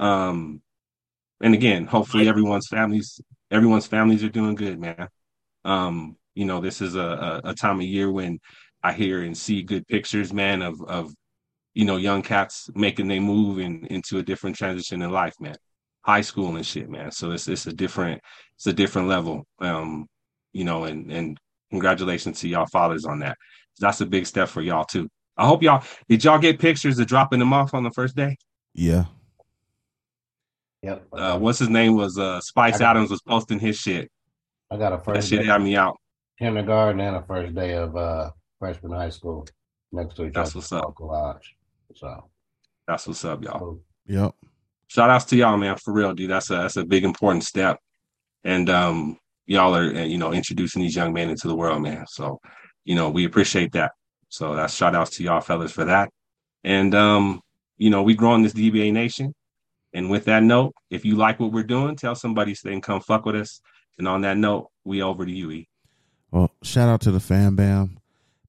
Um, 0.00 0.60
and 1.40 1.54
again, 1.54 1.86
hopefully 1.86 2.26
everyone's 2.26 2.66
families, 2.66 3.20
everyone's 3.52 3.86
families 3.86 4.24
are 4.24 4.30
doing 4.30 4.56
good, 4.56 4.80
man. 4.80 5.08
Um, 5.64 6.16
you 6.34 6.44
know, 6.44 6.60
this 6.60 6.80
is 6.80 6.96
a, 6.96 7.40
a, 7.44 7.50
a 7.50 7.54
time 7.54 7.78
of 7.78 7.86
year 7.86 8.10
when 8.10 8.40
I 8.82 8.94
hear 8.94 9.22
and 9.22 9.38
see 9.38 9.62
good 9.62 9.86
pictures, 9.86 10.32
man, 10.32 10.60
of 10.60 10.82
of 10.82 11.14
you 11.74 11.84
know 11.84 11.96
young 11.96 12.22
cats 12.22 12.70
making 12.74 13.08
they 13.08 13.20
move 13.20 13.58
in, 13.58 13.84
into 13.86 14.18
a 14.18 14.22
different 14.22 14.56
transition 14.56 15.02
in 15.02 15.10
life, 15.10 15.34
man. 15.40 15.56
High 16.02 16.20
school 16.20 16.56
and 16.56 16.66
shit, 16.66 16.88
man. 16.88 17.10
So 17.10 17.32
it's 17.32 17.48
it's 17.48 17.66
a 17.66 17.72
different 17.72 18.20
it's 18.56 18.66
a 18.66 18.72
different 18.72 19.08
level. 19.08 19.44
Um, 19.60 20.06
you 20.52 20.64
know, 20.64 20.84
and 20.84 21.10
and 21.10 21.38
congratulations 21.70 22.40
to 22.40 22.48
y'all 22.48 22.66
fathers 22.66 23.04
on 23.04 23.18
that. 23.20 23.36
That's 23.80 24.00
a 24.00 24.06
big 24.06 24.26
step 24.26 24.48
for 24.48 24.62
y'all 24.62 24.84
too. 24.84 25.08
I 25.36 25.46
hope 25.46 25.62
y'all 25.62 25.82
did 26.08 26.22
y'all 26.22 26.38
get 26.38 26.58
pictures 26.60 26.98
of 26.98 27.06
dropping 27.06 27.40
them 27.40 27.52
off 27.52 27.74
on 27.74 27.82
the 27.82 27.90
first 27.90 28.14
day? 28.14 28.36
Yeah. 28.74 29.06
Yep. 30.82 31.06
Uh, 31.12 31.38
what's 31.38 31.58
his 31.58 31.70
name 31.70 31.96
was 31.96 32.18
uh 32.18 32.40
Spice 32.40 32.78
got- 32.78 32.90
Adams 32.96 33.10
was 33.10 33.22
posting 33.22 33.58
his 33.58 33.76
shit. 33.76 34.10
I 34.70 34.76
got 34.76 34.92
a 34.92 34.98
first 34.98 35.06
That 35.06 35.14
first 35.16 35.28
shit 35.30 35.40
day 35.40 35.46
had 35.46 35.62
me 35.62 35.76
out. 35.76 35.96
kindergarten 36.38 37.00
and 37.00 37.16
a 37.16 37.22
first 37.22 37.54
day 37.54 37.72
of 37.74 37.96
uh 37.96 38.30
freshman 38.58 38.92
high 38.92 39.08
school 39.10 39.46
next 39.92 40.14
to 40.16 40.26
each 40.26 40.34
That's 40.34 40.50
other. 40.50 40.58
what's 40.58 40.72
up. 40.72 40.84
Local 40.84 41.08
Lodge. 41.08 41.56
So 41.94 42.28
That's 42.86 43.06
what's 43.06 43.24
up, 43.24 43.42
y'all. 43.42 43.80
Yep. 44.06 44.34
Shout 44.86 45.10
outs 45.10 45.24
to 45.26 45.36
y'all, 45.36 45.56
man, 45.56 45.76
for 45.76 45.92
real, 45.92 46.14
dude. 46.14 46.30
That's 46.30 46.50
a 46.50 46.54
that's 46.54 46.76
a 46.76 46.84
big 46.84 47.04
important 47.04 47.44
step. 47.44 47.78
And 48.44 48.68
um 48.68 49.18
y'all 49.46 49.74
are 49.74 49.94
uh, 49.94 50.04
you 50.04 50.18
know 50.18 50.32
introducing 50.32 50.82
these 50.82 50.96
young 50.96 51.12
men 51.12 51.30
into 51.30 51.48
the 51.48 51.54
world, 51.56 51.82
man. 51.82 52.06
So, 52.06 52.40
you 52.84 52.94
know, 52.94 53.10
we 53.10 53.24
appreciate 53.24 53.72
that. 53.72 53.92
So 54.28 54.54
that's 54.56 54.74
shout 54.74 54.94
outs 54.94 55.16
to 55.16 55.24
y'all 55.24 55.40
fellas 55.40 55.72
for 55.72 55.84
that. 55.84 56.10
And 56.64 56.94
um, 56.94 57.40
you 57.76 57.90
know, 57.90 58.02
we 58.02 58.14
growing 58.14 58.42
this 58.42 58.54
DBA 58.54 58.92
nation. 58.92 59.34
And 59.92 60.10
with 60.10 60.24
that 60.24 60.42
note, 60.42 60.74
if 60.90 61.04
you 61.04 61.14
like 61.14 61.38
what 61.38 61.52
we're 61.52 61.62
doing, 61.62 61.94
tell 61.94 62.16
somebody 62.16 62.54
so 62.54 62.68
they 62.68 62.74
can 62.74 62.80
come 62.80 63.00
fuck 63.00 63.24
with 63.26 63.36
us. 63.36 63.60
And 63.96 64.08
on 64.08 64.22
that 64.22 64.36
note, 64.36 64.70
we 64.82 65.02
over 65.02 65.24
to 65.24 65.30
you, 65.30 65.52
E. 65.52 65.68
Well, 66.32 66.50
shout 66.64 66.88
out 66.88 67.00
to 67.02 67.12
the 67.12 67.20
Fam 67.20 67.54
Bam, 67.54 68.00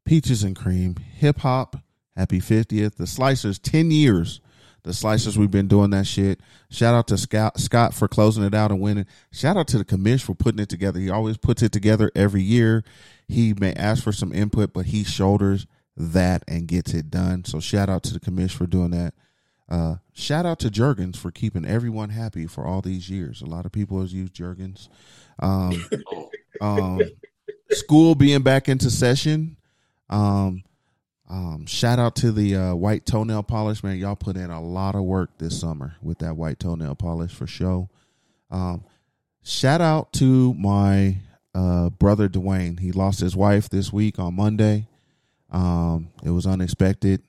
Peaches 0.06 0.44
and 0.44 0.56
Cream, 0.56 0.96
Hip 1.18 1.38
Hop, 1.40 1.76
Happy 2.16 2.40
50th, 2.40 2.96
the 2.96 3.04
Slicers, 3.04 3.60
10 3.62 3.92
years. 3.92 4.40
The 4.84 4.92
Slicers, 4.92 5.36
we've 5.36 5.52
been 5.52 5.68
doing 5.68 5.90
that 5.90 6.06
shit. 6.06 6.40
Shout 6.70 6.94
out 6.94 7.08
to 7.08 7.18
Scott, 7.18 7.60
Scott 7.60 7.94
for 7.94 8.08
closing 8.08 8.44
it 8.44 8.54
out 8.54 8.72
and 8.72 8.80
winning. 8.80 9.08
Shout 9.32 9.58
out 9.58 9.68
to 9.70 9.80
the 9.80 9.86
commish 9.86 10.22
for 10.22 10.36
putting 10.36 10.60
it 10.60 10.70
together. 10.70 11.00
He 11.00 11.10
always 11.10 11.38
puts 11.38 11.64
it 11.64 11.72
together 11.72 12.12
every 12.16 12.44
year. 12.44 12.84
He 13.28 13.56
may 13.56 13.74
ask 13.74 14.04
for 14.04 14.12
some 14.12 14.32
input, 14.32 14.74
but 14.74 14.86
he 14.86 15.04
shoulders 15.04 15.66
that 15.98 16.44
and 16.48 16.68
gets 16.68 16.94
it 16.94 17.10
done. 17.10 17.46
So 17.46 17.60
shout 17.60 17.90
out 17.90 18.04
to 18.04 18.14
the 18.14 18.20
commish 18.20 18.52
for 18.52 18.68
doing 18.68 18.92
that. 18.92 19.14
Uh, 19.68 19.96
shout 20.14 20.46
out 20.46 20.60
to 20.60 20.70
Jergens 20.70 21.18
for 21.18 21.32
keeping 21.32 21.66
everyone 21.66 22.10
happy 22.10 22.46
for 22.46 22.66
all 22.66 22.82
these 22.82 23.10
years. 23.10 23.42
A 23.42 23.48
lot 23.48 23.66
of 23.66 23.72
people 23.72 24.02
has 24.02 24.14
used 24.14 24.34
Jergens. 24.34 24.90
Um, 25.40 25.84
um, 26.62 27.02
school 27.72 28.14
being 28.14 28.44
back 28.44 28.70
into 28.70 28.92
session. 28.92 29.58
Um, 30.10 30.64
um, 31.30 31.66
shout 31.66 31.98
out 31.98 32.16
to 32.18 32.32
the 32.32 32.56
uh, 32.56 32.76
white 32.76 33.06
toenail 33.06 33.44
polish, 33.44 33.84
man. 33.84 33.98
Y'all 33.98 34.16
put 34.16 34.38
in 34.38 34.52
a 34.52 34.62
lot 34.62 34.96
of 34.96 35.04
work 35.04 35.32
this 35.38 35.60
summer 35.60 35.96
with 36.02 36.20
that 36.20 36.36
white 36.38 36.60
toenail 36.60 36.96
polish 36.96 37.34
for 37.34 37.48
show. 37.48 37.90
Um, 38.52 38.84
shout 39.44 39.82
out 39.82 40.14
to 40.14 40.54
my 40.54 41.18
uh, 41.56 41.90
brother 41.90 42.30
Dwayne. 42.30 42.80
He 42.80 42.92
lost 42.92 43.20
his 43.20 43.36
wife 43.36 43.70
this 43.70 43.92
week 43.92 44.20
on 44.20 44.36
Monday. 44.36 44.88
Um, 45.52 46.10
it 46.24 46.30
was 46.30 46.46
unexpected. 46.46 47.24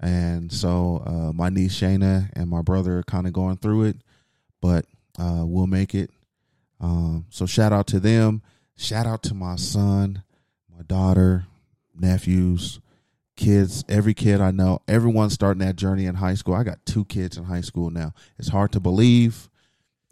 And 0.00 0.52
so 0.52 1.02
uh, 1.06 1.32
my 1.32 1.48
niece 1.48 1.78
Shayna 1.78 2.30
and 2.34 2.50
my 2.50 2.62
brother 2.62 2.98
are 2.98 3.04
kind 3.04 3.26
of 3.26 3.32
going 3.32 3.56
through 3.56 3.84
it, 3.84 3.96
but 4.60 4.86
uh, 5.18 5.42
we'll 5.44 5.66
make 5.66 5.94
it. 5.94 6.10
Um, 6.80 7.26
so 7.30 7.46
shout 7.46 7.72
out 7.72 7.86
to 7.88 8.00
them. 8.00 8.42
Shout 8.76 9.06
out 9.06 9.22
to 9.24 9.34
my 9.34 9.56
son, 9.56 10.22
my 10.74 10.82
daughter, 10.82 11.46
nephews, 11.98 12.80
kids, 13.36 13.84
every 13.88 14.14
kid 14.14 14.40
I 14.40 14.50
know. 14.50 14.80
Everyone's 14.88 15.34
starting 15.34 15.64
that 15.64 15.76
journey 15.76 16.06
in 16.06 16.16
high 16.16 16.34
school. 16.34 16.54
I 16.54 16.64
got 16.64 16.84
two 16.86 17.04
kids 17.04 17.36
in 17.36 17.44
high 17.44 17.60
school 17.60 17.90
now. 17.90 18.12
It's 18.38 18.48
hard 18.48 18.72
to 18.72 18.80
believe. 18.80 19.48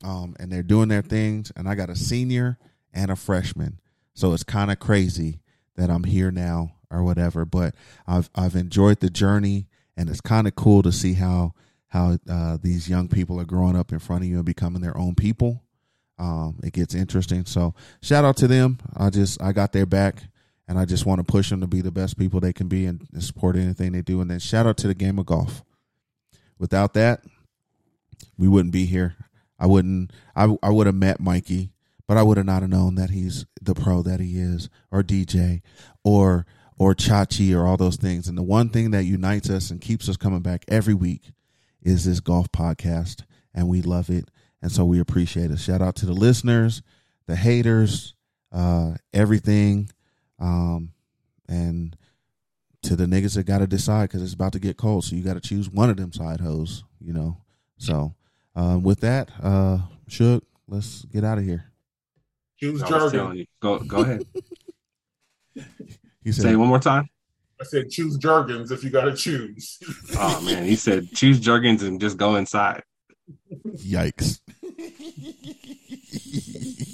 Um, 0.02 0.36
and 0.38 0.52
they're 0.52 0.62
doing 0.62 0.88
their 0.88 1.02
things. 1.02 1.50
And 1.56 1.68
I 1.68 1.74
got 1.74 1.90
a 1.90 1.96
senior 1.96 2.58
and 2.92 3.10
a 3.10 3.16
freshman. 3.16 3.80
So 4.14 4.32
it's 4.32 4.44
kind 4.44 4.70
of 4.70 4.78
crazy 4.78 5.40
that 5.76 5.90
I'm 5.90 6.04
here 6.04 6.30
now 6.30 6.74
or 6.90 7.02
whatever. 7.02 7.44
But 7.44 7.74
I've 8.06 8.30
I've 8.34 8.54
enjoyed 8.54 9.00
the 9.00 9.10
journey 9.10 9.66
and 9.96 10.08
it's 10.08 10.20
kind 10.20 10.46
of 10.46 10.54
cool 10.54 10.82
to 10.82 10.92
see 10.92 11.14
how 11.14 11.54
how 11.88 12.18
uh, 12.28 12.58
these 12.60 12.88
young 12.88 13.08
people 13.08 13.40
are 13.40 13.44
growing 13.44 13.76
up 13.76 13.92
in 13.92 13.98
front 13.98 14.24
of 14.24 14.28
you 14.28 14.36
and 14.36 14.44
becoming 14.44 14.82
their 14.82 14.96
own 14.98 15.14
people. 15.14 15.62
Um, 16.18 16.58
it 16.62 16.72
gets 16.72 16.94
interesting. 16.94 17.44
So 17.44 17.74
shout 18.02 18.24
out 18.24 18.36
to 18.38 18.48
them. 18.48 18.78
I 18.96 19.10
just 19.10 19.40
I 19.42 19.52
got 19.52 19.72
their 19.72 19.86
back, 19.86 20.24
and 20.66 20.78
I 20.78 20.84
just 20.84 21.06
want 21.06 21.18
to 21.18 21.24
push 21.24 21.50
them 21.50 21.60
to 21.60 21.66
be 21.66 21.80
the 21.80 21.90
best 21.90 22.18
people 22.18 22.40
they 22.40 22.52
can 22.52 22.68
be 22.68 22.86
and, 22.86 23.06
and 23.12 23.22
support 23.22 23.56
anything 23.56 23.92
they 23.92 24.02
do. 24.02 24.20
And 24.20 24.30
then 24.30 24.38
shout 24.38 24.66
out 24.66 24.76
to 24.78 24.86
the 24.86 24.94
game 24.94 25.18
of 25.18 25.26
golf. 25.26 25.62
Without 26.58 26.94
that, 26.94 27.22
we 28.38 28.48
wouldn't 28.48 28.72
be 28.72 28.86
here. 28.86 29.16
I 29.58 29.66
wouldn't. 29.66 30.12
I 30.34 30.56
I 30.62 30.70
would 30.70 30.86
have 30.86 30.94
met 30.94 31.20
Mikey, 31.20 31.72
but 32.06 32.16
I 32.16 32.22
would 32.22 32.36
have 32.36 32.46
not 32.46 32.62
have 32.62 32.70
known 32.70 32.94
that 32.96 33.10
he's 33.10 33.46
the 33.60 33.74
pro 33.74 34.02
that 34.02 34.20
he 34.20 34.38
is, 34.38 34.68
or 34.90 35.02
DJ, 35.02 35.62
or 36.02 36.46
or 36.76 36.94
Chachi, 36.94 37.54
or 37.54 37.66
all 37.66 37.76
those 37.76 37.96
things. 37.96 38.28
And 38.28 38.36
the 38.36 38.42
one 38.42 38.68
thing 38.68 38.90
that 38.90 39.04
unites 39.04 39.48
us 39.50 39.70
and 39.70 39.80
keeps 39.80 40.08
us 40.08 40.16
coming 40.16 40.40
back 40.40 40.64
every 40.68 40.94
week 40.94 41.32
is 41.82 42.04
this 42.04 42.20
golf 42.20 42.50
podcast, 42.50 43.22
and 43.54 43.68
we 43.68 43.82
love 43.82 44.10
it, 44.10 44.30
and 44.60 44.72
so 44.72 44.84
we 44.84 44.98
appreciate 44.98 45.50
it. 45.50 45.58
Shout 45.58 45.82
out 45.82 45.96
to 45.96 46.06
the 46.06 46.12
listeners, 46.12 46.82
the 47.26 47.36
haters, 47.36 48.14
uh, 48.50 48.94
everything, 49.12 49.90
um, 50.38 50.92
and 51.48 51.96
to 52.82 52.96
the 52.96 53.06
niggas 53.06 53.34
that 53.34 53.44
got 53.44 53.58
to 53.58 53.66
decide 53.66 54.08
because 54.08 54.22
it's 54.22 54.34
about 54.34 54.52
to 54.52 54.58
get 54.58 54.76
cold, 54.76 55.04
so 55.04 55.16
you 55.16 55.22
got 55.22 55.34
to 55.34 55.40
choose 55.40 55.70
one 55.70 55.90
of 55.90 55.96
them 55.96 56.12
side 56.12 56.40
hoes, 56.40 56.84
you 57.00 57.12
know. 57.12 57.38
So 57.78 58.14
um, 58.54 58.82
with 58.82 59.00
that, 59.00 59.30
uh, 59.42 59.78
Shook, 60.08 60.44
let's 60.68 61.04
get 61.06 61.24
out 61.24 61.38
of 61.38 61.44
here. 61.44 61.72
Choose 62.58 62.82
I 62.82 62.88
Jergens. 62.88 63.46
Go 63.60 63.78
go 63.78 63.98
ahead. 63.98 64.26
He 66.24 66.32
said, 66.32 66.42
Say 66.42 66.52
it 66.52 66.56
one 66.56 66.68
more 66.68 66.80
time. 66.80 67.08
I 67.60 67.64
said 67.64 67.90
choose 67.90 68.16
Jergens 68.16 68.70
if 68.70 68.82
you 68.82 68.90
got 68.90 69.04
to 69.04 69.14
choose. 69.14 69.78
Oh 70.18 70.40
man, 70.40 70.64
he 70.64 70.74
said 70.74 71.12
choose 71.12 71.38
Jergens 71.38 71.82
and 71.82 72.00
just 72.00 72.16
go 72.16 72.36
inside. 72.36 72.82
Yikes. 73.76 74.40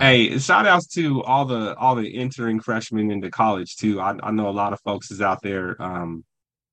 Hey, 0.00 0.38
shout 0.38 0.66
outs 0.66 0.86
to 0.94 1.22
all 1.22 1.44
the 1.44 1.74
all 1.76 1.94
the 1.94 2.16
entering 2.16 2.60
freshmen 2.60 3.10
into 3.10 3.30
college 3.30 3.76
too. 3.76 4.00
I, 4.00 4.14
I 4.22 4.30
know 4.30 4.48
a 4.48 4.50
lot 4.50 4.72
of 4.72 4.80
folks 4.80 5.10
is 5.10 5.20
out 5.20 5.42
there 5.42 5.80
um, 5.80 6.24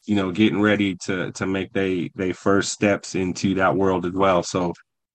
you 0.05 0.15
know, 0.15 0.31
getting 0.31 0.61
ready 0.61 0.95
to 1.05 1.31
to 1.33 1.45
make 1.45 1.71
they 1.73 2.09
they 2.15 2.33
first 2.33 2.71
steps 2.71 3.15
into 3.15 3.53
that 3.55 3.75
world 3.75 4.05
as 4.05 4.13
well. 4.13 4.43
So 4.43 4.73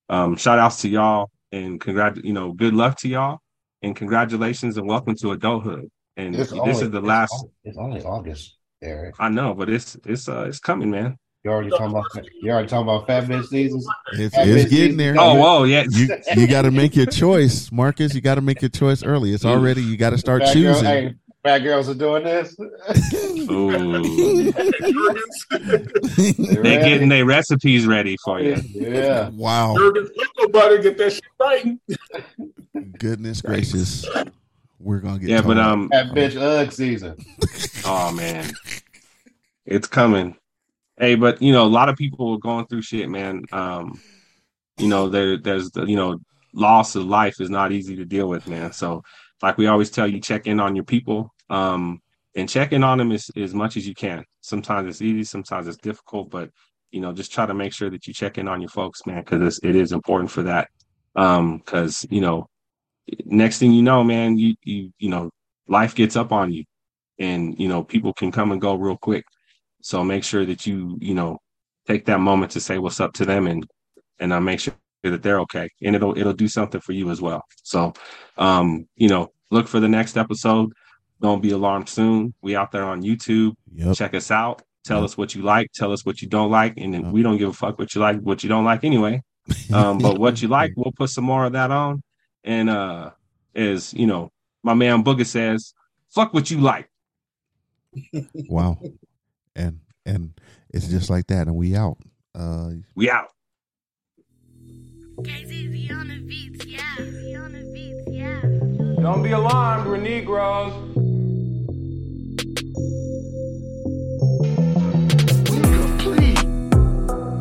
um 0.09 0.37
shout 0.37 0.59
outs 0.59 0.83
to 0.83 0.89
y'all 0.89 1.31
and 1.53 1.81
congrat 1.81 2.25
you 2.25 2.33
know, 2.33 2.53
good 2.53 2.75
luck 2.75 2.97
to 2.99 3.09
y'all 3.09 3.39
and 3.83 3.97
congratulations 3.97 4.77
and 4.77 4.87
welcome 4.87 5.17
to 5.17 5.33
adulthood. 5.33 5.89
And 6.17 6.35
It's 6.37 6.51
this 6.51 6.61
only- 6.61 6.73
is 6.85 6.91
the 6.91 7.01
last 7.01 7.45
It's 7.65 7.77
only 7.77 8.03
August, 8.03 8.57
Eric. 8.83 9.17
I 9.19 9.29
know, 9.29 9.55
but 9.55 9.69
it's 9.69 9.97
it's 10.07 10.29
uh 10.29 10.45
it's 10.49 10.61
coming, 10.61 10.91
man. 10.91 11.17
You 11.47 11.53
already 11.53 11.71
talking 11.71 11.87
about 11.91 12.07
you 12.43 12.51
already 12.51 12.67
talking 12.67 12.89
about 12.89 13.07
fat 13.07 13.23
bitch 13.27 13.47
seasons. 13.47 13.87
It's, 14.15 14.35
Fat 14.35 14.49
it's 14.49 14.65
bitch 14.65 14.69
getting 14.71 14.79
season 14.79 14.97
there. 14.97 15.15
coming. 15.15 15.37
Oh, 15.39 15.41
whoa, 15.41 15.63
yeah. 15.63 15.85
You 15.89 16.09
you 16.37 16.49
got 16.49 16.63
to 16.63 16.73
make 16.73 16.97
your 16.97 17.07
choice, 17.07 17.71
Marcus. 17.71 18.17
You 18.17 18.21
got 18.21 18.35
to 18.35 18.41
make 18.41 18.61
your 18.63 18.69
choice 18.69 19.05
early. 19.05 19.33
It's 19.33 19.45
already 19.45 19.81
you 19.81 19.97
got 19.97 20.11
to 20.11 20.19
start 20.19 20.43
Fat 20.43 20.55
girl- 20.55 20.75
choosing. 20.75 20.85
hey, 20.87 21.15
fat 21.45 21.59
girls 21.61 21.89
are 21.89 21.95
doing 21.95 22.25
this. 22.25 22.57
Ooh. 23.49 24.51
They're 25.53 26.83
getting 26.83 27.09
their 27.11 27.25
recipes 27.25 27.87
ready 27.87 28.17
for 28.25 28.41
you. 28.41 28.57
Yeah. 28.73 29.29
Wow. 29.29 29.77
Jergens 29.79 30.11
cocoa 30.37 30.51
butter, 30.51 30.79
get 30.79 30.99
that 30.99 31.13
shit 31.13 31.23
right. 31.39 31.79
Goodness 32.99 33.41
gracious. 33.41 34.05
We're 34.81 34.99
gonna 34.99 35.21
get 35.21 35.29
Yeah, 35.29 35.43
but 35.43 35.59
um 35.59 35.91
that 35.93 36.07
bitch 36.07 36.37
ugg 36.41 36.73
season. 36.73 37.17
Oh 37.89 38.11
man, 38.11 38.51
it's 39.65 39.87
coming. 39.87 40.35
Hey, 40.99 41.15
but 41.15 41.43
you 41.43 41.53
know, 41.53 41.65
a 41.65 41.69
lot 41.69 41.89
of 41.89 41.97
people 41.97 42.33
are 42.33 42.39
going 42.39 42.67
through 42.67 42.83
shit, 42.83 43.09
man. 43.09 43.43
Um, 43.53 44.01
you 44.79 44.89
know, 44.89 45.09
there, 45.09 45.39
there's 45.39 45.71
the, 45.71 45.85
you 45.85 45.97
know, 45.97 46.19
loss 46.55 46.95
of 46.97 47.05
life 47.05 47.41
is 47.41 47.51
not 47.51 47.73
easy 47.73 47.97
to 47.97 48.05
deal 48.05 48.29
with, 48.29 48.47
man. 48.47 48.73
So, 48.73 49.03
like 49.43 49.59
we 49.59 49.67
always 49.67 49.91
tell 49.91 50.07
you, 50.07 50.21
check 50.21 50.47
in 50.47 50.61
on 50.61 50.75
your 50.75 50.85
people, 50.85 51.33
um, 51.51 52.01
and 52.35 52.49
check 52.49 52.73
in 52.73 52.83
on 52.85 52.99
them 52.99 53.13
as, 53.13 53.31
as 53.37 53.55
much 53.55 53.77
as 53.77 53.87
you 53.87 53.95
can. 53.95 54.25
Sometimes 54.41 54.89
it's 54.89 55.03
easy, 55.03 55.25
sometimes 55.25 55.69
it's 55.69 55.77
difficult, 55.79 56.31
but 56.31 56.51
you 56.91 57.01
know, 57.01 57.13
just 57.13 57.33
try 57.33 57.45
to 57.47 57.55
make 57.55 57.73
sure 57.75 57.91
that 57.91 58.07
you 58.07 58.15
check 58.15 58.39
in 58.39 58.49
on 58.49 58.61
your 58.61 58.71
folks, 58.71 59.05
man, 59.07 59.23
because 59.23 59.61
it 59.63 59.77
is 59.77 59.93
important 59.93 60.31
for 60.31 60.43
that. 60.45 60.69
Um, 61.15 61.59
because 61.59 62.07
you 62.11 62.21
know, 62.21 62.47
next 63.25 63.59
thing 63.59 63.73
you 63.73 63.83
know, 63.83 64.03
man, 64.05 64.39
you 64.39 64.55
you 64.65 64.93
you 64.99 65.11
know, 65.11 65.31
life 65.69 65.95
gets 65.95 66.17
up 66.17 66.33
on 66.33 66.53
you, 66.53 66.65
and 67.19 67.59
you 67.59 67.69
know, 67.69 67.85
people 67.85 68.15
can 68.15 68.33
come 68.33 68.53
and 68.53 68.61
go 68.61 68.75
real 68.75 68.97
quick. 68.97 69.25
So 69.87 70.03
make 70.03 70.25
sure 70.25 70.45
that 70.45 70.67
you, 70.67 70.99
you 71.01 71.15
know, 71.15 71.39
take 71.87 72.07
that 72.07 72.19
moment 72.19 72.51
to 72.51 72.61
say 72.61 72.79
what's 72.79 72.99
up 72.99 73.13
to 73.13 73.25
them 73.25 73.47
and 73.47 73.65
and 74.19 74.33
uh, 74.33 74.41
make 74.41 74.59
sure 74.59 74.75
that 75.05 75.23
they're 75.23 75.39
okay. 75.43 75.69
And 75.81 75.95
it'll 75.95 76.19
it'll 76.19 76.33
do 76.33 76.49
something 76.49 76.81
for 76.81 76.91
you 76.91 77.09
as 77.11 77.21
well. 77.21 77.45
So 77.63 77.93
um, 78.37 78.89
you 78.97 79.09
know, 79.09 79.31
look 79.53 79.69
for 79.69 79.79
the 79.79 79.87
next 79.87 80.17
episode. 80.17 80.73
Don't 81.21 81.41
be 81.41 81.53
alarmed 81.53 81.89
soon. 81.89 82.35
We 82.43 82.57
out 82.57 82.73
there 82.73 82.83
on 82.83 83.05
YouTube. 83.05 83.53
Yep. 83.77 83.95
Check 83.95 84.15
us 84.15 84.33
out. 84.33 84.63
Tell 84.85 85.05
us 85.05 85.17
what 85.17 85.37
you 85.37 85.43
like. 85.43 85.71
Tell 85.73 85.93
us 85.93 86.05
what 86.05 86.21
you 86.21 86.27
don't 86.27 86.51
like. 86.51 86.75
And 86.79 86.93
then 86.93 87.13
we 87.13 87.23
don't 87.23 87.39
give 87.39 87.51
a 87.51 87.53
fuck 87.53 87.79
what 87.79 87.95
you 87.95 88.01
like, 88.01 88.19
what 88.23 88.43
you 88.43 88.49
don't 88.49 88.65
like 88.65 88.83
anyway. 88.83 89.23
Um, 89.73 89.99
but 89.99 90.19
what 90.19 90.43
you 90.43 90.49
like, 90.49 90.73
we'll 90.77 90.93
put 90.97 91.11
some 91.11 91.25
more 91.25 91.45
of 91.45 91.53
that 91.53 91.71
on. 91.71 92.03
And 92.43 92.69
uh 92.69 93.11
as 93.55 93.95
you 93.95 94.09
know, 94.09 94.33
my 94.65 94.75
man 94.75 95.05
Booger 95.05 95.25
says, 95.25 95.75
fuck 96.11 96.35
what 96.35 96.51
you 96.51 96.59
like. 96.59 96.89
Wow. 98.49 98.79
And 99.57 99.81
and 100.05 100.33
it's 100.73 100.87
just 100.89 101.11
like 101.11 101.27
that, 101.29 101.47
and 101.49 101.57
we 101.57 101.75
out. 101.75 101.97
Uh, 102.35 102.71
We 102.95 103.11
out. 103.11 103.29
Don't 109.03 109.23
be 109.23 109.31
alarmed, 109.33 109.87
we're 109.87 109.97
Negroes. 109.99 110.73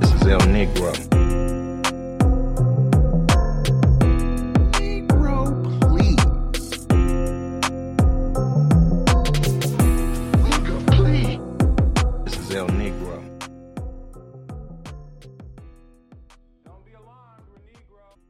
This 0.02 0.12
is 0.14 0.28
El 0.28 0.40
Negro. 0.52 1.25